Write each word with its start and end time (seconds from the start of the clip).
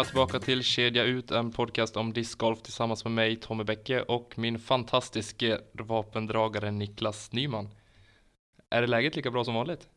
Välkomna 0.00 0.26
tillbaka 0.26 0.46
till 0.46 0.62
Kedja 0.62 1.04
Ut, 1.04 1.30
en 1.30 1.52
podcast 1.52 1.96
om 1.96 2.12
discgolf 2.12 2.62
tillsammans 2.62 3.04
med 3.04 3.12
mig, 3.12 3.36
Tommy 3.36 3.64
Bäcke 3.64 4.02
och 4.02 4.38
min 4.38 4.58
fantastiske 4.58 5.60
vapendragare 5.72 6.70
Niklas 6.70 7.32
Nyman. 7.32 7.68
Är 8.70 8.80
det 8.80 8.86
läget 8.86 9.16
lika 9.16 9.30
bra 9.30 9.44
som 9.44 9.54
vanligt? 9.54 9.88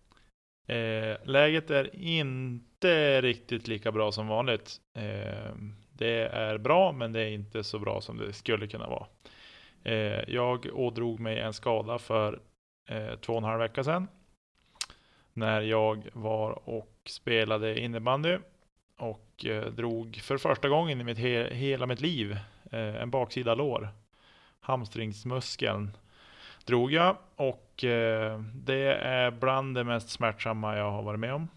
Eh, 0.67 1.29
läget 1.29 1.71
är 1.71 1.95
inte 1.95 3.21
riktigt 3.21 3.67
lika 3.67 3.91
bra 3.91 4.11
som 4.11 4.27
vanligt. 4.27 4.77
Eh, 4.95 5.55
det 5.93 6.27
är 6.27 6.57
bra, 6.57 6.91
men 6.91 7.13
det 7.13 7.21
är 7.21 7.29
inte 7.29 7.63
så 7.63 7.79
bra 7.79 8.01
som 8.01 8.17
det 8.17 8.33
skulle 8.33 8.67
kunna 8.67 8.87
vara. 8.87 9.07
Eh, 9.83 10.23
jag 10.27 10.67
ådrog 10.73 11.19
mig 11.19 11.39
en 11.39 11.53
skada 11.53 11.99
för 11.99 12.41
eh, 12.89 13.15
två 13.15 13.33
och 13.33 13.37
en 13.37 13.43
halv 13.43 13.59
vecka 13.59 13.83
sedan. 13.83 14.07
När 15.33 15.61
jag 15.61 16.09
var 16.13 16.69
och 16.69 16.97
spelade 17.05 17.79
innebandy 17.79 18.37
och 18.97 19.32
eh, 19.45 19.65
drog 19.65 20.19
för 20.23 20.37
första 20.37 20.69
gången 20.69 21.01
i 21.01 21.03
mitt 21.03 21.17
he 21.17 21.53
hela 21.53 21.85
mitt 21.85 22.01
liv 22.01 22.37
eh, 22.71 23.01
en 23.01 23.09
baksida 23.09 23.55
lår. 23.55 23.89
Hamstringsmuskeln 24.59 25.91
drog 26.65 26.91
jag 26.91 27.17
och 27.35 27.83
eh, 27.83 28.39
det 28.53 28.95
är 28.95 29.31
bland 29.31 29.75
det 29.75 29.83
mest 29.83 30.09
smärtsamma 30.09 30.77
jag 30.77 30.91
har 30.91 31.01
varit 31.01 31.19
med 31.19 31.33
om. 31.33 31.47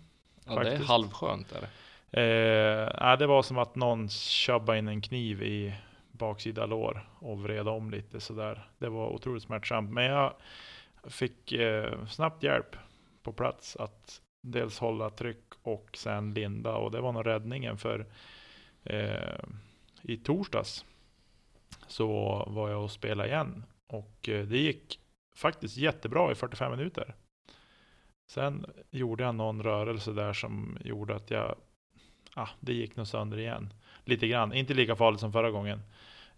Ja, 0.46 0.54
det 0.54 0.60
är 0.60 0.64
Faktiskt. 0.64 0.88
halvskönt 0.88 1.52
är 1.52 1.60
det. 1.60 1.68
Eh, 2.10 3.18
det 3.18 3.26
var 3.26 3.42
som 3.42 3.58
att 3.58 3.74
någon 3.74 4.08
tjobbade 4.08 4.78
in 4.78 4.88
en 4.88 5.00
kniv 5.00 5.42
i 5.42 5.74
baksida 6.12 6.66
lår 6.66 7.08
och 7.18 7.42
vred 7.42 7.68
om 7.68 7.90
lite 7.90 8.20
sådär. 8.20 8.68
Det 8.78 8.88
var 8.88 9.08
otroligt 9.08 9.42
smärtsamt. 9.42 9.90
Men 9.90 10.04
jag 10.04 10.32
fick 11.08 11.52
eh, 11.52 12.06
snabbt 12.06 12.42
hjälp 12.42 12.76
på 13.22 13.32
plats 13.32 13.76
att 13.76 14.20
dels 14.42 14.78
hålla 14.78 15.10
tryck 15.10 15.45
och 15.66 15.90
sen 15.96 16.34
linda 16.34 16.72
och 16.72 16.90
det 16.90 17.00
var 17.00 17.12
nog 17.12 17.26
räddningen 17.26 17.78
för 17.78 18.06
eh, 18.84 19.38
i 20.02 20.16
torsdags 20.16 20.84
så 21.86 22.08
var 22.46 22.70
jag 22.70 22.82
och 22.82 22.90
spelade 22.90 23.28
igen 23.28 23.64
och 23.86 24.28
eh, 24.28 24.46
det 24.46 24.58
gick 24.58 25.00
faktiskt 25.36 25.76
jättebra 25.76 26.32
i 26.32 26.34
45 26.34 26.70
minuter. 26.70 27.14
Sen 28.30 28.66
gjorde 28.90 29.24
jag 29.24 29.34
någon 29.34 29.62
rörelse 29.62 30.12
där 30.12 30.32
som 30.32 30.78
gjorde 30.84 31.16
att 31.16 31.30
jag 31.30 31.54
ah, 32.34 32.48
det 32.60 32.72
gick 32.72 32.96
nog 32.96 33.06
sönder 33.06 33.38
igen. 33.38 33.72
Lite 34.04 34.28
grann, 34.28 34.52
inte 34.52 34.74
lika 34.74 34.96
farligt 34.96 35.20
som 35.20 35.32
förra 35.32 35.50
gången. 35.50 35.82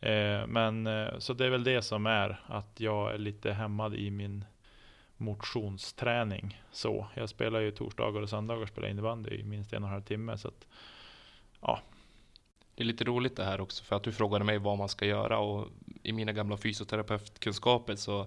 Eh, 0.00 0.46
men 0.46 0.86
eh, 0.86 1.18
så 1.18 1.32
det 1.32 1.46
är 1.46 1.50
väl 1.50 1.64
det 1.64 1.82
som 1.82 2.06
är 2.06 2.40
att 2.46 2.80
jag 2.80 3.14
är 3.14 3.18
lite 3.18 3.52
hämmad 3.52 3.94
i 3.94 4.10
min 4.10 4.44
motionsträning. 5.19 6.62
Så 6.70 7.06
jag 7.14 7.28
spelar 7.28 7.61
ju 7.61 7.70
torsdagar 7.70 8.22
och 8.22 8.28
söndagar 8.28 8.66
spelar 8.66 8.88
innebandy 8.88 9.30
i 9.30 9.44
minst 9.44 9.72
en 9.72 9.83
och 9.83 9.88
en 9.88 9.92
halv 9.92 10.02
timme. 10.02 10.38
Så 10.38 10.48
att, 10.48 10.66
Det 12.75 12.83
är 12.83 12.86
lite 12.86 13.05
roligt 13.05 13.36
det 13.36 13.44
här 13.44 13.60
också 13.60 13.84
för 13.84 13.97
att 13.97 14.02
du 14.02 14.12
frågade 14.12 14.44
mig 14.44 14.58
vad 14.58 14.78
man 14.78 14.88
ska 14.88 15.06
göra 15.06 15.38
och 15.38 15.69
i 16.02 16.12
mina 16.12 16.33
gamla 16.33 16.56
fysioterapeutkunskaper 16.56 17.97
så 17.97 18.27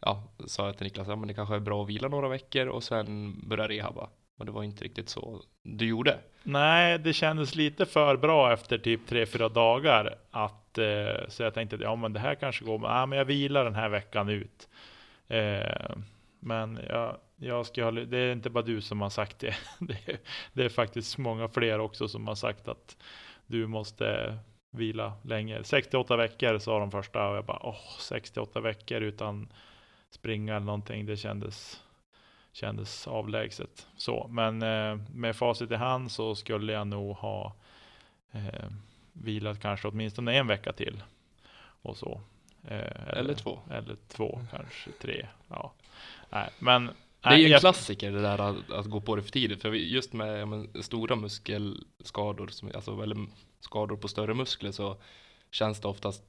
ja, 0.00 0.22
sa 0.46 0.66
jag 0.66 0.76
till 0.76 0.84
Niklas 0.84 1.08
att 1.08 1.18
ja, 1.18 1.26
det 1.26 1.34
kanske 1.34 1.54
är 1.54 1.60
bra 1.60 1.82
att 1.82 1.88
vila 1.88 2.08
några 2.08 2.28
veckor 2.28 2.66
och 2.66 2.82
sen 2.82 3.40
börja 3.48 3.68
rehabba. 3.68 4.08
Och 4.38 4.46
det 4.46 4.52
var 4.52 4.62
inte 4.62 4.84
riktigt 4.84 5.08
så 5.08 5.42
du 5.62 5.86
gjorde. 5.86 6.18
nej, 6.42 6.98
det 6.98 7.12
kändes 7.12 7.54
lite 7.54 7.86
för 7.86 8.16
bra 8.16 8.52
efter 8.52 8.78
typ 8.78 9.06
tre 9.06 9.26
fyra 9.26 9.48
dagar. 9.48 10.18
Att, 10.30 10.78
eh, 10.78 11.28
så 11.28 11.42
jag 11.42 11.54
tänkte 11.54 11.76
att 11.76 11.82
ja, 11.82 11.96
men 11.96 12.12
det 12.12 12.20
här 12.20 12.34
kanske 12.34 12.64
går. 12.64 12.78
Men, 12.78 12.90
ah, 12.90 13.06
men 13.06 13.18
jag 13.18 13.24
vilar 13.24 13.64
den 13.64 13.74
här 13.74 13.88
veckan 13.88 14.28
ut. 14.28 14.68
Eh, 15.28 15.96
men 16.42 16.80
jag, 16.88 17.16
jag 17.36 17.66
ska 17.66 17.90
det 17.90 18.18
är 18.18 18.32
inte 18.32 18.50
bara 18.50 18.64
du 18.64 18.80
som 18.80 19.00
har 19.00 19.10
sagt 19.10 19.38
det. 19.38 19.54
det. 19.80 20.08
är- 20.08 20.18
Det 20.52 20.64
är 20.64 20.68
faktiskt 20.68 21.18
många 21.18 21.48
fler 21.48 21.78
också 21.78 22.08
som 22.08 22.28
har 22.28 22.34
sagt 22.34 22.68
att 22.68 22.96
du 23.46 23.66
måste 23.66 24.38
vila 24.70 25.12
länge. 25.22 25.64
68 25.64 26.16
veckor 26.16 26.58
sa 26.58 26.78
de 26.78 26.90
första 26.90 27.28
och 27.28 27.36
jag 27.36 27.44
bara 27.44 27.66
åh, 27.66 27.98
68 28.00 28.60
veckor 28.60 29.00
utan 29.00 29.48
springa 30.10 30.56
eller 30.56 30.66
någonting. 30.66 31.06
Det 31.06 31.16
kändes, 31.16 31.82
kändes 32.52 33.06
avlägset. 33.08 33.86
Så, 33.96 34.26
men 34.30 34.62
eh, 34.62 34.96
med 35.14 35.36
facit 35.36 35.70
i 35.70 35.74
hand 35.74 36.12
så 36.12 36.34
skulle 36.34 36.72
jag 36.72 36.86
nog 36.86 37.16
ha 37.16 37.54
eh, 38.32 38.70
vilat 39.12 39.60
kanske 39.60 39.88
åtminstone 39.88 40.34
en 40.36 40.46
vecka 40.46 40.72
till. 40.72 41.02
Och 41.82 41.96
så. 41.96 42.20
Eh, 42.68 43.08
Eller 43.18 43.34
två. 43.34 43.58
Eller 43.70 43.96
två, 44.08 44.40
kanske 44.50 44.90
tre. 45.00 45.26
Ja. 45.48 45.72
Nej, 46.30 46.50
men 46.58 46.86
Det 47.20 47.28
är 47.28 47.36
ju 47.36 47.44
en 47.44 47.50
jag- 47.50 47.60
klassiker 47.60 48.10
det 48.12 48.22
där 48.22 48.38
att, 48.38 48.70
att 48.70 48.86
gå 48.86 49.00
på 49.00 49.16
det 49.16 49.22
för 49.22 49.30
tidigt. 49.30 49.62
För 49.62 49.72
just 49.72 50.12
med 50.12 50.48
men, 50.48 50.82
stora 50.82 51.16
muskelskador, 51.16 52.46
som, 52.48 52.70
alltså, 52.74 53.02
eller 53.02 53.26
skador 53.60 53.96
på 53.96 54.08
större 54.08 54.34
muskler 54.34 54.70
så 54.72 54.96
känns 55.50 55.80
det 55.80 55.88
oftast 55.88 56.22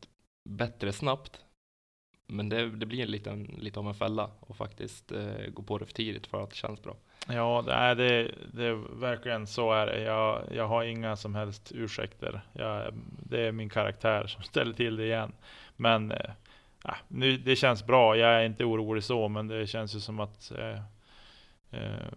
bättre 0.49 0.93
snabbt. 0.93 1.39
Men 2.27 2.49
det, 2.49 2.69
det 2.69 2.85
blir 2.85 3.05
lite, 3.07 3.35
lite 3.57 3.79
av 3.79 3.87
en 3.87 3.93
fälla 3.95 4.29
och 4.39 4.55
faktiskt 4.57 5.11
eh, 5.11 5.47
gå 5.53 5.63
på 5.63 5.77
det 5.77 5.85
för 5.85 5.93
tidigt 5.93 6.27
för 6.27 6.43
att 6.43 6.49
det 6.49 6.55
känns 6.55 6.83
bra. 6.83 6.95
Ja, 7.27 7.63
det 7.65 7.73
är, 7.73 7.95
det, 7.95 8.31
det 8.53 8.65
är 8.65 8.99
verkligen 8.99 9.47
så 9.47 9.71
är 9.73 9.85
det. 9.85 10.01
Jag, 10.03 10.43
jag 10.55 10.67
har 10.67 10.83
inga 10.83 11.15
som 11.15 11.35
helst 11.35 11.71
ursäkter. 11.75 12.41
Jag, 12.53 12.93
det 13.25 13.41
är 13.47 13.51
min 13.51 13.69
karaktär 13.69 14.27
som 14.27 14.43
ställer 14.53 14.73
till 14.73 14.95
det 14.95 15.05
igen. 15.05 15.31
Men 15.75 16.13
ja, 16.83 16.95
nu, 17.07 17.37
det 17.37 17.55
känns 17.55 17.85
bra. 17.85 18.15
Jag 18.17 18.29
är 18.41 18.45
inte 18.45 18.65
orolig 18.65 19.03
så, 19.03 19.27
men 19.27 19.47
det 19.47 19.67
känns 19.67 19.95
ju 19.95 19.99
som 19.99 20.19
att 20.19 20.51
eh, 20.51 20.81
eh, 21.71 22.11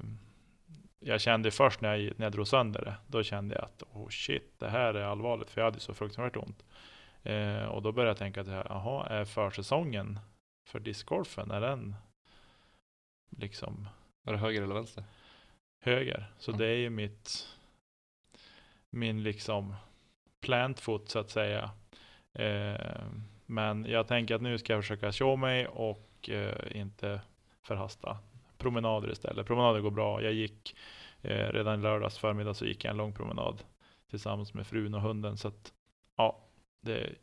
jag 0.99 1.21
kände 1.21 1.51
först 1.51 1.81
när 1.81 1.97
jag, 1.97 2.19
när 2.19 2.27
jag 2.27 2.33
drog 2.33 2.49
sönder 2.49 2.85
det. 2.85 2.95
Då 3.07 3.23
kände 3.23 3.55
jag 3.55 3.65
att 3.65 3.83
oh 3.93 4.09
shit, 4.09 4.55
det 4.59 4.69
här 4.69 4.95
är 4.95 5.05
allvarligt. 5.05 5.51
För 5.51 5.61
jag 5.61 5.67
hade 5.67 5.81
så 5.81 5.95
fruktansvärt 5.95 6.37
ont. 6.37 6.65
Och 7.71 7.83
då 7.83 7.93
började 7.93 8.11
jag 8.11 8.17
tänka 8.17 8.41
att 8.41 8.47
jaha, 8.47 9.07
är 9.07 9.25
försäsongen 9.25 10.19
för 10.69 10.81
discgolfen, 10.81 11.51
är 11.51 11.61
den 11.61 11.95
liksom 13.37 13.89
Är 14.25 14.33
det 14.33 14.39
höger 14.39 14.63
eller 14.63 14.75
vänster? 14.75 15.05
höger. 15.85 16.27
Så 16.39 16.51
Mm. 16.51 16.59
det 16.59 16.67
är 16.67 16.77
ju 16.77 16.91
mitt 16.91 17.49
min 18.91 19.23
liksom 19.23 19.75
plant 20.41 20.81
foot 20.81 21.09
så 21.09 21.19
att 21.19 21.31
säga. 21.31 21.71
Eh, 22.33 23.03
men 23.47 23.85
jag 23.85 24.07
tänker 24.09 24.35
att 24.35 24.43
nu 24.43 24.59
ska 24.59 24.73
jag 24.73 24.83
försöka 24.83 25.13
show 25.13 25.39
mig 25.39 25.67
och 25.67 26.31
eh, 26.31 26.81
inte 26.81 27.21
förhasta. 27.63 28.19
Promenader 28.59 29.13
istället. 29.13 29.47
Promenader 29.47 29.81
går 29.81 29.91
bra. 29.91 30.23
Jag 30.23 30.33
gick 30.33 30.77
eh, 31.23 31.53
redan 31.53 31.83
lördags 31.83 32.19
förmiddag 32.19 32.55
så 32.55 32.67
gick 32.67 32.85
jag 32.85 32.91
en 32.91 32.97
lång 32.97 33.13
promenad 33.13 33.63
tillsammans 34.11 34.55
med 34.55 34.67
frun 34.67 34.95
och 34.95 35.01
hunden. 35.01 35.37
Så 35.37 35.49
att 35.49 35.73
ja, 36.17 36.39
det, 36.83 37.15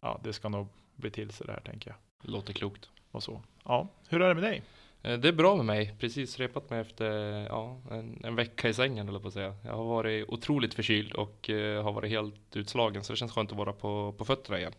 ja, 0.00 0.20
det 0.24 0.32
ska 0.32 0.48
nog 0.48 0.68
bli 0.96 1.10
till 1.10 1.30
sig 1.30 1.46
det 1.46 1.52
här 1.52 1.60
tänker 1.60 1.90
jag. 1.90 2.30
Låter 2.30 2.52
klokt. 2.52 2.90
Och 3.10 3.22
så. 3.22 3.42
Ja, 3.64 3.88
hur 4.08 4.22
är 4.22 4.28
det 4.28 4.34
med 4.34 4.44
dig? 4.44 4.62
Eh, 5.02 5.18
Det 5.18 5.28
är 5.28 5.32
bra 5.32 5.56
med 5.56 5.64
mig. 5.64 5.96
Precis 6.00 6.38
repat 6.38 6.70
mig 6.70 6.80
efter 6.80 7.10
ja, 7.46 7.80
en, 7.90 8.24
en 8.24 8.36
vecka 8.36 8.68
i 8.68 8.74
sängen 8.74 9.08
eller 9.08 9.18
på 9.18 9.28
att 9.28 9.34
säga. 9.34 9.54
Jag 9.64 9.72
har 9.72 9.84
varit 9.84 10.28
otroligt 10.28 10.74
förkyld 10.74 11.12
och 11.12 11.50
eh, 11.50 11.84
har 11.84 11.92
varit 11.92 12.10
helt 12.10 12.56
utslagen 12.56 13.04
så 13.04 13.12
det 13.12 13.16
känns 13.16 13.32
skönt 13.32 13.50
att 13.52 13.58
vara 13.58 13.72
på, 13.72 14.12
på 14.12 14.24
fötterna 14.24 14.58
igen. 14.58 14.72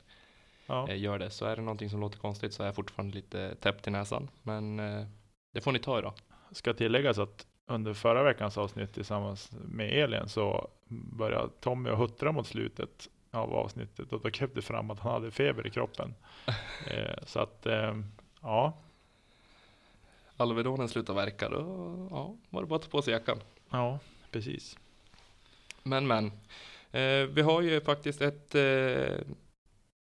Ja. 0.70 0.90
Eh, 0.90 1.02
gör 1.02 1.20
det. 1.20 1.30
Så 1.30 1.46
är 1.46 1.56
det 1.56 1.62
någonting 1.62 1.90
som 1.90 2.00
låter 2.00 2.20
konstigt 2.20 2.54
så 2.54 2.64
är 2.64 2.68
jag 2.68 2.76
fortfarande 2.76 3.16
lite 3.16 3.56
täppt 3.56 3.88
i 3.88 3.92
näsan. 3.92 4.30
Men 4.44 4.80
eh, 4.80 5.06
det 5.54 5.62
får 5.62 5.72
ni 5.72 5.80
ta 5.80 6.00
idag. 6.00 6.14
ska 6.52 6.74
tilläggas 6.74 7.18
att 7.18 7.46
under 7.66 7.94
förra 7.94 8.24
veckans 8.24 8.58
avsnitt 8.58 8.94
tillsammans 8.94 9.52
med 9.52 10.04
Elin 10.04 10.30
så 10.30 10.70
började 10.88 11.50
Tommy 11.60 11.90
att 11.90 11.98
huttra 11.98 12.32
mot 12.32 12.48
slutet 12.48 13.10
av 13.32 13.54
avsnittet 13.54 14.14
och 14.14 14.22
då 14.22 14.32
kröp 14.32 14.56
det 14.56 14.62
fram 14.62 14.92
att 14.92 15.00
han 15.00 15.14
hade 15.14 15.32
feber 15.32 15.68
i 15.68 15.70
kroppen. 15.70 16.16
eh, 16.88 17.24
så 17.26 17.40
att, 17.40 17.68
ja, 18.42 18.74
Alvedonen 20.38 20.90
slutar 20.90 21.14
verka, 21.14 21.50
då 21.50 21.58
ja, 22.12 22.36
var 22.50 22.62
det 22.62 22.68
bara 22.68 22.76
att 22.76 22.82
ta 22.82 22.90
på 22.90 23.02
sig 23.02 23.14
jackan. 23.14 23.40
ja, 23.70 24.00
precis. 24.32 24.78
Men 25.84 26.08
men. 26.08 26.32
Eh, 26.92 27.28
vi 27.28 27.42
har 27.42 27.62
ju 27.62 27.82
faktiskt 27.82 28.22
ett, 28.22 28.56
eh, 28.56 29.18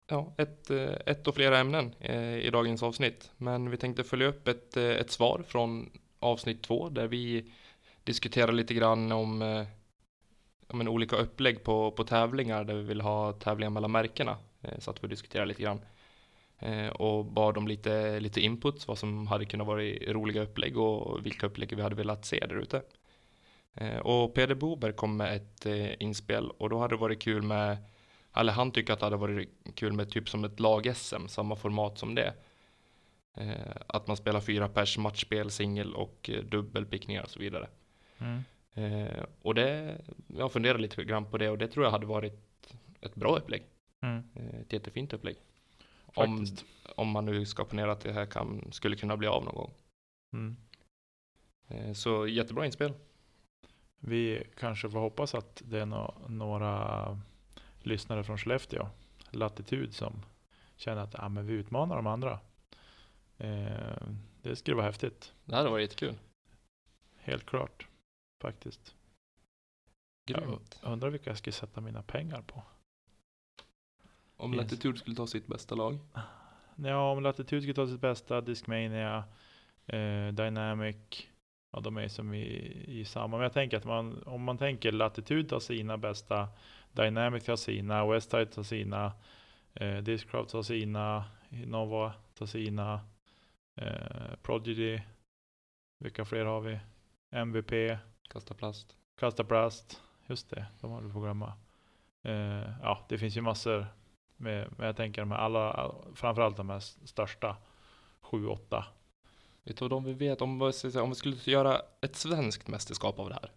ja, 0.08 0.34
ett, 0.38 0.70
eh, 0.70 0.94
ett 1.06 1.28
och 1.28 1.36
flera 1.36 1.58
ämnen 1.58 1.96
eh, 2.00 2.38
i 2.38 2.50
dagens 2.50 2.84
avsnitt. 2.84 3.32
Men 3.38 3.70
vi 3.70 3.78
tänkte 3.78 4.04
följa 4.04 4.28
upp 4.28 4.48
ett, 4.48 4.78
eh, 4.78 4.84
ett 4.84 5.12
svar 5.12 5.44
från 5.48 5.90
avsnitt 6.20 6.64
två 6.64 6.90
där 6.90 7.08
vi 7.08 7.52
diskuterar 8.04 8.52
lite 8.52 8.74
grann 8.74 9.12
om 9.12 9.66
om 10.70 10.82
en 10.82 10.88
olika 10.88 11.16
upplägg 11.16 11.64
på, 11.64 11.92
på 11.92 12.04
tävlingar 12.04 12.64
där 12.64 12.74
vi 12.74 12.84
vill 12.84 13.02
ha 13.02 13.34
tävlingar 13.34 13.70
mellan 13.70 13.92
märkena. 13.92 14.38
Så 14.80 14.92
att 14.92 15.04
vi 15.04 15.08
diskuterar 15.08 15.46
lite 15.46 15.62
grann. 15.62 15.82
Och 16.94 17.26
bad 17.26 17.58
om 17.58 17.68
lite, 17.68 18.20
lite 18.20 18.42
input, 18.42 18.88
vad 18.88 18.98
som 18.98 19.28
hade 19.28 19.46
kunnat 19.46 19.68
vara 19.68 19.82
roliga 20.08 20.42
upplägg 20.42 20.78
och 20.78 21.26
vilka 21.26 21.48
upplägg 21.48 21.76
vi 21.76 21.82
hade 21.82 21.96
velat 21.96 22.26
se 22.26 22.40
där 22.40 22.60
ute. 22.60 22.82
Och 24.02 24.34
Peder 24.34 24.56
Bober 24.56 24.92
kom 24.92 25.18
med 25.18 25.36
ett 25.36 25.66
inspel 26.00 26.50
och 26.50 26.70
då 26.70 26.80
hade 26.80 26.94
det 26.96 27.00
varit 27.00 27.22
kul 27.22 27.42
med, 27.42 27.78
eller 28.40 28.54
han 28.54 28.72
tycker 28.72 28.94
att 28.94 29.00
det 29.00 29.06
hade 29.06 29.18
varit 29.18 29.50
kul 29.76 29.94
med 29.94 30.12
typ 30.12 30.30
som 30.30 30.44
ett 30.44 30.60
lag-SM, 30.60 31.28
samma 31.28 31.56
format 31.56 31.98
som 31.98 32.16
det. 32.16 32.34
Eh, 33.38 33.76
Att 33.88 34.08
man 34.08 34.18
spelar 34.18 34.40
fyra 34.42 34.70
pers 34.70 34.98
matchspel, 34.98 35.52
singel 35.52 35.94
och 35.96 36.30
eh, 36.34 36.44
dubbelpickningar 36.44 37.24
och 37.24 37.30
så 37.30 37.40
vidare. 37.40 37.68
Mm. 38.18 38.44
Eh, 38.74 39.24
och 39.42 39.56
det 39.56 39.98
jag 40.38 40.52
funderar 40.52 40.78
lite 40.78 41.04
grann 41.04 41.26
på 41.32 41.38
det 41.38 41.50
och 41.50 41.58
det 41.58 41.68
tror 41.68 41.86
jag 41.86 41.92
hade 41.92 42.06
varit 42.06 42.74
ett 43.02 43.16
bra 43.16 43.38
upplägg. 43.38 43.64
Mm. 44.02 44.24
Eh, 44.36 44.60
Ett 44.62 44.74
jättefint 44.74 45.14
upplägg. 45.14 45.36
Om, 46.06 46.38
Faktiskt. 46.38 46.66
om 46.96 47.08
man 47.10 47.26
nu 47.26 47.46
ska 47.46 47.66
ponera 47.66 47.92
att 47.92 48.02
det 48.02 48.14
här 48.14 48.26
kan, 48.26 48.68
skulle 48.72 48.96
kunna 48.96 49.18
bli 49.18 49.28
av 49.28 49.44
någon 49.46 49.56
gång. 49.56 49.72
Mm. 50.34 50.58
Eh, 51.68 51.94
Så 51.94 52.28
jättebra 52.28 52.66
inspel. 52.66 52.94
Vi 54.00 54.44
kanske 54.60 54.90
får 54.90 55.00
hoppas 55.00 55.36
att 55.36 55.62
det 55.66 55.80
är 55.80 55.86
nå- 55.86 56.16
några 56.28 57.22
lyssnare 57.88 58.24
från 58.24 58.38
Skellefteå, 58.38 58.88
Latitud, 59.32 59.94
som 59.94 60.26
känner 60.76 61.02
att 61.02 61.16
ah, 61.20 61.30
men 61.30 61.46
vi 61.46 61.54
utmanar 61.54 61.96
de 61.96 62.08
andra. 62.08 62.40
Eh, 63.38 64.08
det 64.42 64.56
skulle 64.56 64.76
vara 64.76 64.86
häftigt, 64.86 65.34
Det 65.46 65.56
hade 65.56 65.70
varit 65.70 65.84
jättekul. 65.84 66.16
helt 67.18 67.46
klart. 67.46 67.88
Faktiskt. 68.42 68.96
Grymt. 70.30 70.80
Jag 70.84 70.92
undrar 70.92 71.10
vilka 71.10 71.30
jag 71.30 71.38
ska 71.38 71.52
sätta 71.52 71.82
mina 71.82 72.04
pengar 72.04 72.42
på. 72.42 72.64
Om 74.38 74.54
Yes. 74.54 74.62
Latitude 74.64 74.98
skulle 75.00 75.16
ta 75.16 75.28
sitt 75.28 75.48
bästa 75.48 75.76
lag. 75.76 76.00
Ja, 76.76 77.12
om 77.12 77.24
Latitud 77.24 77.64
ska 77.64 77.74
ta 77.74 77.88
sitt 77.88 78.02
bästa, 78.02 78.42
Discmania, 78.42 79.24
eh, 79.86 80.28
Dynamic, 80.28 81.28
ja 81.72 81.80
de 81.80 81.98
är 81.98 82.08
som 82.08 82.34
i, 82.34 82.46
i 82.88 83.06
samma. 83.06 83.38
Men 83.38 83.44
jag 83.44 83.54
tänker 83.54 83.78
att 83.78 83.86
man, 83.86 84.24
om 84.24 84.44
man 84.44 84.58
tänker 84.58 84.92
Latitud 84.92 85.50
tar 85.50 85.60
sina 85.60 85.98
bästa, 85.98 86.48
Dynamic 86.92 87.44
tar 87.44 87.56
sina, 87.56 88.06
Westside 88.06 88.52
tar 88.52 88.64
sina, 88.64 89.12
eh, 89.74 89.98
Discraft 89.98 90.50
tar 90.50 90.62
sina, 90.62 91.26
Nova 91.50 92.14
tar 92.34 92.46
sina, 92.46 93.00
eh, 93.76 94.36
Prodigy, 94.42 95.02
vilka 96.00 96.26
fler 96.26 96.46
har 96.46 96.62
vi? 96.62 96.80
MVP, 97.32 97.98
Kasta 98.30 98.54
plast. 98.54 98.96
Kasta 99.20 99.44
Plast, 99.44 100.02
just 100.28 100.50
det, 100.50 100.66
de 100.82 100.92
har 100.92 101.02
du 101.02 101.14
på 101.14 101.20
glömma. 101.20 101.54
Eh, 102.24 102.72
ja, 102.82 103.06
det 103.10 103.18
finns 103.18 103.38
ju 103.38 103.42
massor. 103.42 103.88
Med, 104.38 104.74
men 104.78 104.86
jag 104.86 104.96
tänker 104.96 105.22
de 105.22 105.32
här 105.32 105.38
alla, 105.38 105.96
framförallt 106.16 106.58
de 106.58 106.70
här 106.70 106.80
största, 106.80 107.58
7-8. 108.22 108.84
Vet 109.64 109.78
du 109.78 109.84
vad 109.84 109.90
de 109.90 110.04
vi 110.04 110.14
vet? 110.14 110.42
Om, 110.42 110.62
om 110.96 111.10
vi 111.10 111.16
skulle 111.16 111.36
göra 111.44 111.82
ett 112.02 112.16
svenskt 112.16 112.68
mästerskap 112.68 113.20
av 113.20 113.30
det 113.30 113.36
här. 113.36 113.52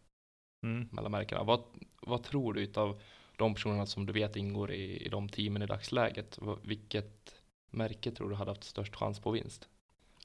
Mm. 0.67 0.89
Mellan 0.93 1.11
märkena. 1.11 1.43
Vad, 1.43 1.65
vad 2.03 2.23
tror 2.23 2.55
du 2.55 2.61
utav 2.61 3.01
de 3.41 3.55
personerna 3.55 3.87
som 3.87 4.07
du 4.07 4.13
vet 4.13 4.37
ingår 4.37 4.73
i, 4.73 5.07
i 5.07 5.09
de 5.09 5.29
teamen 5.29 5.63
i 5.63 5.67
dagsläget? 5.67 6.39
Vilket 6.63 7.43
märke 7.71 8.11
tror 8.11 8.31
du 8.31 8.35
hade 8.35 8.51
haft 8.51 8.65
störst 8.65 8.97
chans 8.97 9.21
på 9.21 9.31
vinst? 9.31 9.69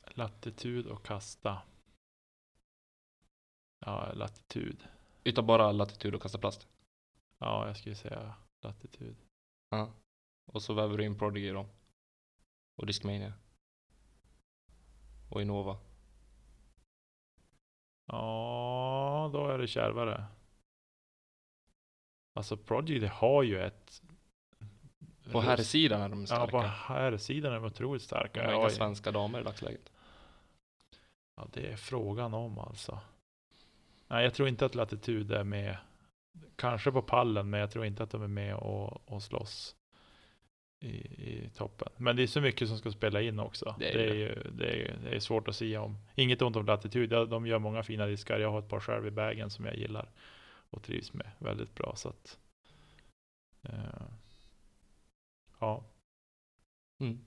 Latitud 0.07 0.87
och 0.87 1.05
kasta. 1.05 1.61
Ja, 3.85 4.11
latitud. 4.13 4.83
Utav 5.23 5.45
bara 5.45 5.71
latitud 5.71 6.15
och 6.15 6.21
kasta 6.21 6.37
plast. 6.37 6.67
Ja, 7.37 7.67
jag 7.67 7.77
skulle 7.77 7.95
säga 7.95 8.35
latitud. 8.61 9.15
Ja. 9.69 9.93
Och 10.45 10.61
så 10.61 10.73
väver 10.73 10.97
du 10.97 11.05
in 11.05 11.17
Prodigy 11.17 11.51
då. 11.51 11.65
Och 12.75 12.85
Discmania. 12.85 13.33
Och 15.29 15.41
Innova. 15.41 15.77
Ja, 18.05 19.29
då 19.33 19.47
är 19.47 19.57
det 19.57 19.67
kärvare. 19.67 20.25
Alltså 22.35 22.57
Prodigy 22.57 23.07
har 23.07 23.43
ju 23.43 23.61
ett... 23.61 24.01
På 25.31 25.41
herrsidan 25.41 26.01
är 26.01 26.09
de 26.09 26.19
Ja, 26.19 26.25
starka. 26.25 26.51
på 26.51 26.61
herrsidan 26.61 27.51
är 27.51 27.55
de 27.55 27.65
otroligt 27.65 28.01
De 28.01 28.05
starka. 28.05 28.43
har 28.45 28.51
Ja, 28.51 28.59
inga 28.59 28.69
svenska 28.69 29.11
damer 29.11 29.39
i 29.41 29.43
dagsläget. 29.43 29.91
Ja, 31.35 31.47
det 31.53 31.67
är 31.71 31.75
frågan 31.75 32.33
om 32.33 32.59
alltså. 32.59 32.99
Nej, 34.07 34.23
jag 34.23 34.33
tror 34.33 34.47
inte 34.47 34.65
att 34.65 34.75
Latitud 34.75 35.31
är 35.31 35.43
med. 35.43 35.77
Kanske 36.55 36.91
på 36.91 37.01
pallen, 37.01 37.49
men 37.49 37.59
jag 37.59 37.71
tror 37.71 37.85
inte 37.85 38.03
att 38.03 38.11
de 38.11 38.23
är 38.23 38.27
med 38.27 38.55
och, 38.55 39.09
och 39.11 39.23
slåss 39.23 39.75
i, 40.79 40.87
i 40.97 41.49
toppen. 41.55 41.87
Men 41.97 42.15
det 42.15 42.23
är 42.23 42.27
så 42.27 42.41
mycket 42.41 42.67
som 42.67 42.77
ska 42.77 42.91
spela 42.91 43.21
in 43.21 43.39
också. 43.39 43.75
Det 43.79 43.85
Det 43.85 44.03
är 44.03 44.09
är, 44.09 44.13
ju, 44.15 44.51
det 44.51 44.65
är, 44.67 44.97
det 45.03 45.15
är 45.15 45.19
svårt 45.19 45.47
att 45.47 45.55
säga 45.55 45.81
om. 45.81 45.97
Inget 46.15 46.41
ont 46.41 46.55
om 46.55 46.65
Latitud. 46.65 47.11
Ja, 47.13 47.25
De 47.25 47.47
gör 47.47 47.59
många 47.59 47.83
fina 47.83 48.05
diskar. 48.05 48.39
Jag 48.39 48.51
har 48.51 48.59
ett 48.59 48.69
par 48.69 48.79
själv 48.79 49.07
i 49.07 49.11
bagen 49.11 49.49
som 49.49 49.65
jag 49.65 49.75
gillar 49.75 50.09
och 50.75 50.83
trivs 50.83 51.13
med 51.13 51.31
väldigt 51.39 51.75
bra. 51.75 51.93
Så 51.95 52.09
att, 52.09 52.39
eh, 53.63 54.07
ja, 55.59 55.83
Mm. 56.99 57.25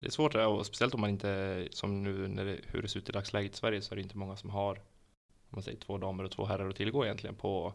Det 0.00 0.06
är 0.06 0.10
svårt 0.10 0.34
och 0.34 0.66
speciellt 0.66 0.94
om 0.94 1.00
man 1.00 1.10
inte, 1.10 1.68
som 1.70 2.02
nu 2.02 2.28
när 2.28 2.44
det, 2.44 2.60
hur 2.66 2.82
det 2.82 2.88
ser 2.88 2.98
ut 3.00 3.08
i 3.08 3.12
dagsläget 3.12 3.52
i 3.52 3.56
Sverige 3.56 3.82
så 3.82 3.94
är 3.94 3.96
det 3.96 4.02
inte 4.02 4.16
många 4.18 4.36
som 4.36 4.50
har, 4.50 4.76
om 4.76 5.48
man 5.50 5.62
säger 5.62 5.78
två 5.78 5.98
damer 5.98 6.24
och 6.24 6.30
två 6.30 6.44
herrar 6.44 6.68
att 6.68 6.76
tillgå 6.76 7.04
egentligen 7.04 7.36
på 7.36 7.74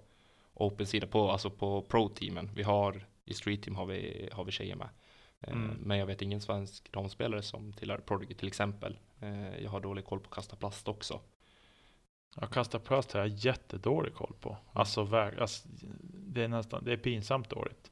Open-sidan, 0.53 1.09
på, 1.09 1.31
alltså 1.31 1.49
på 1.49 1.81
Pro-teamen. 1.81 2.51
Vi 2.55 2.63
har, 2.63 3.05
i 3.25 3.33
Street-team 3.33 3.75
har 3.75 3.85
vi, 3.85 4.29
har 4.31 4.43
vi 4.43 4.51
tjejer 4.51 4.75
med. 4.75 4.89
Eh, 5.41 5.53
Mm. 5.53 5.75
Men 5.83 5.97
jag 5.97 6.05
vet 6.05 6.21
ingen 6.21 6.41
svensk 6.41 6.91
damspelare 6.91 7.41
som 7.41 7.73
tillhör 7.73 7.97
Prodigy 7.97 8.33
till 8.33 8.47
exempel. 8.47 8.99
Eh, 9.19 9.63
Jag 9.63 9.69
har 9.71 9.79
dålig 9.79 10.05
koll 10.05 10.19
på 10.19 10.29
kasta 10.29 10.55
plast 10.55 10.87
också. 10.87 11.21
Jag 12.39 12.49
kastar 12.49 12.79
plast 12.79 13.11
har 13.11 13.19
jag 13.19 13.29
jättedålig 13.29 14.13
koll 14.13 14.33
på. 14.39 14.57
Alltså, 14.73 15.03
väg, 15.03 15.39
alltså 15.39 15.67
det 16.03 16.43
är 16.43 16.47
nästan, 16.47 16.83
det 16.85 16.93
är 16.93 16.97
pinsamt 16.97 17.49
dåligt. 17.49 17.91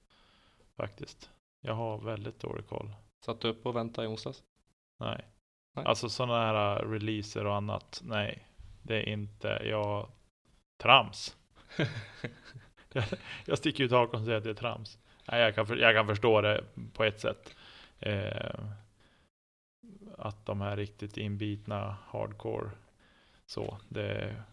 Faktiskt. 0.77 1.30
Jag 1.62 1.74
har 1.74 1.97
väldigt 1.97 2.39
dålig 2.39 2.68
koll. 2.68 2.95
Satt 3.25 3.42
du 3.42 3.47
upp 3.47 3.65
och 3.65 3.75
väntade 3.75 4.07
i 4.07 4.12
onsdags? 4.12 4.44
Nej. 5.00 5.25
Nej. 5.75 5.86
Alltså 5.86 6.09
sådana 6.09 6.45
här 6.45 6.83
uh, 6.83 6.92
releaser 6.92 7.45
och 7.45 7.56
annat. 7.56 8.01
Nej. 8.03 8.47
Det 8.81 8.95
är 8.95 9.09
inte, 9.09 9.47
jag, 9.47 10.07
trams. 10.77 11.36
jag, 12.94 13.03
jag 13.45 13.57
sticker 13.57 13.83
ut 13.83 13.91
hakan 13.91 14.19
och 14.19 14.25
säger 14.25 14.38
att 14.38 14.44
det 14.44 14.50
är 14.50 14.53
trams. 14.53 14.98
Nej, 15.27 15.41
jag 15.41 15.56
kan, 15.56 15.68
för, 15.68 15.75
jag 15.75 15.95
kan 15.95 16.07
förstå 16.07 16.41
det 16.41 16.63
på 16.94 17.03
ett 17.03 17.19
sätt. 17.19 17.56
Eh, 18.00 18.59
att 20.18 20.45
de 20.45 20.62
här 20.62 20.77
riktigt 20.77 21.18
inbitna 21.18 21.98
hardcore 22.07 22.69
så, 23.45 23.77
det 23.89 24.06
är 24.06 24.44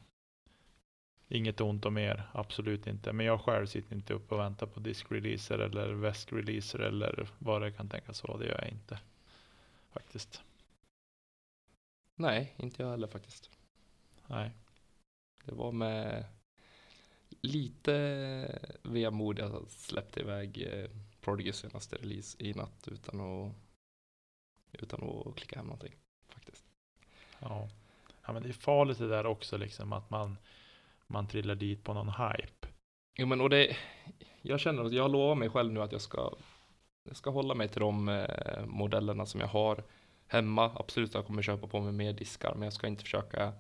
inget 1.29 1.61
ont 1.61 1.85
om 1.85 1.99
er, 1.99 2.29
absolut 2.33 2.87
inte. 2.87 3.13
Men 3.13 3.27
jag 3.27 3.41
själv 3.41 3.67
sitter 3.67 3.97
inte 3.97 4.15
upp 4.15 4.33
och 4.33 4.39
väntar 4.39 4.67
på 4.67 4.81
diskreleaser 4.81 5.59
eller 5.59 5.93
väskreleaser 5.93 6.79
eller 6.79 7.29
vad 7.39 7.63
det 7.63 7.73
kan 7.73 7.89
tänkas 7.89 8.25
vara. 8.25 8.39
Det 8.39 8.47
gör 8.47 8.61
jag 8.61 8.69
inte. 8.69 8.99
Faktiskt. 9.91 10.43
Nej, 12.15 12.55
inte 12.57 12.83
jag 12.83 12.91
heller 12.91 13.07
faktiskt. 13.07 13.51
Nej. 14.27 14.51
Det 15.45 15.55
var 15.55 15.73
med 15.73 16.25
lite 17.41 18.77
vemod 18.83 19.39
jag 19.39 19.71
släppte 19.71 20.21
iväg 20.21 20.63
eh, 20.73 20.91
Prodigys 21.21 21.57
senaste 21.57 21.97
release 21.97 22.37
i 22.43 22.55
natt 22.55 22.89
utan 22.89 23.21
att, 23.21 23.53
utan 24.73 25.03
att 25.03 25.37
klicka 25.37 25.57
hem 25.57 25.67
någonting. 25.67 25.95
Faktiskt. 26.29 26.65
Ja. 27.39 27.69
Ja, 28.27 28.33
men 28.33 28.43
det 28.43 28.49
är 28.49 28.53
farligt 28.53 28.99
det 28.99 29.09
där 29.09 29.27
också 29.27 29.57
liksom 29.57 29.93
att 29.93 30.11
man, 30.11 30.37
man 31.07 31.29
trillar 31.29 31.55
dit 31.55 31.85
på 31.85 31.95
någon 31.95 32.09
hype. 32.09 32.69
Jo 33.19 33.27
men 33.27 33.41
och 33.41 33.51
det, 33.51 33.77
jag 34.43 34.61
känner 34.61 34.85
att 34.85 34.93
jag 34.93 35.11
lovar 35.11 35.35
mig 35.35 35.51
själv 35.51 35.73
nu 35.73 35.83
att 35.83 35.93
jag 35.93 36.01
ska, 36.01 36.33
jag 37.05 37.17
ska 37.17 37.31
hålla 37.31 37.55
mig 37.55 37.69
till 37.69 37.81
de 37.81 38.09
eh, 38.09 38.67
modellerna 38.67 39.27
som 39.27 39.41
jag 39.41 39.49
har 39.49 39.83
hemma. 40.27 40.71
Absolut, 40.75 41.15
jag 41.15 41.27
kommer 41.27 41.43
köpa 41.43 41.67
på 41.67 41.81
mig 41.81 41.93
mer 41.93 42.13
diskar, 42.13 42.55
men 42.55 42.63
jag 42.63 42.73
ska 42.73 42.87
inte 42.87 43.03
försöka 43.03 43.53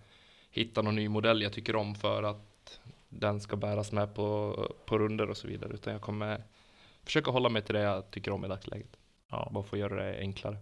hitta 0.51 0.83
någon 0.83 0.97
ny 0.97 1.09
modell 1.09 1.43
jag 1.43 1.53
tycker 1.53 1.77
om 1.77 1.95
för 1.95 2.23
att 2.23 2.81
den 3.09 3.41
ska 3.41 3.57
bäras 3.57 3.93
med 3.93 4.15
på, 4.15 4.57
på 4.87 4.99
runder 4.99 5.31
och 5.31 5.37
så 5.37 5.49
vidare, 5.49 5.73
utan 5.73 5.93
jag 5.93 6.03
kommer 6.03 6.43
försöka 7.05 7.31
hålla 7.31 7.49
mig 7.49 7.63
till 7.63 7.75
det 7.75 7.81
jag 7.81 8.11
tycker 8.11 8.31
om 8.31 8.45
i 8.45 8.49
dagsläget. 8.49 8.97
Ja, 9.31 9.49
Bara 9.53 9.65
att 9.71 9.79
göra 9.79 10.05
det 10.05 10.19
enklare. 10.19 10.57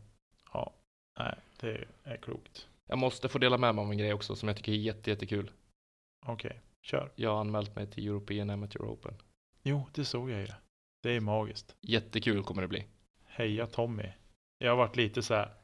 ja. 0.52 0.72
Nej, 1.18 1.34
det 1.60 1.84
är 2.04 2.16
klokt. 2.16 2.68
Jag 2.90 2.98
måste 2.98 3.28
få 3.28 3.38
dela 3.38 3.58
med 3.58 3.74
mig 3.74 3.84
av 3.84 3.90
en 3.90 3.98
grej 3.98 4.12
också 4.12 4.36
som 4.36 4.48
jag 4.48 4.56
tycker 4.56 4.72
är 4.72 4.76
jätte, 4.76 5.10
jättekul. 5.10 5.50
Okej, 6.26 6.60
kör. 6.82 7.12
Jag 7.14 7.30
har 7.30 7.40
anmält 7.40 7.76
mig 7.76 7.86
till 7.86 8.06
European 8.08 8.50
Amateur 8.50 8.82
Open. 8.82 9.14
Jo, 9.62 9.86
det 9.94 10.04
såg 10.04 10.30
jag 10.30 10.40
ju. 10.40 10.48
Det 11.02 11.10
är 11.10 11.20
magiskt. 11.20 11.76
Jättekul 11.80 12.42
kommer 12.42 12.62
det 12.62 12.68
bli. 12.68 12.86
Heja 13.26 13.66
Tommy. 13.66 14.12
Jag 14.58 14.70
har 14.70 14.76
varit 14.76 14.96
lite 14.96 15.22
så 15.22 15.34
här. 15.34 15.54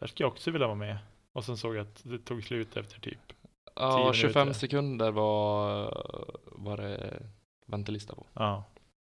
Här 0.00 0.06
ska 0.06 0.24
jag 0.24 0.32
också 0.32 0.50
vilja 0.50 0.66
vara 0.66 0.76
med. 0.76 0.98
Och 1.32 1.44
sen 1.44 1.56
såg 1.56 1.76
jag 1.76 1.82
att 1.82 2.02
det 2.04 2.18
tog 2.18 2.44
slut 2.44 2.76
efter 2.76 3.00
typ. 3.00 3.32
Ja, 3.74 4.12
10 4.12 4.20
25 4.20 4.40
minuter. 4.40 4.60
sekunder 4.60 5.10
var, 5.10 5.84
var 6.44 6.76
det 6.76 7.22
väntelista 7.66 8.14
på. 8.14 8.26
Ja. 8.32 8.64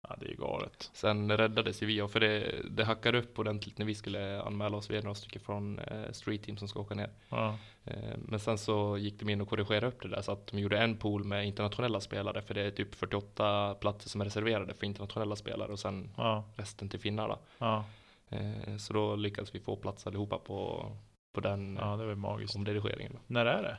Ja, 0.10 0.16
det 0.20 0.26
är 0.32 0.36
galet. 0.36 0.90
Sen 0.94 1.38
räddades 1.38 1.84
ju 1.84 1.86
vi 1.86 2.02
av, 2.02 2.08
för 2.08 2.20
det, 2.20 2.62
det 2.70 2.84
hackade 2.86 3.18
upp 3.18 3.40
ordentligt 3.40 3.78
när 3.78 3.86
vi 3.86 3.96
skulle 3.96 4.42
anmäla 4.42 4.78
oss. 4.78 4.90
Vi 4.90 4.98
är 4.98 5.02
några 5.02 5.16
stycken 5.16 5.42
från 5.42 5.80
eh, 5.80 6.12
Street 6.12 6.44
Team 6.44 6.58
som 6.58 6.68
ska 6.68 6.80
åka 6.80 6.96
ner. 6.96 7.10
Ja. 7.30 7.58
Eh, 7.86 8.18
men 8.18 8.40
sen 8.40 8.58
så 8.58 8.98
gick 8.98 9.20
de 9.20 9.30
in 9.30 9.42
och 9.42 9.50
korrigerade 9.50 9.88
upp 9.88 10.02
det 10.02 10.08
där 10.10 10.22
så 10.22 10.32
att 10.32 10.48
de 10.48 10.60
gjorde 10.60 10.78
en 10.78 10.98
pool 10.98 11.24
med 11.24 11.48
internationella 11.48 12.00
spelare. 12.02 12.42
För 12.42 12.54
det 12.54 12.62
är 12.62 12.72
typ 12.72 12.96
48 12.96 13.76
platser 13.76 14.10
som 14.10 14.22
är 14.22 14.26
reserverade 14.26 14.74
för 14.74 14.86
internationella 14.86 15.36
spelare 15.36 15.72
och 15.72 15.80
sen 15.80 16.10
Ja. 16.18 16.44
resten 16.56 16.90
till 16.90 17.00
finnar 17.00 17.28
då. 17.28 17.40
Ja. 17.58 17.86
Eh, 18.30 18.78
så 18.78 18.94
då 18.94 19.16
lyckades 19.16 19.56
vi 19.56 19.60
få 19.60 19.76
plats 19.76 20.08
allihopa 20.08 20.38
på, 20.38 20.92
på 21.34 21.42
den 21.42 21.78
Ja, 21.82 21.96
det 21.98 22.06
var 22.06 22.16
magiskt. 22.16 22.56
omdirigeringen. 22.56 23.18
När 23.28 23.46
är 23.46 23.64
det? 23.64 23.78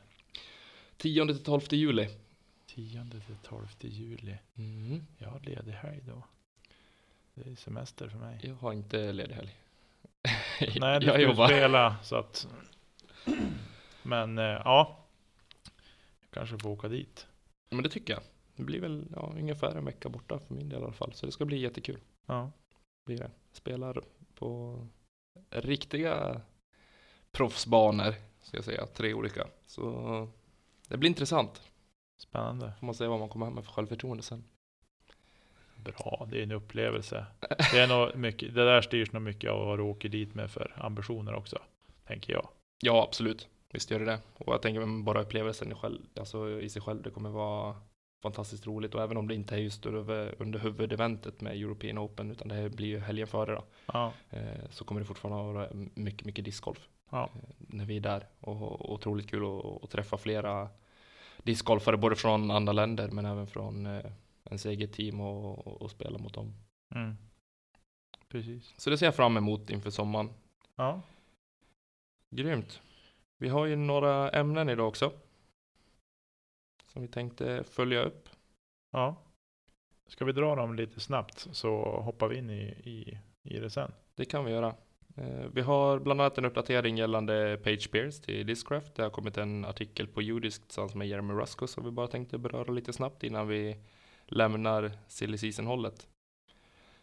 10 0.97 1.27
till 1.27 1.45
12 1.45 1.61
juli. 1.71 2.09
10 2.79 3.05
till 3.11 3.37
12 3.43 3.67
juli. 3.81 4.39
Mm. 4.57 5.07
Jag 5.19 5.29
har 5.29 5.41
ledig 5.41 5.73
helg 5.73 6.01
då. 6.07 6.23
Det 7.35 7.51
är 7.51 7.55
semester 7.55 8.09
för 8.09 8.19
mig. 8.19 8.41
Jag 8.43 8.55
har 8.55 8.73
inte 8.73 9.13
ledig 9.13 9.35
helg. 9.35 9.57
Nej, 10.81 11.01
du 11.01 11.07
jag 11.07 11.15
ska 11.15 11.21
jobbar. 11.21 11.47
spela 11.47 11.97
så 12.03 12.17
att... 12.17 12.49
Men 14.03 14.39
eh, 14.39 14.45
ja. 14.45 15.07
Jag 16.21 16.31
kanske 16.31 16.59
får 16.59 16.71
åka 16.71 16.89
dit. 16.89 17.27
Men 17.71 17.83
det 17.83 17.89
tycker 17.89 18.13
jag. 18.13 18.23
Det 18.57 18.65
blir 18.65 18.81
väl 18.81 19.07
ja, 19.15 19.35
ungefär 19.39 19.77
en 19.77 19.85
vecka 19.85 20.09
borta 20.09 20.39
för 20.39 20.55
min 20.55 20.69
del 20.69 20.81
i 20.81 20.85
alla 20.85 20.93
fall. 20.93 21.13
Så 21.13 21.27
det 21.27 21.33
ska 21.33 21.45
bli 21.45 21.59
jättekul. 21.59 22.01
Ja. 22.27 22.51
Blir 23.07 23.19
det. 23.19 23.31
Spelar 23.53 24.03
på 24.35 24.87
riktiga 25.51 26.41
proffsbanor. 27.33 28.15
Ska 28.43 28.57
jag 28.57 28.65
säga. 28.65 28.87
Tre 28.87 29.15
olika. 29.15 29.47
Så 29.67 30.29
det 30.89 30.97
blir 30.97 31.09
intressant. 31.09 31.63
Spännande. 32.19 32.73
Får 32.81 32.87
man 32.87 32.95
se 32.95 33.07
vad 33.07 33.19
man 33.21 33.29
kommer 33.29 33.47
hem 33.47 33.55
med 33.55 33.65
för 33.65 33.73
självförtroende 33.73 34.23
sen. 34.23 34.45
Bra, 35.85 36.27
det 36.31 36.39
är 36.39 36.43
en 36.43 36.53
upplevelse. 36.53 37.27
Det, 37.73 37.79
är 37.81 37.89
nog 37.89 38.17
mycket, 38.17 38.55
det 38.55 38.65
där 38.65 38.83
styrs 38.83 39.13
nog 39.13 39.23
mycket 39.23 39.51
av 39.51 39.67
vad 39.67 39.79
du 39.79 39.83
åker 39.83 40.09
dit 40.09 40.35
med 40.35 40.51
för 40.51 40.73
ambitioner 40.77 41.35
också. 41.35 41.59
Tänker 42.07 42.33
jag. 42.33 42.49
Ja, 42.81 43.03
absolut. 43.03 43.49
Visst 43.73 43.91
gör 43.91 43.99
det 43.99 44.05
det. 44.05 44.19
Och 44.39 44.53
jag 44.55 44.63
tänker 44.63 45.03
bara 45.05 45.21
upplevelsen 45.23 45.73
i, 45.73 45.75
själv, 45.75 45.99
alltså 46.19 46.61
i 46.61 46.69
sig 46.69 46.83
själv, 46.83 47.03
det 47.03 47.11
kommer 47.11 47.31
vara 47.31 47.77
fantastiskt 48.23 48.67
roligt. 48.67 48.95
Och 48.95 49.03
även 49.03 49.17
om 49.17 49.29
det 49.29 49.35
inte 49.35 49.55
är 49.55 49.59
just 49.59 49.87
under, 49.87 50.35
under 50.43 50.59
huvudeventet 50.59 51.41
med 51.41 51.53
European 51.57 51.99
Open, 51.99 52.31
utan 52.31 52.49
det 52.49 52.71
blir 52.71 52.87
ju 52.87 52.99
helgen 52.99 53.27
före 53.27 53.55
då, 53.55 53.65
Ja. 53.93 54.13
eh, 54.31 54.69
så 54.71 54.85
kommer 54.85 55.01
det 55.01 55.07
fortfarande 55.07 55.53
vara 55.53 55.69
mycket, 55.95 56.25
mycket 56.27 56.45
discgolf 56.45 56.89
Ja. 57.11 57.23
eh, 57.35 57.51
när 57.59 57.85
vi 57.85 57.97
är 57.97 58.01
där. 58.01 58.27
Och, 58.41 58.63
och 58.63 58.93
otroligt 58.93 59.31
kul 59.31 59.43
att 59.83 59.91
träffa 59.91 60.17
flera 60.19 60.69
discgolfare, 61.43 61.97
både 61.97 62.17
från 62.17 62.51
andra 62.51 62.73
länder, 62.73 63.11
men 63.11 63.27
även 63.27 63.47
från 63.47 63.87
eh, 63.87 64.13
ens 64.45 64.67
eget 64.67 64.93
team 64.93 65.21
och, 65.21 65.67
och, 65.67 65.83
och 65.83 65.91
spela 65.91 66.19
mot 66.19 66.35
dem. 66.35 66.55
Mm. 66.95 67.17
Precis. 68.29 68.75
Så 68.77 68.91
det 68.91 68.99
ser 68.99 69.07
jag 69.07 69.17
fram 69.17 69.37
emot 69.37 69.71
inför 69.71 69.91
sommaren. 69.91 70.31
Ja. 70.77 71.03
Grymt. 72.31 72.81
Vi 73.39 73.49
har 73.49 73.67
ju 73.67 73.77
några 73.77 74.31
ämnen 74.31 74.69
idag 74.69 74.89
också. 74.89 75.13
Som 76.93 77.03
vi 77.03 77.09
tänkte 77.09 77.65
följa 77.65 78.03
upp. 78.03 78.29
Ja. 78.91 79.17
Ska 80.07 80.25
vi 80.25 80.33
dra 80.33 80.55
dem 80.55 80.75
lite 80.75 81.01
snabbt 81.01 81.49
så 81.53 82.01
hoppar 82.01 82.29
vi 82.29 82.39
in 82.39 82.51
i, 82.51 82.63
i, 82.65 83.19
i 83.43 83.59
det 83.59 83.71
sen. 83.71 83.93
Det 84.15 84.25
kan 84.25 84.45
vi 84.45 84.53
göra. 84.53 84.75
Eh, 85.19 85.47
Vi 85.53 85.61
har 85.61 85.99
bland 85.99 86.21
annat 86.21 86.39
en 86.39 86.45
uppdatering 86.45 86.97
gällande 86.99 87.59
Page 87.65 87.91
Pierce 87.91 88.23
till 88.23 88.47
Discraft. 88.47 88.95
Det 88.95 89.03
har 89.03 89.11
kommit 89.11 89.37
en 89.37 89.65
artikel 89.65 90.07
på 90.07 90.23
Judisk 90.23 90.63
tillsammans 90.63 90.95
med 90.95 91.09
Jeremy 91.09 91.33
Rusko 91.35 91.67
som 91.67 91.85
vi 91.85 91.91
bara 91.91 92.07
tänkte 92.07 92.39
beröra 92.39 92.73
lite 92.73 92.93
snabbt 92.93 93.23
innan 93.25 93.49
vi 93.49 93.77
lämnar 94.27 94.93
silly 95.09 95.39
season-hållet. 95.39 96.07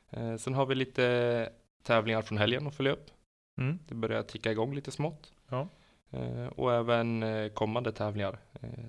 Eh, 0.10 0.36
Sen 0.36 0.54
har 0.54 0.66
vi 0.66 0.76
lite 0.76 1.50
tävlingar 1.84 2.22
från 2.22 2.38
helgen 2.38 2.68
att 2.68 2.76
följa 2.76 2.92
upp. 2.92 3.12
Mm. 3.58 3.80
Det 3.88 3.96
börjar 3.96 4.24
ticka 4.24 4.52
igång 4.52 4.76
lite 4.76 4.92
smått. 4.92 5.34
Ja. 5.50 5.68
Eh, 6.12 6.48
Och 6.48 6.74
även 6.74 7.24
kommande 7.54 7.92
tävlingar. 7.92 8.38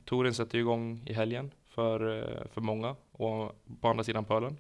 Touren 0.05 0.35
sätter 0.35 0.59
igång 0.59 1.03
i 1.07 1.13
helgen 1.13 1.51
för, 1.65 1.99
för 2.53 2.61
många 2.61 2.97
och 3.13 3.53
på 3.81 3.89
andra 3.89 4.05
sidan 4.05 4.25
pölen. 4.25 4.57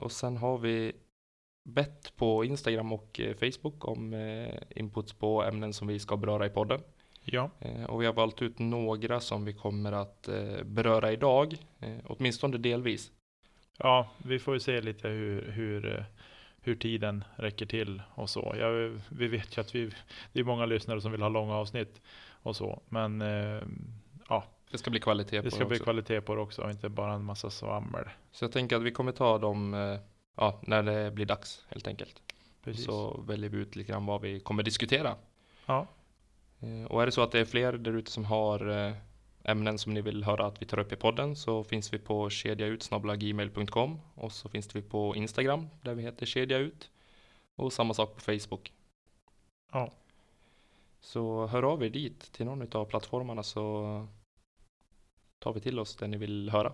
Och 0.00 0.12
sen 0.12 0.36
har 0.36 0.58
vi 0.58 0.92
bett 1.64 2.12
på 2.16 2.44
Instagram 2.44 2.92
och 2.92 3.20
eh, 3.20 3.34
Facebook 3.36 3.88
om 3.88 4.12
eh, 4.14 4.54
inputs 4.76 5.12
på 5.12 5.42
ämnen 5.44 5.72
som 5.72 5.88
vi 5.88 5.98
ska 5.98 6.16
beröra 6.16 6.46
i 6.46 6.50
podden. 6.50 6.80
Ja. 7.24 7.50
Eh, 7.60 7.84
Och 7.84 8.02
vi 8.02 8.06
har 8.06 8.12
valt 8.12 8.42
ut 8.42 8.58
några 8.58 9.20
som 9.20 9.44
vi 9.44 9.52
kommer 9.52 9.92
att 9.92 10.28
beröra 10.64 11.12
idag, 11.12 11.56
åtminstone 12.04 12.56
delvis. 12.58 13.10
Ja, 13.78 14.10
vi 14.24 14.38
får 14.38 14.54
ju 14.54 14.60
se 14.60 14.80
lite 14.80 15.08
hur, 15.08 15.50
hur, 15.52 16.04
hur 16.60 16.74
tiden 16.76 17.24
räcker 17.36 17.66
till 17.66 18.02
och 18.14 18.30
så. 18.30 18.54
Ja, 18.58 18.68
vi- 19.08 19.28
vet 19.28 19.56
ju 19.56 19.60
att 19.60 19.74
vi, 19.74 19.90
det 20.32 20.40
är 20.40 20.44
många 20.44 20.66
lyssnare 20.66 21.00
som 21.00 21.12
vill 21.12 21.22
ha 21.22 21.28
långa 21.28 21.54
avsnitt 21.54 22.00
och 22.42 22.56
så. 22.56 22.82
Men 22.88 23.20
ja, 24.28 24.44
Det 24.70 24.78
ska 24.78 24.90
bli 24.90 25.00
kvalitet 25.00 25.38
på 25.38 25.44
det 25.44 25.50
ska 25.50 25.64
bli 25.64 25.74
också. 25.76 25.84
kvalitet 25.84 26.20
på 26.20 26.34
det 26.34 26.40
också 26.40 26.62
och 26.62 26.70
inte 26.70 26.88
bara 26.88 27.12
en 27.14 27.24
massa 27.24 27.50
svammel. 27.50 28.04
Så 28.32 28.44
jag 28.44 28.52
tänker 28.52 28.76
att 28.76 28.82
vi 28.82 28.90
kommer 28.90 29.12
ta 29.12 29.38
dem 29.38 29.74
eh, 29.74 29.98
ja, 30.36 30.60
när 30.62 30.82
det 30.82 31.10
blir 31.10 31.26
dags 31.26 31.64
helt 31.68 31.86
enkelt. 31.86 32.22
Precis. 32.64 32.84
Så 32.84 33.20
väljer 33.20 33.50
vi 33.50 33.56
ut 33.58 33.76
lite 33.76 33.92
grann 33.92 34.06
vad 34.06 34.20
vi 34.20 34.40
kommer 34.40 34.62
diskutera. 34.62 35.16
Ja. 35.66 35.86
Eh, 36.60 36.84
Och 36.84 37.02
är 37.02 37.06
det 37.06 37.12
så 37.12 37.22
att 37.22 37.32
det 37.32 37.40
är 37.40 37.44
fler 37.44 37.72
där 37.72 37.92
ute 37.92 38.10
som 38.10 38.24
har 38.24 38.68
eh, 38.68 38.94
ämnen 39.44 39.78
som 39.78 39.94
ni 39.94 40.00
vill 40.00 40.24
höra 40.24 40.46
att 40.46 40.62
vi 40.62 40.66
tar 40.66 40.78
upp 40.78 40.92
i 40.92 40.96
podden 40.96 41.36
så 41.36 41.64
finns 41.64 41.92
vi 41.92 41.98
på 41.98 42.30
kedjaut.gmail.com 42.30 44.00
och 44.14 44.32
så 44.32 44.48
finns 44.48 44.76
vi 44.76 44.82
på 44.82 45.16
Instagram 45.16 45.68
där 45.82 45.94
vi 45.94 46.02
heter 46.02 46.26
kedjaut 46.26 46.90
och 47.54 47.72
samma 47.72 47.94
sak 47.94 48.14
på 48.14 48.20
Facebook. 48.20 48.72
Ja. 49.72 49.92
Så 51.00 51.46
hör 51.46 51.62
av 51.62 51.84
er 51.84 51.90
dit 51.90 52.32
till 52.32 52.46
någon 52.46 52.68
av 52.72 52.84
plattformarna 52.84 53.42
så 53.42 54.06
tar 55.38 55.52
vi 55.52 55.60
till 55.60 55.78
oss 55.78 55.96
det 55.96 56.06
ni 56.06 56.16
vill 56.16 56.50
höra. 56.50 56.72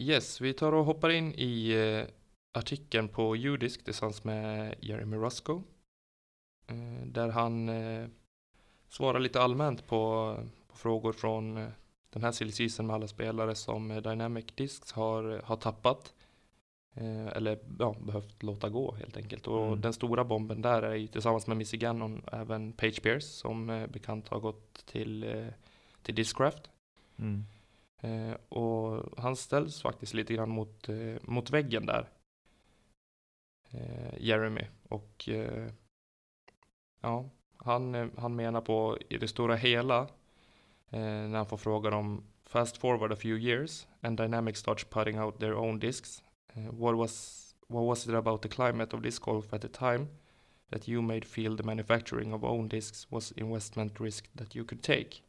Yes, 0.00 0.40
vi 0.40 0.52
tar 0.52 0.72
och 0.72 0.84
hoppar 0.84 1.10
in 1.10 1.34
i 1.34 1.70
eh, 1.70 2.14
artikeln 2.52 3.08
på 3.08 3.36
Judisk 3.36 3.84
tillsammans 3.84 4.24
med 4.24 4.74
Jeremy 4.80 5.16
Rusko. 5.16 5.62
Eh, 6.66 7.06
där 7.06 7.28
han 7.28 7.68
eh, 7.68 8.08
svarar 8.88 9.20
lite 9.20 9.40
allmänt 9.40 9.86
på, 9.86 10.36
på 10.68 10.76
frågor 10.76 11.12
från 11.12 11.54
den 12.10 12.22
här 12.22 12.32
silly 12.32 12.68
med 12.82 12.94
alla 12.94 13.08
spelare 13.08 13.54
som 13.54 13.88
Dynamic 13.88 14.46
Discs 14.54 14.92
har, 14.92 15.42
har 15.44 15.56
tappat. 15.56 16.14
Eller 17.32 17.58
ja, 17.78 17.96
behövt 18.00 18.42
låta 18.42 18.68
gå 18.68 18.94
helt 18.94 19.16
enkelt. 19.16 19.46
Och 19.46 19.66
Mm. 19.66 19.80
den 19.80 19.92
stora 19.92 20.24
bomben 20.24 20.62
där 20.62 20.82
är 20.82 20.94
ju 20.94 21.06
tillsammans 21.06 21.46
med 21.46 21.56
Missy 21.56 21.76
Gannon 21.76 22.22
även 22.32 22.72
Page 22.72 23.02
Pierce 23.02 23.26
som 23.26 23.86
bekant 23.92 24.28
har 24.28 24.40
gått 24.40 24.86
till, 24.86 25.44
till 26.02 26.14
Discraft. 26.14 26.70
Mm. 27.18 27.44
Eh, 28.00 28.34
och 28.48 29.04
han 29.16 29.36
ställs 29.36 29.82
faktiskt 29.82 30.14
lite 30.14 30.34
grann 30.34 30.50
mot, 30.50 30.88
eh, 30.88 31.16
mot 31.22 31.50
väggen 31.50 31.86
där. 31.86 32.08
Eh, 33.70 34.14
Jeremy. 34.18 34.66
Och 34.88 35.28
eh, 35.28 35.72
ja, 37.00 37.30
han, 37.56 37.94
eh, 37.94 38.08
han 38.16 38.36
menar 38.36 38.60
på 38.60 38.98
i 39.08 39.18
det 39.18 39.28
stora 39.28 39.56
hela 39.56 40.00
eh, 40.90 41.00
när 41.00 41.36
han 41.36 41.46
får 41.46 41.56
frågan 41.56 41.92
om 41.92 42.24
fast 42.44 42.76
forward 42.76 43.12
a 43.12 43.16
few 43.16 43.38
years 43.38 43.86
and 44.00 44.16
Dynamic 44.16 44.56
starts 44.56 44.84
putting 44.84 45.20
out 45.20 45.38
their 45.38 45.54
own 45.54 45.78
discs. 45.78 46.22
Eh, 46.54 46.70
what 46.72 46.96
was 46.96 47.46
what 47.68 47.86
was 47.86 48.06
it 48.06 48.14
about 48.14 48.42
the 48.42 48.48
climate 48.48 48.96
of 48.96 49.02
disc 49.02 49.22
golf 49.22 49.52
at 49.52 49.62
the 49.62 49.68
time 49.68 50.06
that 50.70 50.88
you 50.88 51.02
made 51.02 51.24
feel 51.24 51.56
the 51.56 51.62
manufacturing 51.62 52.32
of 52.32 52.44
own 52.44 52.68
discs 52.68 53.06
was 53.10 53.32
investment 53.32 54.00
risk 54.00 54.28
that 54.34 54.54
you 54.56 54.64
could 54.64 54.82
take? 54.82 55.22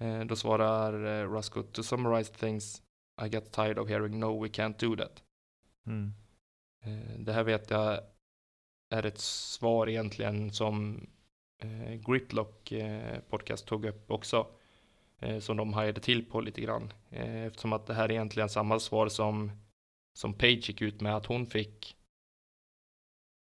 Eh, 0.00 0.24
då 0.24 0.36
svarar 0.36 0.92
eh, 1.22 1.32
Rusko, 1.32 1.62
to 1.62 1.82
summarize 1.82 2.32
things 2.34 2.82
I 3.24 3.28
get 3.28 3.52
tired 3.52 3.78
of 3.78 3.88
hearing 3.88 4.20
no 4.20 4.42
we 4.42 4.48
can't 4.48 4.78
do 4.78 4.96
that. 4.96 5.22
Mm. 5.86 6.12
Eh, 6.84 7.18
det 7.18 7.32
här 7.32 7.44
vet 7.44 7.70
jag 7.70 8.00
är 8.90 9.06
ett 9.06 9.18
svar 9.18 9.88
egentligen 9.88 10.52
som 10.52 11.06
Gritlock 12.06 12.72
podcast 13.28 13.66
tog 13.66 13.84
upp 13.84 14.10
också. 14.10 14.46
Som 15.40 15.56
de 15.56 15.72
hajade 15.72 16.00
till 16.00 16.24
på 16.30 16.40
lite 16.40 16.60
grann. 16.60 16.92
Eftersom 17.10 17.72
att 17.72 17.86
det 17.86 17.94
här 17.94 18.04
är 18.04 18.10
egentligen 18.12 18.48
samma 18.48 18.78
svar 18.80 19.08
som, 19.08 19.50
som 20.18 20.34
Page 20.34 20.68
gick 20.68 20.82
ut 20.82 21.00
med 21.00 21.16
att 21.16 21.26
hon 21.26 21.46
fick 21.46 21.96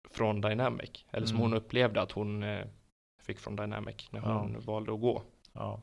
från 0.10 0.42
Dynamic. 0.42 1.06
Eller 1.12 1.28
som 1.28 1.36
Mm. 1.38 1.42
hon 1.52 1.54
upplevde 1.58 2.02
att 2.02 2.12
hon 2.12 2.46
fick 3.22 3.40
från 3.40 3.56
Dynamic 3.56 4.12
när 4.12 4.20
Ja. 4.20 4.38
hon 4.40 4.60
valde 4.60 4.94
att 4.94 5.02
gå. 5.02 5.24
Ja. 5.54 5.82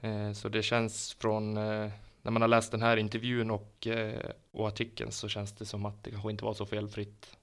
Eh, 0.00 0.32
Så 0.32 0.48
det 0.48 0.62
känns 0.62 1.14
från, 1.14 1.56
eh, 1.56 1.90
när 2.22 2.30
man 2.30 2.42
har 2.42 2.48
läst 2.48 2.72
den 2.72 2.82
här 2.82 2.96
intervjun 2.96 3.50
och, 3.50 3.86
eh, 3.86 4.30
och 4.50 4.68
artikeln 4.68 5.12
så 5.12 5.28
känns 5.28 5.52
det 5.52 5.66
som 5.66 5.86
att 5.86 6.04
det 6.04 6.10
kanske 6.10 6.30
inte 6.30 6.44
var 6.44 6.54
så 6.54 6.66
felfritt 6.66 7.36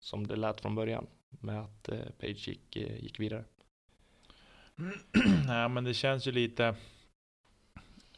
som 0.00 0.26
det 0.26 0.36
lät 0.36 0.60
från 0.60 0.74
början 0.74 1.06
med 1.28 1.60
att 1.60 1.88
Page 2.18 2.48
gick, 2.48 2.76
gick 2.76 3.20
vidare. 3.20 3.44
Nej, 5.46 5.68
men 5.68 5.84
det 5.84 5.94
känns 5.94 6.26
ju 6.26 6.32
lite 6.32 6.74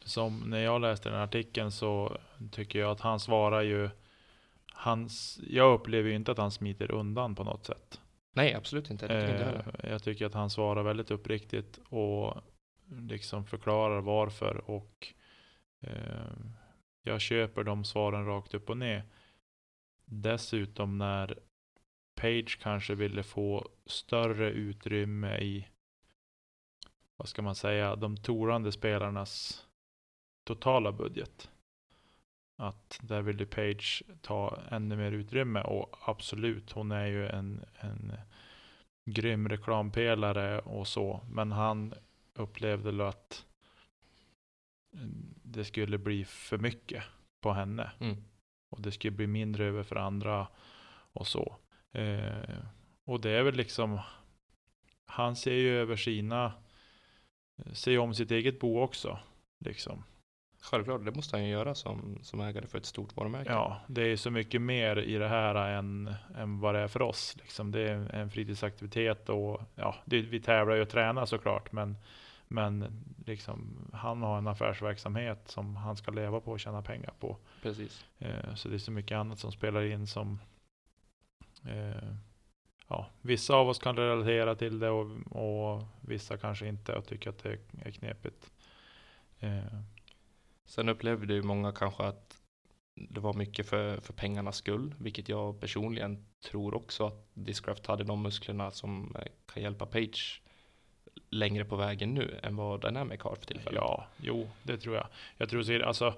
som 0.01 0.39
när 0.39 0.59
jag 0.59 0.81
läste 0.81 1.09
den 1.09 1.17
här 1.17 1.25
artikeln 1.25 1.71
så 1.71 2.17
tycker 2.51 2.79
jag 2.79 2.91
att 2.91 3.01
han 3.01 3.19
svarar 3.19 3.61
ju 3.61 3.89
hans, 4.73 5.39
jag 5.49 5.73
upplever 5.73 6.09
ju 6.09 6.15
inte 6.15 6.31
att 6.31 6.37
han 6.37 6.51
smiter 6.51 6.91
undan 6.91 7.35
på 7.35 7.43
något 7.43 7.65
sätt. 7.65 8.01
Nej, 8.35 8.53
absolut 8.53 8.91
inte. 8.91 9.07
Det 9.07 9.21
tycker 9.21 9.33
inte 9.33 9.71
jag 9.83 9.91
jag 9.91 10.03
tycker 10.03 10.25
att 10.25 10.33
han 10.33 10.49
svarar 10.49 10.83
väldigt 10.83 11.11
uppriktigt 11.11 11.79
och 11.89 12.37
liksom 12.89 13.45
förklarar 13.45 14.01
varför 14.01 14.69
och 14.69 15.07
eh, 15.79 16.31
jag 17.01 17.21
köper 17.21 17.63
de 17.63 17.83
svaren 17.83 18.25
rakt 18.25 18.53
upp 18.53 18.69
och 18.69 18.77
ner. 18.77 19.03
Dessutom 20.05 20.97
när 20.97 21.39
Page 22.15 22.59
kanske 22.61 22.95
ville 22.95 23.23
få 23.23 23.69
större 23.85 24.51
utrymme 24.51 25.37
i 25.37 25.67
vad 27.17 27.27
ska 27.27 27.41
man 27.41 27.55
säga, 27.55 27.95
de 27.95 28.17
torande 28.17 28.71
spelarnas 28.71 29.65
totala 30.43 30.91
budget. 30.91 31.49
Att 32.57 32.99
där 33.01 33.21
ville 33.21 33.45
Page 33.45 34.03
ta 34.21 34.59
ännu 34.71 34.95
mer 34.95 35.11
utrymme 35.11 35.61
och 35.61 35.97
absolut, 36.09 36.71
hon 36.71 36.91
är 36.91 37.05
ju 37.05 37.27
en, 37.27 37.65
en 37.79 38.13
grym 39.05 39.49
reklampelare 39.49 40.59
och 40.59 40.87
så. 40.87 41.21
Men 41.29 41.51
han 41.51 41.93
upplevde 42.39 43.07
att 43.07 43.45
det 45.43 45.65
skulle 45.65 45.97
bli 45.97 46.25
för 46.25 46.57
mycket 46.57 47.03
på 47.41 47.53
henne. 47.53 47.91
Mm. 47.99 48.17
Och 48.69 48.81
det 48.81 48.91
skulle 48.91 49.11
bli 49.11 49.27
mindre 49.27 49.65
över 49.65 49.83
för 49.83 49.95
andra 49.95 50.47
och 51.13 51.27
så. 51.27 51.55
Eh, 51.91 52.57
och 53.05 53.21
det 53.21 53.31
är 53.31 53.43
väl 53.43 53.55
liksom, 53.55 53.99
han 55.05 55.35
ser 55.35 55.53
ju 55.53 55.79
över 55.79 55.95
sina, 55.95 56.53
ser 57.73 57.91
ju 57.91 57.97
om 57.97 58.13
sitt 58.13 58.31
eget 58.31 58.59
bo 58.59 58.79
också. 58.79 59.19
Liksom. 59.65 60.03
Självklart, 60.61 61.05
det 61.05 61.15
måste 61.15 61.35
han 61.35 61.45
ju 61.45 61.51
göra 61.51 61.75
som, 61.75 62.19
som 62.23 62.39
ägare 62.39 62.67
för 62.67 62.77
ett 62.77 62.85
stort 62.85 63.15
varumärke. 63.15 63.51
Ja, 63.51 63.81
det 63.87 64.01
är 64.01 64.15
så 64.15 64.31
mycket 64.31 64.61
mer 64.61 64.99
i 64.99 65.15
det 65.15 65.27
här 65.27 65.55
än, 65.55 66.13
än 66.37 66.59
vad 66.59 66.75
det 66.75 66.81
är 66.81 66.87
för 66.87 67.01
oss. 67.01 67.35
Liksom. 67.37 67.71
Det 67.71 67.89
är 67.89 68.15
en 68.15 68.29
fritidsaktivitet 68.29 69.29
och 69.29 69.61
ja, 69.75 69.95
det, 70.05 70.21
vi 70.21 70.39
tävlar 70.39 70.75
ju 70.75 70.81
och 70.81 70.89
tränar 70.89 71.25
såklart. 71.25 71.71
Men, 71.71 71.97
men 72.49 73.03
liksom, 73.25 73.89
han 73.93 74.21
har 74.21 74.37
en 74.37 74.47
affärsverksamhet 74.47 75.47
som 75.47 75.75
han 75.75 75.97
ska 75.97 76.11
leva 76.11 76.39
på 76.39 76.51
och 76.51 76.59
tjäna 76.59 76.81
pengar 76.81 77.13
på. 77.19 77.37
Precis. 77.61 78.05
Eh, 78.17 78.55
så 78.55 78.69
det 78.69 78.75
är 78.75 78.79
så 78.79 78.91
mycket 78.91 79.15
annat 79.15 79.39
som 79.39 79.51
spelar 79.51 79.83
in 79.83 80.07
som 80.07 80.39
eh, 81.65 82.13
ja, 82.87 83.07
vissa 83.21 83.55
av 83.55 83.69
oss 83.69 83.79
kan 83.79 83.95
relatera 83.95 84.55
till 84.55 84.79
det 84.79 84.89
och, 84.89 85.11
och 85.31 85.83
vissa 86.01 86.37
kanske 86.37 86.67
inte 86.67 86.95
och 86.95 87.05
tycker 87.05 87.29
att 87.29 87.43
det 87.43 87.57
är 87.85 87.91
knepigt. 87.91 88.51
Eh, 89.39 89.79
Sen 90.69 90.89
upplevde 90.89 91.33
ju 91.33 91.41
många 91.41 91.71
kanske 91.71 92.03
att 92.03 92.41
det 92.95 93.19
var 93.19 93.33
mycket 93.33 93.69
för, 93.69 93.99
för 93.99 94.13
pengarnas 94.13 94.55
skull, 94.55 94.95
vilket 94.99 95.29
jag 95.29 95.59
personligen 95.59 96.25
tror 96.51 96.73
också 96.75 97.07
att 97.07 97.29
Discraft 97.33 97.85
hade 97.85 98.03
de 98.03 98.21
musklerna 98.21 98.71
som 98.71 99.15
eh, 99.15 99.31
kan 99.53 99.63
hjälpa 99.63 99.85
Page 99.85 100.41
längre 101.29 101.65
på 101.65 101.75
vägen 101.75 102.13
nu 102.13 102.39
än 102.43 102.55
vad 102.55 102.81
Dynamic 102.81 103.21
har 103.21 103.35
för 103.35 103.45
tillfället. 103.45 103.81
Ja, 103.81 104.07
jo, 104.17 104.49
det 104.63 104.77
tror 104.77 104.95
jag. 104.95 105.07
Jag 105.37 105.49
tror 105.49 105.75
att 105.75 105.87
alltså, 105.87 106.13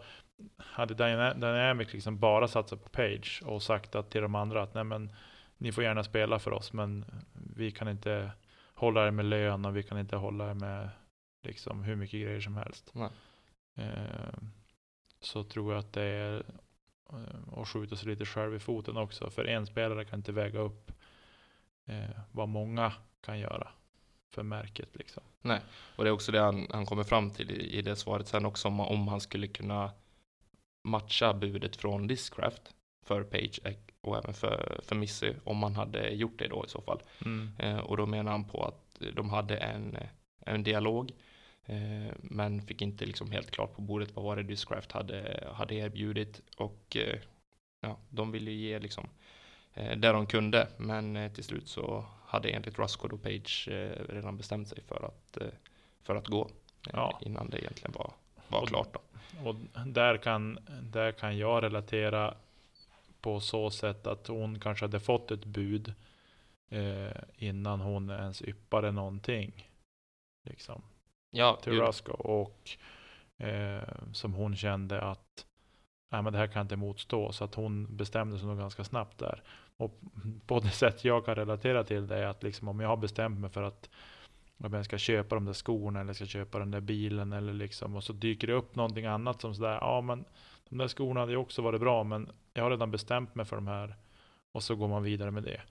hade 0.58 0.94
Dynamic 1.34 1.94
liksom 1.94 2.20
bara 2.20 2.48
satsat 2.48 2.84
på 2.84 2.90
Page 2.90 3.42
och 3.46 3.64
sagt 3.64 3.96
att 3.96 4.10
till 4.10 4.22
de 4.22 4.36
andra 4.36 4.64
att 4.64 4.74
nej 4.74 4.84
men 4.84 5.12
ni 5.58 5.72
får 5.72 5.84
gärna 5.84 6.04
spela 6.04 6.40
för 6.40 6.54
oss, 6.54 6.74
men 6.74 7.06
vi 7.56 7.72
kan 7.72 7.88
inte 7.88 8.32
hålla 8.74 9.08
er 9.08 9.12
med 9.12 9.26
lön 9.26 9.66
och 9.66 9.78
vi 9.78 9.84
kan 9.84 10.00
inte 10.00 10.16
hålla 10.16 10.50
er 10.50 10.54
med 10.54 10.90
liksom 11.44 11.84
hur 11.84 11.96
mycket 11.96 12.22
grejer 12.22 12.42
som 12.42 12.58
helst. 12.58 12.94
Eh, 13.76 14.34
så 15.20 15.44
tror 15.44 15.74
jag 15.74 15.80
att 15.80 15.94
det 15.94 16.04
är 16.04 16.44
eh, 17.10 17.60
att 17.62 17.68
skjuta 17.68 17.96
sig 17.96 18.10
lite 18.10 18.26
själv 18.26 18.56
i 18.56 18.60
foten 18.60 18.98
också. 18.98 19.30
För 19.30 19.46
en 19.46 19.66
spelare 19.66 20.06
kan 20.06 20.20
inte 20.20 20.32
väga 20.32 20.60
upp 20.60 20.92
eh, 21.86 22.20
vad 22.32 22.50
många 22.50 22.94
kan 23.22 23.40
göra 23.40 23.68
för 24.32 24.44
märket. 24.44 24.90
Liksom. 24.94 25.24
Nej, 25.42 25.60
och 25.96 26.04
det 26.04 26.10
är 26.10 26.14
också 26.14 26.32
det 26.32 26.40
han, 26.40 26.68
han 26.70 26.86
kommer 26.86 27.04
fram 27.04 27.32
till 27.32 27.52
i, 27.52 27.78
i 27.78 27.82
det 27.82 27.96
svaret 27.96 28.28
sen 28.28 28.46
också 28.46 28.68
om, 28.68 28.80
om 28.80 29.08
han 29.08 29.22
skulle 29.22 29.48
kunna 29.48 29.92
matcha 30.84 31.34
budet 31.34 31.76
från 31.76 32.08
Discraft 32.08 32.74
för 33.06 33.24
Page 33.24 33.60
och 34.02 34.18
även 34.18 34.34
för, 34.34 34.80
för 34.84 34.96
Missy 34.96 35.34
om 35.44 35.58
man 35.58 35.76
hade 35.76 36.10
gjort 36.10 36.40
det 36.40 36.48
då 36.48 36.66
i 36.66 36.70
så 36.70 36.82
fall. 36.82 37.02
Mm. 37.26 37.52
Eh, 37.60 37.78
och 37.78 37.98
då 37.98 38.06
menar 38.06 38.32
han 38.32 38.46
på 38.46 38.66
att 38.66 39.02
de 39.16 39.30
hade 39.30 39.58
en, 39.58 39.98
en 40.46 40.64
dialog 40.64 41.12
Eh, 41.66 42.14
men 42.22 42.62
fick 42.62 42.82
inte 42.82 43.06
liksom 43.06 43.32
helt 43.32 43.52
klart 43.52 43.76
på 43.76 43.82
bordet 43.82 44.16
vad 44.16 44.26
var 44.26 44.36
det 44.36 44.44
Discraft 44.44 44.92
hade, 44.92 45.48
hade 45.54 45.76
erbjudit 45.76 46.42
och 46.58 46.98
eh, 46.98 47.20
ja, 47.82 47.98
de 48.10 48.32
ville 48.32 48.52
ge 48.52 48.80
liksom 48.80 49.10
eh, 49.74 49.98
det 49.98 50.12
de 50.12 50.26
kunde 50.26 50.68
men 50.78 51.34
till 51.34 51.44
slut 51.44 51.68
så 51.68 52.06
hade 52.32 52.50
enligt 52.50 52.80
Ruskod 52.80 53.14
och 53.14 53.24
Page 53.24 53.68
redan 54.10 54.38
bestämt 54.38 54.68
sig 54.68 54.82
för 54.88 55.06
att, 55.06 55.38
för 56.04 56.16
att 56.16 56.28
gå 56.28 56.50
ja. 56.94 57.20
innan 57.22 57.50
det 57.50 57.60
egentligen 57.60 57.92
var, 57.92 58.14
var 58.48 58.62
och, 58.62 58.68
klart. 58.68 58.94
Då. 58.94 59.00
Och 59.50 59.56
där 59.86 60.18
kan, 60.18 60.60
där 60.82 61.12
kan 61.12 61.38
jag 61.38 61.64
relatera 61.64 62.34
på 63.22 63.40
så 63.40 63.70
sätt 63.70 64.08
att 64.08 64.28
hon 64.28 64.60
kanske 64.60 64.86
hade 64.86 65.00
fått 65.00 65.32
ett 65.32 65.46
bud 65.46 65.94
eh, 66.70 67.22
innan 67.36 67.82
hon 67.82 68.10
ens 68.10 68.42
yppade 68.42 68.92
någonting. 68.92 69.70
Liksom 70.50 70.82
ja, 71.32 71.60
till 71.64 71.74
Rusko 71.74 72.12
och 72.12 72.70
eh, 73.38 73.84
som 74.14 74.34
hon 74.34 74.56
kände 74.56 75.02
att 75.02 75.46
nej, 76.12 76.22
men 76.22 76.34
det 76.34 76.40
här 76.40 76.48
kan 76.48 76.62
inte 76.62 76.76
motstå. 76.76 77.32
Så 77.32 77.44
att 77.44 77.56
hon 77.56 77.98
bestämde 77.98 78.38
sig 78.40 78.48
nog 78.48 78.58
ganska 78.58 78.84
snabbt 78.84 79.18
där. 79.18 79.44
Och 79.82 80.00
på 80.46 80.60
det 80.60 80.70
sätt 80.70 81.06
jag 81.06 81.26
kan 81.26 81.36
relatera 81.36 81.84
till 81.84 82.08
det 82.08 82.18
är 82.18 82.26
att 82.28 82.44
liksom, 82.44 82.68
om 82.68 82.80
jag 82.80 82.88
har 82.88 82.98
bestämt 82.98 83.40
mig 83.40 83.50
för 83.50 83.64
att 83.64 83.90
om 84.58 84.74
jag 84.74 84.86
ska 84.86 84.98
köpa 84.98 85.36
de 85.36 85.46
där 85.46 85.54
skorna 85.54 86.02
eller 86.02 86.14
ska 86.14 86.26
köpa 86.26 86.60
den 86.60 86.72
där 86.72 86.82
bilen 86.82 87.34
eller 87.34 87.54
liksom 87.54 87.96
och 87.96 88.04
så 88.04 88.14
dyker 88.14 88.48
det 88.48 88.54
upp 88.54 88.76
någonting 88.76 89.06
annat 89.06 89.42
som 89.42 89.56
sådär, 89.56 89.78
ja 89.82 90.02
men 90.02 90.26
de 90.70 90.78
där 90.78 90.88
skorna 90.88 91.20
hade 91.20 91.32
ju 91.32 91.38
också 91.38 91.62
varit 91.62 91.82
bra 91.82 92.04
men 92.04 92.32
jag 92.54 92.64
har 92.64 92.72
redan 92.72 92.92
bestämt 92.92 93.36
mig 93.36 93.46
för 93.46 93.56
de 93.56 93.68
här 93.68 93.96
och 94.52 94.64
så 94.64 94.76
går 94.76 94.88
man 94.88 95.04
vidare 95.04 95.32
med 95.32 95.44
det. 95.44 95.62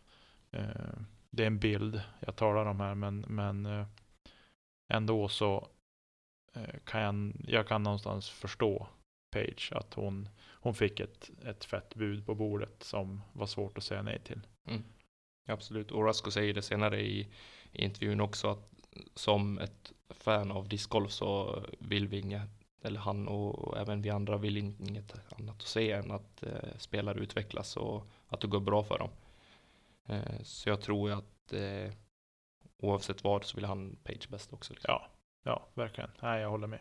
Eh, 0.50 1.00
det 1.30 1.42
är 1.42 1.46
en 1.46 1.58
bild 1.58 2.00
jag 2.20 2.36
talar 2.36 2.66
om 2.66 2.80
här 2.80 2.94
men, 2.94 3.24
men 3.28 3.66
eh, 3.66 3.86
ändå 4.88 5.28
så 5.28 5.68
eh, 6.54 6.78
kan 6.84 7.00
jag, 7.00 7.32
jag 7.46 7.68
kan 7.68 7.82
någonstans 7.82 8.30
förstå 8.30 8.86
Page 9.30 9.72
att 9.72 9.94
hon, 9.94 10.28
hon 10.52 10.74
fick 10.74 11.00
ett, 11.00 11.30
ett 11.44 11.64
fett 11.64 11.94
bud 11.94 12.26
på 12.26 12.34
bordet 12.34 12.82
som 12.82 13.22
var 13.32 13.46
svårt 13.46 13.78
att 13.78 13.84
säga 13.84 14.02
nej 14.02 14.20
till. 14.24 14.40
Mm. 14.66 14.82
Absolut, 15.46 15.90
och 15.90 16.04
Rasko 16.04 16.30
säger 16.30 16.54
det 16.54 16.62
senare 16.62 17.00
i, 17.00 17.28
i 17.72 17.84
intervjun 17.84 18.20
också 18.20 18.50
att 18.50 18.70
som 19.14 19.58
ett 19.58 19.92
fan 20.08 20.52
av 20.52 20.68
discgolf 20.68 21.12
så 21.12 21.62
vill 21.78 22.08
vi 22.08 22.18
inget, 22.18 22.50
eller 22.82 23.00
han 23.00 23.28
och, 23.28 23.58
och 23.58 23.78
även 23.78 24.02
vi 24.02 24.10
andra 24.10 24.36
vill 24.36 24.56
inget 24.56 25.14
annat 25.38 25.56
att 25.56 25.62
se 25.62 25.92
än 25.92 26.10
att 26.10 26.42
eh, 26.42 26.78
spelare 26.78 27.18
utvecklas 27.18 27.76
och 27.76 28.06
att 28.28 28.40
det 28.40 28.48
går 28.48 28.60
bra 28.60 28.84
för 28.84 28.98
dem. 28.98 29.10
Eh, 30.08 30.42
så 30.42 30.68
jag 30.68 30.80
tror 30.80 31.10
att 31.10 31.52
eh, 31.52 31.92
oavsett 32.76 33.24
vad 33.24 33.44
så 33.44 33.56
vill 33.56 33.64
han 33.64 33.96
Page 34.04 34.28
bäst 34.28 34.52
också. 34.52 34.72
Liksom. 34.72 34.88
Ja, 34.88 35.08
ja, 35.44 35.68
verkligen. 35.74 36.10
Nej, 36.22 36.40
jag 36.40 36.50
håller 36.50 36.66
med. 36.66 36.80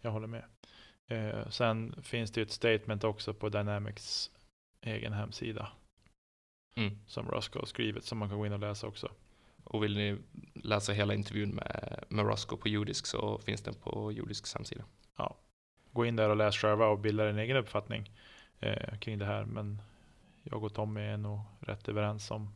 Jag 0.00 0.10
håller 0.10 0.26
med. 0.26 0.44
Eh, 1.08 1.48
sen 1.48 2.02
finns 2.02 2.30
det 2.30 2.40
ju 2.40 2.42
ett 2.42 2.52
statement 2.52 3.04
också 3.04 3.34
på 3.34 3.48
Dynamics 3.48 4.30
egen 4.80 5.12
hemsida. 5.12 5.68
Mm. 6.76 6.98
Som 7.06 7.28
Rusko 7.28 7.58
har 7.58 7.66
skrivit 7.66 8.04
som 8.04 8.18
man 8.18 8.28
kan 8.28 8.38
gå 8.38 8.46
in 8.46 8.52
och 8.52 8.58
läsa 8.58 8.86
också. 8.86 9.10
Och 9.64 9.84
vill 9.84 9.96
ni 9.96 10.18
läsa 10.54 10.92
hela 10.92 11.14
intervjun 11.14 11.50
med, 11.50 12.04
med 12.08 12.26
Rusko 12.26 12.56
på 12.56 12.68
Judisk 12.68 13.06
så 13.06 13.38
finns 13.38 13.62
den 13.62 13.74
på 13.74 14.12
Judisks 14.12 14.54
hemsida. 14.54 14.84
Ja, 15.16 15.36
gå 15.92 16.06
in 16.06 16.16
där 16.16 16.30
och 16.30 16.36
läs 16.36 16.56
själva 16.56 16.86
och 16.86 16.98
bilda 16.98 17.28
en 17.28 17.38
egen 17.38 17.56
uppfattning 17.56 18.10
eh, 18.60 18.98
kring 18.98 19.18
det 19.18 19.24
här. 19.24 19.44
Men 19.44 19.82
jag 20.42 20.64
och 20.64 20.74
Tommy 20.74 21.00
är 21.00 21.16
nog 21.16 21.40
rätt 21.60 21.88
överens 21.88 22.30
om 22.30 22.54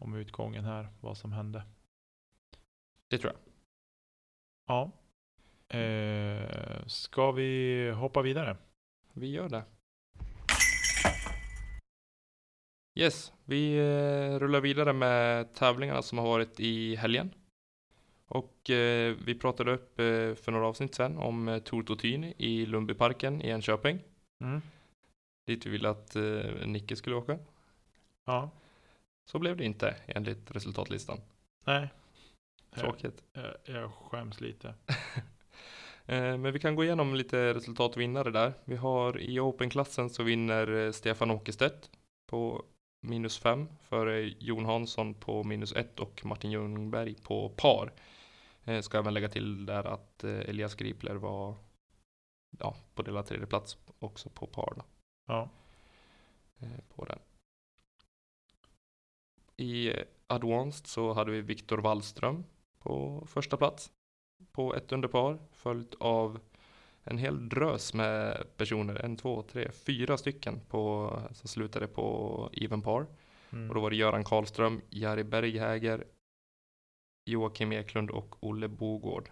om 0.00 0.14
utgången 0.14 0.64
här, 0.64 0.88
vad 1.00 1.18
som 1.18 1.32
hände. 1.32 1.62
Det 3.08 3.18
tror 3.18 3.32
jag. 3.32 3.40
Ja. 4.66 4.90
Eh, 5.70 6.86
ska 6.86 7.32
vi 7.32 7.90
hoppa 7.90 8.22
vidare? 8.22 8.56
Vi 9.12 9.30
gör 9.30 9.48
det. 9.48 9.64
Yes, 12.94 13.32
vi 13.44 13.78
eh, 13.78 14.38
rullar 14.38 14.60
vidare 14.60 14.92
med 14.92 15.54
tävlingarna 15.54 16.02
som 16.02 16.18
har 16.18 16.26
varit 16.26 16.60
i 16.60 16.96
helgen. 16.96 17.34
Och 18.26 18.70
eh, 18.70 19.16
vi 19.24 19.34
pratade 19.34 19.72
upp 19.72 19.98
eh, 20.00 20.34
för 20.34 20.50
några 20.50 20.66
avsnitt 20.66 20.94
sedan 20.94 21.18
om 21.18 21.48
eh, 21.48 21.58
Tour 21.58 21.82
Totyn 21.82 22.24
i 22.24 22.66
Lundbyparken 22.66 23.42
i 23.42 23.48
Enköping. 23.48 23.98
Mm. 24.40 24.62
Dit 25.46 25.66
vi 25.66 25.70
ville 25.70 25.90
att 25.90 26.16
eh, 26.16 26.66
Nicke 26.66 26.96
skulle 26.96 27.16
åka. 27.16 27.38
Ja. 28.24 28.50
Så 29.24 29.38
blev 29.38 29.56
det 29.56 29.64
inte 29.64 29.96
enligt 30.06 30.50
resultatlistan. 30.50 31.20
Nej. 31.64 31.88
Tråkigt. 32.74 33.22
Jag, 33.32 33.54
jag 33.64 33.92
skäms 33.92 34.40
lite. 34.40 34.74
Eh, 36.10 36.36
men 36.38 36.52
vi 36.52 36.58
kan 36.58 36.74
gå 36.74 36.84
igenom 36.84 37.14
lite 37.14 37.54
resultatvinnare 37.54 38.30
där. 38.30 38.54
Vi 38.64 38.76
har 38.76 39.18
i 39.20 39.40
Open-klassen 39.40 40.10
så 40.10 40.22
vinner 40.22 40.86
eh, 40.86 40.92
Stefan 40.92 41.30
Åkerstedt 41.30 41.90
på 42.26 42.64
minus 43.00 43.38
5 43.38 43.68
före 43.80 44.20
Jon 44.38 44.64
Hansson 44.64 45.14
på 45.14 45.44
minus 45.44 45.72
1 45.72 46.00
och 46.00 46.24
Martin 46.24 46.50
Ljungberg 46.50 47.14
på 47.14 47.48
par. 47.48 47.92
Eh, 48.64 48.80
ska 48.80 48.98
även 48.98 49.14
lägga 49.14 49.28
till 49.28 49.66
där 49.66 49.84
att 49.84 50.24
Elias 50.24 50.74
Gripler 50.74 51.14
var 51.14 51.54
ja, 52.58 52.76
på 52.94 53.02
delad 53.02 53.26
tredje 53.26 53.46
plats 53.46 53.78
också 53.98 54.28
på 54.30 54.46
par. 54.46 54.74
Då. 54.76 54.82
Ja. 55.26 55.48
På 56.94 57.04
den. 57.04 57.18
I 59.56 59.92
Advanced 60.26 60.86
så 60.86 61.12
hade 61.12 61.30
vi 61.30 61.40
Viktor 61.40 61.78
Wallström 61.78 62.44
på 62.78 63.24
första 63.26 63.56
plats 63.56 63.92
på 64.52 64.74
ett 64.74 64.92
under 64.92 65.08
par 65.08 65.38
följt 65.52 65.94
av 65.98 66.40
en 67.04 67.18
hel 67.18 67.48
drös 67.48 67.94
med 67.94 68.44
personer, 68.56 68.94
en, 68.94 69.16
två, 69.16 69.42
tre, 69.42 69.70
fyra 69.72 70.16
stycken 70.16 70.60
på, 70.68 71.12
som 71.32 71.48
slutade 71.48 71.86
på 71.86 72.50
even 72.52 72.82
par. 72.82 73.06
Mm. 73.52 73.68
Och 73.68 73.74
då 73.74 73.80
var 73.80 73.90
det 73.90 73.96
Göran 73.96 74.24
Karlström, 74.24 74.80
Jari 74.90 75.24
Berghäger, 75.24 76.04
Joakim 77.24 77.72
Eklund 77.72 78.10
och 78.10 78.36
Olle 78.40 78.68
Bogård. 78.68 79.30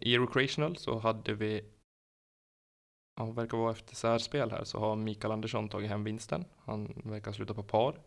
I 0.00 0.18
Recreational 0.18 0.76
så 0.76 0.98
hade 0.98 1.34
vi, 1.34 1.64
ja, 3.16 3.24
verkar 3.24 3.58
vara 3.58 3.72
efter 3.72 3.94
särspel 3.94 4.50
här, 4.50 4.64
så 4.64 4.78
har 4.78 4.96
Mikael 4.96 5.32
Andersson 5.32 5.68
tagit 5.68 5.90
hem 5.90 6.04
vinsten. 6.04 6.44
Han 6.58 7.02
verkar 7.04 7.32
sluta 7.32 7.54
på 7.54 7.62
par. 7.62 8.00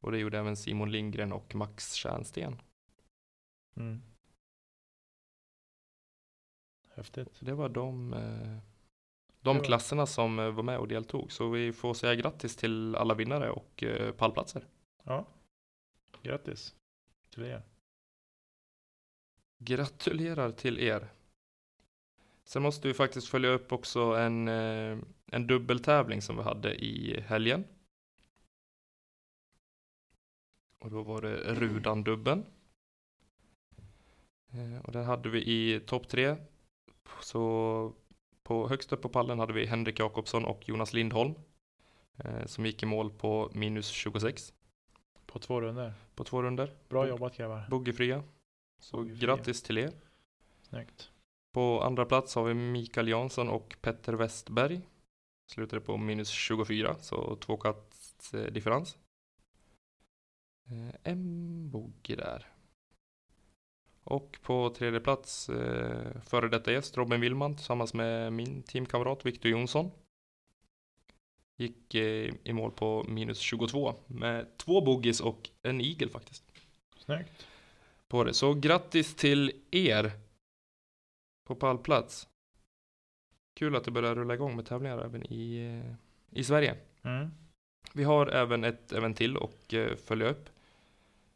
Och 0.00 0.12
det 0.12 0.18
gjorde 0.18 0.38
även 0.38 0.56
Simon 0.56 0.92
Lindgren 0.92 1.32
och 1.32 1.54
Max 1.54 1.92
Tjärnsten. 1.92 2.60
Mm. 3.76 4.02
Häftigt. 6.90 7.40
Det 7.40 7.54
var 7.54 7.68
de, 7.68 8.12
eh, 8.12 8.58
de 9.40 9.56
var- 9.56 9.64
klasserna 9.64 10.06
som 10.06 10.38
eh, 10.38 10.50
var 10.50 10.62
med 10.62 10.78
och 10.78 10.88
deltog. 10.88 11.32
Så 11.32 11.50
vi 11.50 11.72
får 11.72 11.94
säga 11.94 12.14
grattis 12.14 12.56
till 12.56 12.96
alla 12.96 13.14
vinnare 13.14 13.50
och 13.50 13.82
eh, 13.82 14.12
pallplatser. 14.12 14.66
Ja. 15.02 15.26
Grattis 16.22 16.74
till 17.30 17.42
er. 17.44 17.62
Gratulerar 19.58 20.50
till 20.52 20.78
er. 20.78 21.08
Sen 22.44 22.62
måste 22.62 22.88
vi 22.88 22.94
faktiskt 22.94 23.28
följa 23.28 23.50
upp 23.50 23.72
också 23.72 24.00
en, 24.00 24.48
en 24.48 25.46
dubbeltävling 25.46 26.22
som 26.22 26.36
vi 26.36 26.42
hade 26.42 26.74
i 26.84 27.20
helgen. 27.20 27.64
Och 30.78 30.90
då 30.90 31.02
var 31.02 31.22
det 31.22 31.36
Rudan-dubben. 31.54 32.44
Eh, 34.56 34.80
Och 34.84 34.92
där 34.92 35.02
hade 35.04 35.28
vi 35.28 35.38
i 35.46 35.80
topp 35.80 36.08
tre. 36.08 36.36
Så 37.20 37.92
på 38.42 38.68
högst 38.68 38.92
upp 38.92 39.02
på 39.02 39.08
pallen 39.08 39.38
hade 39.38 39.52
vi 39.52 39.66
Henrik 39.66 39.98
Jakobsson 39.98 40.44
och 40.44 40.68
Jonas 40.68 40.92
Lindholm. 40.92 41.34
eh, 42.18 42.46
Som 42.46 42.66
gick 42.66 42.82
i 42.82 42.86
mål 42.86 43.10
på 43.10 43.50
minus 43.54 43.88
26 43.88 44.52
På 45.26 45.38
två 45.38 45.60
runder. 45.60 45.94
på 46.14 46.24
två 46.24 46.42
runder. 46.42 46.72
Bra 46.88 47.08
jobbat 47.08 47.36
grabbar. 47.36 47.66
Boogiefria. 47.70 48.22
Så 48.80 48.96
Boogiefria. 48.96 49.26
grattis 49.36 49.62
till 49.62 49.78
er. 49.78 49.92
Snyggt. 50.62 51.10
På 51.54 51.82
andra 51.82 52.04
plats 52.04 52.34
har 52.34 52.44
vi 52.44 52.54
Mikael 52.54 53.08
Jansson 53.08 53.48
och 53.48 53.76
Petter 53.80 54.12
Westberg. 54.12 54.80
Slutade 55.52 55.80
på 55.80 55.96
minus 55.96 56.28
24, 56.28 56.96
så 57.00 57.36
två 57.36 57.56
kats 57.56 58.34
eh, 58.34 58.52
differens. 58.52 58.98
En 61.02 61.70
bogey 61.70 62.16
där. 62.16 62.46
Och 64.06 64.38
på 64.42 64.70
tredje 64.70 65.00
plats, 65.00 65.48
eh, 65.48 66.20
före 66.24 66.48
detta 66.48 66.72
gäst, 66.72 66.96
Robin 66.96 67.20
Willman 67.20 67.56
tillsammans 67.56 67.94
med 67.94 68.32
min 68.32 68.62
teamkamrat 68.62 69.26
Victor 69.26 69.50
Jonsson. 69.50 69.90
Gick 71.56 71.94
eh, 71.94 72.34
i 72.44 72.52
mål 72.52 72.70
på 72.70 73.04
minus 73.08 73.38
22 73.38 73.94
med 74.06 74.56
två 74.56 74.80
bogeys 74.80 75.20
och 75.20 75.50
en 75.62 75.80
eagle 75.80 76.08
faktiskt 76.08 76.44
Snyggt. 76.96 77.46
på 78.08 78.24
det. 78.24 78.34
Så 78.34 78.54
grattis 78.54 79.14
till 79.14 79.52
er 79.70 80.10
på 81.46 81.54
pallplats. 81.54 82.28
Kul 83.54 83.76
att 83.76 83.84
det 83.84 83.90
börjar 83.90 84.14
rulla 84.14 84.34
igång 84.34 84.56
med 84.56 84.66
tävlingar 84.66 84.98
även 84.98 85.32
i, 85.32 85.56
eh, 85.56 85.94
i 86.40 86.44
Sverige. 86.44 86.76
Mm. 87.02 87.30
Vi 87.92 88.04
har 88.04 88.26
även 88.26 88.64
ett 88.64 88.92
event 88.92 89.16
till 89.16 89.36
och 89.36 89.74
eh, 89.74 89.96
följa 89.96 90.28
upp. 90.28 90.48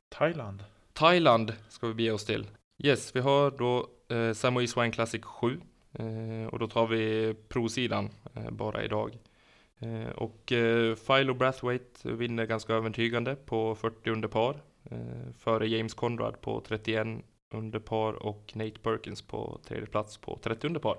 Thailand. 0.08 0.64
Thailand 0.92 1.52
ska 1.68 1.86
vi 1.86 1.94
bege 1.94 2.10
oss 2.10 2.24
till. 2.24 2.46
Yes, 2.82 3.16
vi 3.16 3.20
har 3.20 3.50
då 3.50 3.88
eh, 4.08 4.32
Samoy 4.32 4.66
Swine 4.66 4.92
Classic 4.92 5.24
7 5.24 5.60
eh, 5.92 6.46
och 6.46 6.58
då 6.58 6.66
tar 6.66 6.86
vi 6.86 7.34
pro-sidan 7.48 8.10
eh, 8.34 8.50
bara 8.50 8.84
idag. 8.84 9.18
Eh, 9.78 10.08
och 10.08 10.52
eh, 10.52 10.94
Philo 10.94 11.34
Brathwaite 11.34 12.12
vinner 12.12 12.46
ganska 12.46 12.74
övertygande 12.74 13.36
på 13.36 13.74
40 13.74 14.10
under 14.10 14.28
par 14.28 14.62
eh, 14.84 15.32
före 15.38 15.68
James 15.68 15.94
Conrad 15.94 16.40
på 16.40 16.60
31 16.60 17.06
under 17.54 17.78
par 17.78 18.12
och 18.12 18.52
Nate 18.54 18.78
Perkins 18.82 19.22
på 19.22 19.60
tredje 19.64 19.86
plats 19.86 20.16
på 20.16 20.38
30 20.42 20.66
under 20.66 20.80
par. 20.80 20.98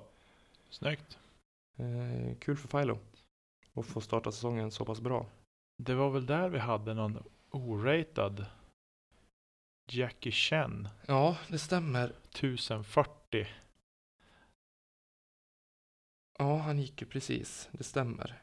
Snyggt. 0.69 1.17
Eh, 1.77 2.37
kul 2.39 2.57
för 2.57 2.67
Philo 2.67 2.97
att 3.73 3.85
få 3.85 4.01
starta 4.01 4.31
säsongen 4.31 4.71
så 4.71 4.85
pass 4.85 5.01
bra. 5.01 5.25
Det 5.77 5.95
var 5.95 6.09
väl 6.09 6.25
där 6.25 6.49
vi 6.49 6.59
hade 6.59 6.93
någon 6.93 7.23
oratad 7.51 8.45
Jackie 9.93 10.31
Chen. 10.31 10.87
Ja, 11.05 11.37
det 11.47 11.59
stämmer. 11.59 12.11
1040. 12.29 13.47
Ja, 16.37 16.57
han 16.57 16.79
gick 16.79 17.01
ju 17.01 17.07
precis. 17.07 17.69
Det 17.71 17.83
stämmer. 17.83 18.41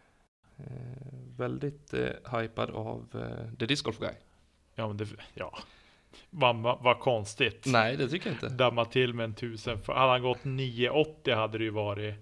Eh, 0.57 1.03
väldigt 1.37 1.95
eh, 1.95 2.39
hypad 2.41 2.71
av 2.71 3.09
eh, 3.15 3.55
The 3.59 3.67
Disc 3.67 3.83
Golf 3.83 3.99
Guy. 3.99 4.13
Ja 4.75 4.89
men 4.89 4.97
det, 4.97 5.07
ja. 5.35 5.59
Vad 6.31 6.57
vad- 6.57 6.83
vad 6.83 7.01
konstigt. 7.01 7.65
Nej, 7.67 7.97
det 7.97 8.09
tycker 8.09 8.27
jag 8.31 8.35
inte. 8.35 8.49
Damma 8.49 8.85
till 8.85 9.15
med 9.15 9.25
en 9.25 9.31
1000. 9.33 9.81
För 9.83 9.93
hade 9.93 10.11
han 10.13 10.23
gått 10.23 10.45
980 10.45 11.35
hade 11.35 11.59
det 11.59 11.65
ju 11.65 11.71
varit 11.71 12.15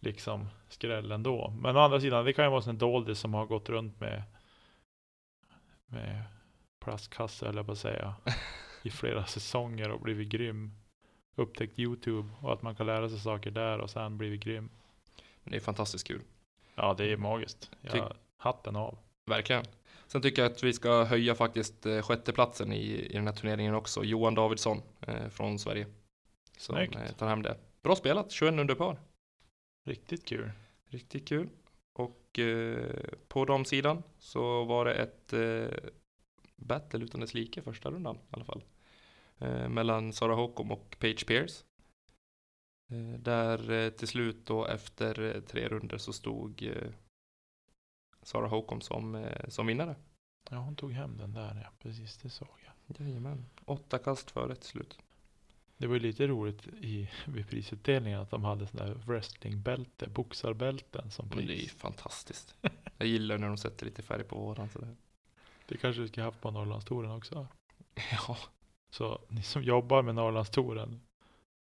liksom 0.00 0.48
skräll 0.68 1.10
ändå. 1.12 1.50
Men 1.50 1.76
å 1.76 1.80
andra 1.80 2.00
sidan, 2.00 2.24
det 2.24 2.32
kan 2.32 2.44
ju 2.44 2.50
vara 2.50 2.70
en 2.70 2.78
doldis 2.78 3.18
som 3.18 3.34
har 3.34 3.46
gått 3.46 3.68
runt 3.68 4.00
med 4.00 4.22
med 5.86 6.22
plastkasse 6.84 7.48
eller 7.48 7.62
på 7.62 7.72
att 7.72 7.78
säga 7.78 8.14
i 8.82 8.90
flera 8.90 9.26
säsonger 9.26 9.90
och 9.90 10.00
blivit 10.00 10.28
grym. 10.28 10.70
Upptäckt 11.36 11.78
Youtube 11.78 12.28
och 12.40 12.52
att 12.52 12.62
man 12.62 12.74
kan 12.74 12.86
lära 12.86 13.08
sig 13.08 13.18
saker 13.18 13.50
där 13.50 13.78
och 13.78 13.90
sen 13.90 14.18
blivit 14.18 14.40
grym. 14.40 14.70
Men 15.42 15.50
det 15.50 15.56
är 15.56 15.60
fantastiskt 15.60 16.06
kul. 16.06 16.20
Ja, 16.74 16.94
det 16.98 17.12
är 17.12 17.16
magiskt. 17.16 17.70
Jag, 17.80 18.12
hatten 18.36 18.76
av. 18.76 18.98
Verkligen. 19.26 19.64
Sen 20.06 20.22
tycker 20.22 20.42
jag 20.42 20.52
att 20.52 20.62
vi 20.62 20.72
ska 20.72 21.04
höja 21.04 21.34
faktiskt 21.34 21.86
eh, 21.86 22.02
sjätteplatsen 22.02 22.72
i, 22.72 22.86
i 22.86 23.12
den 23.12 23.26
här 23.26 23.34
turneringen 23.34 23.74
också. 23.74 24.04
Johan 24.04 24.34
Davidsson 24.34 24.82
eh, 25.00 25.28
från 25.28 25.58
Sverige. 25.58 25.86
Som 26.58 26.76
Snyggt. 26.76 26.96
eh, 26.96 27.12
tar 27.12 27.28
hem 27.28 27.42
det. 27.42 27.56
Bra 27.82 27.96
spelat, 27.96 28.30
21 28.32 28.54
under 28.54 28.74
par. 28.74 29.00
Riktigt 29.86 30.24
kul. 30.24 30.50
Riktigt 30.88 31.28
kul. 31.28 31.48
Och 31.92 32.38
eh, 32.38 32.86
på 33.28 33.44
damsidan 33.44 34.02
så 34.18 34.64
var 34.64 34.84
det 34.84 34.94
ett 34.94 35.32
eh, 35.32 35.90
battle 36.56 37.04
utan 37.04 37.20
dess 37.20 37.34
like 37.34 37.62
första 37.62 37.90
rundan 37.90 38.16
i 38.16 38.20
alla 38.30 38.44
fall. 38.44 38.64
Eh, 39.38 39.68
mellan 39.68 40.12
Sara 40.12 40.34
Håkom 40.34 40.72
och 40.72 40.96
Paige 41.00 41.26
Pierce. 41.26 41.64
Eh, 42.90 43.18
där 43.20 43.70
eh, 43.70 43.90
till 43.90 44.08
slut 44.08 44.46
då 44.46 44.66
efter 44.66 45.34
eh, 45.36 45.40
tre 45.40 45.68
runder 45.68 45.98
så 45.98 46.12
stod 46.12 46.62
eh, 46.62 46.90
Sara 48.22 48.46
Håkom 48.48 48.80
som, 48.80 49.26
som 49.48 49.66
vinnare. 49.66 49.96
Ja, 50.50 50.56
hon 50.56 50.76
tog 50.76 50.92
hem 50.92 51.16
den 51.16 51.32
där. 51.32 51.60
Ja, 51.64 51.70
precis. 51.78 52.18
Det 52.18 52.30
såg 52.30 52.48
jag. 52.64 53.06
Jajamän. 53.06 53.46
Åtta 53.64 53.98
kast 53.98 54.30
före 54.30 54.54
till 54.56 54.68
slut. 54.68 54.98
Det 55.76 55.86
var 55.86 55.94
ju 55.94 56.00
lite 56.00 56.26
roligt 56.26 56.66
i, 56.66 57.10
vid 57.26 57.48
prisutdelningen 57.48 58.20
att 58.20 58.30
de 58.30 58.44
hade 58.44 58.66
sådana 58.66 58.88
där 58.94 58.94
wrestlingbälte, 59.06 60.08
boxarbälten 60.08 61.10
som 61.10 61.28
Men 61.28 61.36
det 61.38 61.42
är 61.42 61.56
ju 61.56 61.60
pris. 61.60 61.72
fantastiskt. 61.72 62.54
Jag 62.98 63.08
gillar 63.08 63.38
när 63.38 63.46
de 63.46 63.56
sätter 63.56 63.86
lite 63.86 64.02
färg 64.02 64.24
på 64.24 64.36
våran 64.40 64.68
sådär. 64.70 64.96
Det 65.66 65.76
kanske 65.76 66.02
vi 66.02 66.08
ska 66.08 66.20
ha 66.20 66.28
haft 66.28 66.40
på 66.40 66.50
Norrlandstouren 66.50 67.10
också. 67.10 67.46
Ja, 68.28 68.36
Så 68.90 69.20
ni 69.28 69.42
som 69.42 69.62
jobbar 69.62 70.02
med 70.02 70.14
Norrlandstouren, 70.14 71.00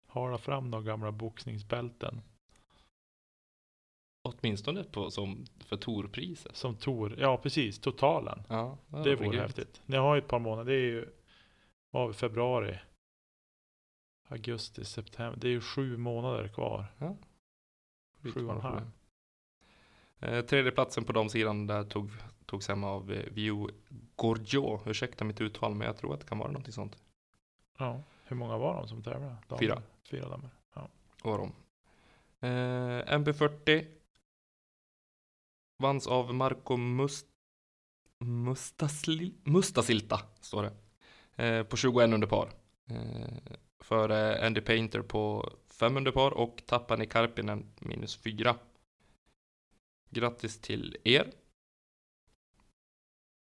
hala 0.07 0.39
fram 0.39 0.71
några 0.71 0.85
gamla 0.85 1.13
boxningsbälten. 1.13 2.21
åtminstone 4.23 4.85
på, 4.85 5.11
som 5.11 5.45
för 5.61 5.77
Torpriset. 5.77 6.57
Som 6.57 6.77
Tor, 6.77 7.15
ja 7.19 7.37
precis, 7.37 7.79
totalen. 7.79 8.43
Ja, 8.49 8.79
ja, 8.91 8.99
Det 8.99 9.15
vore 9.17 9.29
grymt. 9.29 9.43
häftigt. 9.43 9.83
Ni 9.87 9.97
har 9.97 10.15
ju 10.15 10.19
ett 10.19 10.29
par 10.29 10.39
månader, 10.39 10.73
det 10.73 10.79
är 10.79 10.85
ju 10.85 11.09
vi, 11.91 12.13
februari, 12.13 12.79
augusti, 14.29 14.85
september. 14.85 15.39
Det 15.41 15.49
är 15.49 15.53
ju 15.53 15.61
sju 15.61 15.97
månader 15.97 16.49
kvar. 16.49 16.85
Lite 18.23 18.39
Sju 18.39 18.47
och 18.47 18.55
en 18.55 18.61
halv. 18.61 18.91
Eh, 20.19 20.45
tredje 20.45 20.71
platsen 20.73 21.05
på 21.05 21.13
de 21.13 21.29
sidan 21.29 21.67
där 21.67 21.85
tog, 21.85 22.11
togs 22.51 22.69
hem 22.69 22.85
av 22.85 23.13
eh, 23.13 23.25
View 23.33 23.75
Gorgio. 24.17 24.81
Ursäkta 24.87 25.25
mitt 25.25 25.41
uttal 25.41 25.75
men 25.75 25.87
jag 25.87 25.97
tror 25.97 26.15
att 26.15 26.21
det 26.21 26.27
kan 26.27 26.39
vara 26.39 26.51
någonting 26.51 26.73
sånt. 26.73 26.97
Ja. 27.79 28.03
Hur 28.25 28.37
många 28.37 28.59
var 28.59 28.75
de 28.75 28.89
som 28.89 29.03
tävlade? 29.03 29.37
Damer? 29.49 29.59
Fyra. 29.59 29.83
Fyra 30.11 30.29
damer. 30.29 30.51
Ja. 30.75 30.89
Var 31.23 31.39
de. 31.39 31.53
Eh, 32.47 33.19
MB40 33.19 33.87
vanns 35.79 36.07
av 36.07 36.35
Marco 36.35 36.77
Must, 36.77 37.27
Mustasli, 38.19 39.35
Mustasilta 39.45 40.21
står 40.41 40.63
det. 40.63 40.73
Eh, 41.45 41.63
på 41.63 41.77
21 41.77 42.15
under 42.15 42.27
par. 42.27 42.51
Eh, 42.91 43.57
före 43.81 44.47
Andy 44.47 44.61
Painter 44.61 45.03
på 45.03 45.53
5 45.67 45.97
under 45.97 46.13
par 46.13 46.31
och 46.31 46.63
Tapani 46.67 47.07
Karpinen 47.07 47.67
minus 47.79 48.17
4. 48.17 48.57
Grattis 50.11 50.61
till 50.61 50.97
er. 51.05 51.33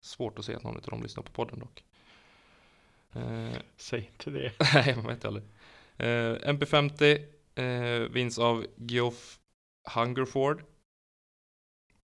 Svårt 0.05 0.39
att 0.39 0.45
se 0.45 0.55
att 0.55 0.63
någon 0.65 0.77
av 0.77 0.83
dem 0.83 1.03
lyssnar 1.03 1.23
på 1.25 1.33
podden 1.33 1.59
dock. 1.59 1.85
Eh, 3.13 3.57
Säg 3.77 4.11
inte 4.13 4.31
det. 4.31 4.53
nej, 4.75 4.97
man 4.97 5.07
vet 5.07 5.25
aldrig. 5.25 5.45
Eh, 5.97 6.35
MP50 6.55 7.27
eh, 7.55 8.09
vinns 8.11 8.39
av 8.39 8.67
Geoff 8.77 9.41
Hungerford. 9.95 10.65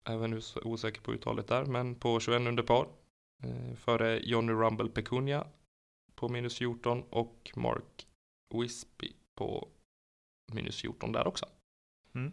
Även 0.09 0.35
os- 0.35 0.57
osäker 0.57 1.01
på 1.01 1.13
uttalet 1.13 1.49
där, 1.49 1.65
men 1.65 1.95
på 1.95 2.21
21 2.21 2.41
under 2.41 2.63
par. 2.63 2.89
Eh, 3.43 3.75
före 3.77 4.21
Johnny 4.23 4.53
Rumble 4.53 4.89
Pecunia 4.89 5.47
på 6.15 6.29
minus 6.29 6.59
14 6.59 7.03
och 7.11 7.53
Mark 7.57 8.07
Wispy 8.55 9.13
på 9.35 9.69
minus 10.53 10.81
14 10.81 11.13
där 11.13 11.27
också. 11.27 11.47
Mm. 12.15 12.33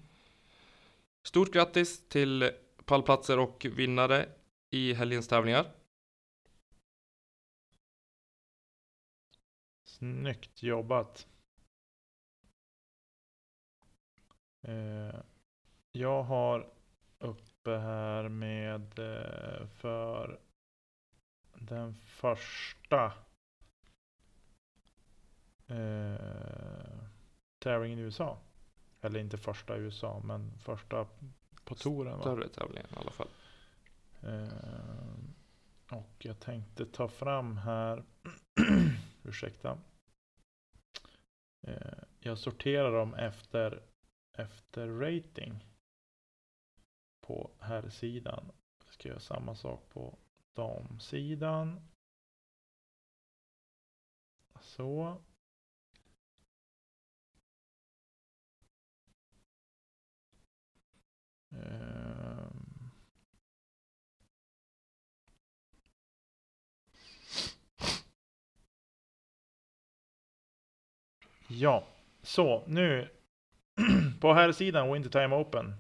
Stort 1.28 1.54
grattis 1.54 2.08
till 2.08 2.52
pallplatser 2.86 3.40
och 3.40 3.66
vinnare 3.70 4.30
i 4.72 4.94
helgens 4.94 5.28
tävlingar. 5.28 5.72
Snyggt 9.84 10.64
jobbat. 10.64 11.28
Eh, 14.62 15.16
jag 15.92 16.24
har 16.24 16.70
uppe 17.20 17.78
här 17.78 18.30
med 18.30 19.00
eh, 19.00 19.68
för 19.68 20.40
den 21.54 21.96
första 21.96 23.14
eh, 25.68 26.16
tävlingen 27.60 28.00
i 28.00 28.02
USA. 28.02 28.38
Eller 29.02 29.20
inte 29.20 29.38
första 29.38 29.78
i 29.78 29.80
USA, 29.80 30.22
men 30.24 30.58
första 30.60 31.08
på 31.64 31.76
touren. 31.76 32.20
Större 32.20 32.48
tävlingar 32.48 32.88
i 32.94 32.96
alla 32.96 33.12
fall. 33.12 33.28
Eh, 34.24 35.98
och 35.98 36.26
jag 36.26 36.40
tänkte 36.40 36.86
ta 36.86 37.08
fram 37.08 37.58
här, 37.58 38.04
ursäkta. 39.24 39.80
Eh, 41.68 42.04
jag 42.20 42.38
sorterar 42.38 42.92
dem 42.92 43.14
efter, 43.14 43.84
efter 44.38 44.88
rating. 44.88 45.66
På 47.22 47.52
här 47.60 47.90
sidan. 47.90 48.52
Jag 48.86 48.94
ska 48.94 49.10
göra 49.10 49.20
samma 49.20 49.56
sak 49.56 49.90
på 49.90 50.18
damsidan. 50.54 51.88
Så. 54.62 55.22
Ehm. 61.52 62.61
Ja, 71.54 71.88
så 72.22 72.64
nu 72.68 73.10
på 74.22 74.34
här 74.34 74.52
sidan 74.52 74.94
Wintertime 74.94 75.36
Open 75.36 75.76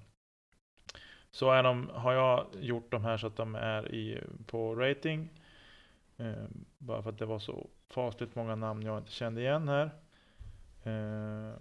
så 1.31 1.51
är 1.51 1.63
de, 1.63 1.89
har 1.89 2.13
jag 2.13 2.47
gjort 2.59 2.91
de 2.91 3.03
här 3.03 3.17
så 3.17 3.27
att 3.27 3.35
de 3.35 3.55
är 3.55 3.95
i, 3.95 4.23
på 4.45 4.75
rating. 4.75 5.29
Eh, 6.17 6.45
bara 6.77 7.03
för 7.03 7.09
att 7.09 7.17
det 7.17 7.25
var 7.25 7.39
så 7.39 7.69
fasligt 7.89 8.35
många 8.35 8.55
namn 8.55 8.83
jag 8.83 8.97
inte 8.97 9.11
kände 9.11 9.41
igen 9.41 9.67
här. 9.67 9.91
Eh, 10.83 11.55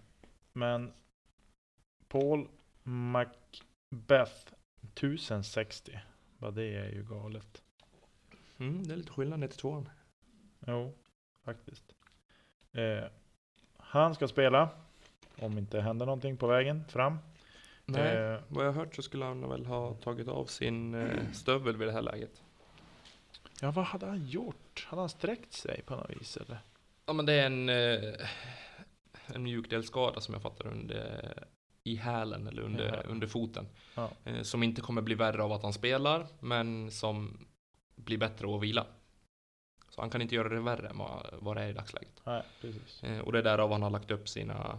men 0.53 0.93
Paul 2.09 2.49
Macbeth 2.83 4.53
1060. 4.83 6.01
Vad 6.39 6.55
det 6.55 6.75
är 6.75 6.91
ju 6.91 7.05
galet. 7.05 7.63
Mm, 8.59 8.87
det 8.87 8.95
är 8.95 8.97
lite 8.97 9.13
skillnad 9.13 9.41
ner 9.41 9.49
till 9.49 9.59
tvåan. 9.59 9.89
Jo, 10.67 10.95
faktiskt. 11.45 11.93
Eh, 12.73 13.05
han 13.91 14.15
ska 14.15 14.29
spela. 14.29 14.69
Om 15.41 15.59
inte 15.59 15.81
händer 15.81 16.07
någonting 16.07 16.37
på 16.37 16.47
vägen 16.47 16.85
fram. 16.89 17.19
Nej, 17.85 18.17
Eh, 18.17 18.41
vad 18.49 18.67
jag 18.67 18.73
har 18.73 18.79
hört 18.85 18.95
så 18.95 19.03
skulle 19.03 19.25
han 19.25 19.49
väl 19.49 19.67
ha 19.67 19.95
tagit 19.95 20.29
av 20.29 20.45
sin 20.45 20.95
eh, 20.95 21.31
stövel 21.33 21.77
vid 21.77 21.89
det 21.89 21.93
här 21.93 22.03
läget. 22.03 22.43
ja, 23.61 23.71
vad 23.71 23.85
hade 23.85 24.07
han 24.07 24.27
gjort? 24.27 24.87
Hade 24.89 25.03
han 25.03 25.09
sträckt 25.09 25.53
sig 25.53 25.83
på 25.87 25.97
något 25.97 26.11
vis 26.11 26.37
eller? 26.37 26.59
Ja 27.07 27.13
men 27.13 27.27
det 27.27 27.33
är 27.33 27.47
en, 27.47 27.69
eh, 27.69 28.27
en 29.27 29.43
mjukdelsskada 29.43 30.21
som 30.21 30.35
jag 30.35 30.43
fattar 30.43 30.67
under 30.67 31.33
i 31.85 31.97
hälen 31.97 32.47
eller 32.47 32.63
under, 32.63 32.89
hälen. 32.91 33.07
under 33.07 33.27
foten. 33.27 33.67
Ja. 33.95 34.11
Eh, 34.25 34.43
som 34.43 34.63
inte 34.63 34.81
kommer 34.81 35.03
bli 35.03 35.15
värre 35.15 35.43
av 35.43 35.53
att 35.53 35.63
han 35.63 35.73
spelar, 35.73 36.27
men 36.41 36.91
som 36.91 37.47
blir 37.97 38.19
bättre 38.19 38.47
av 38.47 38.55
att 38.55 38.63
vila. 38.63 38.87
Så 39.91 40.01
han 40.01 40.11
kan 40.11 40.23
inte 40.23 40.35
göra 40.35 40.49
det 40.49 40.61
värre 40.61 40.89
än 40.89 40.99
vad, 40.99 41.27
vad 41.39 41.57
det 41.57 41.63
är 41.63 41.69
i 41.69 41.73
dagsläget. 41.73 42.21
Nej, 42.25 42.43
precis. 42.61 43.03
Eh, 43.03 43.19
och 43.19 43.33
det 43.33 43.39
är 43.39 43.43
därav 43.43 43.73
han 43.73 43.83
har 43.83 43.91
lagt 43.91 44.11
upp 44.11 44.29
sina, 44.29 44.79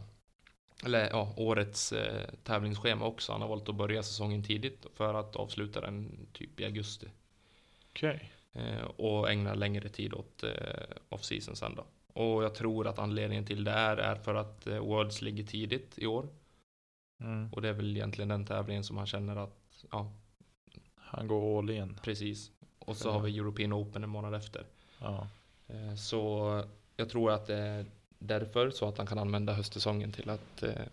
eller 0.85 1.09
ja, 1.09 1.33
årets 1.37 1.91
eh, 1.91 2.29
tävlingsschema 2.43 3.05
också. 3.05 3.31
Han 3.31 3.41
har 3.41 3.49
valt 3.49 3.69
att 3.69 3.75
börja 3.75 4.03
säsongen 4.03 4.43
tidigt 4.43 4.85
för 4.95 5.13
att 5.13 5.35
avsluta 5.35 5.81
den 5.81 6.27
typ 6.33 6.59
i 6.59 6.65
augusti. 6.65 7.07
Okej. 7.89 8.31
Eh, 8.53 8.83
och 8.83 9.31
ägna 9.31 9.53
längre 9.53 9.89
tid 9.89 10.13
åt 10.13 10.43
eh, 10.43 10.49
off-season 11.09 11.55
sen 11.55 11.75
då. 11.75 11.85
Och 12.13 12.43
jag 12.43 12.55
tror 12.55 12.87
att 12.87 12.99
anledningen 12.99 13.45
till 13.45 13.63
det 13.63 13.71
är, 13.71 13.97
är 13.97 14.15
för 14.15 14.35
att 14.35 14.67
eh, 14.67 14.79
Worlds 14.79 15.21
ligger 15.21 15.43
tidigt 15.43 15.99
i 15.99 16.07
år. 16.07 16.27
Mm. 17.19 17.49
Och 17.53 17.61
det 17.61 17.69
är 17.69 17.73
väl 17.73 17.97
egentligen 17.97 18.29
den 18.29 18.45
tävlingen 18.45 18.83
som 18.83 18.97
han 18.97 19.07
känner 19.07 19.35
att, 19.35 19.85
ja, 19.91 20.11
Han 20.95 21.27
går 21.27 21.59
all 21.59 21.69
in. 21.69 21.99
precis. 22.03 22.51
Och 22.79 22.97
så 22.97 23.11
har 23.11 23.19
vi 23.19 23.37
European 23.37 23.73
Open 23.73 24.03
en 24.03 24.09
månad 24.09 24.33
efter. 24.35 24.65
Ja. 25.01 25.27
Eh, 25.67 25.95
så 25.95 26.63
jag 26.95 27.09
tror 27.09 27.31
att 27.31 27.47
det 27.47 27.55
är 27.55 27.85
därför 28.19 28.71
så 28.71 28.87
att 28.87 28.97
han 28.97 29.07
kan 29.07 29.19
använda 29.19 29.53
höstsäsongen 29.53 30.11
till 30.11 30.29
att 30.29 30.63
eh, 30.63 30.85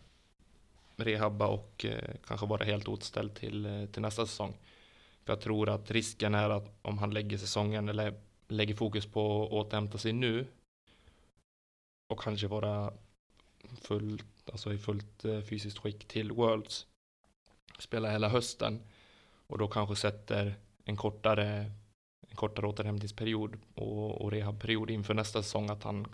rehabba 0.97 1.47
och 1.47 1.85
eh, 1.85 2.15
kanske 2.27 2.47
vara 2.47 2.65
helt 2.65 2.89
återställd 2.89 3.35
till, 3.35 3.89
till 3.93 4.03
nästa 4.03 4.27
säsong. 4.27 4.55
För 5.25 5.33
jag 5.33 5.41
tror 5.41 5.69
att 5.69 5.91
risken 5.91 6.35
är 6.35 6.51
att 6.51 6.79
om 6.83 6.99
han 6.99 7.11
lägger 7.11 7.39
säsongen 7.39 7.89
eller 7.89 8.15
lägger 8.49 8.75
fokus 8.75 9.07
på 9.07 9.45
att 9.45 9.53
återhämta 9.53 9.99
sig 9.99 10.13
nu 10.13 10.47
och 12.09 12.21
kanske 12.21 12.47
vara 12.47 12.93
fullt, 13.81 14.51
alltså 14.53 14.73
i 14.73 14.79
fullt 14.79 15.23
fysiskt 15.49 15.79
skick 15.79 16.09
till 16.09 16.33
Worlds 16.33 16.87
spela 17.79 18.11
hela 18.11 18.29
hösten 18.29 18.81
och 19.47 19.59
då 19.59 19.69
kanske 19.69 19.97
sätter 19.97 20.55
en 20.85 20.97
kortare 20.97 21.71
en 22.21 22.37
kortare 22.37 22.67
återhämtningsperiod 22.67 23.57
och, 23.75 24.21
och 24.21 24.31
rehabperiod 24.31 24.91
inför 24.91 25.15
nästa 25.15 25.43
säsong 25.43 25.71
att 25.71 25.83
han 25.85 26.07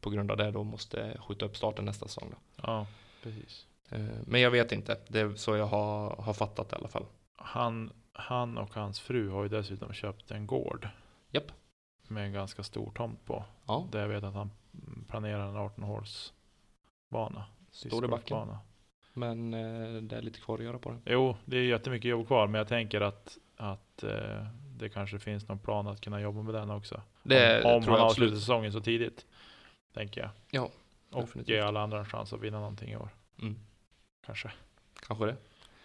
på 0.00 0.10
grund 0.10 0.30
av 0.30 0.36
det 0.36 0.50
då 0.50 0.64
måste 0.64 1.18
skjuta 1.20 1.44
upp 1.46 1.56
starten 1.56 1.84
nästa 1.84 2.08
säsong. 2.08 2.30
Då. 2.30 2.36
ja, 2.62 2.86
precis. 3.22 3.66
Eh, 3.90 4.06
Men 4.26 4.40
jag 4.40 4.50
vet 4.50 4.72
inte, 4.72 5.00
det 5.08 5.20
är 5.20 5.34
så 5.34 5.56
jag 5.56 5.66
har, 5.66 6.16
har 6.16 6.32
fattat 6.34 6.72
i 6.72 6.76
alla 6.76 6.88
fall. 6.88 7.06
Han, 7.36 7.92
han 8.12 8.58
och 8.58 8.74
hans 8.74 9.00
fru 9.00 9.28
har 9.30 9.42
ju 9.42 9.48
dessutom 9.48 9.92
köpt 9.92 10.30
en 10.30 10.46
gård. 10.46 10.88
Japp. 11.30 11.52
Med 12.08 12.24
en 12.26 12.32
ganska 12.32 12.62
stor 12.62 12.90
tomt 12.94 13.24
på. 13.24 13.44
Ja, 13.66 13.88
Där 13.92 14.00
jag 14.00 14.08
vet 14.08 14.24
att 14.24 14.34
han 14.34 14.50
planerar 15.08 15.48
en 15.48 15.56
18 15.56 15.84
håls 15.84 16.32
bana. 17.08 17.44
står 17.70 18.04
i 18.04 18.08
backen. 18.08 18.48
Men 19.12 19.54
eh, 19.54 20.02
det 20.02 20.16
är 20.16 20.22
lite 20.22 20.40
kvar 20.40 20.58
att 20.58 20.64
göra 20.64 20.78
på 20.78 20.90
den. 20.90 21.02
Jo, 21.06 21.36
det 21.44 21.56
är 21.56 21.62
jättemycket 21.62 22.08
jobb 22.10 22.26
kvar, 22.26 22.46
men 22.46 22.58
jag 22.58 22.68
tänker 22.68 23.00
att, 23.00 23.38
att 23.56 24.02
eh, 24.02 24.46
det 24.78 24.88
kanske 24.88 25.18
finns 25.18 25.48
någon 25.48 25.58
plan 25.58 25.86
att 25.86 26.00
kunna 26.00 26.20
jobba 26.20 26.42
med 26.42 26.54
den 26.54 26.70
också. 26.70 27.02
Det 27.22 27.64
om 27.64 27.74
om 27.76 27.82
tror 27.82 27.92
han 27.92 28.00
jag 28.00 28.06
avslutar 28.10 28.36
säsongen 28.36 28.72
så 28.72 28.80
tidigt. 28.80 29.26
Tänker 29.94 30.20
jag. 30.20 30.30
Ja, 30.50 30.70
Och 31.10 31.20
definitivt. 31.20 31.48
ge 31.48 31.60
alla 31.60 31.80
andra 31.80 31.98
en 31.98 32.04
chans 32.06 32.32
att 32.32 32.40
vinna 32.40 32.58
någonting 32.60 32.90
i 32.92 32.96
år. 32.96 33.08
Mm, 33.42 33.56
Kanske. 34.26 34.52
kanske 35.06 35.24
det. 35.26 35.36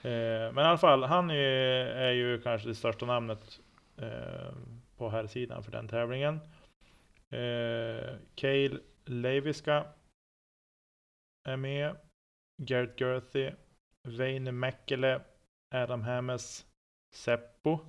Eh, 0.10 0.53
men 0.53 0.65
i 0.65 0.67
alla 0.67 0.77
fall, 0.77 1.03
han 1.03 1.29
är, 1.29 1.86
är 1.86 2.12
ju 2.12 2.41
kanske 2.41 2.67
det 2.67 2.75
största 2.75 3.06
namnet 3.06 3.60
eh, 3.97 4.53
på 4.97 5.10
här 5.10 5.27
sidan 5.27 5.63
för 5.63 5.71
den 5.71 5.88
tävlingen. 5.88 6.39
Eh, 7.29 8.15
Cale 8.36 8.79
Leiviska 9.06 9.86
är 11.49 11.58
med. 11.58 11.95
Gert 12.58 12.99
Gerthy, 13.01 13.51
Veine 14.08 14.51
Mäkelä, 14.51 15.21
Adam 15.75 16.01
Hammes, 16.01 16.65
Seppo, 17.13 17.79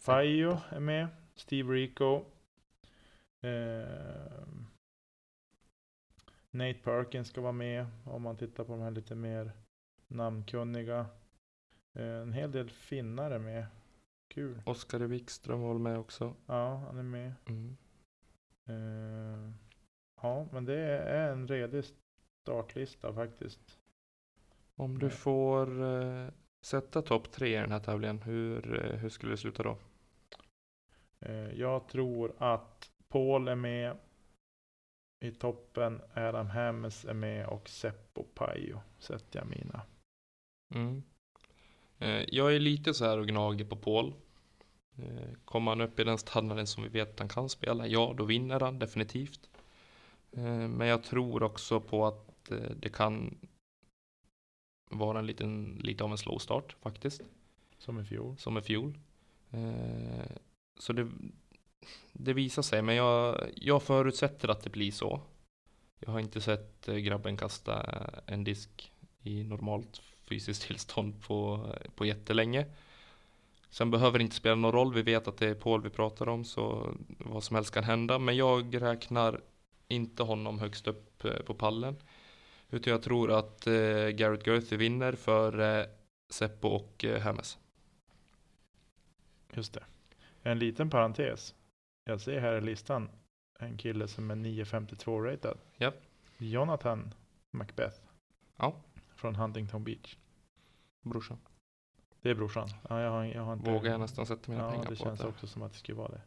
Fajo 0.00 0.56
är 0.70 0.80
med. 0.80 1.08
Steve 1.34 1.72
Rico. 1.74 2.24
Eh, 3.40 4.46
Nate 6.50 6.78
Perkins 6.84 7.28
ska 7.28 7.40
vara 7.40 7.52
med 7.52 7.86
om 8.04 8.22
man 8.22 8.36
tittar 8.36 8.64
på 8.64 8.72
de 8.72 8.80
här 8.80 8.90
lite 8.90 9.14
mer 9.14 9.52
namnkunniga. 10.08 11.06
Eh, 11.94 12.04
En 12.22 12.32
hel 12.32 12.52
del 12.52 12.70
finnar 12.70 13.30
är 13.30 13.38
med. 13.38 13.66
Kul. 14.34 14.62
Oskar 14.66 15.00
Wikström 15.00 15.60
var 15.60 15.74
med 15.78 15.98
också. 15.98 16.34
Ja, 16.46 16.76
han 16.76 16.98
är 16.98 17.02
med. 17.02 17.32
Mm. 17.46 17.76
Eh, 18.68 19.52
Ja, 20.22 20.46
men 20.52 20.64
det 20.64 20.78
är 20.80 21.32
en 21.32 21.48
redig 21.48 21.84
startlista 22.42 23.14
faktiskt. 23.14 23.78
Om 24.76 24.98
du 24.98 25.06
Nej. 25.06 25.16
får 25.16 25.82
eh, 25.82 26.28
sätta 26.64 27.02
topp 27.02 27.30
tre 27.32 27.58
i 27.58 27.60
den 27.60 27.72
här 27.72 27.80
tävlingen, 27.80 28.22
hur, 28.22 28.84
eh, 28.84 28.96
hur 28.98 29.08
skulle 29.08 29.32
det 29.32 29.36
sluta 29.36 29.62
då? 29.62 29.78
Eh, 31.20 31.52
Jag 31.60 31.88
tror 31.88 32.32
att 32.38 32.90
Paul 33.08 33.48
är 33.48 33.54
med. 33.54 33.96
I 35.24 35.30
toppen 35.30 36.00
Adam 36.14 36.46
Hammes 36.46 37.04
är 37.04 37.14
med 37.14 37.46
och 37.46 37.68
Seppo 37.68 38.22
Pajo 38.34 38.80
sätter 38.98 39.38
jag 39.38 39.48
mina. 39.48 39.82
Mm. 40.74 41.02
Eh, 41.98 42.24
jag 42.28 42.54
är 42.54 42.60
lite 42.60 42.94
så 42.94 43.04
här 43.04 43.18
och 43.18 43.26
gnager 43.28 43.64
på 43.64 43.76
Paul. 43.76 44.14
Eh, 44.96 45.34
kommer 45.44 45.70
han 45.70 45.80
upp 45.80 46.00
i 46.00 46.04
den 46.04 46.18
standarden 46.18 46.66
som 46.66 46.82
vi 46.82 46.88
vet 46.88 47.10
att 47.10 47.18
han 47.18 47.28
kan 47.28 47.48
spela, 47.48 47.86
ja 47.86 48.14
då 48.16 48.24
vinner 48.24 48.60
han 48.60 48.78
definitivt. 48.78 49.50
Men 50.32 50.86
jag 50.86 51.02
tror 51.02 51.42
också 51.42 51.80
på 51.80 52.06
att 52.06 52.52
det 52.76 52.88
kan 52.88 53.38
vara 54.90 55.18
en 55.18 55.26
liten, 55.26 55.80
lite 55.82 56.04
av 56.04 56.10
en 56.10 56.18
slow 56.18 56.38
start 56.38 56.76
faktiskt. 56.80 57.22
Som 57.78 58.00
i 58.00 58.04
fjol. 58.04 58.36
Som 58.38 58.58
i 58.58 58.62
fjol. 58.62 58.98
Så 60.80 60.92
det, 60.92 61.08
det 62.12 62.32
visar 62.32 62.62
sig, 62.62 62.82
men 62.82 62.94
jag, 62.94 63.50
jag 63.56 63.82
förutsätter 63.82 64.48
att 64.48 64.62
det 64.62 64.70
blir 64.70 64.92
så. 64.92 65.20
Jag 65.98 66.10
har 66.10 66.20
inte 66.20 66.40
sett 66.40 66.88
eh, 66.88 66.96
grabben 66.96 67.36
kasta 67.36 67.82
eh, 67.82 68.34
en 68.34 68.44
disk 68.44 68.92
i 69.22 69.44
normalt 69.44 70.02
fysiskt 70.28 70.62
tillstånd 70.66 71.22
på, 71.22 71.68
eh, 71.74 71.90
på 71.90 72.06
jättelänge. 72.06 72.66
Sen 73.70 73.90
behöver 73.90 74.18
det 74.18 74.22
inte 74.22 74.36
spela 74.36 74.54
någon 74.54 74.72
roll, 74.72 74.94
vi 74.94 75.02
vet 75.02 75.28
att 75.28 75.36
det 75.36 75.48
är 75.48 75.54
Paul 75.54 75.82
vi 75.82 75.90
pratar 75.90 76.28
om, 76.28 76.44
så 76.44 76.94
vad 77.18 77.44
som 77.44 77.56
helst 77.56 77.74
kan 77.74 77.84
hända. 77.84 78.18
Men 78.18 78.36
jag 78.36 78.82
räknar 78.82 79.40
inte 79.88 80.22
honom 80.22 80.58
högst 80.58 80.86
upp 80.86 81.24
på 81.46 81.54
pallen. 81.54 81.96
Utan 82.70 82.90
jag 82.90 83.02
tror 83.02 83.30
att 83.30 83.66
eh, 83.66 84.08
Garrett 84.08 84.46
Gerthy 84.46 84.76
vinner 84.76 85.12
för 85.12 85.78
eh, 85.78 85.86
Seppo 86.30 86.68
och 86.68 87.04
eh, 87.04 87.20
Hermes. 87.20 87.58
Just 89.54 89.72
det. 89.72 89.84
En 90.42 90.58
liten 90.58 90.90
parentes. 90.90 91.54
Jag 92.04 92.20
ser 92.20 92.40
här 92.40 92.56
i 92.56 92.60
listan 92.60 93.08
en 93.58 93.76
kille 93.76 94.08
som 94.08 94.30
är 94.30 94.34
952 94.34 95.20
ratad. 95.20 95.58
Japp. 95.76 95.94
Jonathan 96.38 97.14
Macbeth. 97.50 98.00
Ja. 98.56 98.74
Från 99.14 99.34
Huntington 99.34 99.84
Beach. 99.84 100.16
Brorsan. 101.02 101.38
Det 102.22 102.30
är 102.30 102.34
brorsan. 102.34 102.68
Ja, 102.88 103.00
jag 103.00 103.10
har, 103.10 103.24
jag 103.24 103.42
har 103.42 103.52
inte... 103.52 103.70
Vågar 103.70 103.90
jag 103.90 104.00
nästan 104.00 104.26
sätta 104.26 104.50
mina 104.52 104.64
ja, 104.64 104.70
pengar 104.70 104.84
det 104.84 104.96
på. 104.96 105.04
känns 105.04 105.24
också 105.24 105.46
som 105.46 105.62
att 105.62 105.72
det 105.72 105.78
skulle 105.78 105.98
vara 105.98 106.12
det. 106.12 106.22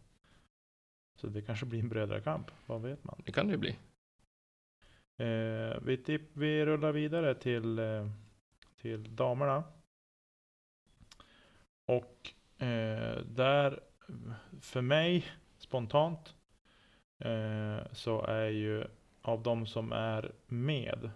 Så 1.15 1.27
det 1.27 1.41
kanske 1.41 1.65
blir 1.65 1.79
en 1.79 1.89
brödrakamp. 1.89 2.51
Vad 2.65 2.81
vet 2.81 3.03
man? 3.03 3.21
Det 3.25 3.31
kan 3.31 3.47
det 3.47 3.51
ju 3.51 3.57
bli. 3.57 3.77
Eh, 5.17 5.81
vi, 5.81 5.97
tipp, 6.05 6.21
vi 6.33 6.65
rullar 6.65 6.91
vidare 6.91 7.35
till, 7.35 7.79
eh, 7.79 8.09
till 8.81 9.15
damerna. 9.15 9.63
Och 11.85 12.33
eh, 12.63 13.17
där, 13.25 13.79
för 14.61 14.81
mig 14.81 15.25
spontant, 15.57 16.35
eh, 17.19 17.77
så 17.91 18.21
är 18.21 18.47
ju 18.47 18.85
av 19.21 19.43
de 19.43 19.65
som 19.67 19.91
är 19.91 20.31
med, 20.47 21.11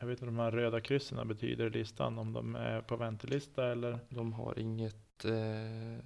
jag 0.00 0.06
vet 0.06 0.22
inte 0.22 0.24
vad 0.24 0.34
de 0.34 0.38
här 0.38 0.62
röda 0.62 0.80
kryssen 0.80 1.28
betyder 1.28 1.66
i 1.66 1.70
listan, 1.70 2.18
om 2.18 2.32
de 2.32 2.56
är 2.56 2.80
på 2.80 2.96
väntelista 2.96 3.72
eller? 3.72 3.98
De 4.08 4.32
har 4.32 4.58
inget 4.58 5.24
eh, 5.24 6.04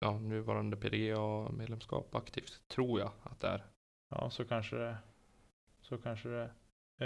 ja, 0.00 0.18
nuvarande 0.18 0.76
PDGA-medlemskap 0.76 2.14
aktivt, 2.14 2.62
tror 2.68 3.00
jag 3.00 3.12
att 3.22 3.40
det 3.40 3.48
är. 3.48 3.64
Ja, 4.10 4.30
så 4.30 4.44
kanske 4.44 4.76
det 4.76 4.96
Så 5.80 5.98
kanske 5.98 6.28
det 6.28 6.50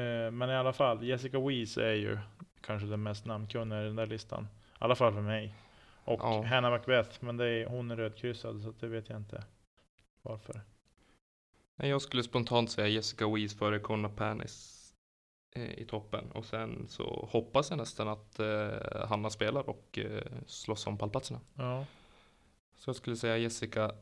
eh, 0.01 0.31
Men 0.31 0.51
i 0.51 0.55
alla 0.55 0.73
fall, 0.73 1.05
Jessica 1.05 1.41
Weiss 1.41 1.79
är 1.79 1.95
ju 1.95 2.19
kanske 2.61 2.89
den 2.89 3.03
mest 3.03 3.27
namnkunniga 3.27 3.83
i 3.83 3.85
den 3.85 3.97
där 3.97 4.07
listan. 4.07 4.45
I 4.45 4.77
alla 4.79 4.95
fall 4.95 5.13
för 5.13 5.21
mig. 5.21 5.55
Och 6.07 6.21
Ja. 6.23 6.43
Hannah 6.45 6.71
Macbeth, 6.71 7.25
men 7.25 7.37
det 7.37 7.47
är, 7.49 7.67
hon 7.67 7.91
är 7.91 7.97
rödkryssad 7.97 8.63
så 8.63 8.73
det 8.81 8.87
vet 8.89 9.09
jag 9.09 9.19
inte 9.19 9.45
varför. 10.23 10.61
Nej, 11.77 11.89
Jag 11.91 12.03
skulle 12.03 12.23
spontant 12.23 12.71
säga 12.71 12.89
Jessica 12.89 13.29
Weiss 13.29 13.55
före 13.59 13.79
Conna 13.79 14.09
Panis 14.09 14.73
eh, 15.57 15.71
i 15.79 15.85
toppen. 15.85 16.31
Och 16.33 16.45
sen 16.45 16.87
så 16.89 17.29
hoppas 17.33 17.71
jag 17.71 17.77
nästan 17.77 18.09
att 18.09 18.39
eh, 18.39 19.07
Hanna 19.09 19.31
spelar 19.31 19.69
och 19.69 19.99
eh, 19.99 20.23
slåss 20.47 20.87
om 20.87 20.99
pallplatserna. 20.99 21.41
Ja, 21.55 21.85
Så 22.77 22.89
jag 22.89 22.97
skulle 22.97 23.17
säga 23.17 23.37
Jessica, 23.39 23.93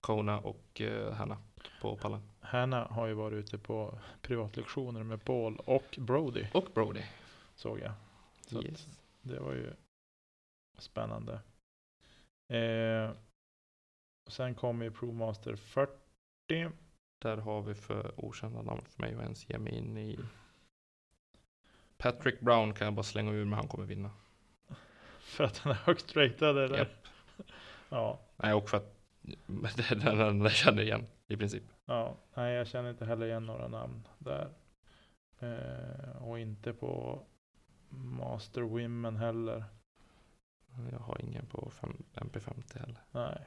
Kona 0.00 0.38
och 0.40 0.80
eh, 0.80 1.12
Hanna 1.12 1.36
på 1.80 1.96
pallen. 1.96 2.20
Hannah 2.40 2.92
har 2.92 3.06
ju 3.06 3.14
varit 3.14 3.34
ute 3.36 3.58
på 3.58 3.98
privatlektioner 4.22 5.02
med 5.02 5.24
Paul 5.24 5.56
och 5.64 5.98
Brody 5.98 6.46
Och 6.54 6.68
Brody. 6.74 7.02
såg 7.54 7.80
jag. 7.80 7.92
Så 8.46 8.62
Yes. 8.62 8.86
det 9.22 9.40
var 9.40 9.52
ju 9.52 9.72
spännande. 10.80 11.40
Eh, 12.48 13.10
och 14.26 14.32
sen 14.32 14.54
kommer 14.54 14.84
ju 14.84 14.90
ProMaster 14.90 15.56
40. 15.56 16.70
Där 17.22 17.36
har 17.36 17.62
vi 17.62 17.74
för 17.74 18.12
okända 18.16 18.62
namn 18.62 18.82
för 18.84 19.02
mig 19.02 19.14
att 19.14 19.22
ens 19.22 19.50
ge 19.50 19.58
mig 19.58 19.72
in 19.74 19.96
i. 19.96 20.18
Patrick 21.96 22.40
Brown 22.40 22.74
kan 22.74 22.84
jag 22.84 22.94
bara 22.94 23.02
slänga 23.02 23.32
ur 23.32 23.44
men 23.44 23.52
han 23.58 23.68
kommer 23.68 23.84
vinna. 23.86 24.10
För 25.20 25.44
att 25.44 25.58
han 25.58 25.72
är 25.72 25.76
högt 25.76 26.16
ratad 26.16 26.58
eller? 26.58 26.78
Japp. 26.78 27.06
Ja, 27.92 28.20
Nej, 28.36 28.54
och 28.54 28.68
för 28.68 28.76
att 28.76 28.96
den 29.86 30.40
jag 30.40 30.52
känner 30.52 30.82
igen 30.82 31.06
i 31.26 31.36
princip. 31.36 31.62
ja. 31.84 32.16
Nej, 32.34 32.54
jag 32.54 32.66
känner 32.66 32.90
inte 32.90 33.04
heller 33.04 33.26
igen 33.26 33.46
några 33.46 33.68
namn 33.68 34.08
där. 34.18 34.48
Eh, 35.38 36.22
och 36.22 36.38
inte 36.38 36.72
på 36.72 37.22
Master 37.88 38.60
Women 38.62 39.16
heller. 39.16 39.64
Jag 40.92 40.98
har 40.98 41.20
ingen 41.20 41.46
på 41.46 41.70
fem, 41.70 41.96
MP50 42.14 42.78
heller. 42.78 43.02
Nej. 43.10 43.38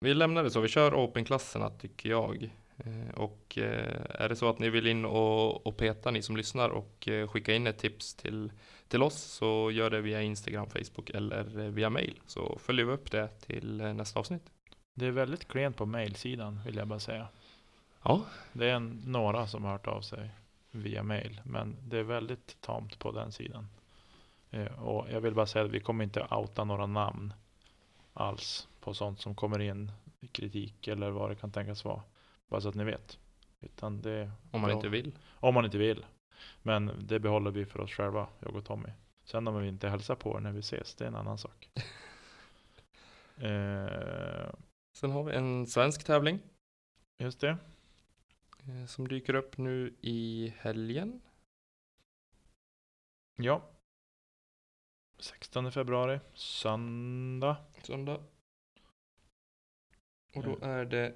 Vi 0.00 0.14
lämnar 0.14 0.42
det 0.42 0.50
så, 0.50 0.60
vi 0.60 0.68
kör 0.68 0.94
Open-klasserna 0.94 1.70
tycker 1.70 2.08
jag. 2.08 2.50
Eh, 2.76 3.14
Och 3.14 3.58
eh, 3.58 4.04
är 4.08 4.28
det 4.28 4.36
så 4.36 4.48
att 4.48 4.58
ni 4.58 4.70
vill 4.70 4.86
in 4.86 5.04
och, 5.04 5.66
och 5.66 5.76
peta, 5.76 6.10
ni 6.10 6.22
som 6.22 6.36
lyssnar, 6.36 6.68
och 6.68 7.08
eh, 7.08 7.28
skicka 7.28 7.54
in 7.54 7.66
ett 7.66 7.78
tips 7.78 8.14
till, 8.14 8.52
till 8.88 9.02
oss 9.02 9.22
så 9.22 9.70
gör 9.70 9.90
det 9.90 10.00
via 10.00 10.22
Instagram, 10.22 10.66
Facebook 10.70 11.10
eller 11.10 11.44
via 11.68 11.90
mail. 11.90 12.20
Så 12.26 12.58
följer 12.58 12.84
vi 12.86 12.92
upp 12.92 13.10
det 13.10 13.28
till 13.28 13.76
nästa 13.76 14.20
avsnitt. 14.20 14.50
Det 14.94 15.06
är 15.06 15.10
väldigt 15.10 15.48
klent 15.48 15.76
på 15.76 15.86
mailsidan 15.86 16.60
vill 16.66 16.76
jag 16.76 16.88
bara 16.88 17.00
säga. 17.00 17.28
Ja, 18.02 18.22
Det 18.52 18.66
är 18.70 18.74
en, 18.74 19.02
några 19.06 19.46
som 19.46 19.64
har 19.64 19.72
hört 19.72 19.86
av 19.86 20.00
sig 20.00 20.30
via 20.70 21.02
mail. 21.02 21.40
Men 21.44 21.76
det 21.88 21.98
är 21.98 22.02
väldigt 22.02 22.60
tamt 22.60 22.98
på 22.98 23.12
den 23.12 23.32
sidan. 23.32 23.66
Eh, 24.50 24.82
och 24.82 25.06
jag 25.10 25.20
vill 25.20 25.34
bara 25.34 25.46
säga 25.46 25.64
att 25.64 25.70
vi 25.70 25.80
kommer 25.80 26.04
inte 26.04 26.26
outa 26.30 26.64
några 26.64 26.86
namn 26.86 27.34
alls 28.12 28.68
på 28.80 28.94
sånt 28.94 29.20
som 29.20 29.34
kommer 29.34 29.58
in 29.58 29.92
kritik 30.32 30.88
eller 30.88 31.10
vad 31.10 31.30
det 31.30 31.36
kan 31.36 31.52
tänkas 31.52 31.84
vara. 31.84 32.02
Bara 32.48 32.60
så 32.60 32.68
att 32.68 32.74
ni 32.74 32.84
vet. 32.84 33.18
Utan 33.60 34.02
det, 34.02 34.30
om 34.50 34.60
man 34.60 34.70
inte 34.70 34.88
vill. 34.88 35.18
om 35.28 35.54
man 35.54 35.64
inte 35.64 35.78
vill. 35.78 36.06
Men 36.62 36.92
det 37.06 37.20
behåller 37.20 37.50
vi 37.50 37.66
för 37.66 37.80
oss 37.80 37.90
själva, 37.90 38.28
jag 38.40 38.56
och 38.56 38.64
Tommy. 38.64 38.88
Sen 39.24 39.48
om 39.48 39.62
vi 39.62 39.68
inte 39.68 39.88
hälsar 39.88 40.14
på 40.14 40.36
er 40.36 40.40
när 40.40 40.52
vi 40.52 40.58
ses, 40.60 40.94
det 40.94 41.04
är 41.04 41.08
en 41.08 41.14
annan 41.14 41.38
sak. 41.38 41.70
eh, 43.36 44.50
Sen 44.96 45.10
har 45.10 45.24
vi 45.24 45.34
en 45.34 45.66
svensk 45.66 46.04
tävling 46.04 46.38
just 47.18 47.40
det. 47.40 47.56
eh, 48.68 48.86
som 48.86 49.08
dyker 49.08 49.34
upp 49.34 49.58
nu 49.58 49.96
i 50.00 50.52
helgen. 50.58 51.20
Ja. 53.36 53.62
16 55.18 55.72
februari, 55.72 56.20
söndag. 56.34 57.56
Söndag. 57.82 58.20
Och 60.34 60.42
då 60.44 60.58
är 60.62 60.84
det 60.84 61.14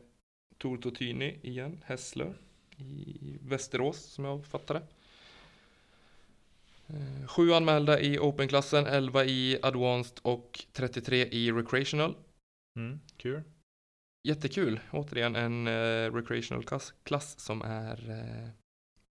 Tor 0.59 0.77
Totini 0.77 1.39
igen, 1.43 1.81
Hässlö 1.85 2.33
i 2.77 3.39
Västerås 3.43 3.97
som 3.97 4.25
jag 4.25 4.47
fattar 4.47 4.75
det. 4.75 4.87
Eh, 6.87 7.27
Sju 7.27 7.53
anmälda 7.53 8.01
i 8.01 8.19
Open-klassen, 8.19 8.87
11 8.87 9.25
i 9.25 9.59
Advanced 9.63 10.19
och 10.23 10.67
33 10.73 11.17
i 11.17 11.53
Recreational. 11.53 12.15
Mm, 12.79 13.01
kul. 13.17 13.43
Jättekul, 14.29 14.81
återigen 14.91 15.37
en 15.37 15.67
eh, 15.67 16.15
Recreational-klass 16.15 16.95
klass 17.03 17.41
som 17.41 17.63
är 17.63 18.11
eh, 18.11 18.49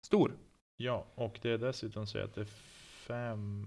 stor. 0.07 0.33
Ja, 0.77 1.07
och 1.15 1.39
det 1.43 1.51
är 1.51 1.59
dessutom 1.59 2.07
så 2.07 2.19
att 2.19 2.35
det 2.35 2.41
är 2.41 2.49
fem, 3.09 3.67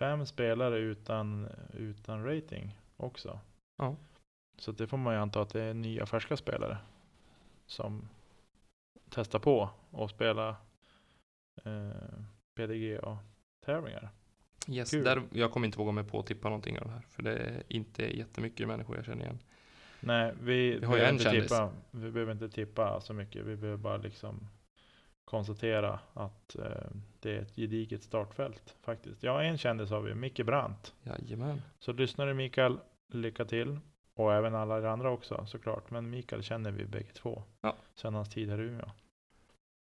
fem 0.00 0.26
spelare 0.26 0.78
utan, 0.78 1.48
utan 1.74 2.24
rating 2.24 2.78
också. 2.96 3.40
Ja. 3.76 3.96
Så 4.58 4.72
det 4.72 4.86
får 4.86 4.96
man 4.96 5.14
ju 5.14 5.20
anta 5.20 5.40
att 5.42 5.50
det 5.52 5.62
är 5.62 5.74
nya 5.74 6.06
färska 6.06 6.36
spelare 6.36 6.78
som 7.66 8.08
testar 9.10 9.38
på 9.38 9.70
och 9.90 10.10
spela 10.10 10.56
eh, 11.64 11.90
PDGA-tävlingar. 12.54 14.10
Yes, 14.68 14.90
Kul. 14.90 15.04
där, 15.04 15.22
jag 15.32 15.52
kommer 15.52 15.66
inte 15.66 15.78
våga 15.78 15.92
mig 15.92 16.04
på 16.04 16.20
att 16.20 16.26
tippa 16.26 16.48
någonting 16.48 16.78
av 16.78 16.86
det 16.86 16.92
här. 16.92 17.04
För 17.10 17.22
det 17.22 17.38
är 17.38 17.62
inte 17.68 18.16
jättemycket 18.18 18.68
människor 18.68 18.96
jag 18.96 19.04
känner 19.04 19.24
igen. 19.24 19.38
Nej, 20.00 20.32
vi, 20.40 20.78
Vi 20.78 20.86
har 20.86 20.96
ju 20.96 21.00
behöver 21.00 21.12
inte 21.12 21.24
kändis. 21.24 21.42
tippa, 21.42 21.72
vi 21.90 22.10
behöver 22.10 22.32
inte 22.32 22.48
tippa 22.48 23.00
så 23.00 23.12
mycket. 23.12 23.46
Vi 23.46 23.56
behöver 23.56 23.78
bara 23.82 23.96
liksom 23.96 24.48
konstatera 25.30 26.00
att 26.14 26.56
eh, 26.56 26.90
det 27.20 27.36
är 27.36 27.42
ett 27.42 27.56
gediget 27.56 28.02
startfält 28.02 28.76
faktiskt. 28.80 29.22
Ja, 29.22 29.42
en 29.42 29.58
kändis 29.58 29.90
har 29.90 30.00
vi, 30.00 30.14
Micke 30.14 30.46
Brandt. 30.46 30.94
Jajamän. 31.02 31.62
Så 31.78 31.92
lyssnar 31.92 32.26
du 32.26 32.34
Mikael, 32.34 32.78
lycka 33.08 33.44
till. 33.44 33.78
Och 34.14 34.34
även 34.34 34.54
alla 34.54 34.80
de 34.80 34.86
andra 34.88 35.10
också 35.10 35.46
såklart. 35.46 35.90
Men 35.90 36.10
Mikael 36.10 36.42
känner 36.42 36.70
vi 36.70 36.84
bägge 36.84 37.12
två. 37.12 37.42
Ja. 37.60 37.76
Sen 37.94 38.14
hans 38.14 38.28
tid 38.28 38.50
här 38.50 38.60
i 38.60 38.64
Umeå. 38.64 38.90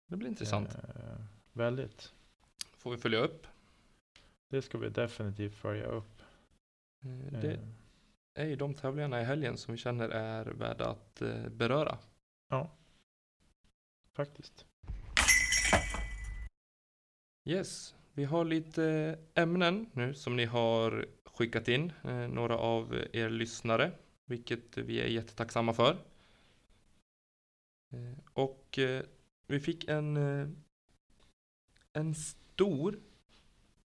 Det 0.06 0.16
blir 0.16 0.28
intressant. 0.28 0.74
Eh, 0.74 1.20
väldigt. 1.52 2.12
Får 2.76 2.90
vi 2.90 2.96
följa 2.96 3.18
upp. 3.18 3.46
Det 4.50 4.62
ska 4.62 4.78
vi 4.78 4.88
definitivt 4.88 5.54
följa 5.54 5.86
upp. 5.86 6.22
Eh, 7.04 7.40
Det 7.40 7.52
Eh, 7.52 7.60
är 8.34 8.46
ju 8.46 8.56
de 8.56 8.74
tävlingarna 8.74 9.20
i 9.20 9.24
helgen 9.24 9.56
som 9.56 9.72
vi 9.74 9.78
känner 9.78 10.08
är 10.08 10.44
värda 10.44 10.88
att 10.90 11.22
eh, 11.22 11.48
beröra. 11.48 11.98
faktiskt. 14.12 14.66
Yes, 17.44 17.94
vi 18.12 18.24
har 18.24 18.44
lite 18.44 19.18
ämnen 19.34 19.86
nu 19.92 20.14
som 20.14 20.36
ni 20.36 20.44
har 20.44 21.06
skickat 21.24 21.68
in, 21.68 21.92
eh, 22.04 22.28
några 22.28 22.58
av 22.58 22.94
er 23.12 23.28
lyssnare, 23.30 23.92
vilket 24.24 24.76
vi 24.78 25.00
är 25.00 25.06
jättetacksamma 25.06 25.72
för. 25.72 25.96
Eh, 27.92 28.18
och 28.32 28.78
eh, 28.78 29.02
vi 29.46 29.60
fick 29.60 29.88
en, 29.88 30.16
eh, 30.16 30.48
en 31.92 32.14
stor, 32.14 32.98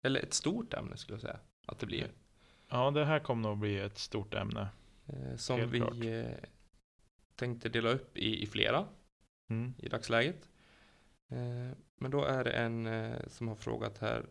eller 0.02 0.20
ett 0.20 0.34
stort 0.34 0.74
ämne 0.74 0.96
skulle 0.96 1.14
jag 1.14 1.22
säga 1.22 1.40
att 1.66 1.78
det 1.78 1.86
blir. 1.86 2.10
Ja, 2.68 2.90
det 2.90 3.04
här 3.04 3.20
kommer 3.20 3.48
nog 3.48 3.58
bli 3.58 3.78
ett 3.78 3.98
stort 3.98 4.34
ämne. 4.34 4.68
Eh, 5.06 5.36
som 5.36 5.60
Helt 5.60 5.72
vi 5.72 5.78
klart. 5.78 6.04
eh, 6.04 6.48
tänkte 7.34 7.68
dela 7.68 7.88
upp 7.88 8.18
i, 8.18 8.42
i 8.42 8.46
flera 8.46 8.86
Mm. 9.48 9.74
i 9.78 9.88
dagsläget. 9.88 10.48
Eh, 11.28 11.76
Men 11.98 12.10
då 12.10 12.24
är 12.24 12.44
det 12.44 12.50
en 12.50 12.86
eh, 12.86 13.16
som 13.28 13.48
har 13.48 13.54
frågat 13.54 13.98
här 13.98 14.26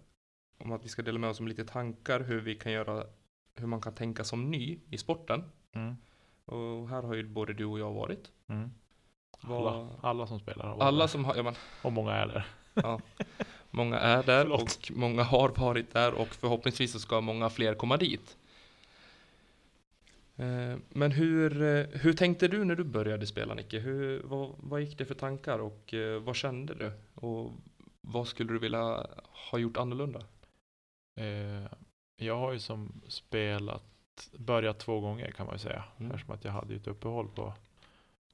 om 0.57 0.71
att 0.71 0.85
vi 0.85 0.89
ska 0.89 1.01
dela 1.01 1.19
med 1.19 1.29
oss 1.29 1.39
om 1.39 1.47
lite 1.47 1.65
tankar 1.65 2.19
hur 2.19 2.41
vi 2.41 2.55
kan 2.55 2.71
göra, 2.71 3.03
hur 3.55 3.67
man 3.67 3.81
kan 3.81 3.93
tänka 3.95 4.23
som 4.23 4.51
ny 4.51 4.79
i 4.89 4.97
sporten. 4.97 5.43
Mm. 5.73 5.95
Och 6.45 6.89
här 6.89 7.03
har 7.03 7.13
ju 7.15 7.27
både 7.27 7.53
du 7.53 7.65
och 7.65 7.79
jag 7.79 7.93
varit. 7.93 8.31
Mm. 8.47 8.71
Alla, 9.41 9.89
alla 10.01 10.27
som 10.27 10.39
spelar 10.39 10.81
Alla 10.81 10.99
där. 11.03 11.07
som 11.07 11.25
har, 11.25 11.35
ja 11.35 11.43
men, 11.43 11.55
Och 11.81 11.91
många 11.93 12.11
är 12.11 12.27
där. 12.27 12.45
ja, 12.73 12.99
många 13.71 13.99
är 13.99 14.23
där 14.23 14.41
Förlåt. 14.43 14.61
och 14.61 14.91
många 14.97 15.23
har 15.23 15.49
varit 15.49 15.93
där 15.93 16.13
och 16.13 16.27
förhoppningsvis 16.27 16.91
så 16.91 16.99
ska 16.99 17.21
många 17.21 17.49
fler 17.49 17.73
komma 17.75 17.97
dit. 17.97 18.37
Eh, 20.35 20.77
Men 20.89 21.11
hur, 21.11 21.61
eh, 21.61 21.85
hur 21.85 22.13
tänkte 22.13 22.47
du 22.47 22.63
när 22.65 22.75
du 22.75 22.83
började 22.83 23.27
spela 23.27 23.53
Nicke? 23.53 23.79
Hur, 23.79 24.21
vad, 24.23 24.55
vad 24.57 24.81
gick 24.81 24.97
det 24.97 25.05
för 25.05 25.15
tankar 25.15 25.59
och 25.59 25.93
eh, 25.93 26.21
vad 26.21 26.35
kände 26.35 26.73
du? 26.73 26.91
Och 27.15 27.51
vad 28.01 28.27
skulle 28.27 28.53
du 28.53 28.59
vilja 28.59 29.07
ha 29.51 29.57
gjort 29.57 29.77
annorlunda? 29.77 30.21
Jag 32.17 32.37
har 32.37 32.53
ju 32.53 32.59
som 32.59 33.01
spelat, 33.07 34.29
börjat 34.37 34.79
två 34.79 34.99
gånger 34.99 35.31
kan 35.31 35.45
man 35.45 35.55
ju 35.55 35.59
säga. 35.59 35.83
Mm. 35.99 36.11
Eftersom 36.11 36.35
att 36.35 36.43
jag 36.43 36.51
hade 36.51 36.73
ju 36.73 36.79
ett 36.79 36.87
uppehåll 36.87 37.27
på 37.27 37.53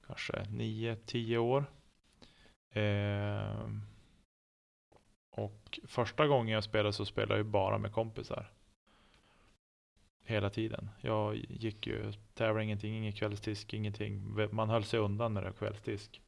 kanske 0.07 0.33
9-10 0.33 1.37
år. 1.37 1.65
Eh, 2.71 3.69
och 5.31 5.79
första 5.87 6.27
gången 6.27 6.53
jag 6.53 6.63
spelade 6.63 6.93
så 6.93 7.05
spelade 7.05 7.33
jag 7.33 7.45
ju 7.45 7.51
bara 7.51 7.77
med 7.77 7.91
kompisar. 7.91 8.51
Hela 10.31 10.49
tiden. 10.49 10.89
Jag 11.01 11.35
gick 11.35 11.87
ju, 11.87 12.13
tävlade 12.33 12.63
ingenting, 12.63 12.97
ingen 12.97 13.13
kvällsdisk, 13.13 13.73
ingenting. 13.73 14.35
Man 14.51 14.69
höll 14.69 14.83
sig 14.83 14.99
undan 14.99 15.33
när 15.33 15.41
det 15.41 15.47
var 15.47 15.57
kvällsdisk. 15.57 16.21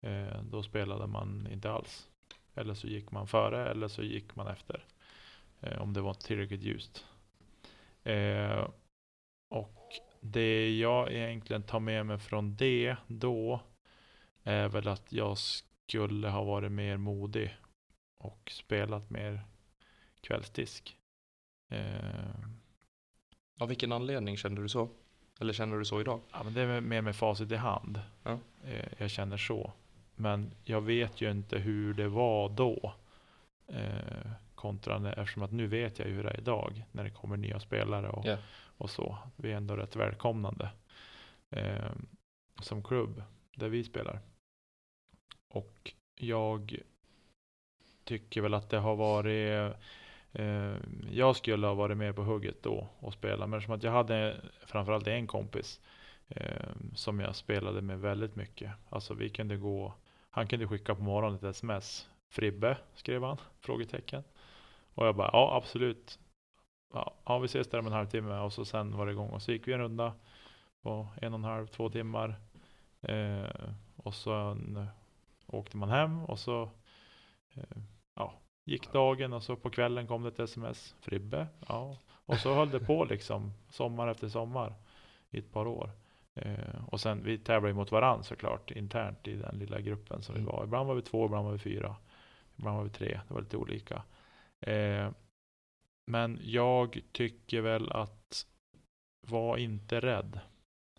Eh, 0.00 0.42
då 0.42 0.62
spelade 0.62 1.06
man 1.06 1.48
inte 1.52 1.70
alls. 1.70 2.08
Eller 2.54 2.74
så 2.74 2.86
gick 2.86 3.10
man 3.10 3.26
före 3.26 3.70
eller 3.70 3.88
så 3.88 4.02
gick 4.02 4.36
man 4.36 4.46
efter. 4.46 4.84
Eh, 5.60 5.82
om 5.82 5.92
det 5.92 6.00
var 6.00 6.14
tillräckligt 6.14 6.62
ljust. 6.62 7.04
Eh, 8.02 8.68
och 9.48 9.86
det 10.20 10.78
jag 10.78 11.12
egentligen 11.12 11.62
tar 11.62 11.80
med 11.80 12.06
mig 12.06 12.18
från 12.18 12.56
det 12.56 12.96
då 13.06 13.60
är 14.42 14.68
väl 14.68 14.88
att 14.88 15.12
jag 15.12 15.38
skulle 15.38 16.28
ha 16.28 16.44
varit 16.44 16.72
mer 16.72 16.96
modig 16.96 17.56
och 18.18 18.52
spelat 18.54 19.10
mer 19.10 19.42
kvällsdisk. 20.20 20.96
Eh, 21.68 22.52
av 23.62 23.68
vilken 23.68 23.92
anledning 23.92 24.36
kände 24.36 24.62
du 24.62 24.68
så? 24.68 24.88
Eller 25.40 25.52
känner 25.52 25.76
du 25.78 25.84
så 25.84 26.00
idag? 26.00 26.20
ja, 26.32 26.42
men 26.44 26.54
det 26.54 26.60
är 26.60 26.80
mer 26.80 27.02
med 27.02 27.16
facit 27.16 27.52
i 27.52 27.56
hand. 27.56 28.00
Ja. 28.22 28.38
Eh, 28.64 28.88
jag 28.98 29.10
känner 29.10 29.36
så. 29.36 29.72
Men 30.14 30.54
jag 30.64 30.80
vet 30.80 31.20
ju 31.20 31.30
inte 31.30 31.58
hur 31.58 31.94
det 31.94 32.08
var 32.08 32.48
då. 32.48 32.94
Eh, 33.66 34.30
kontra 34.54 34.98
när, 34.98 35.18
eftersom 35.18 35.42
att 35.42 35.52
nu 35.52 35.66
vet 35.66 35.98
jag 35.98 36.08
ju 36.08 36.14
hur 36.14 36.22
det 36.24 36.30
är 36.30 36.40
idag. 36.40 36.84
När 36.92 37.04
det 37.04 37.10
kommer 37.10 37.36
nya 37.36 37.60
spelare 37.60 38.08
och, 38.08 38.26
Ja. 38.26 38.36
och 38.76 38.90
så. 38.90 39.18
Vi 39.36 39.52
är 39.52 39.56
ändå 39.56 39.76
rätt 39.76 39.96
välkomnande. 39.96 40.70
Eh, 41.50 41.90
som 42.60 42.82
klubb 42.82 43.22
där 43.56 43.68
vi 43.68 43.84
spelar. 43.84 44.20
Och 45.48 45.92
jag 46.14 46.76
tycker 48.04 48.40
väl 48.40 48.54
att 48.54 48.70
det 48.70 48.78
har 48.78 48.96
varit 48.96 49.76
Eh, 50.32 50.76
jag 51.10 51.36
skulle 51.36 51.66
ha 51.66 51.74
varit 51.74 51.96
med 51.96 52.16
på 52.16 52.22
hugget 52.22 52.62
då 52.62 52.88
och 52.98 53.12
spelat, 53.12 53.48
Men 53.48 53.62
som 53.62 53.74
att 53.74 53.82
jag 53.82 53.92
hade 53.92 54.40
framförallt 54.66 55.06
en 55.06 55.26
kompis 55.26 55.80
eh, 56.28 56.68
som 56.94 57.20
jag 57.20 57.36
spelade 57.36 57.82
med 57.82 58.00
väldigt 58.00 58.36
mycket. 58.36 58.72
Alltså 58.88 59.14
vi 59.14 59.28
kunde 59.28 59.56
gå, 59.56 59.94
han 60.30 60.46
kunde 60.46 60.68
skicka 60.68 60.94
på 60.94 61.02
morgonen 61.02 61.36
ett 61.36 61.42
sms. 61.44 62.08
Fribbe 62.28 62.76
skrev 62.94 63.22
han, 63.22 63.36
frågetecken. 63.60 64.22
Och 64.94 65.06
jag 65.06 65.16
bara, 65.16 65.30
ja 65.32 65.56
absolut. 65.56 66.18
Ja, 66.94 67.14
ja 67.24 67.38
vi 67.38 67.44
ses 67.46 67.68
där 67.68 67.78
om 67.78 67.86
en 67.86 67.92
halvtimme 67.92 68.38
och 68.38 68.52
så 68.52 68.64
sen 68.64 68.96
var 68.96 69.06
det 69.06 69.12
igång. 69.12 69.30
Och 69.30 69.42
så 69.42 69.52
gick 69.52 69.68
vi 69.68 69.72
en 69.72 69.80
runda 69.80 70.14
på 70.82 71.08
en 71.20 71.32
och 71.32 71.38
en 71.38 71.44
halv, 71.44 71.66
två 71.66 71.90
timmar. 71.90 72.40
Eh, 73.00 73.70
och 73.96 74.14
sen 74.14 74.86
åkte 75.46 75.76
man 75.76 75.88
hem 75.88 76.24
och 76.24 76.38
så 76.38 76.70
eh, 77.54 77.78
ja, 78.14 78.41
gick 78.64 78.92
dagen 78.92 79.32
och 79.32 79.42
så 79.42 79.56
på 79.56 79.70
kvällen 79.70 80.06
kom 80.06 80.22
det 80.22 80.28
ett 80.28 80.38
sms. 80.40 80.94
Fribbe, 81.00 81.46
ja. 81.68 81.96
Och 82.26 82.38
så 82.38 82.54
höll 82.54 82.70
det 82.70 82.80
på 82.80 83.04
liksom 83.04 83.52
sommar 83.70 84.08
efter 84.08 84.28
sommar 84.28 84.74
i 85.30 85.38
ett 85.38 85.52
par 85.52 85.66
år. 85.66 85.90
Eh, 86.34 86.84
och 86.88 87.00
sen 87.00 87.22
vi 87.24 87.38
tävlade 87.38 87.74
mot 87.74 87.92
varandra 87.92 88.22
såklart 88.22 88.70
internt 88.70 89.28
i 89.28 89.34
den 89.34 89.58
lilla 89.58 89.80
gruppen 89.80 90.22
som 90.22 90.34
vi 90.34 90.40
Mm. 90.40 90.52
var. 90.52 90.64
Ibland 90.64 90.88
var 90.88 90.94
vi 90.94 91.02
två, 91.02 91.26
ibland 91.26 91.44
var 91.44 91.52
vi 91.52 91.58
fyra. 91.58 91.96
Ibland 92.56 92.76
var 92.76 92.84
vi 92.84 92.90
tre. 92.90 93.20
Det 93.28 93.34
var 93.34 93.40
lite 93.40 93.56
olika. 93.56 94.02
Eh, 94.60 95.10
men 96.06 96.38
jag 96.42 97.00
tycker 97.12 97.60
väl 97.60 97.92
att 97.92 98.46
var 99.26 99.56
inte 99.56 100.00
rädd 100.00 100.40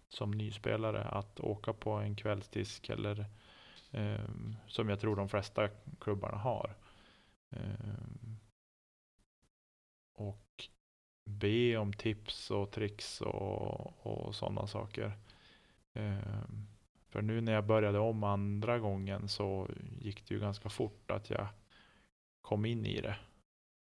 som 0.10 0.32
nyspelare 0.32 1.04
att 1.04 1.40
åka 1.40 1.74
på 1.74 1.92
en 1.92 2.16
kvällsdisk 2.16 2.90
eller 2.90 3.26
eh, 3.92 4.30
som 4.68 4.90
jag 4.90 5.00
tror 5.00 5.16
de 5.16 5.30
flesta 5.30 5.68
klubbarna 6.00 6.38
har. 6.38 6.76
Eh, 7.54 8.34
och 10.14 10.70
be 11.26 11.78
om 11.78 11.94
tips 11.94 12.52
och 12.52 12.72
tricks 12.72 13.22
och, 13.22 14.08
och 14.08 14.36
sådana 14.36 14.68
saker. 14.68 15.18
Eh, 15.94 16.44
för 17.10 17.22
nu 17.22 17.42
när 17.42 17.54
jag 17.54 17.66
började 17.66 18.00
om 18.00 18.24
andra 18.24 18.80
gången 18.80 19.28
så 19.28 19.70
gick 20.00 20.28
det 20.28 20.34
ju 20.34 20.40
ganska 20.40 20.70
fort 20.70 21.12
att 21.12 21.30
jag 21.30 21.48
kom 22.42 22.66
in 22.66 22.86
i 22.86 23.02
det. 23.02 23.18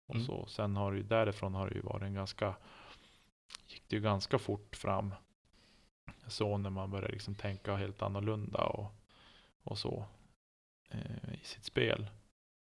Och 0.08 0.16
Mm. 0.16 0.26
så. 0.28 0.46
Sen 0.46 0.76
har 0.76 0.92
det 0.92 0.98
ju 0.98 1.04
därifrån 1.04 1.54
har 1.54 1.70
det 1.70 1.76
ju 1.76 1.82
varit 1.82 2.04
en 2.04 2.14
ganska 2.14 2.56
gick 3.68 3.84
det 3.88 3.96
ju 3.96 4.02
ganska 4.02 4.40
fort 4.40 4.76
fram. 4.76 5.14
Så 6.28 6.58
när 6.58 6.70
man 6.70 6.92
började 6.92 7.14
liksom 7.14 7.36
tänka 7.36 7.76
helt 7.76 8.02
annorlunda 8.02 8.64
och, 8.64 8.94
och 9.64 9.78
så 9.78 10.06
eh, 10.90 11.34
i 11.42 11.46
sitt 11.46 11.64
spel. 11.64 12.10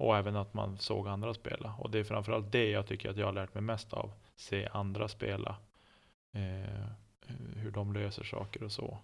Och 0.05 0.17
även 0.17 0.37
att 0.37 0.55
man 0.55 0.79
såg 0.79 1.09
andra 1.09 1.35
spela. 1.35 1.75
Och 1.79 1.91
det 1.91 1.99
är 1.99 2.05
framförallt 2.05 2.53
det 2.53 2.71
jag 2.71 2.87
tycker 2.87 3.11
att 3.11 3.17
jag 3.17 3.27
har 3.27 3.33
lärt 3.33 3.55
mig 3.55 3.63
mest 3.63 3.93
av. 3.93 4.13
Se 4.37 4.69
andra 4.73 5.09
spela. 5.09 5.57
Eh, 6.33 6.87
hur 7.57 7.71
de 7.71 7.93
löser 7.93 8.25
saker 8.25 8.63
och 8.63 8.73
så. 8.73 8.99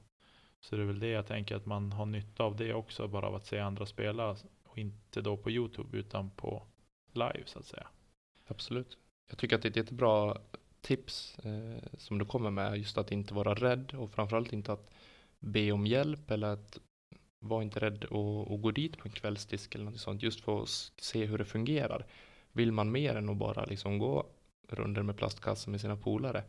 Så 0.61 0.77
det 0.77 0.83
är 0.83 0.87
väl 0.87 1.01
det 1.01 1.09
jag 1.09 1.27
tänker 1.27 1.57
att 1.57 1.67
man 1.67 1.93
har 1.93 2.07
nytta 2.07 2.45
av 2.45 2.57
det 2.57 2.75
också. 2.75 3.09
Bara 3.09 3.27
av 3.27 3.35
att 3.35 3.47
se 3.47 3.59
andra 3.59 3.87
spela. 3.87 4.37
Och 4.65 4.79
inte 4.79 5.21
då 5.21 5.37
på 5.37 5.51
Youtube 5.51 5.99
utan 5.99 6.31
på 6.31 6.63
live 7.13 7.43
så 7.47 7.59
att 7.59 7.67
säga. 7.67 7.87
Absolut. 8.47 8.99
Jag 9.29 9.39
tycker 9.39 9.57
att 9.57 9.63
det 9.63 9.69
är 9.69 9.71
ett 9.71 9.77
jättebra 9.77 10.39
tips 10.81 11.39
eh, 11.39 11.83
som 11.99 12.19
du 12.19 12.25
kommer 12.25 12.51
med. 12.51 12.79
Just 12.79 12.99
att 12.99 13.13
inte 13.13 13.35
vara 13.35 13.55
rädd 13.55 13.95
och 13.95 14.11
framförallt 14.11 14.53
inte 14.53 14.73
att 14.73 14.91
be 15.39 15.73
om 15.73 15.87
hjälp 15.87 16.31
eller 16.31 16.49
att 16.49 16.81
vara 17.41 17.63
inte 17.63 17.81
rädd 17.81 18.05
att, 18.05 18.51
att 18.51 18.63
gå 18.63 18.71
dit 18.71 18.99
på 18.99 19.09
en 19.09 19.15
kvällsdisk 19.15 19.75
eller 19.75 19.85
något 19.85 20.01
sånt. 20.01 20.23
Just 20.23 20.41
för 20.41 20.63
att 20.63 20.69
se 20.97 21.25
hur 21.25 21.39
det 21.39 21.45
fungerar. 21.45 22.07
Vill 22.53 22.73
man 22.73 22.93
mer 22.93 23.15
än 23.15 23.29
att 23.29 23.37
bara 23.37 23.65
liksom 23.65 23.99
gå 23.99 24.27
runder 24.69 25.03
med 25.03 25.17
plastkassen 25.17 25.71
med 25.71 25.81
sina 25.81 25.97
polare 25.97 26.45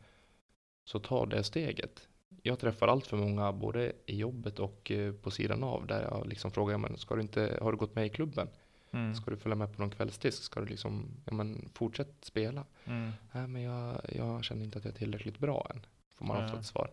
så 0.83 0.99
ta 0.99 1.25
det 1.25 1.43
steget. 1.43 2.07
Jag 2.41 2.59
träffar 2.59 2.87
allt 2.87 3.07
för 3.07 3.17
många 3.17 3.51
både 3.51 3.93
i 4.05 4.17
jobbet 4.17 4.59
och 4.59 4.91
eh, 4.91 5.13
på 5.13 5.31
sidan 5.31 5.63
av 5.63 5.87
där 5.87 6.01
jag 6.01 6.27
liksom 6.27 6.51
frågar, 6.51 6.77
men 6.77 6.97
ska 6.97 7.15
du 7.15 7.21
inte, 7.21 7.59
har 7.61 7.71
du 7.71 7.77
gått 7.77 7.95
med 7.95 8.05
i 8.05 8.09
klubben? 8.09 8.47
Mm. 8.91 9.15
Ska 9.15 9.31
du 9.31 9.37
följa 9.37 9.55
med 9.55 9.75
på 9.75 9.81
någon 9.81 9.91
kvällsdisk? 9.91 10.43
Ska 10.43 10.59
du 10.59 10.65
liksom, 10.65 11.09
ja 11.25 11.33
men 11.33 11.69
fortsätt 11.73 12.15
spela. 12.21 12.65
Mm. 12.85 13.11
Nej 13.31 13.47
men 13.47 13.61
jag, 13.61 14.01
jag 14.09 14.43
känner 14.43 14.63
inte 14.63 14.77
att 14.77 14.85
jag 14.85 14.93
är 14.93 14.97
tillräckligt 14.97 15.39
bra 15.39 15.67
än. 15.69 15.85
Får 16.15 16.25
man 16.25 16.45
ofta 16.45 16.59
ett 16.59 16.65
svar. 16.65 16.91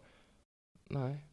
Nej. 0.85 1.28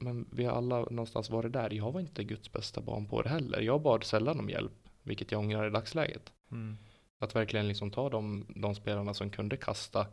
Men 0.00 0.26
vi 0.32 0.44
har 0.44 0.52
alla 0.52 0.78
någonstans 0.78 1.30
varit 1.30 1.52
där. 1.52 1.70
Jag 1.70 1.92
var 1.92 2.00
inte 2.00 2.24
Guds 2.24 2.52
bästa 2.52 2.80
barn 2.80 3.06
på 3.06 3.22
det 3.22 3.28
heller. 3.28 3.60
Jag 3.60 3.82
bad 3.82 4.04
sällan 4.04 4.38
om 4.38 4.50
hjälp, 4.50 4.88
vilket 5.02 5.32
jag 5.32 5.38
ångrar 5.38 5.66
i 5.66 5.70
dagsläget. 5.70 6.32
Mm. 6.50 6.78
Att 7.18 7.36
verkligen 7.36 7.68
liksom 7.68 7.90
ta 7.90 8.08
de, 8.08 8.46
de 8.48 8.74
spelarna 8.74 9.14
som 9.14 9.30
kunde 9.30 9.56
kasta 9.56 10.06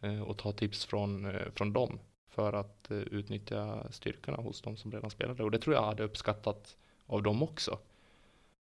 eh, 0.00 0.22
och 0.22 0.38
ta 0.38 0.52
tips 0.52 0.84
från, 0.84 1.24
eh, 1.24 1.50
från 1.54 1.72
dem 1.72 1.98
för 2.28 2.52
att 2.52 2.90
eh, 2.90 2.98
utnyttja 2.98 3.92
styrkorna 3.92 4.36
hos 4.36 4.62
de 4.62 4.76
som 4.76 4.92
redan 4.92 5.10
spelade. 5.10 5.42
Och 5.42 5.50
det 5.50 5.58
tror 5.58 5.74
jag 5.76 5.82
hade 5.82 6.02
uppskattat 6.02 6.76
av 7.06 7.22
dem 7.22 7.42
också. 7.42 7.78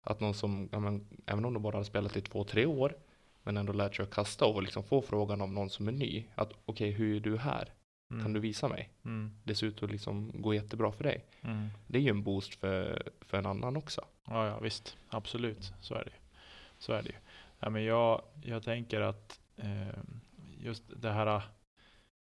Att 0.03 0.21
någon 0.21 0.35
som, 0.35 0.69
ja, 0.73 0.81
men, 0.81 1.07
även 1.27 1.45
om 1.45 1.55
de 1.55 1.63
bara 1.63 1.77
hade 1.77 1.85
spelat 1.85 2.17
i 2.17 2.21
två, 2.21 2.45
tre 2.45 2.67
år, 2.67 2.97
men 3.43 3.57
ändå 3.57 3.73
lärt 3.73 3.97
sig 3.97 4.03
att 4.03 4.11
kasta 4.11 4.45
och 4.45 4.63
liksom 4.63 4.85
få 4.85 5.03
frågan 5.03 5.41
om 5.41 5.55
någon 5.55 5.71
som 5.71 5.89
är 5.89 5.93
ny. 5.93 6.25
Att 6.35 6.53
okej, 6.53 6.59
okay, 6.65 6.91
hur 6.91 7.17
är 7.17 7.21
du 7.21 7.39
här? 7.39 7.73
Mm. 8.11 8.23
Kan 8.23 8.33
du 8.33 8.41
visa 8.41 8.69
mig? 8.69 8.91
Mm. 9.05 9.33
Det 9.45 9.55
ser 9.55 9.67
ut 9.67 9.83
att 9.83 9.91
liksom 9.91 10.33
gå 10.35 10.55
jättebra 10.55 10.93
för 10.93 11.05
dig. 11.05 11.25
Mm. 11.43 11.69
Det 11.87 11.99
är 11.99 12.03
ju 12.03 12.11
en 12.11 12.23
boost 12.23 12.55
för, 12.55 13.03
för 13.21 13.39
en 13.39 13.47
annan 13.47 13.77
också. 13.77 14.05
Ja, 14.25 14.47
ja, 14.47 14.59
visst. 14.61 14.97
Absolut. 15.09 15.73
Så 15.81 15.95
är 15.95 16.05
det 16.05 16.13
Så 16.79 16.93
är 16.93 17.03
det 17.03 17.09
ju. 17.09 17.15
Ja, 17.59 17.71
men 17.71 17.85
jag, 17.85 18.23
jag 18.43 18.63
tänker 18.63 19.01
att 19.01 19.41
eh, 19.57 19.99
just 20.59 20.85
det 20.97 21.11
här, 21.13 21.43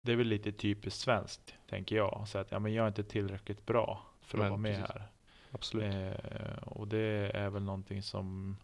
det 0.02 0.12
är 0.12 0.16
väl 0.16 0.28
lite 0.28 0.52
typiskt 0.52 1.00
svenskt, 1.00 1.56
tänker 1.70 1.96
jag. 1.96 2.24
Så 2.28 2.38
att 2.38 2.52
ja, 2.52 2.60
men 2.60 2.74
jag 2.74 2.84
är 2.84 2.88
inte 2.88 3.04
tillräckligt 3.04 3.66
bra 3.66 4.04
för 4.22 4.38
att 4.38 4.44
Men 4.44 4.50
vara 4.52 4.62
med 4.62 4.76
precis. 4.76 4.96
här. 4.96 5.08
Absolut. 5.52 5.94
Eh, 5.94 6.58
och 6.66 6.88
det 6.88 7.32
är 7.34 7.50
väl 7.50 7.64
någonting 7.64 8.04
som 8.04 8.58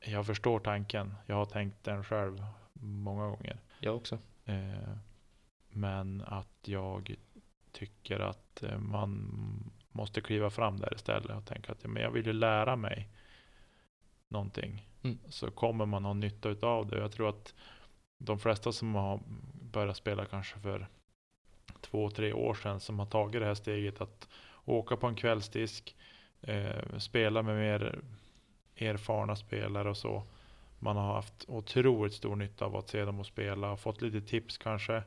jag 0.00 0.26
förstår 0.26 0.58
tanken. 0.60 1.14
Jag 1.26 1.36
har 1.36 1.44
tänkt 1.44 1.84
den 1.84 2.04
själv 2.04 2.44
många 2.72 3.28
gånger. 3.28 3.58
Jag 3.80 3.96
också. 3.96 4.18
Eh, 4.44 4.96
men 5.74 6.22
att 6.26 6.58
jag 6.64 7.16
tycker 7.72 8.20
att 8.20 8.62
eh, 8.62 8.78
man 8.78 9.30
måste 9.92 10.20
kliva 10.20 10.50
fram 10.50 10.76
där 10.76 10.94
istället 10.94 11.36
och 11.36 11.46
tänka 11.46 11.72
att 11.72 11.84
men 11.84 12.02
jag 12.02 12.10
vill 12.10 12.26
ju 12.26 12.32
lära 12.32 12.76
mig 12.76 13.08
någonting. 14.28 14.88
Mm. 15.02 15.18
Så 15.28 15.50
kommer 15.50 15.86
man 15.86 16.04
ha 16.04 16.12
nytta 16.12 16.48
utav 16.48 16.86
det. 16.86 16.98
Jag 16.98 17.12
tror 17.12 17.28
att 17.28 17.54
de 18.18 18.38
flesta 18.38 18.72
som 18.72 18.94
har 18.94 19.20
börjat 19.72 19.96
spela 19.96 20.24
kanske 20.24 20.58
för 20.58 20.88
två, 21.80 22.10
tre 22.10 22.32
år 22.32 22.54
sedan 22.54 22.80
som 22.80 22.98
har 22.98 23.06
tagit 23.06 23.40
det 23.40 23.46
här 23.46 23.54
steget 23.54 24.00
att 24.00 24.28
åka 24.64 24.96
på 24.96 25.06
en 25.06 25.14
kvällsdisk, 25.14 25.96
eh, 26.40 26.98
spela 26.98 27.42
med 27.42 27.56
mer 27.56 27.98
erfarna 28.76 29.36
spelare 29.36 29.90
och 29.90 29.96
så. 29.96 30.22
Man 30.78 30.96
har 30.96 31.14
haft 31.14 31.44
otroligt 31.48 32.14
stor 32.14 32.36
nytta 32.36 32.64
av 32.64 32.76
att 32.76 32.88
se 32.88 33.04
dem 33.04 33.20
och 33.20 33.26
spela 33.26 33.76
fått 33.76 34.02
lite 34.02 34.20
tips 34.20 34.58
kanske 34.58 35.02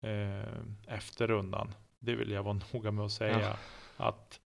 eh, 0.00 0.94
efter 0.96 1.26
rundan. 1.28 1.74
Det 1.98 2.14
vill 2.14 2.30
jag 2.30 2.42
vara 2.42 2.60
noga 2.72 2.90
med 2.90 3.04
att 3.04 3.12
säga. 3.12 3.40
Ja. 3.40 3.56
Att 3.96 4.40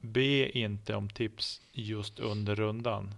be 0.00 0.58
inte 0.58 0.94
om 0.94 1.08
tips 1.08 1.62
just 1.72 2.18
under 2.20 2.54
rundan. 2.54 3.14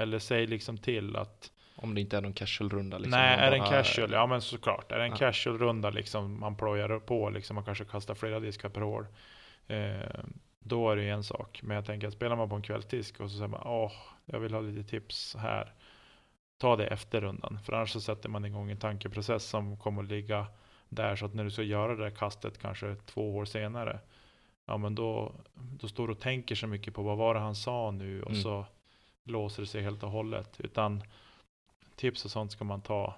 Eller 0.00 0.18
säg 0.18 0.46
liksom 0.46 0.78
till 0.78 1.16
att 1.16 1.52
Om 1.76 1.94
det 1.94 2.00
inte 2.00 2.16
är 2.16 2.20
någon 2.20 2.32
casual-runda. 2.32 2.98
Liksom, 2.98 3.10
Nej, 3.20 3.38
är 3.38 3.50
det 3.50 3.56
en 3.56 3.64
casual? 3.64 4.12
Ja 4.12 4.26
men 4.26 4.40
såklart. 4.40 4.92
Är 4.92 4.98
det 4.98 5.04
en 5.04 5.10
Ja. 5.10 5.16
casual-runda 5.16 5.90
liksom 5.90 6.40
man 6.40 6.56
plojar 6.56 6.98
på, 6.98 7.30
liksom 7.30 7.54
man 7.54 7.64
kanske 7.64 7.84
kastar 7.84 8.14
flera 8.14 8.40
diskar 8.40 8.68
per 8.68 8.80
hål. 8.80 9.06
Eh, 9.66 10.24
då 10.60 10.90
är 10.90 10.96
det 10.96 11.08
en 11.08 11.24
sak. 11.24 11.60
Men 11.62 11.74
jag 11.74 11.84
tänker 11.84 12.06
att 12.08 12.12
spelar 12.14 12.36
man 12.36 12.48
på 12.48 12.56
en 12.56 12.62
kvällsdisk 12.62 13.20
och 13.20 13.30
så 13.30 13.36
säger 13.36 13.48
man 13.48 13.62
åh, 13.66 13.92
jag 14.24 14.40
vill 14.40 14.54
ha 14.54 14.60
lite 14.60 14.90
tips 14.90 15.36
här. 15.38 15.72
Ta 16.58 16.76
det 16.76 16.86
efter 16.86 17.20
rundan. 17.20 17.58
För 17.64 17.72
annars 17.72 17.90
så 17.90 18.00
sätter 18.00 18.28
man 18.28 18.44
igång 18.44 18.70
en 18.70 18.78
tankeprocess 18.78 19.44
som 19.44 19.76
kommer 19.78 20.02
att 20.02 20.08
ligga 20.08 20.46
där. 20.88 21.16
Så 21.16 21.26
att 21.26 21.34
när 21.34 21.44
du 21.44 21.50
ska 21.50 21.62
göra 21.62 21.96
det 21.96 22.04
där 22.04 22.10
kastet 22.10 22.58
kanske 22.58 22.96
två 23.06 23.36
år 23.36 23.44
senare. 23.44 24.00
Ja 24.66 24.76
men 24.76 24.94
då, 24.94 25.32
då 25.54 25.88
står 25.88 26.06
du 26.06 26.12
och 26.12 26.20
tänker 26.20 26.54
så 26.54 26.66
mycket 26.66 26.94
på 26.94 27.02
vad 27.02 27.16
var 27.16 27.34
det 27.34 27.40
han 27.40 27.54
sa 27.54 27.90
nu 27.90 28.22
och 28.22 28.30
Mm. 28.30 28.42
så 28.42 28.66
låser 29.24 29.62
det 29.62 29.66
sig 29.68 29.82
helt 29.82 30.02
och 30.02 30.10
hållet. 30.10 30.60
Utan 30.60 31.02
tips 31.96 32.24
och 32.24 32.30
sånt 32.30 32.52
ska 32.52 32.64
man 32.64 32.80
ta 32.80 33.16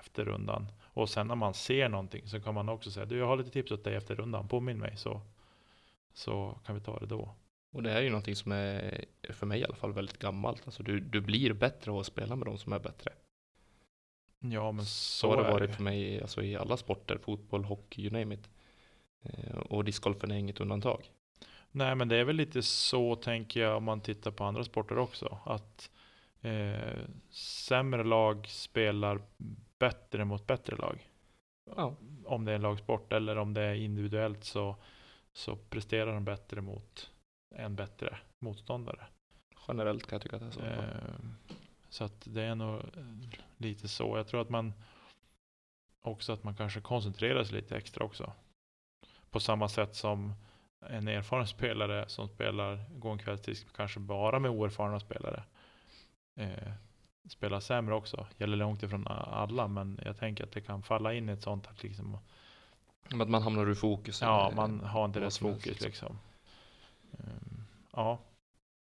efter 0.00 0.24
rundan. 0.24 0.66
Och 0.84 1.08
sen 1.08 1.26
när 1.26 1.34
man 1.34 1.54
ser 1.54 1.88
någonting 1.88 2.28
så 2.28 2.40
kan 2.40 2.54
man 2.54 2.68
också 2.68 2.90
säga 2.90 3.06
du 3.06 3.18
jag 3.18 3.26
har 3.26 3.36
lite 3.36 3.50
tips 3.50 3.70
åt 3.72 3.84
dig 3.84 3.94
efter 3.94 4.14
rundan, 4.16 4.48
påminn 4.48 4.78
mig 4.78 4.96
så, 4.96 5.20
så 6.14 6.58
kan 6.66 6.74
vi 6.74 6.80
ta 6.80 6.98
det 6.98 7.06
då. 7.06 7.34
Och 7.72 7.82
det 7.82 7.90
här 7.90 7.96
är 7.96 8.02
ju 8.02 8.10
någonting 8.10 8.36
som 8.36 8.52
är, 8.52 9.04
för 9.28 9.46
mig 9.46 9.60
i 9.60 9.64
alla 9.64 9.74
fall, 9.74 9.92
väldigt 9.92 10.18
gammalt. 10.18 10.62
Alltså 10.64 10.82
du, 10.82 11.00
du 11.00 11.20
blir 11.20 11.52
bättre 11.52 11.90
av 11.90 11.98
att 11.98 12.06
spela 12.06 12.36
med 12.36 12.46
de 12.46 12.58
som 12.58 12.72
är 12.72 12.78
bättre. 12.78 13.12
Ja 14.40 14.72
men 14.72 14.84
Så, 14.84 14.90
så, 14.90 15.30
har 15.30 15.44
det 15.44 15.50
varit 15.52 15.70
det. 15.70 15.76
för 15.76 15.82
mig 15.82 16.20
alltså, 16.20 16.42
i 16.42 16.56
alla 16.56 16.76
sporter, 16.76 17.18
fotboll, 17.18 17.64
hockey, 17.64 18.02
you 18.02 18.12
name 18.12 18.34
it. 18.34 18.50
Eh, 19.22 19.56
och 19.58 19.84
discgolfen 19.84 20.30
är 20.30 20.36
inget 20.36 20.60
undantag. 20.60 21.10
Nej 21.70 21.94
men 21.94 22.08
det 22.08 22.16
är 22.16 22.24
väl 22.24 22.36
lite 22.36 22.62
så 22.62 23.16
tänker 23.16 23.60
jag 23.60 23.76
om 23.76 23.84
man 23.84 24.00
tittar 24.00 24.30
på 24.30 24.44
andra 24.44 24.64
sporter 24.64 24.98
också. 24.98 25.38
Att 25.44 25.90
eh, 26.40 26.98
sämre 27.30 28.04
lag 28.04 28.46
spelar 28.48 29.22
bättre 29.78 30.24
mot 30.24 30.46
bättre 30.46 30.76
lag. 30.76 31.10
Ja, 31.76 31.96
Om 32.24 32.44
det 32.44 32.50
är 32.52 32.56
en 32.56 32.62
lagsport 32.62 33.12
eller 33.12 33.38
om 33.38 33.54
det 33.54 33.62
är 33.62 33.74
individuellt 33.74 34.44
så, 34.44 34.76
så 35.32 35.56
presterar 35.56 36.14
de 36.14 36.24
bättre 36.24 36.60
mot 36.60 37.10
en 37.54 37.76
bättre 37.76 38.18
motståndare. 38.38 39.06
generellt 39.68 40.06
kan 40.06 40.16
jag 40.16 40.22
tycka 40.22 40.36
att 40.36 40.42
det 40.42 40.48
är 40.48 40.50
så. 40.52 40.60
Eh, 40.60 41.14
så 41.90 42.04
att 42.04 42.22
det 42.24 42.42
är 42.42 42.54
nog 42.54 42.76
eh, 42.76 43.38
lite 43.56 43.88
så. 43.88 44.16
Jag 44.16 44.26
tror 44.28 44.40
att 44.40 44.50
man 44.50 44.72
också 46.02 46.32
att 46.32 46.44
man 46.44 46.54
kanske 46.54 46.80
koncentrerar 46.80 47.44
sig 47.44 47.56
lite 47.56 47.76
extra 47.76 48.04
också. 48.04 48.32
På 49.30 49.40
samma 49.40 49.68
sätt 49.68 49.96
som 49.96 50.32
en 50.88 51.08
erfaren 51.08 51.46
spelare 51.46 52.08
som 52.08 52.28
spelar, 52.28 52.84
går 52.94 53.12
en 53.12 53.18
kvällsdisk 53.18 53.76
kanske 53.76 54.00
bara 54.00 54.38
med 54.38 54.50
oerfarna 54.50 55.00
spelare. 55.00 55.42
Eh, 56.36 56.72
spelar 57.28 57.60
sämre 57.60 57.94
också. 57.94 58.26
Gäller 58.36 58.56
långt 58.56 58.82
ifrån 58.82 59.06
alla 59.08 59.68
men 59.68 60.00
jag 60.04 60.18
tänker 60.18 60.44
att 60.44 60.52
det 60.52 60.60
kan 60.60 60.82
falla 60.82 61.14
in 61.14 61.28
i 61.28 61.32
ett 61.32 61.42
sånt 61.42 61.66
att 61.66 61.82
liksom 61.82 62.18
Men 63.08 63.20
att 63.20 63.28
man 63.28 63.42
hamnar 63.42 63.66
ur 63.66 63.74
fokus. 63.74 64.20
Ja, 64.22 64.52
man 64.56 64.80
har 64.80 65.04
inte 65.04 65.20
rätt 65.20 65.36
fokus 65.36 65.66
liksom. 65.66 65.86
liksom. 65.86 66.18
Ehm, 67.12 67.64
Ja. 67.92 68.18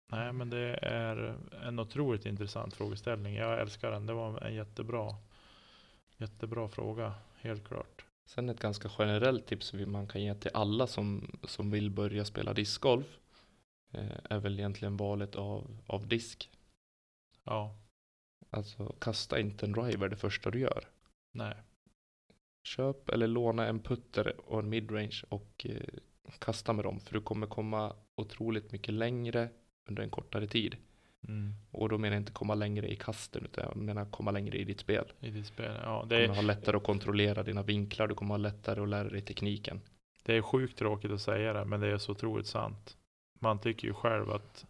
Nej, 0.09 0.33
men 0.33 0.51
det 0.51 0.79
är 0.83 1.39
en 1.63 1.79
otroligt 1.79 2.27
intressant 2.27 2.75
frågeställning. 2.75 3.35
Jag 3.35 3.61
älskar 3.61 3.91
den. 3.91 4.07
Det 4.07 4.13
var 4.13 4.41
en 4.41 4.55
jättebra, 4.55 5.17
jättebra 6.17 6.69
fråga, 6.69 7.15
helt 7.37 7.69
klart. 7.69 8.05
Sen 8.27 8.49
ett 8.49 8.61
ganska 8.61 8.91
generellt 8.99 9.47
tips 9.47 9.67
som 9.67 9.93
man 9.93 10.09
kan 10.09 10.23
ge 10.23 10.35
till 10.35 10.51
alla 10.55 10.87
som, 10.87 11.39
som 11.45 11.71
vill 11.71 11.91
börja 11.91 12.25
spela 12.25 12.55
discgolf 12.55 13.19
eh, 13.93 14.17
är 14.31 14.39
väl 14.39 14.59
egentligen 14.59 14.97
valet 14.97 15.37
av, 15.37 15.79
av 15.87 16.09
disk. 16.09 16.51
Ja, 17.45 17.77
Alltså 18.51 18.95
kasta 19.01 19.41
inte 19.41 19.67
en 19.67 19.73
driver 19.73 20.09
det 20.09 20.17
första 20.17 20.51
du 20.51 20.59
gör. 20.61 20.85
nej, 21.33 21.55
Köp 22.63 23.09
eller 23.09 23.27
låna 23.27 23.67
en 23.67 23.81
putter 23.81 24.41
och 24.51 24.59
en 24.59 24.69
midrange 24.69 25.23
och 25.29 25.67
eh, 25.69 25.83
kasta 26.39 26.73
med 26.73 26.85
dem 26.85 27.01
för 27.01 27.13
du 27.15 27.21
kommer 27.21 27.47
komma 27.47 27.97
otroligt 28.15 28.73
mycket 28.73 28.95
längre 28.95 29.49
under 29.87 30.03
en 30.03 30.11
kortare 30.11 30.47
tid. 30.47 30.77
mm. 31.29 31.55
Och 31.71 31.89
då 31.89 31.99
menar 31.99 32.15
jag 32.17 32.21
inte 32.21 32.33
komma 32.33 32.55
längre 32.55 32.89
i 32.89 32.97
kasten 32.97 33.45
utan 33.45 33.65
jag 33.65 33.77
menar 33.77 34.05
komma 34.05 34.31
längre 34.31 34.59
i 34.59 34.65
ditt 34.65 34.81
spel. 34.81 35.13
i 35.21 35.31
ditt 35.31 35.47
spel. 35.47 35.77
Ja, 35.83 36.07
Du 36.09 36.17
det, 36.17 36.23
kommer 36.27 36.39
är, 36.39 36.43
ha 36.43 36.47
lättare 36.47 36.77
att 36.77 36.85
kontrollera 36.85 37.43
dina 37.43 37.63
vinklar, 37.63 38.07
du 38.09 38.15
kommer 38.15 38.35
ha 38.35 38.39
lättare 38.39 38.81
att 38.81 38.89
lära 38.89 39.09
dig 39.09 39.21
tekniken. 39.23 39.81
det 40.23 40.35
är 40.37 40.43
sjukt 40.43 40.79
tråkigt 40.79 41.11
att 41.11 41.21
säga 41.21 41.53
det, 41.53 41.65
men 41.65 41.81
det 41.81 41.89
är 41.89 41.99
så 41.99 42.13
otroligt 42.13 42.47
sant. 42.47 42.97
Man 43.41 43.59
tycker 43.59 43.89
ju 43.89 43.95
själv 43.95 44.31
att 44.31 44.67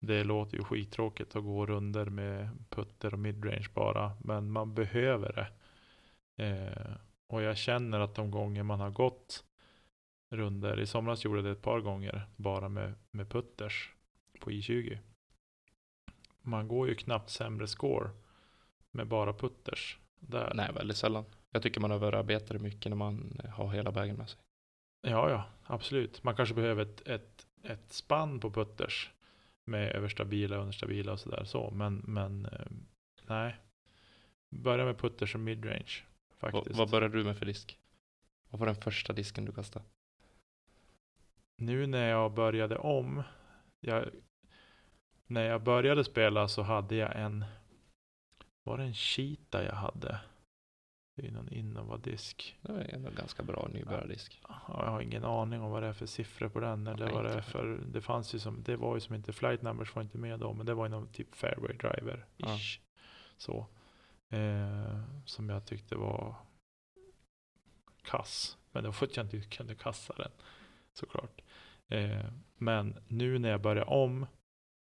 det 0.00 0.24
låter 0.24 0.56
ju 0.56 0.64
skittråkigt 0.64 1.36
att 1.36 1.42
gå 1.44 1.66
runder 1.66 2.04
med 2.06 2.48
putter 2.68 3.12
och 3.14 3.18
midrange 3.20 3.66
bara, 3.74 4.12
men 4.24 4.50
man 4.50 4.74
behöver 4.74 5.32
det. 5.32 5.48
Eh, 6.44 6.92
och 7.26 7.42
jag 7.42 7.56
känner 7.56 8.00
att 8.00 8.14
de 8.14 8.30
gånger 8.30 8.62
man 8.62 8.80
har 8.80 8.90
gått 8.90 9.44
runder, 10.30 10.80
i 10.80 10.86
somras 10.86 11.24
gjorde 11.24 11.38
jag 11.38 11.44
det 11.44 11.50
ett 11.50 11.62
par 11.62 11.80
gånger, 11.80 12.28
bara 12.36 12.68
med, 12.68 12.94
med 13.10 13.28
putters 13.28 13.92
på 14.42 14.50
I20. 14.50 14.98
Man 16.42 16.68
går 16.68 16.88
ju 16.88 16.94
knappt 16.94 17.30
sämre 17.30 17.66
score 17.66 18.10
med 18.90 19.06
bara 19.06 19.32
putters. 19.32 19.98
Där. 20.18 20.52
Nej, 20.54 20.72
väldigt 20.72 20.96
sällan. 20.96 21.24
Jag 21.50 21.62
tycker 21.62 21.80
man 21.80 21.92
överarbetar 21.92 22.58
mycket 22.58 22.90
när 22.90 22.96
man 22.96 23.40
har 23.48 23.72
hela 23.72 23.90
vägen 23.90 24.16
med 24.16 24.28
sig. 24.28 24.40
Ja, 25.02 25.30
ja, 25.30 25.44
absolut. 25.64 26.24
Man 26.24 26.36
kanske 26.36 26.54
behöver 26.54 26.82
ett, 26.82 27.08
ett, 27.08 27.46
ett 27.62 27.92
spann 27.92 28.40
på 28.40 28.50
putters 28.50 29.10
med 29.64 29.92
överstabila 29.92 30.56
och 30.56 30.62
understabila 30.62 31.12
och 31.12 31.20
sådär 31.20 31.44
så. 31.44 31.70
Men, 31.70 31.96
men 32.06 32.46
eh, 32.46 32.66
nej. 33.26 33.56
Börja 34.50 34.84
med 34.84 34.98
putters 34.98 35.34
och 35.34 35.40
midrange 35.40 36.02
faktiskt. 36.38 36.78
vad 36.78 36.90
började 36.90 37.18
du 37.18 37.24
med 37.24 37.38
för 37.38 37.46
disk? 37.46 37.78
Vad 38.50 38.58
var 38.58 38.66
den 38.66 38.76
första 38.76 39.12
disken 39.12 39.44
du 39.44 39.52
kastade? 39.52 39.84
Nu 41.56 41.86
när 41.86 42.08
jag 42.08 42.32
började 42.32 42.76
om. 42.78 43.22
Jag, 43.80 44.08
när 45.32 45.44
jag 45.44 45.62
började 45.62 46.04
spela 46.04 46.48
så 46.48 46.62
hade 46.62 46.96
jag 46.96 47.16
en. 47.16 47.44
Var 48.64 48.78
det 48.78 48.84
en 48.84 48.94
Cheetah 48.94 49.64
jag 49.64 49.74
hade? 49.74 50.20
Det 51.16 51.26
är 51.26 51.30
någon 51.30 51.52
Innova-disk. 51.52 52.58
Det 52.60 52.72
är 52.72 52.94
ändå 52.94 53.10
ganska 53.10 53.42
bra 53.42 53.68
nybörjardisk. 53.72 54.40
Ja, 54.48 54.60
jag 54.68 54.90
har 54.90 55.00
ingen 55.00 55.24
aning 55.24 55.60
om 55.60 55.70
vad 55.70 55.82
det 55.82 55.88
är 55.88 55.92
för 55.92 56.06
siffror 56.06 56.48
på 56.48 56.60
den. 56.60 56.86
Eller 56.86 57.04
Nej, 57.04 57.14
vad 57.14 57.24
det 57.24 57.32
är 57.32 57.40
för, 57.40 57.80
det 57.92 58.00
fanns 58.00 58.34
ju 58.34 58.38
som, 58.38 58.62
det 58.62 58.76
var 58.76 58.94
ju 58.94 59.00
som 59.00 59.14
inte, 59.14 59.32
flight 59.32 59.62
numbers 59.62 59.94
var 59.94 60.02
inte 60.02 60.18
med 60.18 60.40
då, 60.40 60.52
men 60.52 60.66
det 60.66 60.74
var 60.74 60.84
ju 60.84 60.90
någon 60.90 61.08
typ 61.08 61.34
fairway 61.34 61.76
driver 61.76 62.26
ish. 62.36 62.80
Så. 63.36 63.66
Eh, 64.30 65.00
som 65.24 65.48
jag 65.48 65.66
tyckte 65.66 65.96
var 65.96 66.34
kass. 68.02 68.58
Men 68.72 68.82
det 68.82 68.88
var 68.88 68.92
för 68.92 69.06
att 69.06 69.16
jag 69.16 69.26
inte 69.26 69.40
kunde 69.40 69.74
kassa 69.74 70.14
den. 70.16 70.30
Såklart. 70.92 71.40
Eh, 71.88 72.26
men 72.56 72.96
nu 73.08 73.38
när 73.38 73.48
jag 73.48 73.60
började 73.60 73.90
om 73.90 74.26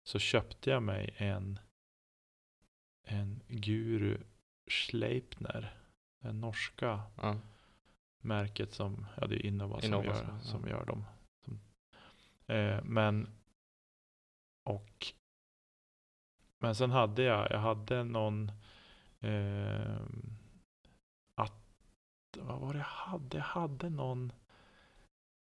så 0.07 0.19
köpte 0.19 0.69
jag 0.69 0.83
mig 0.83 1.13
en 1.17 1.59
en 3.07 3.43
Guru 3.47 4.17
Schleipner. 4.67 5.77
Den 6.21 6.41
norska 6.41 7.01
Ja. 7.17 7.39
märket 8.23 8.73
som, 8.73 9.05
ja 9.17 9.27
det 9.27 9.35
är 9.35 9.45
Innova, 9.45 9.81
Innova 9.81 10.13
som, 10.15 10.25
gör, 10.33 10.39
som- 10.39 10.63
ja. 10.63 10.69
gör 10.69 10.85
dem. 10.85 11.05
Som, 11.45 11.59
eh, 12.55 12.83
men, 12.83 13.27
och, 14.63 15.05
men 16.59 16.75
sen 16.75 16.91
hade 16.91 17.23
jag, 17.23 17.51
jag 17.51 17.59
hade 17.59 18.03
någon, 18.03 18.51
eh, 19.19 20.01
att, 21.35 21.53
vad 22.37 22.59
var 22.59 22.73
det 22.73 22.79
jag 22.79 22.85
hade? 22.85 23.37
Jag 23.37 23.43
hade 23.43 23.89
någon, 23.89 24.31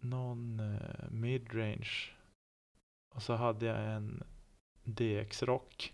någon 0.02 0.60
eh, 0.60 1.10
midrange. 1.10 2.10
Och 3.14 3.22
så 3.22 3.34
hade 3.34 3.66
jag 3.66 3.94
en 3.94 4.22
DX-rock. 4.86 5.92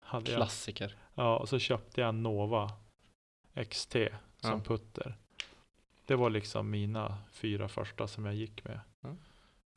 Hade 0.00 0.30
jag. 0.30 0.36
Klassiker. 0.38 0.96
Ja, 1.14 1.36
och 1.38 1.48
så 1.48 1.58
köpte 1.58 2.00
jag 2.00 2.14
Nova 2.14 2.72
XT 3.68 3.92
som 4.36 4.50
Ja. 4.50 4.60
putter. 4.64 5.16
Det 6.06 6.16
var 6.16 6.30
liksom 6.30 6.70
mina 6.70 7.18
fyra 7.32 7.68
första 7.68 8.06
som 8.08 8.24
jag 8.24 8.34
gick 8.34 8.64
med. 8.64 8.80
Ja. 9.00 9.16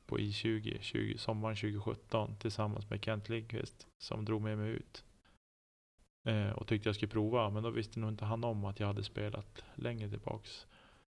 På 0.06 0.18
I20, 0.18 0.78
20, 0.80 1.18
sommaren 1.18 1.56
2017 1.56 2.36
tillsammans 2.36 2.90
med 2.90 3.04
Kent 3.04 3.28
Lindqvist 3.28 3.86
som 3.98 4.24
drog 4.24 4.42
med 4.42 4.58
mig 4.58 4.70
ut. 4.70 5.04
Eh, 6.24 6.50
och 6.50 6.66
tyckte 6.66 6.88
jag 6.88 6.96
skulle 6.96 7.12
prova, 7.12 7.50
men 7.50 7.62
då 7.62 7.70
visste 7.70 8.00
nog 8.00 8.10
inte 8.10 8.24
han 8.24 8.44
om 8.44 8.64
att 8.64 8.80
jag 8.80 8.86
hade 8.86 9.04
spelat 9.04 9.64
längre 9.74 10.08
tillbaks. 10.10 10.66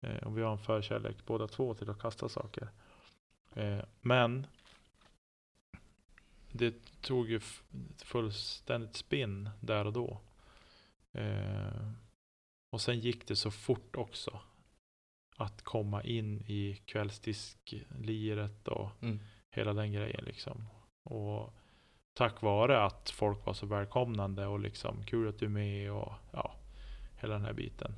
Eh, 0.01 0.17
och 0.27 0.37
vi 0.37 0.41
har 0.41 0.51
en 0.51 0.57
förkärlek 0.57 1.25
båda 1.25 1.47
två 1.47 1.73
till 1.73 1.89
att 1.89 1.99
kasta 2.01 2.29
saker. 2.29 2.69
Eh, 3.55 3.79
men 4.01 4.47
det 6.53 7.01
tog 7.01 7.29
ju 7.29 7.39
fullständigt 8.03 8.95
spinn 8.95 9.49
där 9.59 9.85
och 9.85 9.93
då. 9.93 10.21
Eh, 11.11 11.89
och 12.69 12.81
sen 12.81 12.99
gick 12.99 13.27
det 13.27 13.35
så 13.35 13.51
fort 13.51 13.95
också. 13.95 14.39
Att 15.37 15.61
komma 15.61 16.03
in 16.03 16.41
i 16.47 16.81
kvällsdiskliret 16.85 18.67
och 18.67 18.89
Mm. 19.01 19.19
hela 19.49 19.73
den 19.73 19.91
grejen 19.91 20.23
liksom. 20.25 20.67
Och 21.03 21.53
tack 22.13 22.41
vare 22.41 22.83
att 22.85 23.09
folk 23.09 23.45
var 23.45 23.53
så 23.53 23.65
välkomnande 23.65 24.45
och 24.47 24.59
liksom 24.59 25.03
kul 25.03 25.27
att 25.29 25.39
du 25.39 25.45
är 25.45 25.49
med 25.49 25.91
och 25.91 26.13
ja, 26.31 26.55
hela 27.15 27.33
den 27.33 27.45
här 27.45 27.53
biten. 27.53 27.95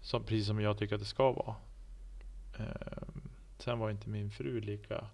Som, 0.00 0.22
precis 0.24 0.46
som 0.46 0.60
jag 0.60 0.78
tycker 0.78 0.94
att 0.94 1.00
det 1.00 1.06
ska 1.06 1.32
vara. 1.32 1.56
Eh, 2.58 3.08
sen 3.58 3.78
var 3.78 3.90
inte 3.90 4.08
min 4.08 4.30
fru 4.30 4.60
lika 4.60 5.04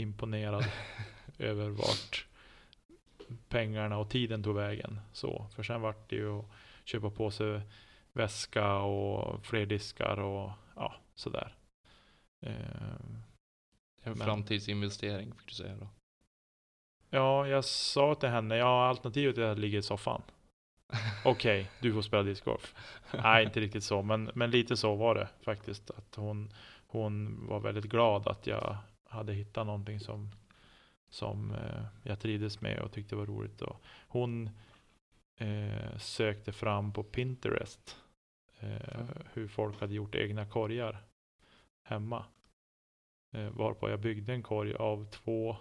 imponerad 0.00 0.64
över 1.38 1.68
vart 1.68 2.26
pengarna 3.48 3.98
och 3.98 4.10
tiden 4.10 4.42
tog 4.42 4.54
vägen. 4.56 5.00
Så, 5.12 5.46
för 5.54 5.62
sen 5.62 5.80
vart 5.80 6.10
det 6.10 6.16
ju 6.16 6.38
att 6.38 6.44
köpa 6.84 7.10
på 7.10 7.30
sig 7.30 7.60
väska 8.12 8.74
och 8.74 9.46
fler 9.46 9.66
diskar 9.66 10.18
och 10.20 10.50
ja, 10.76 10.94
sådär. 11.14 11.54
Eh, 12.46 12.54
En 14.02 14.12
Men- 14.12 14.26
framtidsinvestering 14.26 15.34
fick 15.34 15.46
du 15.48 15.54
säga 15.54 15.76
då. 15.76 15.88
Ja, 17.10 17.48
jag 17.48 17.64
sa 17.64 18.14
till 18.14 18.28
henne, 18.28 18.56
ja 18.56 18.88
alternativet 18.88 19.38
är 19.38 19.42
att 19.42 19.58
ligga 19.58 19.78
i 19.78 19.82
soffan. 19.82 20.22
Okej, 21.24 21.70
du 21.80 21.92
får 21.92 22.02
spela 22.02 22.22
discgolf. 22.22 22.74
Nej, 23.22 23.44
inte 23.44 23.60
riktigt 23.60 23.84
så, 23.84 24.02
men, 24.02 24.30
men 24.34 24.50
lite 24.50 24.76
så 24.76 24.94
var 24.94 25.14
det 25.14 25.28
faktiskt. 25.42 25.90
Att 25.90 26.14
hon, 26.14 26.52
hon 26.86 27.38
var 27.48 27.60
väldigt 27.60 27.84
glad 27.84 28.28
att 28.28 28.46
jag 28.46 28.76
hade 29.08 29.32
hittat 29.32 29.66
någonting 29.66 30.00
som, 30.00 30.30
som 31.08 31.54
eh, 31.54 31.84
jag 32.02 32.20
trivdes 32.20 32.60
med 32.60 32.78
och 32.80 32.92
tyckte 32.92 33.16
var 33.16 33.26
roligt. 33.26 33.62
Och 33.62 33.82
hon 34.08 34.50
eh, 35.36 35.96
sökte 35.98 36.52
fram 36.52 36.92
på 36.92 37.02
Pinterest 37.02 37.96
eh, 38.60 39.06
hur 39.32 39.48
folk 39.48 39.80
hade 39.80 39.94
gjort 39.94 40.14
egna 40.14 40.46
korgar 40.46 41.02
hemma. 41.82 42.24
Eh, 43.32 43.50
varpå 43.50 43.90
jag 43.90 44.00
byggde 44.00 44.32
en 44.32 44.42
korg 44.42 44.74
av 44.74 45.10
två 45.10 45.56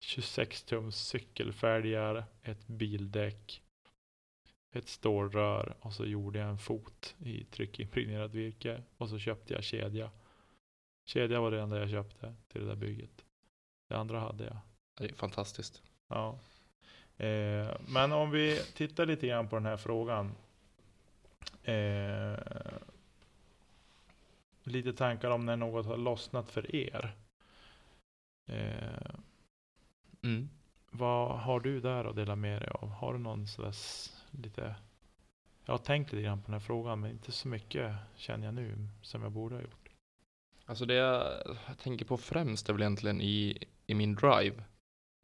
26 0.00 0.62
tums 0.62 0.96
cykelfälgar, 0.96 2.24
ett 2.42 2.66
bildäck, 2.66 3.62
ett 4.72 4.88
stålrör 4.88 5.76
och 5.80 5.92
så 5.92 6.06
gjorde 6.06 6.38
jag 6.38 6.48
en 6.48 6.58
fot 6.58 7.14
i 7.18 7.44
tryckimpregnerat 7.44 8.34
virke 8.34 8.82
och 8.96 9.08
så 9.08 9.18
köpte 9.18 9.54
jag 9.54 9.64
kedja. 9.64 10.10
Kedja 11.06 11.40
var 11.40 11.50
det 11.50 11.60
enda 11.60 11.78
jag 11.78 11.90
köpte 11.90 12.34
till 12.48 12.60
det 12.60 12.66
där 12.66 12.76
bygget. 12.76 13.24
Det 13.88 13.96
andra 13.96 14.20
hade 14.20 14.44
jag. 14.44 14.56
Det 14.98 15.04
är 15.04 15.14
fantastiskt. 15.14 15.82
Ja. 16.08 16.38
Eh, 17.16 17.76
men 17.88 18.12
om 18.12 18.30
vi 18.30 18.62
tittar 18.74 19.06
lite 19.06 19.26
grann 19.26 19.48
på 19.48 19.56
den 19.56 19.66
här 19.66 19.76
frågan. 19.76 20.32
Eh, 21.62 22.38
lite 24.62 24.92
tankar 24.92 25.30
om 25.30 25.46
när 25.46 25.56
något 25.56 25.86
har 25.86 25.96
lossnat 25.96 26.50
för 26.50 26.74
er. 26.76 27.16
Eh, 28.48 29.10
Mm. 30.22 30.48
vad 30.90 31.38
har 31.40 31.60
du 31.60 31.80
där 31.80 32.04
att 32.04 32.16
dela 32.16 32.36
med 32.36 32.62
dig 32.62 32.68
av? 32.70 32.88
Har 32.88 33.12
du 33.12 33.18
någon 33.18 33.46
sådär 33.46 33.74
lite... 34.30 34.74
Jag 35.64 35.72
har 35.74 35.78
tänkt 35.78 36.12
lite 36.12 36.22
grann 36.22 36.38
på 36.42 36.46
den 36.46 36.52
här 36.52 36.66
frågan 36.66 37.00
men 37.00 37.10
inte 37.10 37.32
så 37.32 37.48
mycket 37.48 37.94
känner 38.16 38.44
jag 38.44 38.54
nu 38.54 38.88
som 39.02 39.22
jag 39.22 39.32
borde 39.32 39.54
ha 39.54 39.62
gjort. 39.62 39.85
Alltså 40.66 40.86
det 40.86 40.94
jag 40.94 41.42
tänker 41.82 42.04
på 42.04 42.16
främst 42.16 42.68
är 42.68 42.72
väl 42.72 42.82
egentligen 42.82 43.20
i, 43.20 43.58
i 43.86 43.94
min 43.94 44.14
drive. 44.14 44.64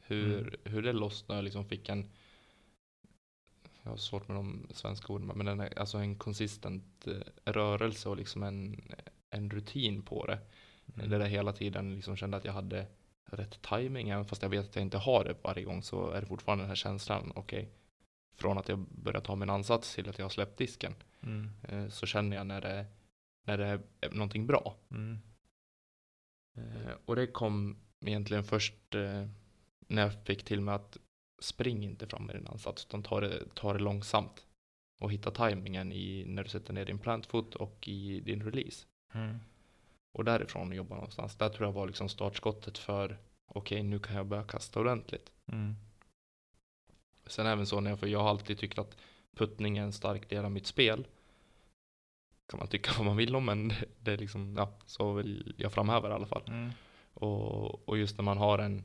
Hur, 0.03 0.38
Mm. 0.40 0.55
hur 0.64 0.82
det 0.82 0.93
lossnade 0.93 1.38
och 1.38 1.45
liksom 1.45 1.64
fick 1.64 1.88
en 1.88 2.11
jag 3.82 3.90
har 3.90 3.97
svårt 3.97 4.28
med 4.28 4.36
de 4.36 4.66
svenska 4.70 5.12
orden, 5.12 5.26
men 5.26 5.47
den 5.47 5.61
är, 5.61 5.78
alltså 5.78 5.99
en 5.99 6.16
konsistent 6.16 7.07
eh, 7.07 7.53
rörelse 7.53 8.09
och 8.09 8.16
liksom 8.16 8.43
en, 8.43 8.80
en 9.30 9.51
rutin 9.51 10.03
på 10.03 10.26
det. 10.26 10.38
Mm. 10.95 11.11
Där 11.11 11.20
jag 11.20 11.28
hela 11.28 11.53
tiden 11.53 11.95
liksom 11.95 12.16
kände 12.16 12.36
att 12.36 12.45
jag 12.45 12.53
hade 12.53 12.86
rätt 13.24 13.62
timing 13.62 14.09
även 14.09 14.24
fast 14.24 14.43
jag 14.43 14.49
vet 14.49 14.68
att 14.68 14.76
jag 14.76 14.82
inte 14.82 14.99
har 14.99 15.24
det 15.24 15.36
varje 15.43 15.64
gång 15.64 15.82
så 15.82 16.11
är 16.11 16.20
det 16.20 16.26
fortfarande 16.26 16.62
den 16.64 16.68
här 16.68 16.76
känslan, 16.76 17.32
okej, 17.34 17.68
från 18.34 18.59
att 18.59 18.68
jag 18.68 18.78
börjar 18.78 19.20
ta 19.20 19.36
min 19.36 19.51
ansats 19.51 19.95
till 19.95 20.09
att 20.09 20.18
jag 20.18 20.24
har 20.24 20.30
släppt 20.30 20.59
disken, 20.59 20.95
Mm. 21.22 21.51
eh, 21.62 21.88
så 21.88 22.07
känner 22.07 22.36
jag 22.36 22.47
när 22.47 22.61
det, 22.61 22.86
när 23.45 23.59
det 23.59 23.66
är 23.66 23.80
någonting 24.11 24.47
bra. 24.47 24.76
Mm. 24.90 25.18
Eh, 26.57 26.92
och 27.05 27.16
det 27.16 27.26
kom 27.26 27.76
egentligen 28.00 28.44
först 28.44 28.94
eh, 28.94 29.26
när 29.86 30.03
jag 30.03 30.24
fick 30.24 30.44
till 30.44 30.61
mig 30.61 30.74
att 30.74 30.98
spring 31.40 31.84
inte 31.84 32.07
fram 32.07 32.26
med 32.26 32.36
din 32.36 32.46
ansats 32.46 32.86
utan 32.88 33.03
ta 33.03 33.20
det, 33.20 33.55
ta 33.55 33.72
det 33.72 33.78
långsamt 33.78 34.46
och 35.00 35.12
hitta 35.12 35.30
tajmingen 35.30 35.92
i 35.92 36.24
när 36.26 36.44
du 36.44 36.48
sätter 36.48 36.72
ner 36.72 36.84
din 36.84 36.98
plantfoot 36.98 37.55
och 37.55 37.88
i 37.88 38.20
din 38.20 38.42
release. 38.42 38.86
Mm. 39.14 39.38
Och 40.12 40.24
därifrån 40.24 40.72
jobba 40.72 40.94
någonstans. 40.94 41.36
Där 41.36 41.48
tror 41.48 41.68
jag 41.68 41.72
var 41.72 41.86
liksom 41.86 42.09
startskottet 42.09 42.78
för 42.78 43.18
okej, 43.46 43.82
nu 43.82 43.98
kan 43.98 44.16
jag 44.16 44.26
börja 44.26 44.44
kasta 44.44 44.80
ordentligt. 44.80 45.32
Mm. 45.46 45.74
Sen 47.26 47.46
även 47.46 47.66
så 47.66 47.80
när 47.80 47.90
jag, 47.90 48.00
för 48.00 48.07
jag 48.07 48.18
har 48.18 48.30
alltid 48.30 48.59
tyckt 48.59 48.78
att 48.78 48.96
puttning 49.36 49.78
är 49.78 49.82
en 49.82 49.92
stark 49.92 50.28
del 50.28 50.44
av 50.44 50.50
mitt 50.50 50.66
spel. 50.66 51.07
Kan 52.51 52.59
man 52.59 52.68
tycka 52.68 52.93
vad 52.99 53.07
man 53.07 53.16
vill 53.16 53.36
om, 53.36 53.45
men 53.45 53.72
det, 54.01 54.12
är 54.12 54.18
liksom, 54.18 54.55
ja, 54.57 54.78
så 54.86 55.12
vill 55.12 55.55
jag 55.59 55.72
framhäva 55.72 56.09
i 56.09 56.12
alla 56.12 56.26
fall. 56.26 56.43
Mm. 56.47 56.70
Och, 57.14 57.88
och 57.88 57.99
just 57.99 58.18
när 58.18 58.24
man 58.24 58.38
har 58.38 58.59
en, 58.59 58.84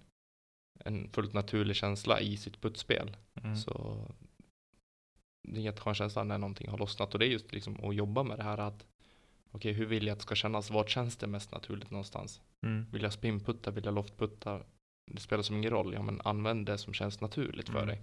en 0.86 1.10
fullt 1.10 1.34
naturlig 1.34 1.76
känsla 1.76 2.20
i 2.22 2.38
sitt 2.38 2.62
puttspel 2.62 3.18
Mm. 3.44 3.56
så 3.56 3.98
det 5.48 5.54
är 5.56 5.58
en 5.58 5.64
jätteskön 5.64 5.94
känsla 5.96 6.24
när 6.24 6.38
någonting 6.38 6.70
har 6.70 6.78
lossnat 6.78 7.14
och 7.14 7.20
det 7.20 7.26
är 7.26 7.30
just 7.30 7.54
liksom 7.54 7.84
att 7.90 7.96
jobba 7.96 8.24
med 8.24 8.38
det 8.40 8.44
här 8.44 8.58
att 8.58 8.86
okej, 9.52 9.74
hur 9.74 9.86
vill 9.86 10.08
jag 10.08 10.14
att 10.14 10.20
det 10.20 10.24
ska 10.24 10.36
kännas? 10.36 10.72
Vart 10.72 10.90
känns 10.90 11.18
det 11.18 11.28
mest 11.28 11.52
naturligt 11.52 11.92
någonstans? 11.92 12.42
Mm. 12.66 12.86
Vill 12.92 13.04
jag 13.04 13.14
spinputta? 13.14 13.72
Vill 13.72 13.86
jag 13.86 13.94
loftputta? 13.94 14.62
Det 15.12 15.20
spelar 15.22 15.44
som 15.44 15.56
ingen 15.56 15.72
roll. 15.72 15.94
Ja, 15.94 16.02
men 16.02 16.22
använd 16.24 16.66
det 16.66 16.78
som 16.78 16.94
känns 16.94 17.22
naturligt 17.22 17.70
för 17.70 17.76
Mm. 17.84 17.88
dig. 17.88 18.02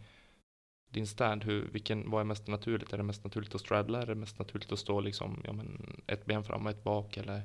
Din 0.95 1.07
stand, 1.07 1.45
hur, 1.45 1.68
vilken, 1.72 2.11
vad 2.11 2.20
är 2.20 2.24
mest 2.24 2.47
naturligt? 2.47 2.92
Är 2.92 2.97
det 2.97 3.03
mest 3.03 3.24
naturligt 3.24 3.55
att 3.55 3.61
straddla? 3.61 4.03
Är 4.03 4.07
det 4.07 4.14
mest 4.14 4.38
naturligt 4.38 4.72
att 4.72 4.78
stå 4.78 5.01
liksom, 5.01 5.42
ja 5.45 5.53
men 5.53 6.01
ett 6.07 6.26
ben 6.26 6.45
fram 6.45 6.66
och 6.66 6.70
ett 6.72 6.84
bak 6.84 7.16
eller 7.16 7.42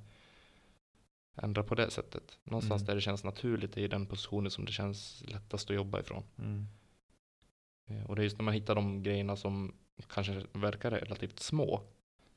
ändra 1.36 1.64
på 1.64 1.76
det 1.76 1.92
sättet? 1.92 2.40
Någonstans 2.44 2.82
Mm. 2.82 2.88
där 2.88 2.96
det 2.96 3.02
känns 3.02 3.24
naturligt 3.24 3.78
är 3.78 3.82
i 3.82 3.88
den 3.88 4.06
positionen 4.06 4.52
som 4.52 4.66
det 4.66 4.72
känns 4.72 5.24
lättast 5.28 5.70
att 5.70 5.76
jobba 5.76 6.00
ifrån. 6.00 6.24
Mm. 6.38 6.66
Eh, 7.88 8.04
Och 8.10 8.16
det 8.16 8.22
är 8.22 8.24
just 8.24 8.38
när 8.38 8.44
man 8.44 8.54
hittar 8.54 8.76
de 8.76 9.04
grejerna 9.04 9.36
som 9.36 9.76
kanske 10.08 10.44
verkar 10.54 10.92
relativt 10.92 11.40
små. 11.40 11.82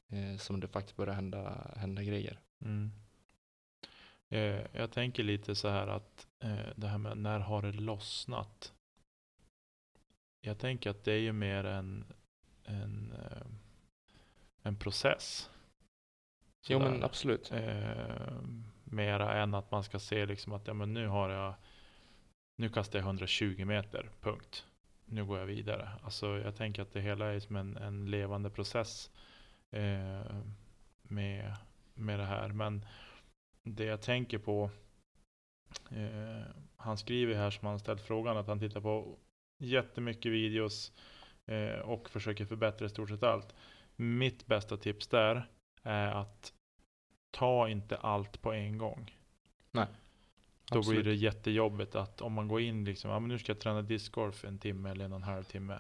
eh, 0.09 0.37
som 0.39 0.61
det 0.61 0.69
faktiskt 0.69 0.97
börjar 0.97 1.15
hända, 1.15 1.71
hända 1.77 2.03
grejer. 2.03 2.39
Mm. 2.65 2.93
Eh, 4.29 4.61
jag 4.73 4.91
tänker 4.93 5.23
lite 5.23 5.55
så 5.55 5.69
här 5.69 5.87
att 5.87 6.27
eh, 6.41 6.57
det 6.77 6.87
här 6.89 6.99
med 6.99 7.19
när 7.19 7.39
har 7.41 7.63
det 7.63 7.73
lossnat? 7.73 8.73
Jag 10.45 10.59
tänker 10.59 10.91
att 10.91 11.05
det 11.05 11.13
är 11.13 11.21
ju 11.21 11.33
mer 11.33 11.65
en, 11.65 12.05
en, 12.65 13.13
eh, 13.13 13.47
en 14.63 14.77
process. 14.77 15.51
Jo 16.69 16.79
Sådär. 16.79 16.91
men 16.91 17.03
absolut. 17.03 17.53
Eh, 17.53 18.43
mera 18.85 19.43
än 19.43 19.55
att 19.55 19.71
man 19.71 19.85
ska 19.85 19.99
se 19.99 20.27
liksom 20.27 20.53
att 20.53 20.67
ja, 20.67 20.75
men 20.75 20.95
nu 20.95 21.07
har 21.07 21.31
jag 21.31 21.55
nu 22.57 22.69
kastar 22.69 22.99
jag 22.99 23.07
120 23.07 23.65
meter, 23.65 24.11
punkt. 24.21 24.67
Nu 25.05 25.25
går 25.25 25.39
jag 25.39 25.47
vidare. 25.47 25.91
Alltså 26.03 26.39
jag 26.39 26.57
tänker 26.57 26.83
att 26.83 26.93
det 26.93 27.01
hela 27.01 27.27
är 27.27 27.41
som 27.41 27.57
en, 27.57 27.77
en 27.77 28.11
levande 28.11 28.51
process 28.51 29.11
eh, 29.71 30.37
med, 31.03 31.57
med 31.95 32.19
det 32.19 32.25
här. 32.25 32.49
Men 32.49 32.85
det 33.63 33.85
jag 33.85 34.03
tänker 34.03 34.39
på, 34.39 34.71
eh, 35.91 36.43
han 36.77 36.99
skriver 36.99 37.35
här 37.35 37.51
som 37.51 37.69
han 37.69 37.79
ställt 37.79 38.01
frågan 38.01 38.37
att 38.37 38.47
han 38.47 38.59
tittar 38.59 38.81
på 38.81 39.19
jättemycket 39.63 40.33
videos 40.33 40.93
eh, 41.47 41.79
och 41.79 42.11
försöker 42.11 42.45
förbättra 42.45 42.87
i 42.87 42.89
stort 42.89 43.09
sett 43.09 43.23
allt. 43.23 43.55
Mitt 43.97 44.47
bästa 44.47 44.77
tips 44.77 45.07
där 45.09 45.49
är 45.83 46.09
att 46.09 46.53
ta 47.31 47.69
inte 47.69 47.97
allt 47.97 48.43
på 48.43 48.53
en 48.53 48.79
gång. 48.79 49.17
Nej. 49.71 49.87
Då 50.71 50.79
Absolut. 50.79 51.03
blir 51.03 51.13
det 51.13 51.19
jättejobbigt 51.19 51.95
att 51.95 52.21
om 52.21 52.33
man 52.33 52.49
går 52.49 52.61
in 52.61 52.85
liksom, 52.85 53.11
ja 53.11 53.19
men 53.19 53.29
nu 53.29 53.39
ska 53.39 53.53
jag 53.53 53.61
träna 53.61 53.83
discgolf 53.83 54.45
en 54.45 54.59
timme 54.59 54.91
eller 54.91 55.05
en 55.05 55.13
och 55.13 55.17
en 55.17 55.23
halv 55.23 55.45
timme. 55.45 55.79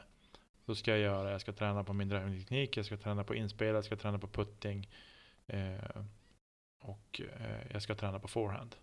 Då 0.64 0.74
ska 0.74 0.91
jag 0.91 1.01
göra, 1.01 1.30
jag 1.30 1.41
ska 1.41 1.53
träna 1.53 1.85
på 1.85 1.93
min 1.93 2.09
drivingteknik, 2.09 2.76
jag 2.76 2.87
ska 2.87 2.97
träna 2.97 3.24
på 3.24 3.35
inspel, 3.35 3.74
jag 3.74 3.85
ska 3.85 3.97
träna 3.97 4.18
på 4.18 4.26
putting. 4.26 4.89
Eh, 5.47 6.05
och 6.80 7.20
eh, 7.41 7.72
jag 7.72 7.83
ska 7.83 7.95
träna 7.95 8.18
på 8.18 8.28
forehand. 8.28 8.76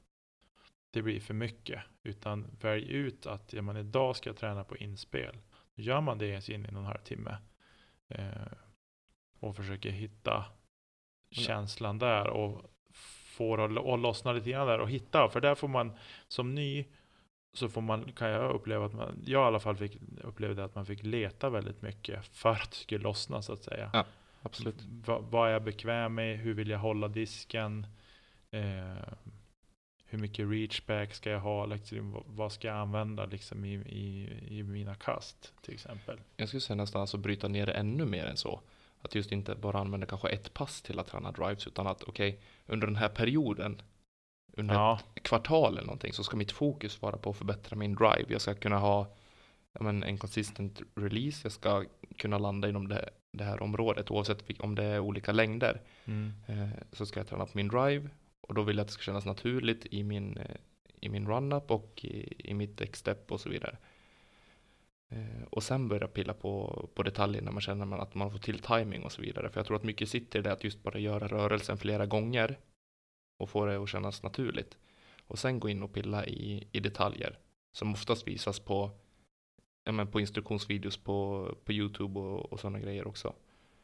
Det 0.91 1.01
blir 1.01 1.19
för 1.19 1.33
mycket. 1.33 1.83
Utan 2.03 2.57
välj 2.61 2.91
ut 2.91 3.25
att 3.25 3.53
ja, 3.53 3.61
men 3.61 3.77
idag 3.77 4.15
ska 4.15 4.29
jag 4.29 4.37
träna 4.37 4.63
på 4.63 4.77
inspel. 4.77 5.37
Då 5.75 5.83
gör 5.83 6.01
man 6.01 6.17
det 6.17 6.27
ens 6.27 6.49
in 6.49 6.65
i 6.65 6.67
en 6.67 6.75
och 6.75 6.81
en 6.81 6.87
halv 6.87 7.01
timme. 7.03 7.37
Eh, 8.07 8.51
och 9.39 9.55
försöker 9.55 9.89
hitta 9.89 10.45
känslan 11.31 11.99
där 11.99 12.27
och 12.27 12.71
får 13.25 13.65
att 13.65 13.99
lossna 13.99 14.33
lite 14.33 14.49
grann 14.49 14.67
där 14.67 14.79
och 14.79 14.89
hitta. 14.89 15.29
För 15.29 15.41
där 15.41 15.55
får 15.55 15.67
man 15.67 15.91
som 16.27 16.55
ny 16.55 16.85
så 17.53 17.69
får 17.69 17.81
man, 17.81 18.11
kan 18.11 18.29
jag 18.29 18.55
uppleva 18.55 18.85
att 18.85 18.93
man, 18.93 19.23
jag 19.25 19.43
i 19.43 19.47
alla 19.47 19.59
fall 19.59 19.77
fick 19.77 19.97
upplevde 20.23 20.63
att 20.63 20.75
man 20.75 20.85
fick 20.85 21.03
leta 21.03 21.49
väldigt 21.49 21.81
mycket 21.81 22.25
för 22.25 22.49
att 22.49 22.71
det 22.71 22.77
skulle 22.77 23.03
lossna 23.03 23.41
så 23.41 23.53
att 23.53 23.63
säga. 23.63 23.89
Ja. 23.93 24.05
Absolut. 24.41 24.81
Va, 25.05 25.19
vad 25.19 25.47
är 25.47 25.53
jag 25.53 25.63
bekväm 25.63 26.15
med? 26.15 26.37
Hur 26.37 26.53
vill 26.53 26.69
jag 26.69 26.79
hålla 26.79 27.07
disken? 27.07 27.87
Eh, 28.51 29.13
hur 30.09 30.19
mycket 30.19 30.49
reachback 30.49 31.13
ska 31.13 31.29
jag 31.29 31.39
ha? 31.39 31.65
Liksom, 31.65 32.23
vad- 32.27 32.51
ska 32.51 32.67
jag 32.67 32.77
använda 32.77 33.25
liksom, 33.25 33.65
i, 33.65 33.73
i, 33.73 34.29
i 34.59 34.63
mina 34.63 34.95
kast 34.95 35.53
till 35.61 35.73
exempel? 35.73 36.17
Jag 36.37 36.47
skulle 36.47 36.61
säga 36.61 36.75
nästan 36.77 37.01
alltså 37.01 37.17
bryta 37.17 37.47
ner 37.47 37.65
det 37.65 37.71
ännu 37.73 38.05
mer 38.05 38.25
än 38.25 38.37
så. 38.37 38.61
Att 39.01 39.15
just 39.15 39.31
inte 39.31 39.55
bara 39.55 39.79
använda 39.79 40.05
kanske 40.07 40.29
ett 40.29 40.53
pass 40.53 40.81
till 40.81 40.99
att 40.99 41.07
träna 41.07 41.31
drives 41.31 41.67
utan 41.67 41.87
att 41.87 42.03
okej, 42.03 42.39
under 42.67 42.87
den 42.87 42.95
här 42.95 43.09
perioden, 43.09 43.81
under 44.53 44.75
Ja, 44.75 44.99
ett 45.15 45.23
kvartal 45.23 45.73
eller 45.73 45.85
någonting 45.87 46.13
så 46.13 46.23
ska 46.23 46.37
mitt 46.37 46.51
fokus 46.51 47.01
vara 47.01 47.17
på 47.17 47.29
att 47.29 47.37
förbättra 47.37 47.75
min 47.77 47.95
drive. 47.95 48.25
Jag 48.27 48.41
ska 48.41 48.53
kunna 48.55 48.77
ha 48.77 49.15
men, 49.79 50.03
en 50.03 50.17
consistent 50.17 50.81
release, 50.95 51.39
jag 51.43 51.51
ska 51.51 51.85
kunna 52.17 52.37
landa 52.37 52.69
inom 52.69 52.87
det, 52.87 53.09
det 53.37 53.43
här 53.43 53.61
området 53.63 54.11
oavsett 54.11 54.59
om 54.59 54.75
det 54.75 54.83
är 54.83 54.99
olika 54.99 55.31
längder. 55.31 55.81
mm, 56.05 56.33
Eh, 56.47 56.69
så 56.91 57.05
ska 57.05 57.19
jag 57.19 57.27
träna 57.27 57.45
på 57.45 57.51
min 57.53 57.67
drive 57.67 58.09
och 58.49 58.55
då 58.55 58.63
vill 58.63 58.77
jag 58.77 58.81
att 58.81 58.87
det 58.87 58.93
ska 58.93 59.03
kännas 59.03 59.25
naturligt 59.25 59.85
i 59.85 60.03
min, 60.03 60.37
eh, 60.37 60.55
i 60.99 61.09
min 61.09 61.27
run-up 61.27 61.71
och 61.71 62.05
i, 62.05 62.33
i 62.49 62.53
mitt 62.53 62.81
X-step 62.81 63.31
och 63.31 63.41
så 63.41 63.49
vidare. 63.49 63.77
Eh, 65.09 65.43
och 65.49 65.63
sen 65.63 65.87
börja 65.87 66.07
pilla 66.07 66.33
på, 66.33 66.89
på 66.93 67.03
detaljer 67.03 67.41
när 67.41 67.51
man 67.51 67.61
känner 67.61 67.85
man 67.85 67.99
att 67.99 68.15
man 68.15 68.31
får 68.31 68.39
till 68.39 68.59
timing 68.59 69.03
och 69.03 69.11
så 69.11 69.21
vidare. 69.21 69.49
För 69.49 69.59
jag 69.59 69.67
tror 69.67 69.77
att 69.77 69.83
mycket 69.83 70.09
sitter 70.09 70.39
i 70.39 70.41
det 70.41 70.51
att 70.51 70.63
just 70.63 70.83
bara 70.83 70.99
göra 70.99 71.27
rörelsen 71.27 71.77
flera 71.77 72.05
gånger 72.05 72.59
och 73.37 73.49
få 73.49 73.65
det 73.65 73.83
att 73.83 73.89
kännas 73.89 74.23
naturligt. 74.23 74.77
Och 75.27 75.39
sen 75.39 75.59
gå 75.59 75.69
in 75.69 75.83
och 75.83 75.93
pilla 75.93 76.25
i, 76.25 76.67
i 76.71 76.79
detaljer 76.79 77.39
som 77.71 77.93
oftast 77.93 78.27
visas 78.27 78.59
på, 78.59 78.91
ja, 79.83 79.91
men 79.91 80.07
på 80.07 80.19
instruktionsvideos 80.19 80.97
på, 80.97 81.47
på 81.65 81.73
YouTube 81.73 82.19
och, 82.19 82.53
och 82.53 82.59
sådana 82.59 82.79
grejer 82.79 83.07
också. 83.07 83.33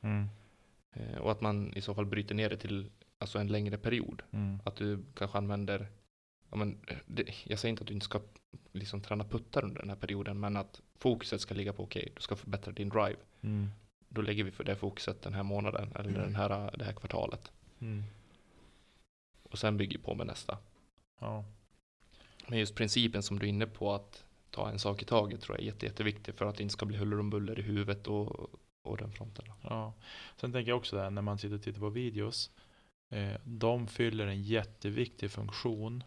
mm, 0.02 0.28
Eh, 0.96 1.18
och 1.18 1.32
att 1.32 1.42
man 1.42 1.74
i 1.74 1.82
så 1.82 1.96
fall 1.96 2.06
bryter 2.06 2.36
ner 2.36 2.50
det 2.50 2.58
till 2.58 2.92
alltså 3.20 3.40
en 3.40 3.48
längre 3.48 3.78
period. 3.78 4.22
mm, 4.32 4.60
Att 4.66 4.76
du 4.76 5.04
kanske 5.14 5.38
använder, 5.38 5.88
ja, 6.50 6.58
men, 6.58 6.78
det, 7.06 7.26
jag 7.44 7.60
säger 7.60 7.70
inte 7.70 7.82
att 7.82 7.88
du 7.88 7.94
inte 7.94 8.04
ska 8.06 8.22
liksom 8.72 9.02
träna 9.02 9.24
puttar 9.24 9.64
under 9.66 9.80
den 9.82 9.90
här 9.90 9.96
perioden, 9.98 10.40
men 10.40 10.58
att 10.58 10.82
fokuset 10.98 11.42
ska 11.42 11.54
ligga 11.54 11.74
på 11.74 11.84
okej, 11.84 12.12
du 12.16 12.22
ska 12.22 12.36
förbättra 12.36 12.72
din 12.72 12.90
drive. 12.90 13.16
mm, 13.42 13.70
Då 14.10 14.22
lägger 14.22 14.44
vi 14.44 14.52
för 14.52 14.64
det 14.64 14.76
fokuset 14.76 15.22
den 15.22 15.34
här 15.34 15.44
månaden 15.44 15.92
eller 15.96 16.10
Mm. 16.10 16.22
den 16.22 16.36
här, 16.36 16.72
det 16.78 16.84
här 16.86 16.94
kvartalet. 16.94 17.52
mm. 17.80 18.04
Och 19.44 19.60
sen 19.60 19.78
bygger 19.78 20.00
på 20.00 20.16
med 20.16 20.28
nästa. 20.28 20.58
Ja. 21.20 21.46
Men 22.48 22.60
just 22.60 22.76
principen 22.76 23.24
som 23.24 23.40
du 23.40 23.46
är 23.46 23.50
inne 23.50 23.68
på 23.68 23.94
att 23.94 24.24
ta 24.50 24.70
en 24.70 24.80
sak 24.80 25.02
i 25.02 25.06
taget 25.06 25.42
tror 25.42 25.58
jag 25.58 25.62
är 25.62 25.66
jätte, 25.68 25.86
jätteviktig 25.86 26.36
för 26.36 26.46
att 26.46 26.56
det 26.58 26.64
inte 26.64 26.74
ska 26.74 26.86
bli 26.86 26.98
huller 26.98 27.20
om 27.20 27.30
buller 27.30 27.60
i 27.60 27.62
huvudet 27.62 28.08
och, 28.08 28.50
och 28.84 28.98
den 28.98 29.12
fronten. 29.12 29.46
Ja. 29.64 29.94
Sen 30.38 30.52
tänker 30.52 30.70
jag 30.72 30.78
också 30.78 30.96
där 30.96 31.10
när 31.10 31.22
man 31.22 31.38
sitter 31.38 31.56
och 31.56 31.62
tittar 31.64 31.80
på 31.80 31.90
videos. 31.90 32.52
Eh, 33.10 33.38
de 33.44 33.88
fyller 33.88 34.28
en 34.28 34.42
jätteviktig 34.44 35.32
funktion. 35.32 36.04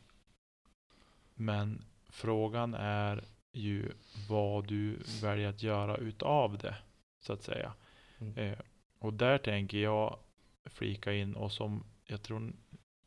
Men 1.35 1.85
frågan 2.09 2.75
är 2.75 3.25
ju 3.53 3.93
vad 4.29 4.67
du 4.67 4.99
väljer 5.23 5.49
att 5.49 5.63
göra 5.63 5.97
utav 5.97 6.59
det. 6.59 6.77
Så 7.21 7.33
att 7.33 7.43
säga. 7.43 7.73
Mm. 8.19 8.39
Eh, 8.39 8.59
och 8.99 9.13
där 9.13 9.39
tänker 9.39 9.79
jag 9.79 10.19
flika 10.65 11.13
in 11.13 11.35
och 11.35 11.53
som 11.53 11.85
jag 12.05 12.23
tror 12.23 12.53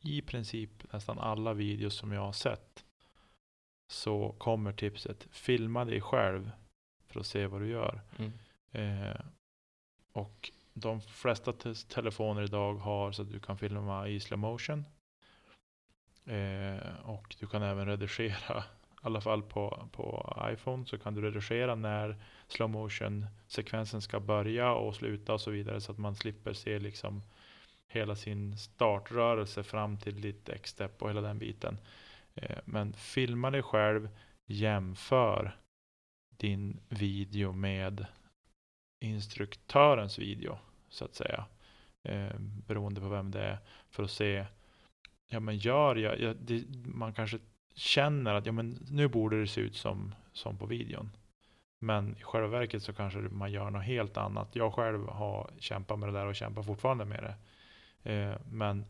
i 0.02 0.22
princip 0.22 0.92
nästan 0.92 1.18
alla 1.18 1.54
videos 1.54 1.94
som 1.94 2.12
jag 2.12 2.20
har 2.20 2.32
sett. 2.32 2.84
Så 3.88 4.34
kommer 4.38 4.72
tipset 4.72 5.26
filma 5.30 5.84
dig 5.84 6.00
själv 6.00 6.50
för 7.06 7.20
att 7.20 7.26
se 7.26 7.46
vad 7.46 7.60
du 7.60 7.68
gör. 7.68 8.00
Mm. 8.18 8.32
Eh, 8.72 9.20
och 10.12 10.50
de 10.74 11.00
flesta 11.00 11.52
te- 11.52 11.74
telefoner 11.74 12.42
idag 12.42 12.74
har 12.74 13.12
så 13.12 13.22
att 13.22 13.30
du 13.30 13.40
kan 13.40 13.58
filma 13.58 14.08
i 14.08 14.20
slow 14.20 14.38
motion. 14.38 14.84
Eh, 16.26 17.00
och 17.04 17.36
du 17.40 17.46
kan 17.46 17.62
även 17.62 17.86
redigera, 17.86 18.58
i 18.58 18.62
alla 19.00 19.20
fall 19.20 19.42
på, 19.42 19.88
på 19.92 20.36
iPhone, 20.52 20.86
så 20.86 20.98
kan 20.98 21.14
du 21.14 21.22
redigera 21.22 21.74
när 21.74 22.16
slow 22.48 22.70
motion 22.70 23.26
sekvensen 23.46 24.02
ska 24.02 24.20
börja 24.20 24.72
och 24.72 24.94
sluta 24.94 25.32
och 25.32 25.40
så 25.40 25.50
vidare 25.50 25.80
så 25.80 25.92
att 25.92 25.98
man 25.98 26.16
slipper 26.16 26.52
se 26.52 26.78
liksom 26.78 27.22
hela 27.88 28.16
sin 28.16 28.58
startrörelse 28.58 29.62
fram 29.62 29.98
till 29.98 30.20
ditt 30.20 30.48
X-step 30.48 31.02
och 31.02 31.10
hela 31.10 31.20
den 31.20 31.38
biten. 31.38 31.78
Eh, 32.34 32.58
men 32.64 32.92
filma 32.92 33.50
dig 33.50 33.62
själv, 33.62 34.08
jämför 34.46 35.56
din 36.36 36.80
video 36.88 37.52
med 37.52 38.06
instruktörens 39.02 40.18
video 40.18 40.58
så 40.88 41.04
att 41.04 41.14
säga. 41.14 41.44
Eh, 42.02 42.38
beroende 42.38 43.00
på 43.00 43.08
vem 43.08 43.30
det 43.30 43.40
är. 43.40 43.58
För 43.90 44.02
att 44.02 44.10
se, 44.10 44.46
ja 45.28 45.40
men 45.40 45.56
gör 45.56 45.96
jag, 45.96 46.20
ja, 46.20 46.34
det, 46.34 46.64
man 46.84 47.12
kanske 47.12 47.38
känner 47.74 48.34
att 48.34 48.46
ja 48.46 48.52
men 48.52 48.86
nu 48.90 49.08
borde 49.08 49.40
det 49.40 49.46
se 49.46 49.60
ut 49.60 49.76
som, 49.76 50.14
som 50.32 50.58
på 50.58 50.66
videon. 50.66 51.10
Men 51.78 52.16
i 52.16 52.22
själva 52.22 52.48
verket 52.48 52.82
så 52.82 52.92
kanske 52.92 53.18
man 53.18 53.52
gör 53.52 53.70
något 53.70 53.84
helt 53.84 54.16
annat. 54.16 54.56
Jag 54.56 54.74
själv 54.74 55.08
har 55.08 55.50
kämpat 55.58 55.98
med 55.98 56.08
det 56.08 56.12
där 56.12 56.26
och 56.26 56.34
kämpar 56.34 56.62
fortfarande 56.62 57.04
med 57.04 57.22
det. 57.22 57.34
Eh, 58.12 58.36
men 58.50 58.84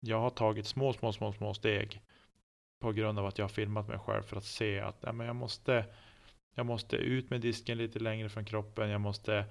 jag 0.00 0.20
har 0.20 0.30
tagit 0.30 0.66
små, 0.66 0.92
små, 0.92 1.12
små, 1.12 1.32
små 1.32 1.54
steg 1.54 2.02
på 2.80 2.92
grund 2.92 3.18
av 3.18 3.26
att 3.26 3.38
jag 3.38 3.44
har 3.44 3.48
filmat 3.48 3.88
mig 3.88 3.98
själv 3.98 4.22
för 4.22 4.36
att 4.36 4.44
se 4.44 4.80
att 4.80 4.96
ja, 5.00 5.12
men 5.12 5.26
jag 5.26 5.36
måste 5.36 5.84
jag 6.54 6.66
måste 6.66 6.96
ut 6.96 7.30
med 7.30 7.40
disken 7.40 7.78
lite 7.78 7.98
längre 7.98 8.28
från 8.28 8.44
kroppen. 8.44 8.90
Jag 8.90 9.00
måste 9.00 9.44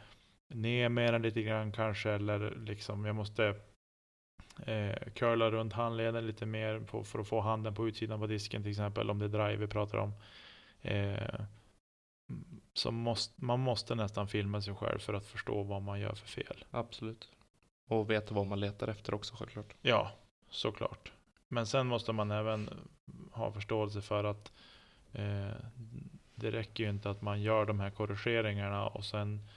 ner 0.47 0.89
med 0.89 1.13
den 1.13 1.21
lite 1.21 1.41
grann 1.41 1.71
kanske. 1.71 2.11
Eller 2.11 2.55
liksom 2.55 3.05
jag 3.05 3.15
måste 3.15 3.55
eh, 4.65 4.95
curla 5.13 5.51
runt 5.51 5.73
handleden 5.73 6.27
lite 6.27 6.45
mer 6.45 6.79
på, 6.79 7.03
för 7.03 7.19
att 7.19 7.27
få 7.27 7.41
handen 7.41 7.75
på 7.75 7.87
utsidan 7.87 8.19
på 8.19 8.27
disken 8.27 8.61
till 8.61 8.71
exempel. 8.71 9.09
Om 9.09 9.19
det 9.19 9.25
är 9.25 9.29
drive 9.29 9.55
vi 9.55 9.67
pratar 9.67 9.97
om. 9.97 10.13
Eh, 10.81 11.39
så 12.73 12.91
måste, 12.91 13.45
man 13.45 13.59
måste 13.59 13.95
nästan 13.95 14.27
filma 14.27 14.61
sig 14.61 14.75
själv 14.75 14.99
för 14.99 15.13
att 15.13 15.25
förstå 15.25 15.63
vad 15.63 15.81
man 15.81 15.99
gör 15.99 16.13
för 16.13 16.27
fel. 16.27 16.65
Absolut. 16.71 17.31
Och 17.87 18.09
veta 18.09 18.33
vad 18.33 18.47
man 18.47 18.59
letar 18.59 18.87
efter 18.87 19.13
också 19.13 19.35
självklart. 19.35 19.73
Ja, 19.81 20.11
såklart. 20.49 21.11
Men 21.47 21.67
sen 21.67 21.87
måste 21.87 22.11
man 22.11 22.31
även 22.31 22.69
ha 23.31 23.51
förståelse 23.51 24.01
för 24.01 24.23
att 24.23 24.51
eh, 25.11 25.55
det 26.43 26.51
räcker 26.51 26.83
ju 26.83 26.89
inte 26.89 27.09
att 27.09 27.21
man 27.21 27.41
gör 27.41 27.65
de 27.65 27.79
här 27.79 27.89
korrigeringarna 27.89 28.87
och 28.87 29.05
sen 29.05 29.47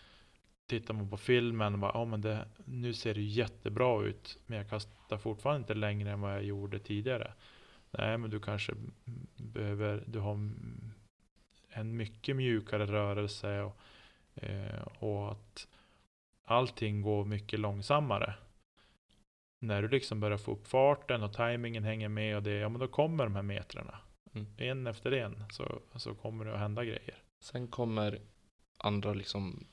tittar 0.67 0.95
man 0.95 1.11
på 1.11 1.17
filmen, 1.17 1.73
och 1.73 1.79
bara, 1.79 1.91
ja, 1.95 2.05
men 2.05 2.21
det, 2.21 2.49
nu 2.65 2.95
ser 2.95 3.15
det 3.15 3.23
jättebra 3.23 4.03
ut, 4.05 4.39
men 4.47 4.59
jag 4.59 4.71
kastar 4.71 5.19
fortfarande 5.19 5.61
inte 5.61 5.75
längre 5.75 6.11
än 6.11 6.21
vad 6.21 6.35
jag 6.35 6.45
gjorde 6.45 6.79
tidigare. 6.79 7.33
Nej, 7.91 8.19
men 8.19 8.31
du 8.31 8.41
kanske 8.41 8.73
behöver, 9.37 10.05
du 10.07 10.19
har 10.19 10.51
en 11.69 11.97
mycket 11.97 12.37
mjukare 12.37 12.87
rörelse 12.87 13.61
och, 13.61 13.77
eh, 14.35 14.83
och 14.99 15.33
att 15.33 15.69
allting 16.45 17.03
går 17.03 17.25
mycket 17.25 17.61
långsammare. 17.61 18.35
När 19.59 19.83
du 19.83 19.89
liksom 19.89 20.21
börjar 20.21 20.39
få 20.39 20.53
upp 20.53 20.67
farten 20.67 21.23
och 21.23 21.33
tajmingen 21.33 21.85
hänger 21.85 22.09
med 22.09 22.37
och 22.37 22.43
det, 22.43 22.55
ja 22.55 22.69
men 22.69 22.81
då 22.81 22.89
kommer 22.89 23.25
de 23.25 23.35
här 23.35 23.43
metrarna. 23.43 23.99
Mm. 24.37 24.47
En 24.57 24.87
efter 24.87 25.13
en 25.13 25.45
så, 25.51 25.81
så 25.97 26.15
kommer 26.15 26.45
det 26.45 26.53
att 26.55 26.61
hända 26.61 26.85
grejer. 26.85 27.15
Sen 27.41 27.69
kommer 27.69 28.21
andra 28.79 29.13
liksom 29.13 29.67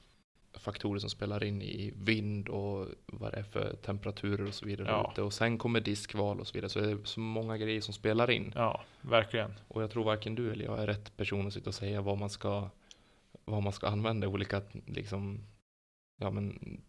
faktorer 0.54 1.00
som 1.00 1.10
spelar 1.10 1.44
in 1.44 1.62
i 1.62 1.94
vind 1.96 2.50
och 2.50 2.88
vad 3.06 3.32
det 3.32 3.38
är 3.38 3.44
för 3.44 3.76
temperaturer 3.76 4.48
och 4.48 4.54
så 4.54 4.66
vidare 4.66 4.88
Ja. 4.88 5.10
ute. 5.12 5.22
Och 5.22 5.34
sen 5.34 5.58
kommer 5.58 5.80
diskval 5.82 6.40
och 6.40 6.48
så 6.48 6.54
vidare. 6.54 6.70
Så 6.70 6.80
det 6.80 6.92
är 6.92 6.98
så 7.04 7.20
många 7.20 7.58
grejer 7.58 7.82
som 7.82 7.94
spelar 7.94 8.32
in. 8.32 8.52
Ja, 8.56 8.84
verkligen. 9.02 9.54
Och 9.68 9.84
jag 9.84 9.92
tror 9.92 10.04
varken 10.04 10.36
du 10.36 10.52
eller 10.52 10.66
jag 10.66 10.80
är 10.80 10.88
rätt 10.88 11.18
person 11.18 11.48
att 11.48 11.54
sitta 11.54 11.70
och 11.70 11.74
säga 11.76 12.02
vad 12.02 12.18
man 12.18 12.30
ska, 12.30 12.70
vad 13.46 13.64
man 13.64 13.74
ska 13.74 13.88
använda 13.88 14.28
olika, 14.28 14.62
liksom, 14.86 15.40
ja 16.18 16.30
men, 16.32 16.82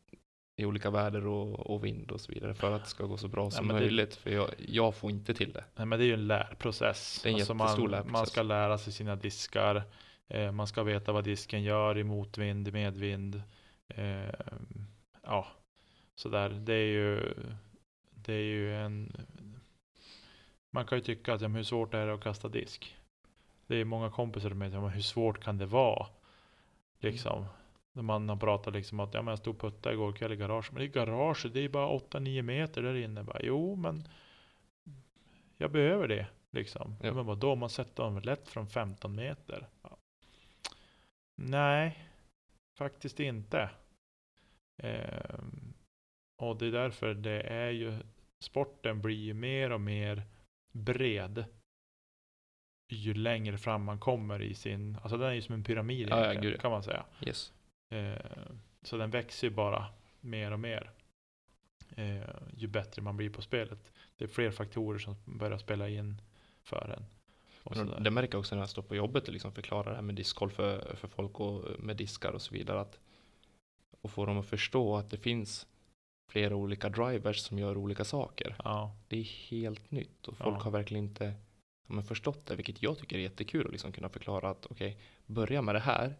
i 0.56 0.64
olika 0.64 0.90
väder 0.90 1.26
och, 1.26 1.60
och 1.60 1.84
vind 1.84 2.10
och 2.10 2.20
så 2.20 2.32
vidare 2.32 2.54
för 2.54 2.72
att 2.72 2.84
det 2.84 2.90
ska 2.90 3.04
gå 3.04 3.16
så 3.16 3.28
bra 3.28 3.50
som 3.50 3.66
men 3.66 3.76
det- 3.76 3.82
möjligt. 3.82 4.14
För 4.14 4.30
jag, 4.30 4.50
jag 4.58 4.94
får 4.94 5.10
inte 5.10 5.34
till 5.34 5.52
det. 5.52 5.64
Nej, 5.76 5.86
men 5.86 5.98
det 5.98 6.04
är 6.04 6.06
ju 6.06 6.14
en 6.14 6.26
lärprocess. 6.26 7.20
Det 7.22 7.28
är 7.28 7.30
en 7.30 7.38
jättestor 7.38 7.54
man, 7.54 7.90
lärprocess. 7.90 8.12
man 8.12 8.26
ska 8.26 8.42
lära 8.42 8.78
sig 8.78 8.92
sina 8.92 9.16
diskar. 9.16 9.82
Eh, 10.28 10.52
man 10.52 10.66
ska 10.66 10.82
veta 10.82 11.12
vad 11.12 11.24
disken 11.24 11.62
gör 11.62 11.98
i 11.98 12.04
motvind, 12.04 12.72
medvind. 12.72 13.42
Eh, 13.88 14.34
ja, 15.22 15.46
sådär. 16.14 16.48
Det 16.48 16.74
är 16.74 16.86
ju, 16.86 17.34
det 18.10 18.32
är 18.32 18.44
ju 18.44 18.76
en... 18.76 19.12
Man 20.70 20.86
kan 20.86 20.98
ju 20.98 21.04
tycka 21.04 21.34
att, 21.34 21.40
ja, 21.40 21.48
hur 21.48 21.62
svårt 21.62 21.94
är 21.94 22.06
det 22.06 22.14
att 22.14 22.22
kasta 22.22 22.48
disk? 22.48 22.96
Det 23.66 23.76
är 23.76 23.84
många 23.84 24.10
kompisar 24.10 24.48
som 24.50 24.60
säger, 24.60 24.88
hur 24.88 25.00
svårt 25.00 25.44
kan 25.44 25.58
det 25.58 25.66
vara? 25.66 26.06
Liksom. 26.98 27.46
När 27.96 28.02
man 28.02 28.28
har 28.28 28.36
pratat 28.36 28.74
liksom 28.74 29.00
att, 29.00 29.14
ja 29.14 29.22
men 29.22 29.32
jag 29.32 29.38
stod 29.38 29.54
och 29.54 29.60
puttade 29.60 29.94
igår 29.94 30.12
kväll 30.12 30.32
i 30.32 30.36
garaget. 30.36 30.72
Men 30.72 30.82
i 30.82 30.88
garaget, 30.88 31.54
det 31.54 31.60
är 31.60 31.68
bara 31.68 31.98
8-9 31.98 32.42
meter 32.42 32.82
där 32.82 32.94
inne. 32.94 33.22
Bara, 33.22 33.40
jo, 33.42 33.76
men 33.76 34.08
jag 35.56 35.70
behöver 35.72 36.08
det. 36.08 36.26
Liksom. 36.50 36.96
Ja. 37.02 37.14
Men 37.14 37.26
vadå, 37.26 37.54
man 37.54 37.70
sätter 37.70 38.02
dem 38.02 38.20
lätt 38.20 38.48
från 38.48 38.68
15 38.68 39.14
meter? 39.14 39.68
Ja. 39.82 39.96
Nej, 41.36 41.98
faktiskt 42.78 43.20
inte. 43.20 43.70
Ehm, 44.82 45.74
och 46.42 46.56
det 46.58 46.66
är 46.66 46.72
därför 46.72 47.14
det 47.14 47.40
är 47.40 47.70
ju, 47.70 47.98
sporten 48.44 49.02
blir 49.02 49.16
ju 49.16 49.34
mer 49.34 49.72
och 49.72 49.80
mer 49.80 50.22
bred 50.72 51.44
ju 52.88 53.14
längre 53.14 53.58
fram 53.58 53.84
man 53.84 53.98
kommer 53.98 54.42
i 54.42 54.54
sin, 54.54 54.98
alltså 55.02 55.16
den 55.16 55.28
är 55.28 55.34
ju 55.34 55.42
som 55.42 55.54
en 55.54 55.64
pyramid 55.64 56.08
Ja, 56.08 56.34
ja. 56.34 56.58
kan 56.58 56.70
man 56.70 56.82
säga. 56.82 57.04
Yes. 57.26 57.52
Eh, 57.94 58.16
så 58.82 58.96
den 58.96 59.10
växer 59.10 59.46
ju 59.48 59.54
bara 59.54 59.86
mer 60.20 60.50
och 60.52 60.60
mer. 60.60 60.90
Eh, 61.96 62.22
ju 62.56 62.66
bättre 62.66 63.02
man 63.02 63.16
blir 63.16 63.30
på 63.30 63.42
spelet. 63.42 63.92
Det 64.16 64.24
är 64.24 64.28
fler 64.28 64.50
faktorer 64.50 64.98
som 64.98 65.16
börjar 65.24 65.58
spela 65.58 65.88
in 65.88 66.20
för 66.62 66.96
en. 66.98 67.04
Det 68.04 68.10
märker 68.10 68.34
jag 68.34 68.40
också 68.40 68.54
när 68.54 68.62
jag 68.62 68.68
står 68.70 68.82
på 68.82 68.96
jobbet 68.96 69.26
och 69.26 69.32
liksom 69.32 69.52
förklarar 69.52 69.90
det 69.90 69.94
här 69.94 70.02
med 70.02 70.14
diskkoll 70.14 70.50
för, 70.50 70.96
för 70.96 71.08
folk 71.08 71.40
och 71.40 71.64
med 71.80 71.96
diskar 71.96 72.32
och 72.32 72.42
så 72.42 72.54
vidare. 72.54 72.80
Att, 72.80 72.98
och 74.00 74.10
få 74.10 74.26
dem 74.26 74.38
att 74.38 74.46
förstå 74.46 74.96
att 74.96 75.10
det 75.10 75.16
finns 75.16 75.66
flera 76.30 76.56
olika 76.56 76.88
drivers 76.88 77.36
som 77.38 77.58
gör 77.58 77.76
olika 77.76 78.04
saker. 78.04 78.56
Ja, 78.64 78.96
Det 79.08 79.18
är 79.18 79.50
helt 79.50 79.90
nytt 79.90 80.28
och 80.28 80.36
folk 80.36 80.56
Ja. 80.56 80.60
har 80.60 80.70
verkligen 80.70 81.04
inte 81.04 81.34
ja, 81.86 82.02
förstått 82.02 82.46
det, 82.46 82.56
vilket 82.56 82.82
jag 82.82 82.98
tycker 82.98 83.16
är 83.16 83.22
jättekul 83.22 83.66
att 83.66 83.72
liksom 83.72 83.92
kunna 83.92 84.08
förklara 84.08 84.50
att 84.50 84.66
okej, 84.66 84.98
börja 85.26 85.62
med 85.62 85.74
det 85.74 85.80
här 85.80 86.16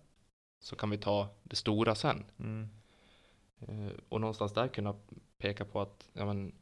så 0.64 0.76
kan 0.76 0.90
vi 0.90 0.98
ta 0.98 1.28
det 1.42 1.56
stora 1.56 1.94
sen. 1.94 2.24
mm, 2.38 2.68
Eh, 3.68 3.92
och 4.08 4.20
någonstans 4.20 4.52
där 4.52 4.68
kunna 4.68 4.94
peka 5.38 5.64
på 5.64 5.80
att 5.80 6.08
ja, 6.12 6.26
men, 6.26 6.52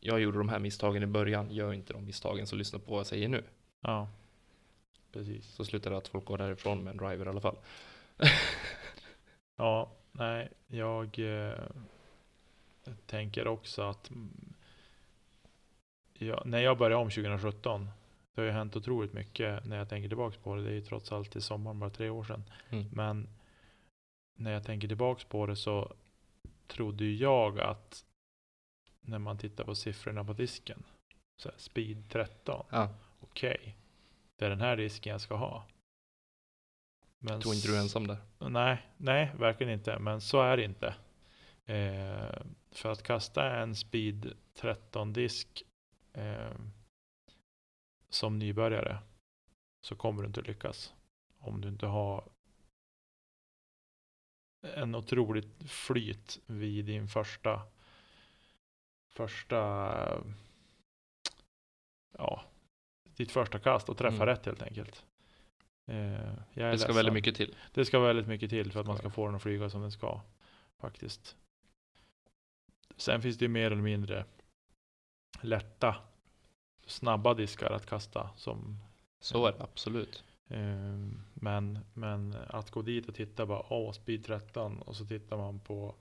jag 0.00 0.20
gjorde 0.20 0.38
de 0.38 0.48
här 0.48 0.58
misstagen 0.58 1.02
i 1.02 1.06
början, 1.06 1.50
gör 1.50 1.72
inte 1.72 1.92
de 1.92 2.04
misstagen 2.04 2.46
så 2.46 2.56
lyssna 2.56 2.78
på 2.78 2.90
vad 2.90 2.98
jag 2.98 3.06
säger 3.06 3.28
nu. 3.28 3.44
ja. 3.80 4.08
Precis. 5.12 5.46
Så 5.46 5.64
slutar 5.64 5.90
det 5.90 5.96
att 5.96 6.08
folk 6.08 6.24
går 6.24 6.38
därifrån 6.38 6.84
med 6.84 6.90
en 6.90 6.96
driver 6.96 7.26
i 7.26 7.28
alla 7.28 7.40
fall. 7.40 7.56
Ja, 9.56 9.90
nej, 10.12 10.48
jag 10.66 11.18
eh, 11.18 11.58
tänker 13.06 13.46
också 13.48 13.82
att 13.82 14.10
mm, 14.10 14.54
ja, 16.12 16.42
när 16.44 16.58
jag 16.58 16.78
började 16.78 17.02
om 17.02 17.10
2017, 17.10 17.90
det 18.34 18.40
har 18.40 18.46
ju 18.46 18.52
hänt 18.52 18.76
otroligt 18.76 19.12
mycket 19.12 19.64
när 19.64 19.76
jag 19.76 19.88
tänker 19.88 20.08
tillbaks 20.08 20.36
på 20.36 20.54
det. 20.54 20.62
Det 20.62 20.70
är 20.70 20.74
ju 20.74 20.80
trots 20.80 21.12
allt 21.12 21.36
i 21.36 21.40
sommaren, 21.40 21.78
bara 21.78 21.90
tre 21.90 22.10
år 22.10 22.24
sedan. 22.24 22.44
Mm. 22.70 22.86
Men 22.92 23.28
när 24.40 24.52
jag 24.52 24.64
tänker 24.64 24.88
tillbaks 24.88 25.24
på 25.24 25.46
det 25.46 25.56
så 25.56 25.92
trodde 26.66 27.04
jag 27.04 27.60
att 27.60 28.04
när 29.00 29.18
man 29.18 29.38
tittar 29.38 29.64
på 29.64 29.74
siffrorna 29.74 30.24
på 30.24 30.32
disken, 30.32 30.82
så 31.36 31.48
här, 31.48 31.58
speed 31.58 32.08
13, 32.08 32.66
Ja, 32.70 32.88
okej, 33.20 33.76
det 34.36 34.44
är 34.44 34.50
den 34.50 34.60
här 34.60 34.76
disken 34.76 35.10
jag 35.10 35.20
ska 35.20 35.34
ha. 35.34 35.64
Men 37.18 37.32
jag 37.32 37.42
tror 37.42 37.54
inte 37.54 37.68
du 37.68 37.76
är 37.76 37.80
ensam 37.80 38.06
där. 38.06 38.18
Nej, 38.38 38.86
nej, 38.96 39.32
verkligen 39.38 39.72
inte. 39.72 39.98
Men 39.98 40.20
så 40.20 40.42
är 40.42 40.56
det 40.56 40.64
inte. 40.64 40.94
Eh, 41.64 42.42
för 42.70 42.92
att 42.92 43.02
kasta 43.02 43.56
en 43.56 43.76
speed 43.76 44.32
13 44.54 45.12
disk 45.12 45.62
eh, 46.12 46.56
som 48.08 48.38
nybörjare 48.38 48.98
så 49.80 49.96
kommer 49.96 50.22
du 50.22 50.26
inte 50.26 50.42
lyckas. 50.42 50.94
Om 51.38 51.60
du 51.60 51.68
inte 51.68 51.86
har 51.86 52.24
en 54.62 54.94
otroligt 54.94 55.70
flyt 55.70 56.40
vid 56.46 56.84
din 56.84 57.08
första 57.08 57.62
första 59.08 59.56
ja, 62.18 62.42
ditt 63.16 63.30
första 63.32 63.58
kast 63.58 63.88
och 63.88 63.98
träffa 63.98 64.14
Mm. 64.16 64.26
rätt 64.26 64.46
helt 64.46 64.62
enkelt. 64.62 65.04
Eh, 65.86 65.94
Det 65.96 66.38
ska 66.54 66.70
ledsen. 66.70 66.94
väldigt 66.94 67.14
mycket 67.14 67.36
till. 67.36 67.56
Det 67.74 67.84
ska 67.84 68.00
väldigt 68.00 68.26
mycket 68.26 68.50
till 68.50 68.72
för 68.72 68.80
att 68.80 68.86
man 68.86 68.98
Ska 68.98 69.10
få 69.10 69.26
den 69.26 69.34
att 69.34 69.42
flyga 69.42 69.70
som 69.70 69.80
den 69.82 69.92
ska. 69.92 70.20
Faktiskt. 70.78 71.36
Sen 72.96 73.22
finns 73.22 73.38
det 73.38 73.44
ju 73.44 73.48
mer 73.48 73.66
eller 73.66 73.82
mindre 73.82 74.24
lätta, 75.40 75.96
snabba 76.86 77.34
diskar 77.34 77.70
att 77.70 77.86
kasta. 77.86 78.30
Som, 78.36 78.78
Så 79.20 79.46
är 79.46 79.52
det 79.52 79.62
absolut. 79.62 80.24
Eh, 80.50 80.98
men, 81.34 81.78
men 81.94 82.36
att 82.48 82.70
gå 82.70 82.82
dit 82.82 83.08
och 83.08 83.14
titta 83.14 83.46
bara, 83.46 83.72
åh, 83.72 83.92
speed 83.92 84.24
13 84.24 84.82
och 84.82 84.96
så 84.96 85.06
tittar 85.06 85.36
man 85.36 85.60
på 85.60 85.94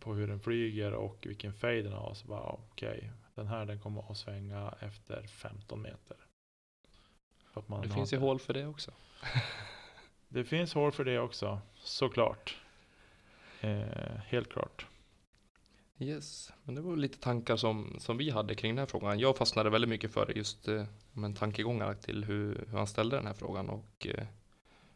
på 0.00 0.14
hur 0.14 0.28
den 0.28 0.40
flyger 0.40 0.92
och 0.92 1.26
vilken 1.26 1.52
fade 1.52 1.82
den 1.82 1.92
har. 1.92 2.14
Så 2.14 2.28
bara, 2.28 2.42
okej, 2.42 3.10
den 3.34 3.46
här 3.46 3.66
den 3.66 3.80
kommer 3.80 4.10
att 4.10 4.16
svänga 4.16 4.74
efter 4.80 5.26
15 5.26 5.82
meter. 5.82 6.16
Det 7.82 7.88
finns 7.88 8.12
ju 8.12 8.16
hål 8.16 8.38
för 8.38 8.54
det 8.54 8.66
också. 8.66 8.90
Det 10.30 10.44
finns 10.44 10.74
hål 10.74 10.92
för 10.92 11.04
det 11.04 11.18
också, 11.18 11.60
såklart. 11.74 12.56
Eh, 13.60 14.16
helt 14.26 14.52
klart. 14.52 14.86
Yes, 16.00 16.52
men 16.64 16.74
det 16.74 16.80
var 16.80 16.96
lite 16.96 17.18
tankar 17.18 17.56
som, 17.56 17.96
som 17.98 18.18
vi 18.18 18.30
hade 18.30 18.54
kring 18.54 18.74
den 18.74 18.78
här 18.78 18.86
frågan. 18.86 19.18
Jag 19.18 19.36
fastnade 19.36 19.70
väldigt 19.70 19.88
mycket 19.88 20.12
för 20.12 20.32
just 20.36 20.68
eh, 20.68 20.84
men 21.12 21.34
tankegångar 21.34 21.94
till 21.94 22.24
hur, 22.24 22.64
hur 22.70 22.78
han 22.78 22.86
ställde 22.86 23.16
den 23.16 23.26
här 23.26 23.34
frågan 23.34 23.68
och 23.68 24.06
eh, 24.06 24.26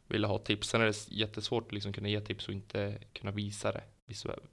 ville 0.07 0.27
ha 0.27 0.39
tips. 0.39 0.69
Sen 0.69 0.81
är 0.81 0.87
det 0.87 1.11
jättesvårt 1.11 1.67
att 1.67 1.73
liksom 1.73 1.93
kunna 1.93 2.09
ge 2.09 2.21
tips 2.21 2.49
och 2.49 2.55
inte 2.55 2.99
kunna 3.13 3.31
visa 3.31 3.73
det 3.73 3.85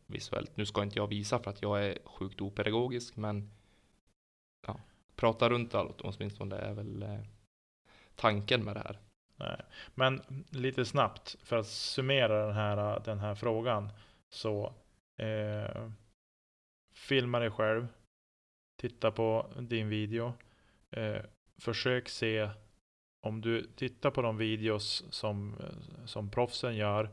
visuellt. 0.08 0.58
Nu 0.58 0.66
ska 0.66 0.84
inte 0.84 1.00
jag 1.00 1.08
visa 1.08 1.40
för 1.40 1.52
att 1.52 1.62
jag 1.62 1.86
är 1.86 1.98
sjukt 2.06 2.42
opedagogisk, 2.42 3.16
men 3.16 3.52
ja, 4.68 4.80
prata 5.16 5.50
runt 5.50 5.76
allt 5.76 6.02
åtminstone 6.02 6.56
det 6.56 6.62
är 6.62 6.74
väl 6.74 7.04
eh, 7.04 7.20
tanken 8.16 8.64
med 8.64 8.76
det 8.76 8.80
här. 8.80 9.00
Nej. 9.36 9.62
Men 9.96 10.22
lite 10.50 10.86
snabbt 10.86 11.36
för 11.44 11.58
att 11.58 11.68
summera 11.68 12.46
den 12.46 12.56
här, 12.56 13.02
den 13.06 13.20
här 13.20 13.36
frågan. 13.36 13.90
Så 14.30 14.74
eh, 15.18 15.90
filma 17.00 17.40
dig 17.40 17.52
själv. 17.52 17.88
Titta 18.82 19.12
på 19.12 19.46
din 19.60 19.90
video. 19.90 20.34
Eh, 20.92 21.22
försök 21.62 22.10
se 22.10 22.50
om 23.22 23.42
du 23.42 23.64
tittar 23.76 24.12
på 24.12 24.22
de 24.22 24.38
videos 24.38 25.06
som, 25.10 25.56
som 26.06 26.30
proffsen 26.30 26.76
gör 26.76 27.10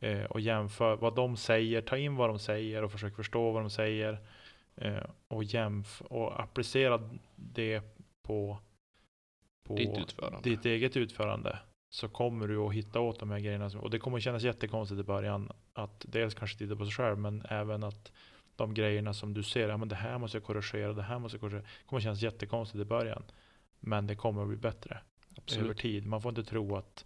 eh, 0.00 0.24
och 0.24 0.40
jämför 0.40 0.96
vad 0.96 1.16
de 1.16 1.36
säger. 1.36 1.80
Ta 1.80 1.96
in 1.96 2.16
vad 2.16 2.30
de 2.30 2.38
säger 2.38 2.84
och 2.84 2.92
försök 2.92 3.16
förstå 3.16 3.50
vad 3.50 3.62
de 3.62 3.70
säger. 3.70 4.18
Eh, 4.76 5.04
och, 5.28 5.44
jämf 5.44 6.02
och 6.02 6.40
applicera 6.40 7.10
det 7.36 7.82
på, 8.22 8.58
på 9.64 9.76
Ditt 9.76 9.98
utförande. 9.98 10.50
ditt 10.50 10.64
eget 10.64 10.96
utförande. 10.96 11.58
så 11.90 12.08
kommer 12.08 12.48
du 12.48 12.58
att 12.58 12.74
hitta 12.74 13.00
åt 13.00 13.20
de 13.20 13.30
här 13.30 13.38
grejerna. 13.38 13.70
Och 13.80 13.90
det 13.90 13.98
kommer 13.98 14.20
kännas 14.20 14.42
jättekonstigt 14.42 15.00
i 15.00 15.04
början. 15.04 15.52
Att 15.72 16.04
dels 16.08 16.34
kanske 16.34 16.58
titta 16.58 16.76
på 16.76 16.84
sig 16.84 16.94
själv, 16.94 17.18
men 17.18 17.42
även 17.48 17.84
att 17.84 18.12
de 18.56 18.74
grejerna 18.74 19.14
som 19.14 19.34
du 19.34 19.42
ser, 19.42 19.68
ja, 19.68 19.76
men 19.76 19.88
det 19.88 19.94
här 19.94 20.18
måste 20.18 20.36
jag 20.36 20.44
korrigera, 20.44 20.92
det 20.92 21.02
här 21.02 21.18
måste 21.18 21.36
jag 21.36 21.40
korrigera. 21.40 21.62
Det 21.62 21.86
kommer 21.86 22.00
kännas 22.00 22.22
jättekonstigt 22.22 22.82
i 22.82 22.84
början. 22.84 23.22
Men 23.80 24.06
det 24.06 24.16
kommer 24.16 24.42
att 24.42 24.48
bli 24.48 24.56
bättre 24.56 25.00
Absolut. 25.36 25.64
över 25.64 25.74
tid. 25.74 26.06
Man 26.06 26.22
får 26.22 26.28
inte 26.28 26.44
tro 26.44 26.76
att, 26.76 27.04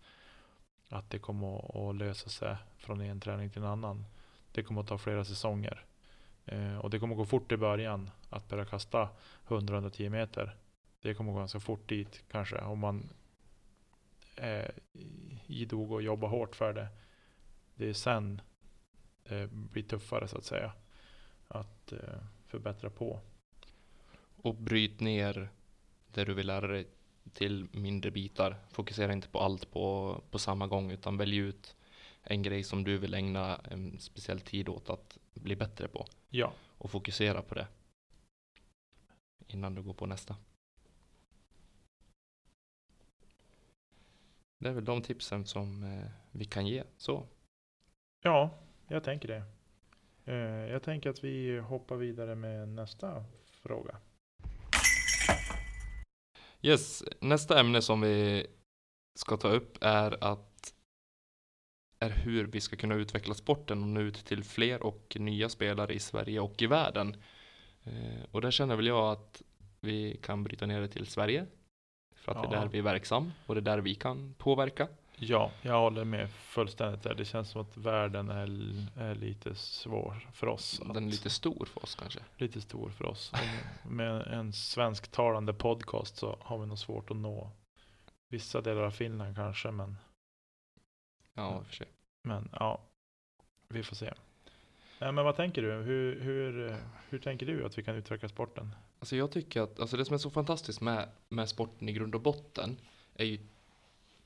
att 0.88 1.10
det 1.10 1.18
kommer 1.18 1.58
att, 1.58 1.76
att 1.76 1.96
lösa 1.96 2.28
sig 2.30 2.56
från 2.76 3.00
en 3.00 3.20
träning 3.20 3.50
till 3.50 3.62
en 3.62 3.68
annan. 3.68 4.04
Det 4.52 4.62
kommer 4.62 4.80
att 4.80 4.86
ta 4.86 4.98
flera 4.98 5.24
säsonger. 5.24 5.84
Eh, 6.44 6.78
och 6.78 6.90
det 6.90 6.98
kommer 6.98 7.14
att 7.14 7.18
gå 7.18 7.24
fort 7.24 7.52
i 7.52 7.56
början 7.56 8.10
att 8.30 8.48
börja 8.48 8.64
kasta 8.64 9.08
100-110 9.46 10.08
meter. 10.08 10.56
Det 11.02 11.14
kommer 11.14 11.30
att 11.30 11.34
gå 11.34 11.38
ganska 11.38 11.60
fort 11.60 11.88
dit 11.88 12.24
kanske 12.30 12.58
om 12.58 12.78
man 12.78 13.08
är 14.36 14.72
idog 15.46 15.92
och 15.92 16.02
jobbar 16.02 16.28
hårt 16.28 16.56
för 16.56 16.72
det. 16.72 16.88
Det 17.74 17.88
är 17.88 17.92
sen 17.92 18.40
det 19.28 19.50
blir 19.50 19.82
tuffare 19.82 20.28
så 20.28 20.38
att 20.38 20.44
säga. 20.44 20.72
Att 21.48 21.92
eh, 21.92 21.98
förbättra 22.46 22.90
på. 22.90 23.20
Och 24.42 24.54
bryt 24.54 25.00
ner 25.00 25.48
det 26.12 26.24
du 26.24 26.34
vill 26.34 26.46
lära 26.46 26.66
dig 26.66 26.86
till 27.32 27.68
mindre 27.72 28.10
bitar. 28.10 28.56
Fokusera 28.70 29.12
inte 29.12 29.28
på 29.28 29.40
allt 29.40 29.70
på, 29.70 30.20
på 30.30 30.38
samma 30.38 30.66
gång 30.66 30.90
utan 30.90 31.16
välj 31.16 31.36
ut 31.36 31.76
en 32.22 32.42
grej 32.42 32.64
som 32.64 32.84
du 32.84 32.98
vill 32.98 33.14
ägna 33.14 33.56
en 33.56 33.98
speciell 33.98 34.40
tid 34.40 34.68
åt 34.68 34.90
att 34.90 35.18
bli 35.34 35.56
bättre 35.56 35.88
på. 35.88 36.06
Ja, 36.28 36.52
Och 36.78 36.90
fokusera 36.90 37.42
på 37.42 37.54
det. 37.54 37.66
Innan 39.46 39.74
du 39.74 39.82
går 39.82 39.94
på 39.94 40.06
nästa. 40.06 40.36
Det 44.58 44.68
är 44.68 44.72
väl 44.72 44.84
de 44.84 45.02
tipsen 45.02 45.46
som 45.46 45.84
eh, 45.84 46.10
vi 46.30 46.44
kan 46.44 46.66
ge. 46.66 46.84
Så. 46.96 47.26
ja 48.22 48.58
jag 48.88 49.04
tänker 49.04 49.28
det. 49.28 49.57
Eh, 50.28 50.70
jag 50.72 50.82
tänker 50.82 51.10
att 51.10 51.24
vi 51.24 51.58
hoppar 51.58 51.96
vidare 51.96 52.34
med 52.34 52.68
nästa 52.68 53.24
fråga. 53.62 53.96
Yes, 56.62 57.04
nästa 57.20 57.60
ämne 57.60 57.82
som 57.82 58.00
vi 58.00 58.46
ska 59.18 59.36
ta 59.36 59.48
upp 59.48 59.78
är 59.80 60.24
att 60.24 60.74
är 61.98 62.10
hur 62.10 62.44
vi 62.46 62.60
ska 62.60 62.76
kunna 62.76 62.94
utveckla 62.94 63.34
sporten 63.34 63.82
och 63.82 63.88
nå 63.88 64.00
ut 64.00 64.24
till 64.24 64.44
fler 64.44 64.82
och 64.82 65.16
nya 65.20 65.48
spelare 65.48 65.94
i 65.94 65.98
Sverige 65.98 66.40
och 66.40 66.62
i 66.62 66.66
världen. 66.66 67.16
Eh, 67.84 68.24
och 68.30 68.40
där 68.40 68.50
känner 68.50 68.76
väl 68.76 68.86
jag 68.86 69.12
att 69.12 69.42
vi 69.80 70.16
kan 70.22 70.44
bryta 70.44 70.66
ner 70.66 70.80
det 70.80 70.88
till 70.88 71.06
Sverige. 71.06 71.46
För 72.16 72.32
att 72.32 72.42
det 72.42 72.48
är 72.48 72.58
Ja. 72.58 72.60
där 72.60 72.68
vi 72.68 72.78
är 72.78 72.82
verksam 72.82 73.32
och 73.46 73.54
det 73.54 73.58
är 73.60 73.62
där 73.62 73.78
vi 73.78 73.94
kan 73.94 74.34
påverka. 74.34 74.88
Ja, 75.20 75.50
jag 75.62 75.80
håller 75.80 76.04
med 76.04 76.30
fullständigt 76.30 77.02
där. 77.02 77.14
Det 77.14 77.24
känns 77.24 77.50
som 77.50 77.60
att 77.60 77.76
världen 77.76 78.30
är, 78.30 78.46
är 78.96 79.14
lite 79.14 79.54
svår 79.54 80.28
för 80.32 80.46
oss. 80.46 80.78
Den 80.78 80.90
är 80.90 80.96
att- 80.96 81.02
lite 81.02 81.30
stor 81.30 81.66
för 81.66 81.82
oss 81.82 81.94
kanske. 81.94 82.20
lite 82.36 82.60
stor 82.60 82.90
för 82.90 83.04
oss. 83.04 83.32
Och 83.84 83.90
med 83.92 84.20
en 84.26 84.52
svensktalande 84.52 85.52
podcast 85.54 86.16
så 86.16 86.38
har 86.40 86.58
vi 86.58 86.66
nog 86.66 86.78
svårt 86.78 87.10
att 87.10 87.16
nå 87.16 87.50
vissa 88.28 88.60
delar 88.60 88.82
av 88.82 88.90
Finland 88.90 89.36
kanske, 89.36 89.70
men, 89.70 89.96
Ja, 91.34 91.42
Ja. 91.42 91.56
i 91.58 91.62
och 91.62 91.66
för 91.66 91.74
sig. 91.74 91.86
men 92.22 92.48
ja, 92.52 92.80
vi 93.68 93.82
får 93.82 93.96
se. 93.96 94.14
Nej, 95.00 95.12
men 95.12 95.24
vad 95.24 95.36
tänker 95.36 95.62
du? 95.62 95.72
Hur, 95.72 96.20
hur, 96.20 96.76
hur 97.08 97.18
tänker 97.18 97.46
du 97.46 97.66
att 97.66 97.78
vi 97.78 97.82
kan 97.82 97.94
utveckla 97.96 98.28
sporten? 98.28 98.74
Alltså 98.98 99.16
jag 99.16 99.32
tycker 99.32 99.62
att 99.62 99.80
alltså 99.80 99.96
det 99.96 100.04
som 100.04 100.14
är 100.14 100.18
så 100.18 100.30
fantastiskt 100.30 100.80
med, 100.80 101.08
med 101.28 101.48
sporten 101.48 101.88
i 101.88 101.92
grund 101.92 102.14
och 102.14 102.20
botten 102.20 102.76
är 103.14 103.24
ju 103.24 103.38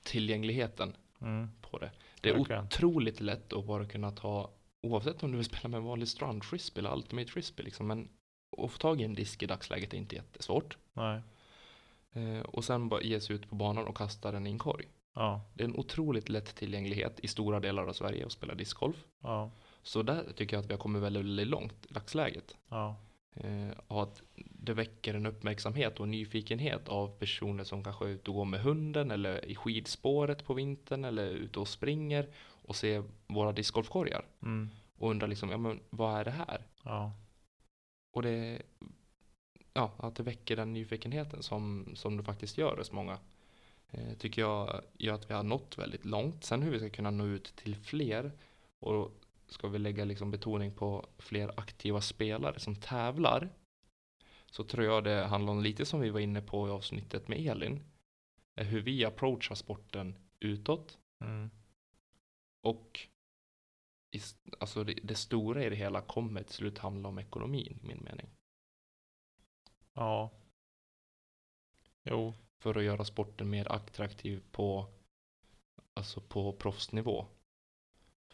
tillgängligheten 0.02 0.96
Mm, 1.20 1.50
på 1.60 1.78
det. 1.78 1.90
Det 2.20 2.28
är 2.30 2.34
Verkligen. 2.34 2.64
otroligt 2.64 3.20
lätt 3.20 3.52
att 3.52 3.66
bara 3.66 3.84
kunna 3.86 4.10
ta, 4.10 4.50
oavsett 4.82 5.22
om 5.22 5.30
du 5.30 5.36
vill 5.36 5.44
spela 5.54 5.68
med 5.68 5.78
en 5.78 5.84
vanlig 5.84 6.08
strandfrisbee 6.08 6.78
eller 6.80 6.92
ultimate 6.96 7.30
frisbee 7.32 7.62
liksom, 7.64 7.86
men 7.86 8.08
att 8.58 8.70
få 8.70 8.78
tag 8.78 9.00
i 9.00 9.04
en 9.04 9.14
disk 9.14 9.42
i 9.42 9.46
dagsläget 9.46 9.94
är 9.94 9.98
inte 9.98 10.16
jättesvårt. 10.16 10.78
nej, 10.92 11.20
Eh, 12.14 12.40
och 12.40 12.64
sen 12.64 12.88
bara 12.88 13.00
ge 13.02 13.20
sig 13.20 13.36
ut 13.36 13.48
på 13.48 13.54
banan 13.54 13.86
och 13.86 13.96
kasta 13.96 14.32
den 14.32 14.46
i 14.46 14.50
en 14.50 14.58
korg. 14.58 14.84
ja, 15.14 15.40
Det 15.54 15.64
är 15.64 15.68
en 15.68 15.76
otroligt 15.76 16.28
lätt 16.28 16.54
tillgänglighet 16.54 17.20
i 17.22 17.28
stora 17.28 17.60
delar 17.60 17.86
av 17.86 17.92
Sverige 17.92 18.26
att 18.26 18.32
spela 18.32 18.54
discgolf. 18.54 18.96
ja, 19.22 19.50
Så 19.82 20.02
där 20.02 20.24
tycker 20.36 20.56
jag 20.56 20.62
att 20.62 20.68
vi 20.70 20.72
har 20.74 20.78
kommit 20.80 21.02
väldigt, 21.02 21.24
väldigt 21.24 21.46
långt 21.48 21.86
i 21.90 21.92
dagsläget. 21.94 22.56
ja, 22.68 22.96
och 23.86 24.02
att 24.02 24.22
det 24.34 24.74
väcker 24.74 25.14
en 25.14 25.26
uppmärksamhet 25.26 26.00
och 26.00 26.08
nyfikenhet 26.08 26.88
av 26.88 27.08
personer 27.08 27.64
som 27.64 27.84
kanske 27.84 28.04
är 28.04 28.08
ute 28.08 28.30
och 28.30 28.36
går 28.36 28.44
med 28.44 28.60
hunden 28.60 29.10
eller 29.10 29.44
i 29.44 29.54
skidspåret 29.54 30.44
på 30.44 30.54
vintern 30.54 31.04
eller 31.04 31.30
ute 31.30 31.58
och 31.60 31.68
springer 31.68 32.28
och 32.44 32.76
ser 32.76 33.04
våra 33.26 33.52
discgolfkorgar 33.52 34.24
mm, 34.42 34.68
och 34.98 35.10
undrar 35.10 35.28
liksom, 35.28 35.50
ja 35.50 35.58
men 35.58 35.80
vad 35.90 36.20
är 36.20 36.24
det 36.24 36.30
här? 36.30 36.66
ja, 36.82 37.12
Och 38.12 38.22
det, 38.22 38.62
ja, 39.72 39.92
att 39.96 40.16
det 40.16 40.22
väcker 40.22 40.56
den 40.56 40.72
nyfikenheten 40.72 41.42
som, 41.42 41.92
som 41.94 42.16
det 42.16 42.22
faktiskt 42.22 42.58
gör 42.58 42.76
hos 42.76 42.92
många. 42.92 43.18
Eh, 43.90 44.14
tycker 44.18 44.42
jag 44.42 44.80
gör 44.98 45.14
att 45.14 45.30
vi 45.30 45.34
har 45.34 45.42
nått 45.42 45.78
väldigt 45.78 46.04
långt. 46.04 46.44
Sen 46.44 46.62
hur 46.62 46.70
vi 46.70 46.78
ska 46.78 46.90
kunna 46.90 47.10
nå 47.10 47.26
ut 47.26 47.56
till 47.56 47.76
fler 47.76 48.32
och 48.78 49.10
ska 49.52 49.68
vi 49.68 49.78
lägga 49.78 50.04
liksom 50.04 50.30
betoning 50.30 50.72
på 50.72 51.06
fler 51.18 51.60
aktiva 51.60 52.00
spelare 52.00 52.60
som 52.60 52.76
tävlar 52.76 53.50
så 54.50 54.64
tror 54.64 54.84
jag 54.84 55.04
det 55.04 55.24
handlar 55.24 55.52
om 55.52 55.62
lite 55.62 55.86
som 55.86 56.00
vi 56.00 56.10
var 56.10 56.20
inne 56.20 56.42
på 56.42 56.68
i 56.68 56.70
avsnittet 56.70 57.28
med 57.28 57.38
Elin. 57.38 57.80
Är 58.54 58.64
hur 58.64 58.80
vi 58.80 59.04
approachar 59.04 59.54
sporten 59.54 60.18
utåt 60.40 60.98
mm, 61.20 61.50
och 62.62 63.08
i, 64.10 64.20
alltså 64.60 64.84
det, 64.84 64.92
det 65.02 65.14
stora 65.14 65.64
i 65.64 65.70
det 65.70 65.76
hela 65.76 66.00
kommer 66.00 66.42
till 66.42 66.54
slut 66.54 66.78
handla 66.78 67.08
om 67.08 67.18
ekonomin 67.18 67.78
i 67.82 67.86
min 67.86 68.04
mening. 68.04 68.26
ja. 69.92 70.30
Jo, 72.04 72.34
för 72.58 72.74
att 72.74 72.84
göra 72.84 73.04
sporten 73.04 73.50
mer 73.50 73.72
attraktiv 73.72 74.42
på, 74.50 74.86
alltså 75.94 76.20
på 76.20 76.52
proffsnivå. 76.52 77.26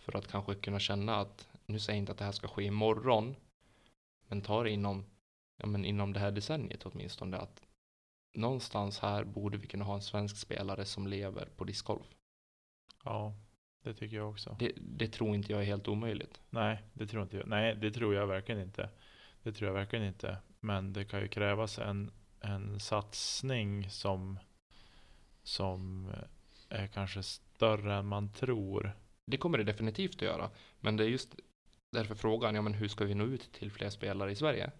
För 0.08 0.18
att 0.18 0.28
kanske 0.28 0.54
kunna 0.54 0.78
känna 0.78 1.16
att, 1.16 1.48
nu 1.66 1.78
säger 1.78 1.96
jag 1.96 2.02
inte 2.02 2.12
att 2.12 2.18
det 2.18 2.24
här 2.24 2.32
ska 2.32 2.48
ske 2.48 2.62
imorgon, 2.62 3.36
men 4.28 4.42
ta 4.42 4.62
det 4.62 4.70
inom, 4.70 5.04
ja, 5.56 5.66
men 5.66 5.84
inom 5.84 6.12
det 6.12 6.20
här 6.20 6.30
decenniet 6.30 6.86
åtminstone, 6.86 7.36
att 7.36 7.62
någonstans 8.34 8.98
här 8.98 9.24
borde 9.24 9.58
vi 9.58 9.66
kunna 9.66 9.84
ha 9.84 9.94
en 9.94 10.02
svensk 10.02 10.36
spelare 10.36 10.84
som 10.84 11.06
lever 11.06 11.48
på 11.56 11.64
discgolf. 11.64 12.06
ja, 13.04 13.34
det 13.82 13.94
tycker 13.94 14.16
jag 14.16 14.30
också. 14.30 14.56
Det, 14.58 14.72
det 14.76 15.08
tror 15.08 15.34
inte 15.34 15.52
jag 15.52 15.60
är 15.60 15.66
helt 15.66 15.88
omöjligt. 15.88 16.40
Nej, 16.50 16.82
det 16.92 17.06
tror 17.06 17.22
inte 17.22 17.36
jag. 17.36 17.48
Nej, 17.48 17.74
det 17.74 17.90
tror 17.90 18.14
jag 18.14 18.26
verkligen 18.26 18.60
inte. 18.60 18.88
Det 19.42 19.52
tror 19.52 19.66
jag 19.68 19.74
verkligen 19.74 20.04
inte. 20.04 20.36
Men 20.60 20.92
det 20.92 21.04
kan 21.04 21.20
ju 21.20 21.28
krävas 21.28 21.78
en, 21.78 22.10
en 22.40 22.80
satsning 22.80 23.90
som, 23.90 24.38
som 25.42 26.08
är 26.68 26.86
kanske 26.86 27.22
större 27.22 27.94
än 27.94 28.06
man 28.06 28.32
tror. 28.32 28.96
Det 29.30 29.36
kommer 29.36 29.58
det 29.58 29.64
definitivt 29.64 30.16
att 30.16 30.22
göra, 30.22 30.50
men 30.80 30.96
det 30.96 31.04
är 31.04 31.08
just 31.08 31.36
därför 31.90 32.14
frågan, 32.14 32.54
ja 32.54 32.62
men 32.62 32.74
hur 32.74 32.88
ska 32.88 33.04
vi 33.04 33.14
nå 33.14 33.24
ut 33.24 33.52
till 33.52 33.70
fler 33.70 33.90
spelare 33.90 34.30
i 34.30 34.36
Sverige? 34.36 34.70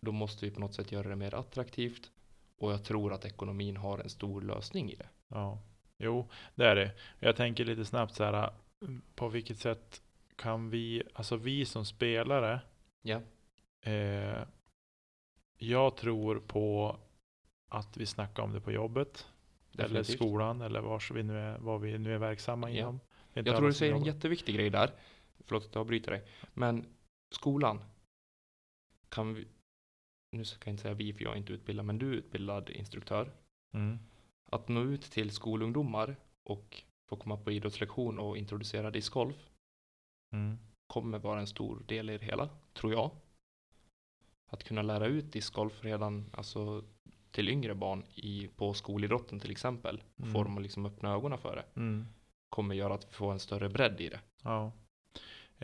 Då, 0.00 0.12
måste 0.12 0.44
vi 0.44 0.50
på 0.50 0.60
något 0.60 0.74
sätt 0.74 0.92
göra 0.92 1.08
det 1.08 1.16
mer 1.16 1.34
attraktivt 1.34 2.10
och 2.58 2.72
jag 2.72 2.84
tror 2.84 3.12
att 3.12 3.24
ekonomin 3.24 3.76
har 3.76 3.98
en 3.98 4.10
stor 4.10 4.42
lösning 4.42 4.90
i 4.90 4.94
det. 4.94 5.08
Ja, 5.28 5.62
jo, 5.98 6.28
det 6.54 6.64
är 6.64 6.76
det. 6.76 6.92
Jag 7.18 7.36
tänker 7.36 7.64
lite 7.64 7.84
snabbt 7.84 8.14
så 8.14 8.24
här. 8.24 8.52
På 9.14 9.28
vilket 9.28 9.58
sätt 9.58 10.02
kan 10.36 10.70
vi, 10.70 11.02
alltså 11.14 11.36
vi 11.36 11.64
som 11.64 11.84
spelare, 11.84 12.60
Ja, 13.02 13.20
eh, 13.80 14.42
jag 15.58 15.96
tror 15.96 16.40
på 16.40 16.96
att 17.68 17.96
vi 17.96 18.06
snackar 18.06 18.42
om 18.42 18.52
det 18.52 18.60
på 18.60 18.72
jobbet. 18.72 19.29
Eller 19.84 19.94
definitivt. 19.94 20.16
skolan 20.16 20.60
eller 20.60 20.80
vars 20.80 21.10
vi 21.10 21.22
nu 21.22 21.38
är, 21.38 21.58
vad 21.58 21.80
vi 21.80 21.98
nu 21.98 22.14
är 22.14 22.18
verksamma 22.18 22.70
Ja. 22.70 22.78
inom. 22.78 23.00
Inte 23.34 23.50
Jag 23.50 23.56
tror 23.58 23.68
du 23.68 23.74
säger 23.74 23.94
en 23.94 24.04
jätteviktig 24.04 24.54
grej 24.54 24.70
där. 24.70 24.94
Förlåt 25.44 25.64
att 25.66 25.74
jag 25.74 25.80
avbryter 25.80 26.10
dig. 26.10 26.24
Men 26.54 26.86
skolan. 27.34 27.84
Kan 29.08 29.34
vi, 29.34 29.46
nu 30.36 30.44
ska 30.44 30.68
jag 30.68 30.72
inte 30.72 30.82
säga 30.82 30.94
vi 30.94 31.12
för 31.12 31.24
jag 31.24 31.32
är 31.32 31.36
inte 31.36 31.52
utbildad, 31.52 31.86
men 31.86 31.98
du 31.98 32.08
är 32.12 32.16
utbildad 32.16 32.70
instruktör. 32.70 33.32
Mm. 33.74 33.98
Att 34.50 34.68
nå 34.68 34.80
ut 34.82 35.02
till 35.02 35.30
skolungdomar 35.30 36.16
och 36.42 36.82
få 37.08 37.16
komma 37.16 37.36
på 37.36 37.52
idrottslektion 37.52 38.18
och 38.18 38.36
introducera 38.38 38.90
discgolf 38.90 39.36
Mm. 40.32 40.58
kommer 40.86 41.18
vara 41.18 41.40
en 41.40 41.46
stor 41.46 41.82
del 41.86 42.10
i 42.10 42.18
det 42.18 42.24
hela, 42.24 42.48
tror 42.72 42.92
jag. 42.92 43.10
Att 44.50 44.64
kunna 44.64 44.82
lära 44.82 45.06
ut 45.06 45.32
discgolf 45.32 45.84
redan 45.84 46.30
alltså, 46.32 46.84
till 47.30 47.48
yngre 47.48 47.74
barn 47.74 48.04
i, 48.14 48.48
på 48.56 48.74
skolidrotten 48.74 49.40
till 49.40 49.50
exempel, 49.50 50.02
Mm. 50.18 50.32
får 50.32 50.44
dem 50.44 50.56
att 50.56 50.62
liksom 50.62 50.86
öppna 50.86 51.12
ögonen 51.12 51.38
för 51.38 51.56
det, 51.56 51.64
Mm. 51.80 52.06
kommer 52.48 52.74
göra 52.74 52.94
att 52.94 53.06
vi 53.10 53.12
får 53.12 53.32
en 53.32 53.38
större 53.40 53.68
bredd 53.68 54.00
i 54.00 54.08
det. 54.08 54.20
Ja. 54.42 54.72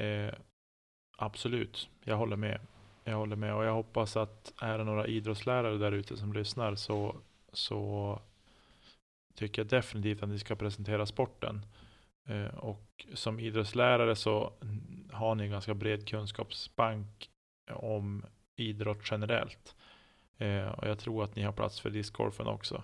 Eh, 0.03 0.35
absolut, 1.19 1.89
jag 2.05 2.17
håller 2.17 2.37
med. 2.37 2.61
Jag 3.05 3.17
håller 3.17 3.37
med 3.37 3.55
och 3.55 3.65
jag 3.65 3.73
hoppas 3.75 4.17
att 4.17 4.53
är 4.63 4.79
det 4.79 4.85
några 4.85 5.07
idrottslärare 5.07 5.79
där 5.79 5.93
ute 5.93 6.17
som 6.17 6.33
lyssnar 6.33 6.75
så, 6.75 7.17
så 7.53 8.19
tycker 9.35 9.63
jag 9.63 9.69
definitivt 9.69 10.23
att 10.23 10.29
ni 10.29 10.39
ska 10.39 10.57
presentera 10.57 11.07
sporten. 11.07 11.67
Eh, 12.29 12.47
och 12.55 13.07
som 13.15 13.41
idrottslärare 13.41 14.17
så 14.17 14.53
har 15.13 15.35
ni 15.35 15.45
en 15.45 15.51
ganska 15.51 15.75
bred 15.75 16.09
kunskapsbank 16.09 17.31
om 17.71 18.25
idrott 18.57 19.11
generellt. 19.11 19.76
Eh, 20.39 20.69
och 20.69 20.89
jag 20.89 20.99
tror 20.99 21.25
att 21.25 21.37
ni 21.37 21.43
har 21.43 21.53
plats 21.53 21.81
för 21.81 21.91
discgolfen 21.91 22.47
också 22.47 22.83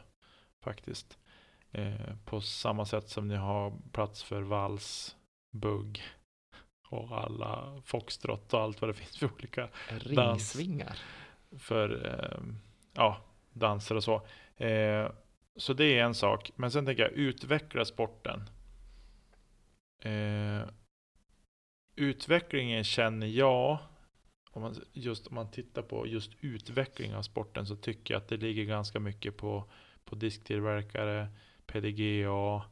faktiskt. 0.60 1.18
Eh, 1.70 2.16
på 2.24 2.40
samma 2.40 2.84
sätt 2.84 3.08
som 3.08 3.28
ni 3.28 3.36
har 3.36 3.72
plats 3.92 4.22
för 4.22 4.42
vals, 4.42 5.16
bugg 5.52 6.02
och 6.88 7.18
alla 7.18 7.80
foxtrot 7.84 8.54
och 8.54 8.60
allt 8.60 8.80
vad 8.80 8.90
det 8.90 8.94
finns 9.02 9.18
för 9.18 9.32
olika 9.32 9.68
Ringsvingar. 9.88 10.98
för 11.58 12.06
eh, 12.06 12.42
ja, 12.92 13.16
danser 13.52 13.94
och 13.94 14.04
så. 14.04 14.26
Eh, 14.64 15.10
så 15.56 15.72
det 15.72 15.98
är 15.98 16.04
en 16.04 16.14
sak. 16.14 16.52
Men 16.56 16.70
sen 16.70 16.86
tänker 16.86 17.02
jag 17.02 17.12
utveckla 17.12 17.84
sporten. 17.84 18.50
Eh, 20.02 20.68
utvecklingen 21.96 22.84
känner 22.84 23.26
jag, 23.26 23.78
om 24.52 24.62
man, 24.62 24.74
just 24.92 25.26
om 25.26 25.34
man 25.34 25.50
tittar 25.50 25.82
på 25.82 26.06
just 26.06 26.32
utveckling 26.40 27.14
av 27.14 27.22
sporten 27.22 27.66
så 27.66 27.76
tycker 27.76 28.14
jag 28.14 28.18
att 28.22 28.28
det 28.28 28.36
ligger 28.36 28.64
ganska 28.64 29.00
mycket 29.00 29.36
på, 29.36 29.64
på 30.04 30.14
disktillverkare, 30.14 31.28
PDGA 31.66 32.64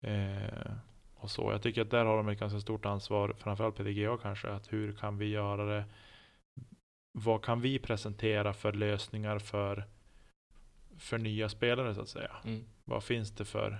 eh, 0.00 0.72
och 1.14 1.30
så. 1.30 1.52
Jag 1.52 1.62
tycker 1.62 1.82
att 1.82 1.90
där 1.90 2.04
har 2.04 2.16
de 2.16 2.28
ett 2.28 2.40
ganska 2.40 2.60
stort 2.60 2.86
ansvar, 2.86 3.34
framförallt 3.38 3.76
PDGA 3.76 4.18
kanske, 4.22 4.48
att 4.48 4.72
hur 4.72 4.92
kan 4.92 5.18
vi 5.18 5.28
göra 5.28 5.64
det? 5.64 5.84
Vad 7.12 7.44
kan 7.44 7.60
vi 7.60 7.78
presentera 7.78 8.52
för 8.52 8.72
lösningar 8.72 9.38
för, 9.38 9.84
för 10.98 11.18
nya 11.18 11.48
spelare 11.48 11.94
så 11.94 12.00
att 12.00 12.08
säga? 12.08 12.36
Mm. 12.44 12.64
Vad 12.84 13.04
finns 13.04 13.30
det 13.30 13.44
för, 13.44 13.78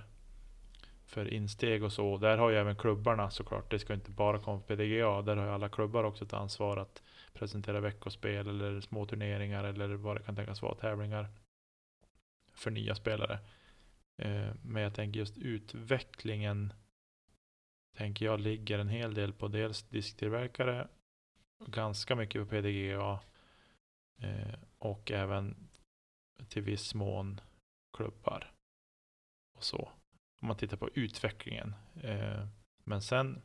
för 1.05 1.33
insteg 1.33 1.83
och 1.83 1.93
så? 1.93 2.17
Där 2.17 2.37
har 2.37 2.49
ju 2.49 2.55
även 2.55 2.75
klubbarna 2.75 3.29
såklart. 3.29 3.71
Det 3.71 3.79
ska 3.79 3.93
inte 3.93 4.11
bara 4.11 4.39
komma 4.39 4.59
på 4.59 4.65
PDGA. 4.65 5.21
Där 5.21 5.35
har 5.35 5.45
ju 5.45 5.51
alla 5.51 5.69
klubbar 5.69 6.03
också 6.03 6.25
ett 6.25 6.33
ansvar 6.33 6.77
att 6.77 7.01
presentera 7.35 7.79
veckospel 7.79 8.47
eller 8.47 8.81
små 8.81 9.05
turneringar 9.05 9.63
eller 9.63 9.89
vad 9.89 10.15
det 10.15 10.23
kan 10.23 10.35
tänkas 10.35 10.61
vara, 10.61 10.75
tävlingar 10.75 11.27
för 12.53 12.71
nya 12.71 12.95
spelare. 12.95 13.39
Eh, 14.17 14.53
men 14.61 14.83
jag 14.83 14.93
tänker 14.93 15.19
just 15.19 15.37
utvecklingen 15.37 16.73
tänker 17.95 18.25
jag 18.25 18.39
ligger 18.39 18.79
en 18.79 18.89
hel 18.89 19.13
del 19.13 19.33
på 19.33 19.47
dels 19.47 19.83
disktillverkare, 19.83 20.87
ganska 21.65 22.15
mycket 22.15 22.41
på 22.41 22.47
PDGA 22.47 23.19
eh, 24.21 24.59
och 24.77 25.11
även 25.11 25.69
till 26.47 26.61
viss 26.61 26.93
mån 26.93 27.41
klubbar 27.97 28.51
och 29.55 29.63
så. 29.63 29.91
Om 30.41 30.47
man 30.47 30.57
tittar 30.57 30.77
på 30.77 30.89
utvecklingen. 30.93 31.75
Eh, 32.01 32.47
men 32.83 33.01
sen 33.01 33.41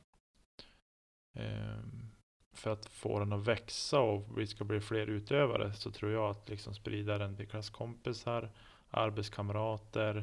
för 2.52 2.70
att 2.70 2.86
få 2.86 3.18
den 3.18 3.32
att 3.32 3.46
växa 3.46 4.00
och 4.00 4.38
vi 4.38 4.46
ska 4.46 4.64
bli 4.64 4.80
fler 4.80 5.06
utövare 5.06 5.72
så 5.72 5.90
tror 5.90 6.12
jag 6.12 6.30
att 6.30 6.48
liksom 6.48 6.74
sprida 6.74 7.18
den 7.18 7.36
till 7.36 7.48
klasskompisar, 7.48 8.50
arbetskamrater. 8.90 10.16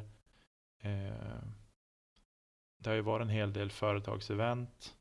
Eh, 0.84 1.44
det 2.78 2.90
har 2.90 2.96
ju 2.96 3.02
varit 3.02 3.22
en 3.22 3.30
hel 3.30 3.54
del 3.54 3.72
företagsevent. 3.72 4.96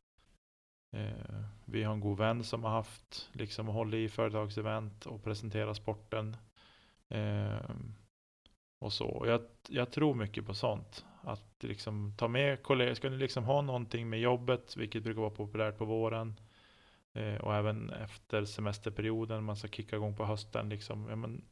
Eh, 0.95 1.43
vi 1.65 1.83
har 1.83 1.93
en 1.93 1.99
god 1.99 2.17
vän 2.17 2.43
som 2.43 2.63
har 2.63 2.71
haft 2.71 3.29
liksom 3.31 3.67
hållit 3.67 3.97
i 3.97 4.09
företagsevent 4.09 5.05
och 5.05 5.23
presenterat 5.23 5.77
sporten. 5.77 6.37
Eh, 7.09 7.59
och 8.79 8.93
så. 8.93 9.23
Jag, 9.27 9.41
jag 9.67 9.91
tror 9.91 10.13
mycket 10.15 10.45
på 10.45 10.53
sånt. 10.53 11.05
Att 11.21 11.63
liksom 11.63 12.13
ta 12.17 12.27
med 12.27 12.63
kollegor, 12.63 12.93
ska 12.93 13.09
ni 13.09 13.17
liksom 13.17 13.43
ha 13.43 13.61
någonting 13.61 14.09
med 14.09 14.19
jobbet, 14.19 14.77
vilket 14.77 15.03
brukar 15.03 15.21
vara 15.21 15.31
populärt 15.31 15.77
på 15.77 15.85
våren. 15.85 16.39
Eh, 17.17 17.39
och 17.39 17.55
även 17.55 17.89
efter 17.89 18.45
semesterperioden, 18.45 19.43
man 19.43 19.55
ska 19.55 19.67
kicka 19.67 19.95
igång 19.95 20.15
på 20.15 20.25
hösten. 20.25 20.69
Liksom, 20.69 21.07
ja, 21.09 21.15
men, 21.15 21.45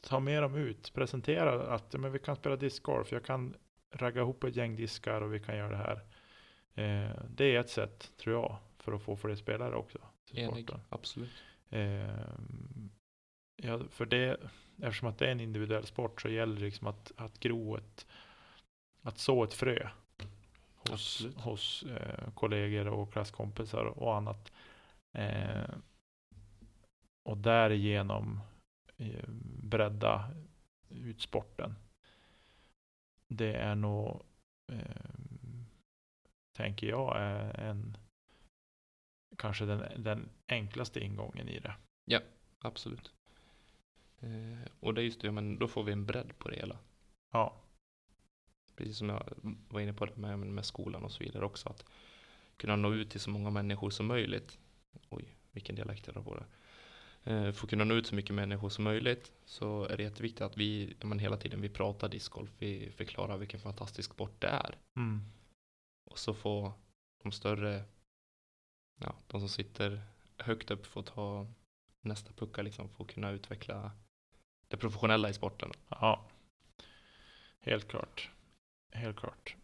ta 0.00 0.20
med 0.20 0.42
dem 0.42 0.54
ut, 0.54 0.92
presentera 0.94 1.74
att 1.74 1.92
ja, 1.92 1.98
men 1.98 2.12
vi 2.12 2.18
kan 2.18 2.36
spela 2.36 2.56
discgolf, 2.56 3.12
jag 3.12 3.24
kan 3.24 3.54
ragga 3.90 4.20
ihop 4.20 4.44
ett 4.44 4.56
gäng 4.56 4.76
diskar 4.76 5.20
och 5.20 5.34
vi 5.34 5.40
kan 5.40 5.56
göra 5.56 5.70
det 5.70 5.76
här. 5.76 6.00
Eh, 6.74 7.16
det 7.30 7.44
är 7.44 7.60
ett 7.60 7.70
sätt, 7.70 8.12
tror 8.16 8.34
jag, 8.34 8.56
för 8.78 8.92
att 8.92 9.02
få 9.02 9.16
fler 9.16 9.34
spelare 9.34 9.74
också. 9.74 9.98
Enig, 10.32 10.70
absolut. 10.88 11.30
Eh, 11.70 12.20
ja, 13.56 13.80
för 13.90 14.06
det, 14.06 14.40
eftersom 14.82 15.08
att 15.08 15.18
det 15.18 15.26
är 15.26 15.32
en 15.32 15.40
individuell 15.40 15.86
sport 15.86 16.22
så 16.22 16.28
gäller 16.28 16.54
det 16.54 16.60
liksom 16.60 16.86
att, 16.86 17.12
att 17.16 17.40
gro 17.40 17.76
ett, 17.76 18.06
att 19.02 19.18
så 19.18 19.44
ett 19.44 19.54
frö 19.54 19.88
hos, 20.88 20.92
Absolut. 20.92 21.40
hos 21.40 21.82
eh, 21.82 22.30
kollegor 22.34 22.88
och 22.88 23.12
klasskompisar 23.12 23.84
och 23.84 24.16
annat. 24.16 24.52
Eh, 25.12 25.74
och 27.22 27.36
därigenom 27.36 28.40
eh, 28.96 29.28
bredda 29.62 30.30
ut 30.88 31.20
sporten. 31.20 31.74
Det 33.28 33.54
är 33.54 33.74
nog, 33.74 34.22
eh, 34.72 35.10
tänker 36.56 36.86
jag, 36.86 37.16
är 37.16 37.60
en 37.60 37.96
kanske 39.36 39.64
den, 39.64 40.02
den 40.02 40.28
enklaste 40.48 41.00
ingången 41.00 41.48
i 41.48 41.58
det. 41.58 41.74
Absolut. 42.58 43.12
Eh, 44.20 44.68
och 44.80 44.94
det 44.94 45.00
är 45.00 45.04
just 45.04 45.20
det, 45.20 45.30
men 45.30 45.58
då 45.58 45.68
får 45.68 45.84
vi 45.84 45.92
en 45.92 46.06
bredd 46.06 46.38
på 46.38 46.48
det 46.48 46.56
hela. 46.56 46.78
Ja, 47.32 47.56
Precis 48.80 48.98
som 48.98 49.08
jag 49.08 49.22
var 49.68 49.80
inne 49.80 49.92
på 49.92 50.06
det 50.06 50.16
med, 50.16 50.38
med 50.38 50.64
skolan 50.64 51.04
och 51.04 51.12
så 51.12 51.24
vidare 51.24 51.44
också. 51.44 51.68
Att 51.68 51.84
kunna 52.56 52.76
nå 52.76 52.94
ut 52.94 53.10
till 53.10 53.20
så 53.20 53.30
många 53.30 53.50
människor 53.50 53.90
som 53.90 54.06
möjligt. 54.06 54.58
Oj, 55.08 55.36
vilken 55.52 55.74
dialekt 55.74 56.06
jag 56.06 56.14
drar 56.14 56.22
på 56.22 56.34
det. 56.34 56.44
Eh, 57.30 57.52
för 57.52 57.64
att 57.64 57.70
kunna 57.70 57.84
nå 57.84 57.94
ut 57.94 58.06
så 58.06 58.14
mycket 58.14 58.34
människor 58.34 58.68
som 58.68 58.84
möjligt 58.84 59.32
så 59.44 59.84
är 59.84 59.96
det 59.96 60.02
jätteviktigt 60.02 60.40
att 60.40 60.56
vi 60.56 60.96
men 61.00 61.18
hela 61.18 61.36
tiden 61.36 61.60
vi 61.60 61.68
pratar 61.68 62.08
discgolf. 62.08 62.50
Vi 62.58 62.90
förklarar 62.90 63.36
vilken 63.36 63.60
fantastisk 63.60 64.12
sport 64.12 64.40
det 64.40 64.48
är. 64.48 64.78
mm. 64.96 65.20
Och 66.10 66.18
så 66.18 66.34
får 66.34 66.72
de 67.22 67.32
större, 67.32 67.84
ja, 69.00 69.14
de 69.26 69.40
som 69.40 69.48
sitter 69.48 70.02
högt 70.36 70.70
upp 70.70 70.86
får 70.86 71.02
ta 71.02 71.46
nästa 72.00 72.32
pucka 72.32 72.62
liksom 72.62 72.88
för 72.88 73.04
att 73.04 73.10
kunna 73.10 73.30
utveckla 73.30 73.90
det 74.68 74.76
professionella 74.76 75.30
i 75.30 75.34
sporten. 75.34 75.70
ja. 75.88 76.26
Helt 77.60 77.88
klart. 77.88 78.30
Helt 78.92 79.16
klart. 79.16 79.56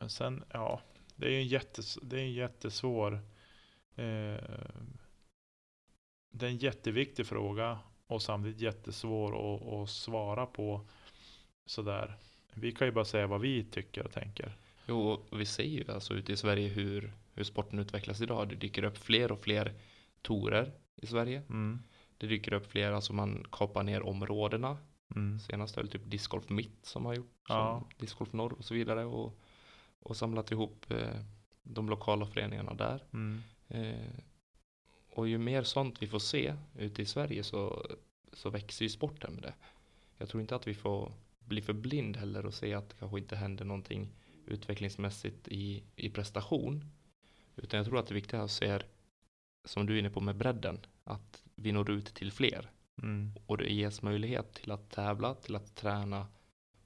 Men 0.00 0.10
sen, 0.10 0.44
ja, 0.52 0.80
det 1.16 1.26
är 1.26 1.30
ju 1.30 1.36
en, 1.36 1.48
jättes, 1.48 1.98
det 2.02 2.16
är 2.16 2.20
en 2.20 2.32
jättesvår 2.32 3.12
eh, 3.94 4.44
Det 6.30 6.46
är 6.46 6.50
en 6.50 6.56
jätteviktig 6.56 7.26
fråga 7.26 7.78
och 8.06 8.22
samtidigt 8.22 8.60
jättesvår 8.60 9.54
att, 9.54 9.62
att 9.62 9.90
svara 9.90 10.46
på 10.46 10.86
sådär. 11.66 12.16
Vi 12.54 12.72
kan 12.72 12.86
ju 12.86 12.92
bara 12.92 13.04
säga 13.04 13.26
vad 13.26 13.40
vi 13.40 13.64
tycker 13.64 14.04
och 14.04 14.12
tänker. 14.12 14.56
Jo, 14.86 15.10
och 15.30 15.40
vi 15.40 15.46
ser 15.46 15.62
ju 15.62 15.92
alltså 15.92 16.14
ute 16.14 16.32
i 16.32 16.36
Sverige 16.36 16.68
hur, 16.68 17.12
hur 17.34 17.44
sporten 17.44 17.78
utvecklas 17.78 18.20
idag. 18.20 18.48
Det 18.48 18.54
dyker 18.54 18.84
upp 18.84 18.98
fler 18.98 19.32
och 19.32 19.40
fler 19.40 19.74
torer 20.22 20.72
i 20.96 21.06
Sverige. 21.06 21.42
Mm. 21.48 21.82
Det 22.18 22.26
dyker 22.26 22.52
upp 22.52 22.66
fler, 22.66 22.92
alltså 22.92 23.12
man 23.12 23.46
kapar 23.52 23.82
ner 23.82 24.02
områdena. 24.02 24.78
Mm. 25.16 25.38
Senast 25.38 25.76
är 25.76 25.82
det 25.82 25.88
typ 25.88 26.10
Discgolf 26.10 26.48
Mitt 26.48 26.86
som 26.86 27.04
har 27.06 27.14
gjort, 27.14 27.36
Ja. 27.48 27.78
som 27.80 27.88
Discgolf 27.98 28.32
Norr 28.32 28.52
och 28.52 28.64
så 28.64 28.74
vidare. 28.74 29.04
Och, 29.04 29.38
och 30.00 30.16
samlat 30.16 30.50
ihop 30.52 30.90
eh, 30.90 31.20
de 31.62 31.88
lokala 31.88 32.26
föreningarna 32.26 32.74
där. 32.74 33.04
Mm. 33.12 33.42
Eh, 33.68 34.10
och 35.14 35.28
ju 35.28 35.38
mer 35.38 35.62
sånt 35.62 36.02
vi 36.02 36.06
får 36.06 36.18
se 36.18 36.54
ute 36.78 37.02
i 37.02 37.06
Sverige 37.06 37.44
så, 37.44 37.86
så 38.32 38.50
växer 38.50 38.84
ju 38.84 38.88
sporten 38.88 39.34
med 39.34 39.42
det. 39.42 39.54
Jag 40.18 40.28
tror 40.28 40.40
inte 40.40 40.56
att 40.56 40.66
vi 40.66 40.74
får 40.74 41.12
bli 41.38 41.62
för 41.62 41.72
blind 41.72 42.16
heller 42.16 42.46
och 42.46 42.54
se 42.54 42.74
att 42.74 42.88
det 42.88 42.96
kanske 42.98 43.18
inte 43.18 43.36
händer 43.36 43.64
någonting 43.64 44.08
utvecklingsmässigt 44.46 45.48
i, 45.48 45.82
i 45.96 46.10
prestation. 46.10 46.84
Utan 47.56 47.78
jag 47.78 47.86
tror 47.86 47.98
att 47.98 48.06
det 48.06 48.14
viktiga 48.14 48.42
att 48.42 48.50
se, 48.50 48.78
som 49.64 49.86
du 49.86 49.94
är 49.94 49.98
inne 49.98 50.10
på 50.10 50.20
med 50.20 50.36
bredden, 50.36 50.78
att 51.04 51.42
vi 51.54 51.72
når 51.72 51.90
ut 51.90 52.14
till 52.14 52.32
fler. 52.32 52.70
Mm. 53.02 53.32
Och 53.46 53.56
det 53.58 53.72
ges 53.72 54.02
möjlighet 54.02 54.54
till 54.54 54.70
att 54.70 54.90
tävla, 54.90 55.34
till 55.34 55.56
att 55.56 55.74
träna 55.76 56.26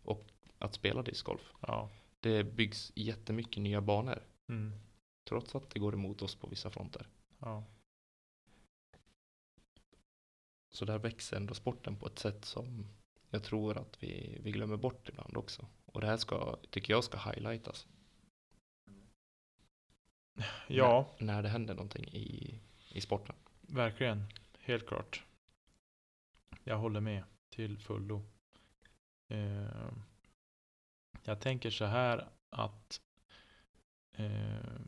och 0.03 0.27
att 0.59 0.74
spela 0.74 1.03
discgolf. 1.03 1.53
Ja. 1.61 1.91
Det 2.20 2.45
byggs 2.45 2.93
jättemycket 2.95 3.62
nya 3.62 3.81
banor, 3.81 4.23
Mm. 4.49 4.73
trots 5.28 5.55
att 5.55 5.70
det 5.70 5.78
går 5.78 5.95
emot 5.95 6.23
oss 6.23 6.35
på 6.35 6.47
vissa 6.47 6.70
fronter. 6.70 7.09
Ja. 7.39 7.65
Så 10.70 10.85
där 10.85 10.99
växer 10.99 11.36
ändå 11.36 11.55
sporten 11.55 11.97
på 11.97 12.07
ett 12.07 12.19
sätt 12.19 12.45
som 12.45 12.86
jag 13.31 13.43
tror 13.45 13.77
att 13.78 14.03
vi, 14.03 14.39
vi 14.43 14.53
glömmer 14.53 14.77
bort 14.77 15.09
ibland 15.09 15.36
också. 15.36 15.66
Och 15.86 16.01
det 16.01 16.07
här 16.07 16.16
ska, 16.16 16.57
tycker 16.70 16.93
jag 16.93 17.05
ska 17.05 17.19
highlightas. 17.19 17.86
ja, 20.69 21.15
När, 21.19 21.27
när 21.27 21.43
det 21.43 21.49
händer 21.49 21.74
någonting 21.74 22.05
i, 22.05 22.61
i 22.89 23.01
sporten. 23.01 23.36
verkligen. 23.61 24.24
Helt 24.59 24.86
klart. 24.86 25.24
Jag 26.65 26.78
håller 26.78 27.01
med 27.01 27.24
till 27.51 27.78
fullo. 27.78 28.23
Eh, 29.28 29.89
jag 31.24 31.41
tänker 31.41 31.70
så 31.70 31.85
här 31.85 32.28
att 32.51 33.01
eh, 34.12 34.81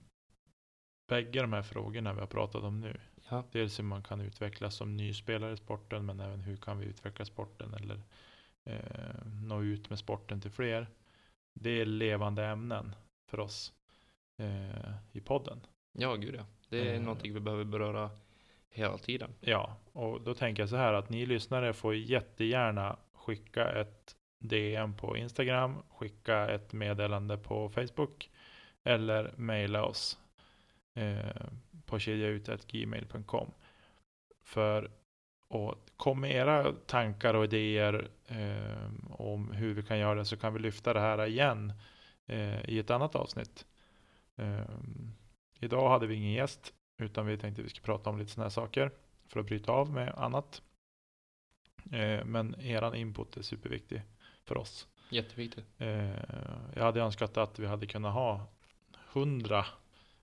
bägge 1.08 1.40
de 1.40 1.52
här 1.52 1.62
frågorna 1.62 2.12
vi 2.12 2.20
har 2.20 2.26
pratat 2.26 2.62
om 2.62 2.80
nu. 2.80 3.00
Ja. 3.30 3.44
Dels 3.52 3.78
hur 3.78 3.84
man 3.84 4.02
kan 4.02 4.20
utvecklas 4.20 4.74
som 4.74 4.96
ny 4.96 5.14
spelare 5.14 5.52
i 5.52 5.56
sporten, 5.56 6.06
men 6.06 6.20
även 6.20 6.40
hur 6.40 6.56
kan 6.56 6.78
vi 6.78 6.86
utveckla 6.86 7.24
sporten 7.24 7.74
eller 7.74 8.02
eh, 8.64 9.26
nå 9.26 9.62
ut 9.62 9.90
med 9.90 9.98
sporten 9.98 10.40
till 10.40 10.50
fler. 10.50 10.86
Det 11.54 11.70
är 11.70 11.86
levande 11.86 12.46
ämnen 12.46 12.94
för 13.30 13.40
oss 13.40 13.72
eh, 14.36 14.94
i 15.12 15.20
podden. 15.20 15.60
Ja, 15.92 16.14
gud 16.14 16.34
ja. 16.34 16.46
Det 16.68 16.90
är 16.90 16.94
Eh. 16.94 17.00
någonting 17.00 17.34
vi 17.34 17.40
behöver 17.40 17.64
beröra 17.64 18.10
hela 18.76 18.98
tiden. 18.98 19.30
Ja, 19.40 19.76
och 19.92 20.20
då 20.20 20.34
tänker 20.34 20.62
jag 20.62 20.70
så 20.70 20.76
här 20.76 20.92
att 20.92 21.10
ni 21.10 21.26
lyssnare 21.26 21.72
får 21.72 21.94
jättegärna 21.94 22.96
skicka 23.14 23.68
ett 23.80 24.16
DM 24.38 24.96
på 24.96 25.16
Instagram, 25.16 25.82
skicka 25.88 26.48
ett 26.48 26.72
meddelande 26.72 27.38
på 27.38 27.68
Facebook 27.68 28.30
eller 28.84 29.32
mejla 29.36 29.84
oss 29.84 30.18
eh, 30.94 31.46
på 31.86 31.98
kedjaut.gmail.com. 31.98 33.50
För 34.44 34.90
och 35.48 35.74
kom 35.96 36.20
med 36.20 36.30
era 36.30 36.72
tankar 36.72 37.34
och 37.34 37.44
idéer 37.44 38.08
eh, 38.26 38.90
om 39.10 39.52
hur 39.52 39.74
vi 39.74 39.82
kan 39.82 39.98
göra 39.98 40.14
det 40.14 40.24
så 40.24 40.36
kan 40.36 40.54
vi 40.54 40.58
lyfta 40.58 40.92
det 40.92 41.00
här 41.00 41.26
igen 41.26 41.72
eh, 42.26 42.70
i 42.70 42.78
ett 42.78 42.90
annat 42.90 43.14
avsnitt. 43.14 43.66
Eh, 44.36 44.60
idag 45.60 45.90
hade 45.90 46.06
vi 46.06 46.14
ingen 46.14 46.32
gäst 46.32 46.72
utan 46.98 47.26
vi 47.26 47.38
tänkte 47.38 47.62
vi 47.62 47.68
skulle 47.68 47.84
prata 47.84 48.10
om 48.10 48.18
lite 48.18 48.30
sådana 48.30 48.44
här 48.44 48.50
saker 48.50 48.90
för 49.28 49.40
att 49.40 49.46
bryta 49.46 49.72
av 49.72 49.92
med 49.92 50.14
annat. 50.16 50.62
Eh, 51.92 52.24
men 52.24 52.60
eran 52.60 52.94
input 52.94 53.36
är 53.36 53.42
superviktig 53.42 54.02
för 54.44 54.56
oss. 54.56 54.86
Jätteviktigt. 55.10 55.64
Eh, 55.78 56.10
jag 56.74 56.82
hade 56.84 57.00
önskat 57.00 57.36
att 57.36 57.58
vi 57.58 57.66
hade 57.66 57.86
kunnat 57.86 58.14
ha 58.14 58.46
hundra 59.12 59.66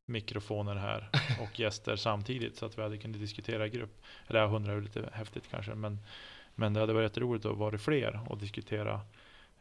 mikrofoner 0.05 0.75
här 0.75 1.09
och 1.41 1.59
gäster 1.59 1.95
samtidigt 1.95 2.57
så 2.57 2.65
att 2.65 2.77
vi 2.77 2.81
hade 2.81 2.97
kunnat 2.97 3.19
diskutera 3.19 3.67
i 3.67 3.69
grupp. 3.69 4.01
Eller 4.27 4.47
hundra 4.47 4.73
är 4.73 4.81
lite 4.81 5.09
häftigt 5.13 5.47
kanske, 5.51 5.75
men, 5.75 5.99
men 6.55 6.73
det 6.73 6.79
hade 6.79 6.93
varit 6.93 7.17
roligt 7.17 7.45
att 7.45 7.57
vara 7.57 7.77
fler 7.77 8.19
och 8.29 8.37
diskutera 8.37 9.01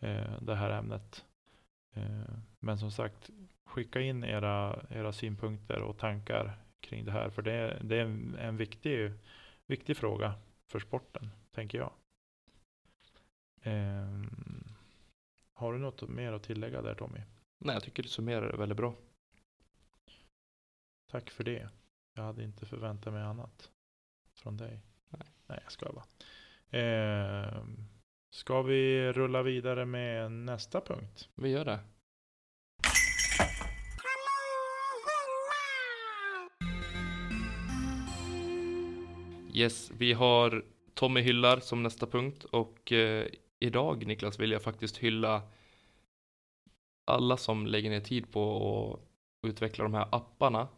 eh, 0.00 0.40
det 0.40 0.54
här 0.54 0.70
ämnet. 0.70 1.24
Men 2.60 2.78
som 2.78 2.90
sagt, 2.90 3.30
skicka 3.64 4.00
in 4.00 4.24
era, 4.24 4.82
era 4.90 5.12
synpunkter 5.12 5.82
och 5.82 5.98
tankar 5.98 6.56
kring 6.82 7.04
det 7.04 7.12
här, 7.12 7.30
för 7.30 7.42
det, 7.42 7.52
är- 7.52 7.80
det 7.84 7.96
är 7.96 8.04
en, 8.04 8.34
en 8.34 8.56
viktig, 8.56 9.12
viktig 9.66 9.96
fråga 9.96 10.34
för 10.68 10.80
sporten, 10.80 11.30
tänker 11.50 11.78
jag. 11.78 11.92
Ehm, 13.62 14.64
har 15.52 15.72
du 15.72 15.78
något 15.78 16.08
mer 16.08 16.32
att 16.32 16.42
tillägga 16.42 16.82
där 16.82 16.94
Tommy? 16.94 17.20
Nej, 17.58 17.74
jag 17.74 17.82
tycker 17.82 18.02
du 18.02 18.08
summerar 18.08 18.50
det 18.52 18.56
väldigt 18.56 18.76
bra. 18.78 18.94
Tack 21.10 21.30
för 21.30 21.44
det. 21.44 21.68
Jag 22.14 22.22
hade 22.22 22.44
inte 22.44 22.66
förväntat 22.66 23.12
mig 23.12 23.22
annat 23.22 23.70
från 24.34 24.56
dig. 24.56 24.80
Nej. 25.08 25.26
Nej, 25.46 25.58
jag 25.62 25.72
ska 25.72 25.92
bara. 25.92 26.04
Ehm, 26.70 27.76
ska 28.34 28.62
vi 28.62 29.12
rulla 29.12 29.42
vidare 29.42 29.84
med 29.84 30.32
nästa 30.32 30.80
punkt? 30.80 31.28
Vi 31.34 31.48
gör 31.48 31.64
det. 31.64 31.80
Yes, 39.54 39.90
vi 39.90 40.12
har 40.12 40.64
Tommy 40.94 41.20
hyllar 41.20 41.60
som 41.60 41.82
nästa 41.82 42.06
punkt 42.06 42.44
och 42.44 42.92
eh, 42.92 43.26
idag 43.60 44.06
Niklas 44.06 44.40
vill 44.40 44.50
jag 44.50 44.62
faktiskt 44.62 44.96
hylla 44.96 45.42
alla 47.04 47.36
som 47.36 47.66
lägger 47.66 47.90
ner 47.90 48.00
tid 48.00 48.32
på 48.32 49.00
att 49.42 49.48
utveckla 49.48 49.84
de 49.84 49.94
här 49.94 50.08
apparna 50.12 50.68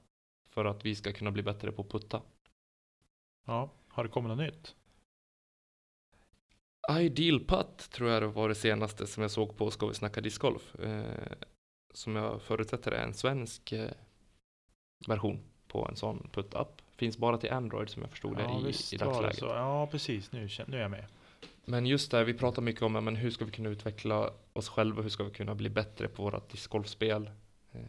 för 0.48 0.64
att 0.64 0.84
vi 0.84 0.94
ska 0.94 1.12
kunna 1.12 1.30
bli 1.30 1.42
bättre 1.42 1.72
på 1.72 1.82
att 1.82 1.88
putta. 1.88 2.22
Ja, 3.44 3.70
har 3.88 4.04
det 4.04 4.10
kommit 4.10 4.28
något 4.28 4.46
nytt? 4.46 4.74
Ideal 7.00 7.44
Putt 7.44 7.90
tror 7.90 8.10
jag 8.10 8.22
det 8.22 8.26
var 8.26 8.48
det 8.48 8.54
senaste 8.54 9.06
som 9.06 9.22
jag 9.22 9.30
såg 9.30 9.56
på 9.56 9.70
Ska 9.70 9.86
vi 9.86 9.94
snacka 9.94 10.20
discgolf. 10.20 10.74
Eh, 10.74 11.32
som 11.94 12.16
jag 12.16 12.42
förutsätter 12.42 12.92
är 12.92 13.04
en 13.04 13.14
svensk 13.14 13.72
eh, 13.72 13.90
version 15.08 15.40
på 15.68 15.88
en 15.88 15.96
sån 15.96 16.30
putt-app. 16.32 16.83
Finns 16.96 17.18
bara 17.18 17.38
till 17.38 17.52
Android 17.52 17.88
som 17.88 18.02
jag 18.02 18.10
förstod 18.10 18.38
ja, 18.38 18.46
det 18.46 18.60
i, 18.60 18.66
visst 18.66 18.92
i 18.92 18.96
det 18.96 19.04
dagsläget. 19.04 19.38
så. 19.38 19.46
Ja, 19.46 19.86
precis. 19.86 20.32
Nu, 20.32 20.48
nu 20.66 20.76
är 20.76 20.82
jag 20.82 20.90
med. 20.90 21.06
Men 21.64 21.86
just 21.86 22.10
där, 22.10 22.24
vi 22.24 22.34
pratar 22.34 22.62
mycket 22.62 22.82
om 22.82 22.92
men 22.92 23.16
hur 23.16 23.30
ska 23.30 23.44
vi 23.44 23.50
kunna 23.50 23.68
utveckla 23.68 24.30
oss 24.52 24.68
själva, 24.68 25.02
hur 25.02 25.08
ska 25.08 25.24
vi 25.24 25.30
kunna 25.30 25.54
bli 25.54 25.70
bättre 25.70 26.08
på 26.08 26.22
vårt 26.22 26.50
discgolfspel. 26.50 27.30
Eh, 27.72 27.80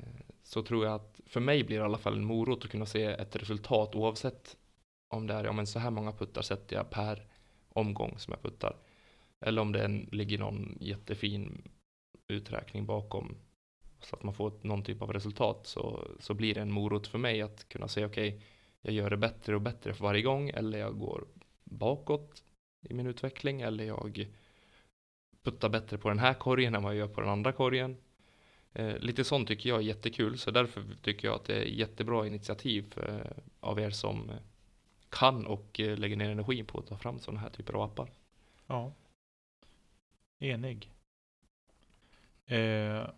så 0.44 0.64
tror 0.64 0.86
jag 0.86 0.94
att 0.94 1.19
för 1.26 1.40
mig 1.40 1.64
blir 1.64 1.77
det 1.77 1.82
i 1.82 1.86
alla 1.86 1.98
fall 1.98 2.14
en 2.14 2.26
morot 2.26 2.65
att 2.65 2.72
kunna 2.72 2.86
se 2.86 3.03
ett 3.03 3.36
resultat 3.36 3.95
oavsett 3.95 4.57
om 5.10 5.27
det 5.27 5.34
är, 5.34 5.44
ja 5.44 5.52
men 5.52 5.68
så 5.68 5.80
här 5.80 5.90
många 5.90 6.11
puttar 6.11 6.41
sätter 6.41 6.76
jag 6.76 6.90
per 6.90 7.27
omgång 7.69 8.15
som 8.18 8.32
jag 8.32 8.41
puttar. 8.41 8.77
Eller 9.41 9.61
om 9.61 9.72
det 9.72 9.86
en, 9.86 10.10
ligger 10.11 10.38
någon 10.38 10.77
jättefin 10.82 11.61
uträkning 12.27 12.86
bakom 12.86 13.36
så 14.02 14.15
att 14.15 14.23
man 14.23 14.34
får 14.34 14.53
någon 14.61 14.84
typ 14.84 15.02
av 15.02 15.14
resultat 15.14 15.68
så, 15.68 16.07
så 16.19 16.34
blir 16.34 16.53
det 16.53 16.61
en 16.61 16.72
morot 16.72 17.07
för 17.07 17.18
mig 17.18 17.41
att 17.41 17.69
kunna 17.69 17.88
säga 17.88 18.07
okej, 18.07 18.41
jag 18.86 18.94
gör 18.94 19.10
det 19.10 19.18
bättre 19.18 19.56
och 19.56 19.62
bättre 19.62 19.94
för 19.94 20.03
varje 20.03 20.22
gång 20.22 20.49
eller 20.49 20.78
jag 20.78 20.99
går 20.99 21.28
bakåt 21.64 22.44
i 22.82 22.94
min 22.94 23.07
utveckling 23.07 23.62
eller 23.62 23.84
jag 23.84 24.28
puttar 25.44 25.70
bättre 25.70 25.98
på 25.98 26.10
den 26.10 26.20
här 26.20 26.34
korgen 26.34 26.76
än 26.76 26.84
vad 26.84 26.94
jag 26.94 26.99
gör 26.99 27.07
på 27.07 27.22
den 27.22 27.30
andra 27.30 27.52
korgen. 27.52 27.98
Eh, 28.74 28.98
lite 28.98 29.24
sånt 29.24 29.48
tycker 29.48 29.70
jag 29.70 29.78
är 29.78 29.84
jättekul 29.84 30.38
så 30.38 30.52
därför 30.52 30.84
tycker 31.02 31.28
jag 31.28 31.36
att 31.36 31.45
det 31.45 31.56
är 31.56 31.66
jättebra 31.66 32.28
initiativ 32.28 32.94
eh, 32.98 33.44
av 33.60 33.80
er 33.80 33.90
som 33.90 34.32
kan 35.10 35.45
och 35.45 35.80
eh, 35.80 35.98
lägger 35.98 36.16
ner 36.16 36.30
energi 36.30 36.64
på 36.64 36.80
att 36.80 36.88
ta 36.88 36.98
fram 36.98 37.20
sådana 37.20 37.40
här 37.40 37.49
typer 37.49 37.74
av 37.74 37.82
appar. 37.82 38.12
Ja. 38.68 38.94
Enig. 40.40 40.91
Eh, 42.45 43.10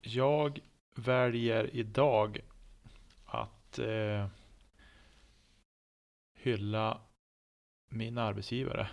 jag 0.00 0.60
väljer 0.94 1.76
idag 1.76 2.40
att 3.24 3.78
eh, 3.78 4.26
hylla 6.48 7.00
min 7.88 8.18
arbetsgivare 8.18 8.88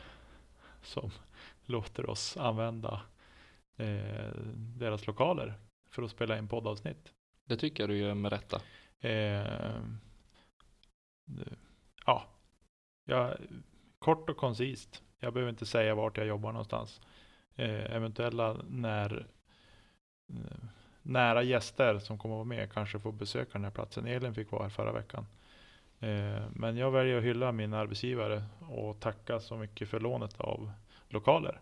som 0.81 1.11
låter 1.65 2.09
oss 2.09 2.37
använda 2.37 3.01
eh, 3.77 4.31
deras 4.55 5.07
lokaler 5.07 5.53
för 5.89 6.03
att 6.03 6.11
spela 6.11 6.37
in 6.37 6.47
poddavsnitt. 6.47 7.13
Det 7.45 7.57
tycker 7.57 7.83
jag 7.83 7.89
du 7.89 7.97
gör 7.97 8.13
med 8.13 8.31
rätta. 8.31 8.57
Eh, 8.99 9.81
det- 11.25 11.55
ja, 12.05 12.25
jag, 13.05 13.37
kort 13.99 14.29
och 14.29 14.37
koncist. 14.37 15.03
Jag 15.19 15.33
behöver 15.33 15.49
inte 15.49 15.65
säga 15.65 15.95
vart 15.95 16.17
jag 16.17 16.27
jobbar 16.27 16.51
någonstans. 16.51 17.01
Eh, 17.55 17.95
eventuella 17.95 18.57
när, 18.69 19.27
eh, 20.29 20.63
nära 21.01 21.43
gäster 21.43 21.99
som 21.99 22.17
kommer 22.17 22.35
att 22.35 22.37
vara 22.37 22.57
med 22.57 22.71
kanske 22.73 22.99
får 22.99 23.11
besöka 23.11 23.49
den 23.53 23.63
här 23.63 23.71
platsen. 23.71 24.07
Elin 24.07 24.33
fick 24.35 24.51
vara 24.51 24.63
här 24.63 24.69
förra 24.69 24.91
veckan. 24.91 25.25
Eh, 25.99 26.43
men 26.53 26.77
jag 26.77 26.91
väljer 26.91 27.17
att 27.17 27.23
hylla 27.23 27.51
min 27.51 27.73
arbetsgivare 27.73 28.43
och 28.69 28.99
tacka 28.99 29.39
så 29.39 29.57
mycket 29.57 29.89
för 29.89 29.99
lånet 29.99 30.39
av 30.39 30.71
lokaler. 31.09 31.59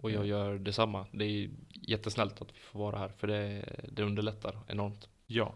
Och 0.00 0.10
jag 0.10 0.26
gör 0.26 0.58
detsamma. 0.58 1.06
Det 1.12 1.24
är 1.24 1.50
jättesnällt 1.72 2.42
att 2.42 2.54
vi 2.54 2.58
får 2.58 2.78
vara 2.78 2.98
här 2.98 3.08
för 3.08 3.26
det, 3.26 3.64
det 3.92 4.02
underlättar 4.02 4.58
enormt. 4.68 5.08
Ja, 5.26 5.54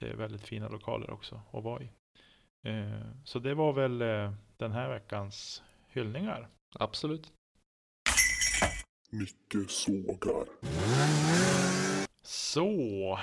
det 0.00 0.06
är 0.06 0.14
väldigt 0.14 0.46
fina 0.46 0.68
lokaler 0.68 1.10
också 1.10 1.40
att 1.52 1.64
vara 1.64 1.82
i. 1.82 1.90
Eh, 2.62 3.00
så 3.24 3.38
det 3.38 3.54
var 3.54 3.72
väl 3.72 4.02
eh, 4.02 4.32
den 4.56 4.72
här 4.72 4.88
veckans 4.88 5.62
hyllningar. 5.88 6.48
Absolut. 6.74 7.32
Nicke 9.10 9.68
sågar. 9.68 10.46
Så, 12.22 13.18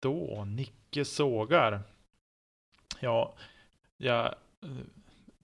då 0.00 0.44
Nicke 0.44 1.04
sågar. 1.04 1.82
Ja, 3.00 3.34
ja, 4.00 4.34
eh, 4.62 4.68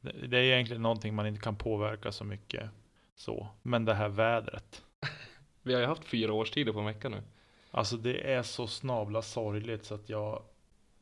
det 0.00 0.38
är 0.38 0.42
egentligen 0.42 0.82
någonting 0.82 1.14
man 1.14 1.26
inte 1.26 1.40
kan 1.40 1.56
påverka 1.56 2.12
så 2.12 2.24
mycket 2.24 2.70
så. 3.14 3.46
Men 3.62 3.84
det 3.84 3.94
här 3.94 4.08
vädret. 4.08 4.82
Vi 5.62 5.74
har 5.74 5.80
ju 5.80 5.86
haft 5.86 6.04
fyra 6.04 6.32
årstider 6.32 6.72
på 6.72 6.78
en 6.78 6.86
vecka 6.86 7.08
nu. 7.08 7.22
Alltså 7.70 7.96
det 7.96 8.32
är 8.32 8.42
så 8.42 8.66
snabla 8.66 9.22
sorgligt 9.22 9.84
så 9.84 9.94
att 9.94 10.08
jag... 10.08 10.42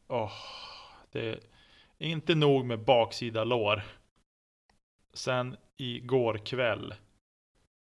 Åh, 0.09 0.33
det 1.13 1.29
är 1.29 1.39
inte 1.99 2.35
nog 2.35 2.65
med 2.65 2.85
baksida 2.85 3.45
lår. 3.45 3.83
Sen 5.13 5.57
igår 5.77 6.39
kväll 6.39 6.95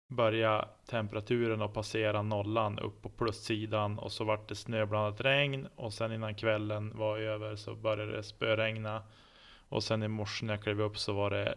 började 0.07 0.67
temperaturen 0.85 1.61
att 1.61 1.73
passera 1.73 2.21
nollan 2.21 2.79
upp 2.79 3.01
på 3.01 3.09
plussidan 3.09 3.99
och 3.99 4.11
så 4.11 4.23
vart 4.23 4.49
det 4.49 4.55
snöblandat 4.55 5.21
regn 5.21 5.67
och 5.75 5.93
sen 5.93 6.13
innan 6.13 6.35
kvällen 6.35 6.97
var 6.97 7.17
över 7.17 7.55
så 7.55 7.75
började 7.75 8.11
det 8.11 8.23
spöregna 8.23 9.03
och 9.71 9.83
sen 9.83 10.03
i 10.03 10.07
morse 10.07 10.45
när 10.45 10.53
jag 10.53 10.63
klev 10.63 10.81
upp 10.81 10.97
så 10.97 11.13
var 11.13 11.29
det 11.29 11.55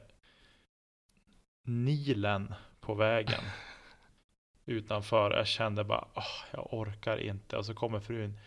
Nilen 1.65 2.55
på 2.81 2.95
vägen. 2.95 3.41
utanför. 4.67 5.31
Jag 5.31 5.47
kände 5.47 5.85
bara, 5.85 6.09
oh, 6.15 6.45
jag 6.53 6.75
orkar 6.75 7.17
inte. 7.17 7.57
Och 7.57 7.67
så 7.67 7.75
kommer 7.75 8.01
frun. 8.01 8.39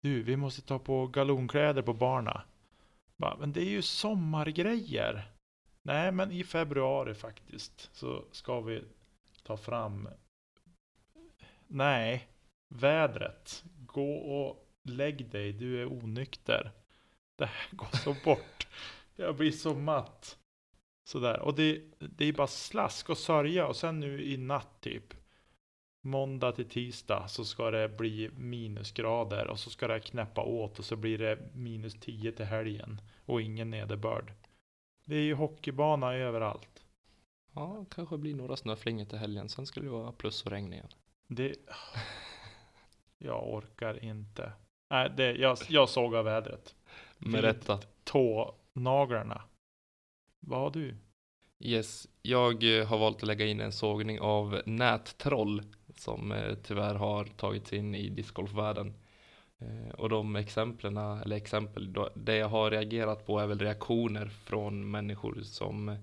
Du, 0.00 0.22
vi 0.22 0.36
måste 0.36 0.62
ta 0.62 0.78
på 0.78 1.06
galonkläder 1.06 1.82
på 1.82 1.94
barna. 1.94 2.42
Bara, 3.16 3.36
men 3.36 3.52
det 3.52 3.60
är 3.60 3.70
ju 3.70 3.82
sommargrejer. 3.82 5.32
Nej, 5.82 6.12
men 6.12 6.32
i 6.32 6.44
februari 6.44 7.14
faktiskt 7.14 7.90
så 7.92 8.24
ska 8.32 8.60
vi 8.60 8.84
ta 9.42 9.56
fram. 9.56 10.08
Nej, 11.66 12.28
vädret. 12.68 13.64
Gå 13.86 14.14
och 14.14 14.68
lägg 14.82 15.30
dig. 15.30 15.52
Du 15.52 15.82
är 15.82 15.92
onykter. 15.92 16.72
Det 17.36 17.46
här 17.46 17.68
går 17.72 17.96
så 17.96 18.16
bort. 18.24 18.55
Jag 19.16 19.36
blir 19.36 19.52
så 19.52 19.74
matt. 19.74 20.38
Sådär. 21.04 21.40
Och 21.40 21.54
det, 21.54 21.82
det 21.98 22.24
är 22.24 22.32
bara 22.32 22.46
slask 22.46 23.10
och 23.10 23.18
sörja. 23.18 23.66
Och 23.66 23.76
sen 23.76 24.00
nu 24.00 24.24
i 24.24 24.36
natt 24.36 24.80
typ. 24.80 25.14
Måndag 26.02 26.52
till 26.52 26.68
tisdag 26.68 27.28
så 27.28 27.44
ska 27.44 27.70
det 27.70 27.88
bli 27.88 28.30
minusgrader. 28.36 29.46
Och 29.46 29.58
så 29.58 29.70
ska 29.70 29.88
det 29.88 30.00
knäppa 30.00 30.42
åt. 30.42 30.78
Och 30.78 30.84
så 30.84 30.96
blir 30.96 31.18
det 31.18 31.38
minus 31.52 31.94
10 32.00 32.32
till 32.32 32.44
helgen. 32.44 33.00
Och 33.24 33.42
ingen 33.42 33.70
nederbörd. 33.70 34.32
Det 35.04 35.16
är 35.16 35.22
ju 35.22 35.34
hockeybana 35.34 36.14
överallt. 36.14 36.86
Ja, 37.52 37.84
kanske 37.90 38.18
blir 38.18 38.34
några 38.34 38.56
snöflingor 38.56 39.04
till 39.04 39.18
helgen. 39.18 39.48
Sen 39.48 39.66
skulle 39.66 39.86
det 39.86 39.92
vara 39.92 40.12
plus 40.12 40.42
och 40.42 40.50
regn 40.50 40.72
igen. 40.72 40.88
Det... 41.26 41.56
Jag 43.18 43.54
orkar 43.54 44.04
inte. 44.04 44.52
Nej, 44.90 45.12
det, 45.16 45.32
jag, 45.32 45.58
jag 45.68 45.88
såg 45.88 46.14
av 46.14 46.24
vädret. 46.24 46.74
Med 47.18 47.40
rätta. 47.40 47.80
Naglarna. 48.76 49.42
Vad 50.40 50.60
har 50.60 50.70
du? 50.70 50.96
Yes, 51.60 52.08
jag 52.22 52.78
eh, 52.78 52.86
har 52.86 52.98
valt 52.98 53.16
att 53.16 53.22
lägga 53.22 53.46
in 53.46 53.60
en 53.60 53.72
sågning 53.72 54.20
av 54.20 54.62
nättroll 54.66 55.62
som 55.96 56.32
eh, 56.32 56.54
tyvärr 56.62 56.94
har 56.94 57.24
tagits 57.24 57.72
in 57.72 57.94
i 57.94 58.08
discgolfvärlden. 58.08 58.94
Eh, 59.58 59.94
och 59.94 60.08
de 60.08 60.36
exemplen, 60.36 60.96
eller 60.96 61.36
exempel, 61.36 61.94
det 62.14 62.36
jag 62.36 62.48
har 62.48 62.70
reagerat 62.70 63.26
på 63.26 63.38
är 63.38 63.46
väl 63.46 63.58
reaktioner 63.58 64.26
från 64.26 64.90
människor 64.90 65.40
som 65.42 65.96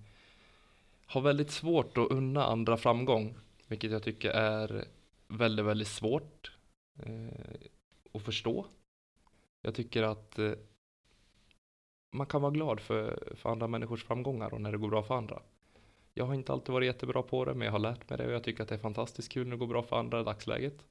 har 1.05 1.21
väldigt 1.21 1.51
svårt 1.51 1.97
att 1.97 2.11
unna 2.11 2.45
andra 2.45 2.77
framgång, 2.77 3.35
vilket 3.67 3.91
jag 3.91 4.03
tycker 4.03 4.29
är 4.29 4.85
väldigt, 5.27 5.65
väldigt 5.65 5.87
svårt 5.87 6.51
att 8.13 8.21
förstå. 8.21 8.65
Jag 9.61 9.75
tycker 9.75 10.03
att 10.03 10.39
man 12.13 12.27
kan 12.27 12.41
vara 12.41 12.51
glad 12.51 12.79
för, 12.79 13.33
för 13.35 13.49
andra 13.49 13.67
människors 13.67 14.03
framgångar 14.03 14.53
och 14.53 14.61
när 14.61 14.71
det 14.71 14.77
går 14.77 14.89
bra 14.89 15.03
för 15.03 15.15
andra. 15.15 15.41
Jag 16.13 16.25
har 16.25 16.33
inte 16.33 16.53
alltid 16.53 16.73
varit 16.73 16.85
jättebra 16.85 17.23
på 17.23 17.45
det, 17.45 17.53
men 17.53 17.65
jag 17.65 17.71
har 17.71 17.79
lärt 17.79 18.09
mig 18.09 18.17
det 18.17 18.25
och 18.25 18.33
jag 18.33 18.43
tycker 18.43 18.63
att 18.63 18.69
det 18.69 18.75
är 18.75 18.79
fantastiskt 18.79 19.31
kul 19.31 19.47
när 19.47 19.51
det 19.51 19.59
går 19.59 19.67
bra 19.67 19.83
för 19.83 19.95
andra 19.95 20.21
i 20.21 20.23
dagsläget. 20.23 20.85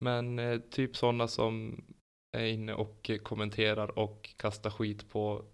Men 0.00 0.38
eh, 0.38 0.60
typ 0.60 0.96
sådana 0.96 1.28
som 1.28 1.84
är 2.32 2.46
inne 2.46 2.74
och 2.74 3.10
kommenterar 3.22 3.98
och 3.98 4.34
kastar 4.36 4.70
skit 4.70 5.10
på 5.10 5.44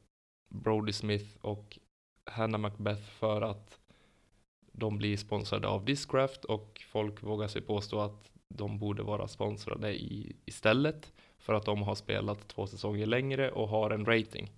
Brody 0.55 0.93
Smith 0.93 1.37
och 1.41 1.79
Hannah 2.25 2.61
Macbeth 2.61 3.03
för 3.03 3.43
att 3.43 3.81
de 4.73 4.99
blir 4.99 5.17
sponsrade 5.17 5.69
av 5.69 5.85
Discraft 5.85 6.45
och 6.45 6.83
folk 6.89 7.23
vågar 7.23 7.49
sig 7.49 7.62
påstå 7.62 8.01
att 8.01 8.31
de 8.49 8.79
borde 8.79 9.03
vara 9.03 9.29
sponsrade 9.29 9.95
i, 9.95 10.37
istället 10.45 11.12
för 11.41 11.55
att 11.55 11.65
de 11.65 11.83
har 11.83 11.95
spelat 11.95 12.49
två 12.49 12.67
säsonger 12.67 13.07
längre 13.07 13.51
och 13.51 13.69
har 13.69 13.91
en 13.91 14.07
rating. 14.07 14.51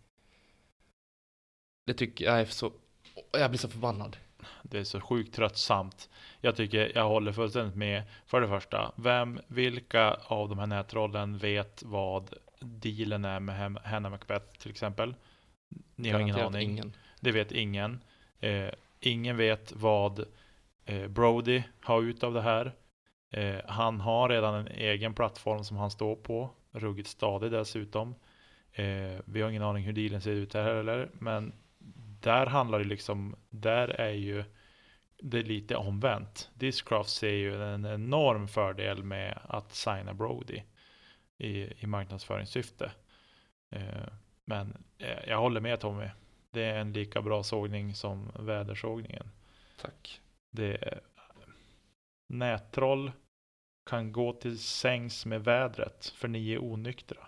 Det 1.87 1.95
tycker 1.95 2.25
jag 2.25 2.41
är 2.41 2.45
så, 2.45 2.73
jag 3.33 3.51
blir 3.51 3.59
så 3.59 3.69
förbannad. 3.69 4.17
Det 4.63 4.79
är 4.79 4.85
så 4.85 5.01
sjukt 5.01 5.35
tröttsamt. 5.35 6.11
Jag 6.41 6.57
tycker 6.57 6.93
jag 6.95 7.09
håller 7.09 7.33
fullständigt 7.33 7.77
med. 7.77 8.03
För 8.27 8.41
det 8.41 8.49
första, 8.49 8.93
vem, 8.97 9.41
vilka 9.47 10.15
av 10.15 10.49
de 10.49 10.59
här 10.59 10.67
nätrollen 10.67 11.39
vet 11.39 11.83
vad 11.83 12.35
dealen 12.61 13.25
är 13.25 13.41
med 13.41 13.79
Hannah 13.85 14.11
Macbeth 14.11 14.59
till 14.59 14.71
exempel? 14.71 15.15
Ni 15.95 16.11
har 16.11 16.21
ingen 16.21 16.37
aning. 16.37 16.71
Ingen. 16.71 16.97
Det 17.21 17.33
vet 17.33 17.53
ingen. 17.53 18.01
Eh, 18.41 18.69
ingen 19.01 19.37
vet 19.37 19.73
vad 19.73 20.25
eh, 20.85 21.09
Brody 21.09 21.63
har 21.81 22.03
ut 22.03 22.23
av 22.23 22.35
det 22.35 22.43
här. 22.43 22.73
Eh, 23.31 23.61
han 23.67 24.01
har 24.01 24.29
redan 24.29 24.55
en 24.55 24.69
egen 24.69 25.15
plattform 25.15 25.65
som 25.65 25.77
han 25.77 25.91
står 25.91 26.17
på 26.17 26.51
ruggigt 26.73 27.09
stadig 27.09 27.51
dessutom. 27.51 28.15
Eh, 28.73 29.20
vi 29.24 29.43
har 29.43 29.51
ingen 29.51 29.62
aning 29.62 29.85
hur 29.85 29.93
dealen 29.93 30.20
ser 30.20 30.31
ut 30.31 30.55
här 30.55 30.74
heller, 30.74 31.11
men 31.12 31.53
där 32.20 32.47
handlar 32.47 32.78
det 32.78 32.85
liksom, 32.85 33.36
där 33.51 33.89
är 33.89 34.12
ju 34.12 34.44
det 35.23 35.43
lite 35.43 35.77
omvänt. 35.77 36.51
Discraft 36.55 37.11
ser 37.11 37.32
ju 37.32 37.62
en 37.62 37.86
enorm 37.86 38.49
fördel 38.49 39.03
med 39.05 39.39
att 39.43 39.74
signa 39.74 40.15
Brody 40.15 40.62
i, 41.39 41.82
i 41.82 41.86
marknadsföringssyfte. 41.86 42.93
Eh, 43.70 44.09
men 44.44 44.85
eh, 44.99 45.28
jag 45.28 45.39
håller 45.39 45.61
med 45.61 45.81
Tommy. 45.81 46.09
Det 46.51 46.65
är 46.65 46.78
en 46.78 46.93
lika 46.93 47.23
bra 47.23 47.43
sågning 47.43 47.94
som 47.94 48.32
vädersågningen. 48.39 49.31
Tack. 49.81 50.20
Det 50.51 51.01
nättroll 52.28 53.12
kan 53.85 54.13
gå 54.13 54.33
till 54.33 54.59
sängs 54.59 55.27
med 55.27 55.45
vädret 55.45 56.07
för 56.07 56.29
ni 56.29 56.53
är 56.53 56.65
onyktra. 56.65 57.27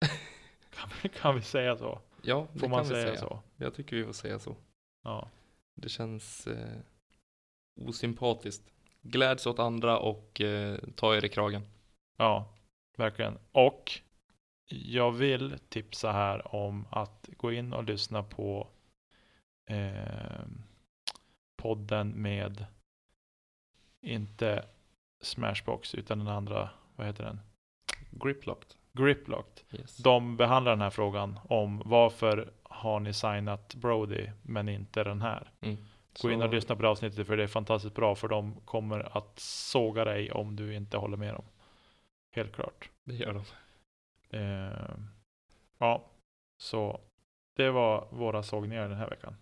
kan, 0.70 0.90
vi, 1.02 1.08
kan 1.08 1.34
vi 1.34 1.42
säga 1.42 1.76
så? 1.76 2.00
Ja, 2.22 2.48
det 2.52 2.58
får 2.58 2.68
man 2.68 2.78
kan 2.78 2.86
säga, 2.86 3.10
vi 3.10 3.16
säga 3.16 3.28
så? 3.28 3.42
Jag 3.56 3.74
tycker 3.74 3.96
vi 3.96 4.04
får 4.04 4.12
säga 4.12 4.38
så. 4.38 4.56
Ja. 5.02 5.30
Det 5.74 5.88
känns 5.88 6.46
eh, 6.46 6.78
osympatiskt. 7.80 8.72
Gläds 9.02 9.46
åt 9.46 9.58
andra 9.58 9.98
och 9.98 10.40
eh, 10.40 10.78
ta 10.96 11.16
er 11.16 11.24
i 11.24 11.28
kragen. 11.28 11.62
Ja, 12.16 12.54
verkligen. 12.96 13.38
Och 13.52 13.92
jag 14.66 15.12
vill 15.12 15.58
tipsa 15.68 16.12
här 16.12 16.54
om 16.54 16.86
att 16.90 17.28
gå 17.36 17.52
in 17.52 17.72
och 17.72 17.84
lyssna 17.84 18.22
på 18.22 18.68
eh, 19.66 20.46
podden 21.56 22.08
med 22.08 22.66
inte 24.00 24.64
Smashbox 25.22 25.94
utan 25.94 26.18
den 26.18 26.28
andra, 26.28 26.70
vad 26.96 27.06
heter 27.06 27.24
den? 27.24 27.40
Griplocked. 28.10 28.74
Griplocked. 28.92 29.64
Yes. 29.80 29.96
De 29.96 30.36
behandlar 30.36 30.72
den 30.72 30.80
här 30.80 30.90
frågan 30.90 31.38
om 31.44 31.82
varför 31.84 32.52
har 32.62 33.00
ni 33.00 33.12
signat 33.12 33.74
Brody 33.74 34.30
men 34.42 34.68
inte 34.68 35.04
den 35.04 35.22
här? 35.22 35.50
Mm. 35.60 35.76
Gå 36.22 36.30
in 36.30 36.42
och 36.42 36.54
lyssna 36.54 36.76
på 36.76 36.82
det 36.82 36.88
avsnittet 36.88 37.26
för 37.26 37.36
det 37.36 37.42
är 37.42 37.46
fantastiskt 37.46 37.94
bra 37.94 38.14
för 38.14 38.28
de 38.28 38.60
kommer 38.64 39.16
att 39.18 39.38
såga 39.38 40.04
dig 40.04 40.32
om 40.32 40.56
du 40.56 40.74
inte 40.74 40.96
håller 40.96 41.16
med 41.16 41.34
dem. 41.34 41.44
Helt 42.34 42.54
klart. 42.54 42.90
Det 43.04 43.14
gör 43.14 43.32
de. 43.32 43.44
Eh, 44.38 44.96
ja, 45.78 46.04
så 46.58 47.00
det 47.56 47.70
var 47.70 48.08
våra 48.10 48.42
sågningar 48.42 48.88
den 48.88 48.98
här 48.98 49.10
veckan. 49.10 49.36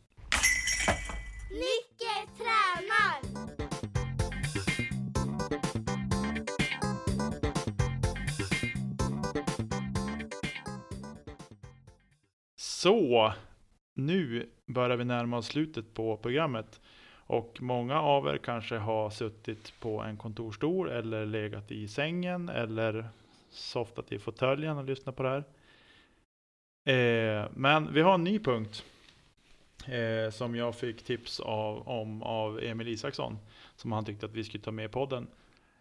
Så, 12.83 13.33
nu 13.95 14.49
börjar 14.67 14.97
vi 14.97 15.05
närma 15.05 15.39
oss 15.39 15.47
slutet 15.47 15.95
på 15.95 16.17
programmet. 16.17 16.81
Och 17.13 17.59
många 17.61 18.01
av 18.01 18.27
er 18.27 18.39
kanske 18.39 18.77
har 18.77 19.11
suttit 19.11 19.81
på 19.81 20.01
en 20.01 20.17
kontorstol 20.17 20.89
eller 20.89 21.27
legat 21.27 21.71
i 21.71 21.89
sängen 21.89 22.49
eller 22.49 23.09
softat 23.51 24.13
i 24.13 24.19
fåtöljen 24.19 24.79
och 24.79 24.85
lyssnat 24.85 25.17
på 25.17 25.23
det 25.23 25.29
här. 25.29 25.45
Eh, 26.95 27.49
men 27.55 27.95
vi 27.95 28.01
har 28.01 28.15
en 28.15 28.25
ny 28.25 28.39
punkt 28.39 28.85
eh, 29.87 30.31
som 30.31 30.55
jag 30.55 30.75
fick 30.75 31.03
tips 31.05 31.41
av, 31.41 31.89
om 31.89 32.23
av 32.23 32.61
Emil 32.63 32.89
Isaksson 32.89 33.39
som 33.77 33.93
han 33.93 34.05
tyckte 34.05 34.27
att 34.27 34.35
vi 34.35 34.45
skulle 34.45 34.65
ta 34.65 34.71
med 34.71 34.85
i 34.85 34.89
podden. 34.89 35.27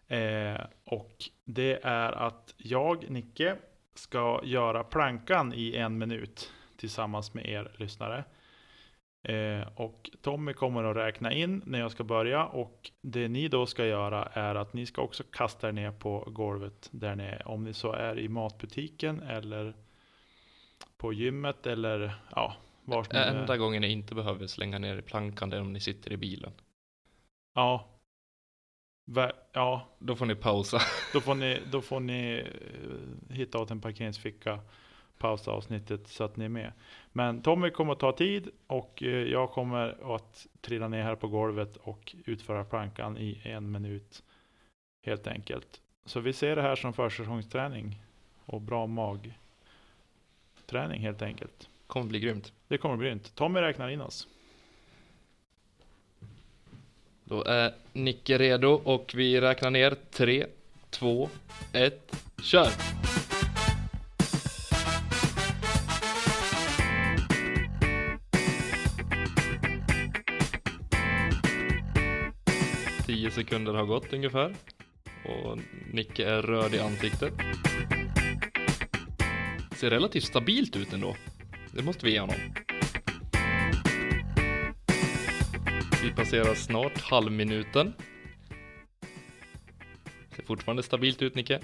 Eh, 0.08 0.60
och 0.84 1.24
det 1.44 1.80
är 1.82 2.12
att 2.12 2.54
jag, 2.56 3.10
Nicke, 3.10 3.56
ska 3.94 4.40
göra 4.44 4.84
plankan 4.84 5.52
i 5.54 5.76
en 5.76 5.98
minut 5.98 6.50
tillsammans 6.80 7.34
med 7.34 7.46
er 7.46 7.72
lyssnare. 7.76 8.24
Eh, 9.22 9.68
och 9.74 10.10
Tommy 10.22 10.52
kommer 10.52 10.84
att 10.84 10.96
räkna 10.96 11.32
in 11.32 11.62
när 11.66 11.80
jag 11.80 11.90
ska 11.90 12.04
börja 12.04 12.46
och 12.46 12.90
det 13.02 13.28
ni 13.28 13.48
då 13.48 13.66
ska 13.66 13.86
göra 13.86 14.24
är 14.24 14.54
att 14.54 14.72
ni 14.72 14.86
ska 14.86 15.02
också 15.02 15.22
kasta 15.30 15.68
er 15.68 15.72
ner 15.72 15.92
på 15.92 16.28
golvet 16.30 16.88
där 16.92 17.16
ni 17.16 17.24
är. 17.24 17.48
Om 17.48 17.64
ni 17.64 17.74
så 17.74 17.92
är 17.92 18.18
i 18.18 18.28
matbutiken 18.28 19.22
eller 19.22 19.74
på 20.96 21.12
gymmet 21.12 21.66
eller 21.66 22.14
ja, 22.30 22.56
var 22.84 23.04
som 23.04 23.16
Enda 23.16 23.56
gången 23.56 23.82
ni 23.82 23.88
inte 23.88 24.14
behöver 24.14 24.46
slänga 24.46 24.78
ner 24.78 24.98
i 24.98 25.02
plankan 25.02 25.52
är 25.52 25.60
om 25.60 25.72
ni 25.72 25.80
sitter 25.80 26.12
i 26.12 26.16
bilen. 26.16 26.52
Ja. 27.54 27.88
Va 29.04 29.32
ja. 29.52 29.88
Då 29.98 30.16
får 30.16 30.26
ni 30.26 30.34
pausa. 30.34 30.80
Då 31.12 31.20
får 31.20 31.34
ni, 31.34 31.60
då 31.70 31.80
får 31.80 32.00
ni 32.00 32.42
uh, 32.42 33.34
hitta 33.34 33.58
åt 33.58 33.70
en 33.70 33.80
parkeringsficka 33.80 34.60
pausa 35.20 35.50
avsnittet 35.50 36.08
så 36.08 36.24
att 36.24 36.36
ni 36.36 36.44
är 36.44 36.48
med. 36.48 36.72
Men 37.12 37.42
Tommy 37.42 37.70
kommer 37.70 37.92
att 37.92 37.98
ta 37.98 38.12
tid 38.12 38.48
och 38.66 39.02
eh, 39.02 39.08
jag 39.08 39.50
kommer 39.50 40.14
att 40.16 40.46
trilla 40.60 40.88
ner 40.88 41.02
här 41.02 41.16
på 41.16 41.28
golvet 41.28 41.76
och 41.76 42.14
utföra 42.24 42.64
plankan 42.64 43.18
i 43.18 43.40
en 43.44 43.72
minut. 43.72 44.22
Helt 45.02 45.26
enkelt. 45.26 45.80
Så 46.04 46.20
vi 46.20 46.32
ser 46.32 46.56
det 46.56 46.62
här 46.62 46.76
som 46.76 46.92
försäsongsträning 46.92 47.98
och 48.44 48.60
bra 48.60 48.86
magträning 48.86 49.30
helt 51.00 51.22
enkelt. 51.22 51.68
Kommer 51.86 52.06
bli 52.06 52.20
grymt. 52.20 52.52
Det 52.68 52.78
kommer 52.78 52.96
bli 52.96 53.08
grymt. 53.08 53.34
Tommy 53.34 53.60
räknar 53.60 53.88
in 53.88 54.00
oss. 54.00 54.28
Då 57.24 57.44
är 57.44 57.74
Nicke 57.92 58.38
redo 58.38 58.68
och 58.68 59.12
vi 59.16 59.40
räknar 59.40 59.70
ner 59.70 59.96
3, 60.10 60.46
2, 60.90 61.28
1, 61.72 62.16
kör! 62.42 62.68
20 73.30 73.34
sekunder 73.34 73.74
har 73.74 73.86
gått 73.86 74.12
ungefär 74.12 74.54
och 75.24 75.58
Nicke 75.92 76.24
är 76.24 76.42
röd 76.42 76.74
i 76.74 76.80
ansiktet. 76.80 77.32
Ser 79.76 79.90
relativt 79.90 80.24
stabilt 80.24 80.76
ut 80.76 80.92
ändå. 80.92 81.16
Det 81.72 81.82
måste 81.82 82.06
vi 82.06 82.12
ge 82.12 82.20
honom. 82.20 82.36
Vi 86.02 86.10
passerar 86.10 86.54
snart 86.54 87.00
halvminuten. 87.00 87.92
Ser 90.36 90.42
fortfarande 90.42 90.82
stabilt 90.82 91.22
ut 91.22 91.34
Nicke. 91.34 91.60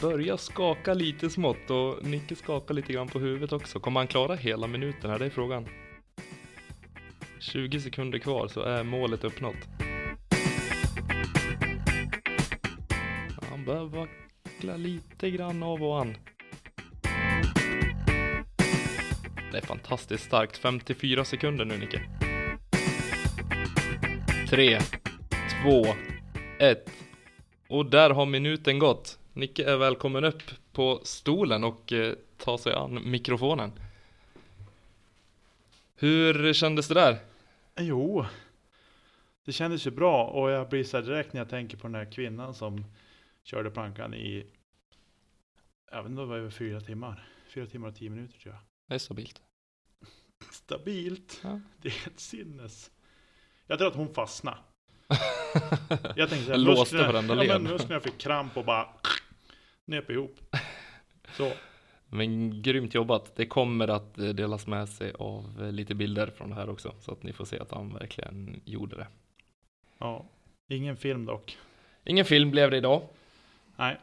Börjar 0.00 0.36
skaka 0.36 0.94
lite 0.94 1.30
smått 1.30 1.70
och 1.70 2.04
Nicke 2.06 2.36
skakar 2.36 2.74
lite 2.74 2.92
grann 2.92 3.08
på 3.08 3.18
huvudet 3.18 3.52
också. 3.52 3.80
Kommer 3.80 4.00
han 4.00 4.06
klara 4.06 4.34
hela 4.34 4.66
minuten 4.66 5.10
här? 5.10 5.18
Det 5.18 5.26
är 5.26 5.30
frågan. 5.30 5.68
20 7.44 7.80
sekunder 7.80 8.18
kvar 8.18 8.48
så 8.48 8.60
är 8.60 8.84
målet 8.84 9.24
uppnått. 9.24 9.56
Han 13.50 13.64
börjar 13.64 13.84
vackla 13.84 14.76
lite 14.76 15.30
grann 15.30 15.62
av 15.62 15.82
och 15.82 16.00
an. 16.00 16.16
Det 19.52 19.58
är 19.58 19.66
fantastiskt 19.66 20.24
starkt. 20.24 20.56
54 20.56 21.24
sekunder 21.24 21.64
nu 21.64 21.78
Nicke. 21.78 22.02
3, 24.50 24.78
2, 25.62 25.86
1. 26.58 26.90
Och 27.68 27.86
där 27.86 28.10
har 28.10 28.26
minuten 28.26 28.78
gått. 28.78 29.18
Nicke 29.32 29.64
är 29.64 29.76
välkommen 29.76 30.24
upp 30.24 30.42
på 30.72 31.00
stolen 31.02 31.64
och 31.64 31.92
eh, 31.92 32.14
tar 32.38 32.56
sig 32.56 32.72
an 32.72 33.10
mikrofonen. 33.10 33.72
Hur 35.96 36.52
kändes 36.52 36.88
det 36.88 36.94
där? 36.94 37.18
Jo, 37.80 38.26
det 39.44 39.52
kändes 39.52 39.86
ju 39.86 39.90
bra 39.90 40.24
och 40.26 40.50
jag 40.50 40.68
blir 40.68 40.84
så 40.84 41.00
direkt 41.00 41.32
när 41.32 41.40
jag 41.40 41.48
tänker 41.48 41.76
på 41.76 41.86
den 41.86 41.94
här 41.94 42.12
kvinnan 42.12 42.54
som 42.54 42.84
körde 43.42 43.70
plankan 43.70 44.14
i, 44.14 44.46
jag 45.90 46.02
vet 46.02 46.10
inte, 46.10 46.22
det 46.22 46.26
var 46.26 46.36
över 46.36 46.50
fyra 46.50 46.80
timmar. 46.80 47.28
Fyra 47.48 47.66
timmar 47.66 47.88
och 47.88 47.96
tio 47.96 48.10
minuter 48.10 48.38
tror 48.38 48.54
jag. 48.54 48.62
Det 48.88 48.94
är 48.94 48.98
stabilt. 48.98 49.42
Stabilt. 50.50 51.40
Ja. 51.42 51.60
Det 51.82 51.88
är 51.88 51.92
helt 51.92 52.20
sinnes. 52.20 52.90
Jag 53.66 53.78
tror 53.78 53.88
att 53.88 53.96
hon 53.96 54.14
fastnade. 54.14 54.58
Jag 56.16 56.30
tänkte 56.30 56.56
låste 56.56 56.96
varenda 56.96 57.44
ja, 57.44 57.58
men 57.58 57.72
musklerna 57.72 58.00
fick 58.00 58.18
kramp 58.18 58.56
och 58.56 58.64
bara 58.64 58.88
nöp 59.84 60.10
ihop. 60.10 60.40
Så, 61.36 61.52
Men 62.14 62.62
grymt 62.62 62.94
jobbat. 62.94 63.36
Det 63.36 63.46
kommer 63.46 63.88
att 63.88 64.18
eh, 64.18 64.28
delas 64.28 64.66
med 64.66 64.88
sig 64.88 65.12
av 65.18 65.62
eh, 65.62 65.72
lite 65.72 65.94
bilder 65.94 66.26
från 66.36 66.48
det 66.50 66.54
här 66.54 66.68
också. 66.70 66.94
Så 67.00 67.12
att 67.12 67.22
ni 67.22 67.32
får 67.32 67.44
se 67.44 67.58
att 67.58 67.70
han 67.70 67.94
verkligen 67.94 68.60
gjorde 68.64 68.96
det. 68.96 69.06
ja. 69.98 70.24
Ingen 70.68 70.96
film 70.96 71.26
dock. 71.26 71.58
Ingen 72.04 72.24
film 72.24 72.50
blev 72.50 72.70
det 72.70 72.76
idag. 72.76 73.02
Nej. 73.76 73.96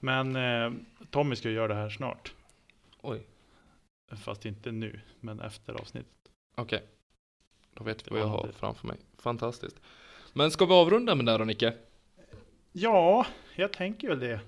Men 0.00 0.36
eh, 0.36 0.72
Tommy 1.10 1.36
ska 1.36 1.50
göra 1.50 1.68
det 1.68 1.74
här 1.74 1.90
snart. 1.90 2.32
Oj, 3.00 3.26
Fast 4.16 4.46
inte 4.46 4.72
nu, 4.72 5.00
men 5.20 5.40
efter 5.40 5.74
avsnittet. 5.74 6.12
okej. 6.54 6.82
Då 7.74 7.84
vet 7.84 8.06
vi 8.06 8.10
vad 8.10 8.20
jag 8.20 8.26
har 8.26 8.48
framför 8.56 8.86
mig. 8.86 8.96
Fantastiskt. 9.18 9.80
Men 10.32 10.50
ska 10.50 10.66
vi 10.66 10.72
avrunda 10.74 11.14
med 11.14 11.26
det 11.26 11.32
här 11.32 11.38
då 11.38 11.44
Nicke? 11.44 11.74
Ja, 12.72 13.26
jag 13.56 13.72
tänker 13.72 14.08
väl 14.08 14.20
det. 14.20 14.40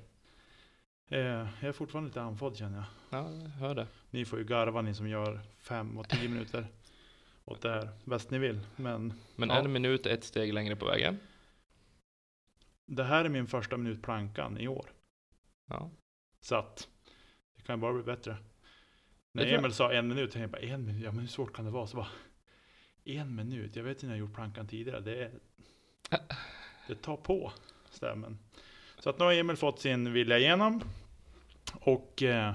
Eh, 1.10 1.18
jag 1.60 1.62
är 1.62 1.72
fortfarande 1.72 2.08
lite 2.08 2.22
andfådd 2.22 2.56
känner 2.56 2.76
jag. 2.76 2.86
Ja, 3.20 3.30
jag 3.32 3.48
hör 3.48 3.74
det. 3.74 3.86
Ni 4.10 4.24
får 4.24 4.38
ju 4.38 4.44
garva 4.44 4.82
ni 4.82 4.94
som 4.94 5.08
gör 5.08 5.40
fem 5.58 5.98
och 5.98 6.08
tio 6.08 6.28
minuter 6.28 6.66
åt 7.44 7.60
det 7.62 7.70
här. 7.70 7.88
Bäst 8.04 8.30
ni 8.30 8.38
vill. 8.38 8.60
Men 8.76 9.12
Men 9.36 9.48
Ja. 9.48 9.58
en 9.58 9.72
minut 9.72 10.06
är 10.06 10.10
ett 10.10 10.24
steg 10.24 10.52
längre 10.54 10.76
på 10.76 10.86
vägen. 10.86 11.18
det 12.86 13.04
här 13.04 13.24
är 13.24 13.28
min 13.28 13.46
första 13.46 13.76
minut 13.76 14.02
plankan 14.02 14.58
i 14.58 14.68
år. 14.68 14.86
Ja. 15.68 15.90
Så 16.40 16.54
att 16.56 16.88
det 17.56 17.62
kan 17.62 17.80
bara 17.80 17.92
bli 17.92 18.02
bättre. 18.02 18.36
När 19.32 19.42
tror 19.42 19.52
jag. 19.52 19.58
Emil 19.58 19.72
sa 19.72 19.92
en 19.92 20.08
minut, 20.08 20.32
tänkte 20.32 20.40
jag 20.40 20.50
bara 20.50 20.74
en 20.74 20.86
minut, 20.86 21.02
ja 21.04 21.10
men 21.12 21.20
hur 21.20 21.26
svårt 21.28 21.52
kan 21.56 21.64
det 21.64 21.70
vara? 21.70 21.86
Så 21.86 21.96
bara, 21.96 22.08
en 23.04 23.34
minut, 23.34 23.76
jag 23.76 23.84
vet 23.84 23.96
inte 23.96 24.06
när 24.06 24.12
jag 24.12 24.20
gjort 24.20 24.34
plankan 24.34 24.66
tidigare. 24.68 25.00
Det, 25.00 25.24
är, 25.24 25.30
det 26.88 26.94
tar 26.94 27.16
på 27.16 27.52
stämmen. 27.90 28.38
Så 28.98 29.10
att 29.10 29.18
nu 29.18 29.24
har 29.24 29.32
Emil 29.32 29.56
fått 29.56 29.80
sin 29.80 30.12
vilja 30.12 30.38
igenom. 30.38 30.82
Och 31.74 32.22
eh, 32.22 32.54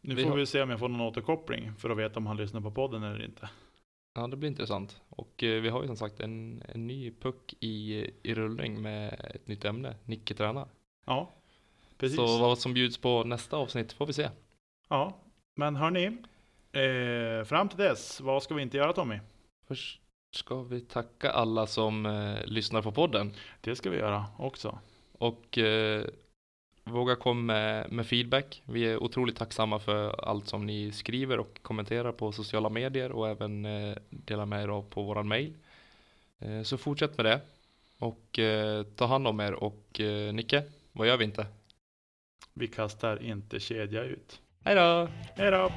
nu 0.00 0.14
Vi 0.14 0.22
får 0.22 0.30
har- 0.30 0.36
vi 0.36 0.46
se 0.46 0.62
om 0.62 0.70
jag 0.70 0.78
får 0.78 0.88
någon 0.88 1.00
återkoppling 1.00 1.72
för 1.74 1.90
att 1.90 1.96
veta 1.96 2.16
om 2.18 2.26
han 2.26 2.36
lyssnar 2.36 2.60
på 2.60 2.70
podden 2.70 3.02
eller 3.02 3.24
inte. 3.24 3.48
Ja, 4.14 4.26
det 4.26 4.36
blir 4.36 4.48
intressant. 4.50 5.00
Och 5.08 5.42
eh, 5.42 5.62
vi 5.62 5.68
har 5.68 5.80
ju 5.80 5.86
som 5.86 5.96
sagt 5.96 6.20
en, 6.20 6.62
en 6.68 6.86
ny 6.86 7.10
puck 7.10 7.54
i, 7.60 8.04
i 8.22 8.34
rullning 8.34 8.82
med 8.82 9.12
ett 9.34 9.48
nytt 9.48 9.64
ämne. 9.64 9.94
Nicke 10.04 10.34
tränar. 10.34 10.68
Ja, 11.06 11.30
precis. 11.98 12.16
Så 12.16 12.38
vad 12.38 12.58
som 12.58 12.74
bjuds 12.74 12.98
på 12.98 13.24
nästa 13.24 13.56
avsnitt 13.56 13.92
får 13.92 14.06
vi 14.06 14.12
se. 14.12 14.28
Ja, 14.88 15.16
men 15.56 15.76
hörni, 15.76 16.06
eh, 16.72 17.44
fram 17.44 17.68
till 17.68 17.78
dess, 17.78 18.20
vad 18.20 18.42
ska 18.42 18.54
vi 18.54 18.62
inte 18.62 18.76
göra 18.76 18.92
Tommy? 18.92 19.18
Först 19.66 20.00
ska 20.36 20.62
vi 20.62 20.80
tacka 20.80 21.30
alla 21.30 21.66
som 21.66 22.06
eh, 22.06 22.44
lyssnar 22.46 22.82
på 22.82 22.92
podden. 22.92 23.32
Det 23.60 23.76
ska 23.76 23.90
vi 23.90 23.96
göra 23.98 24.24
också. 24.38 24.78
Och 25.18 25.58
eh, 25.58 26.04
våga 26.84 27.16
komma 27.16 27.42
med, 27.42 27.92
med 27.92 28.06
feedback. 28.06 28.62
Vi 28.64 28.84
är 28.84 29.02
otroligt 29.02 29.36
tacksamma 29.36 29.78
för 29.78 30.24
allt 30.28 30.48
som 30.48 30.66
ni 30.66 30.92
skriver 30.92 31.38
och 31.38 31.58
kommenterar 31.62 32.12
på 32.12 32.32
sociala 32.32 32.68
medier 32.68 33.12
och 33.12 33.28
även 33.28 33.64
eh, 33.64 33.96
delar 34.10 34.46
med 34.46 34.64
er 34.64 34.68
av 34.68 34.82
på 34.82 35.02
våran 35.02 35.28
mail. 35.28 35.52
Eh, 36.38 36.62
så 36.62 36.78
fortsätt 36.78 37.16
med 37.16 37.26
det. 37.26 37.40
Och 37.98 38.38
eh, 38.38 38.82
ta 38.82 39.06
hand 39.06 39.26
om 39.26 39.40
er 39.40 39.52
och 39.52 40.00
eh, 40.00 40.32
Nicke, 40.34 40.62
vad 40.92 41.08
gör 41.08 41.16
vi 41.16 41.24
inte? 41.24 41.46
Vi 42.52 42.68
kastar 42.68 43.22
inte 43.22 43.60
kedja 43.60 44.02
ut. 44.02 44.40
Hej 44.64 44.74
då! 44.74 45.08
Hej 45.36 45.50
då! 45.50 45.72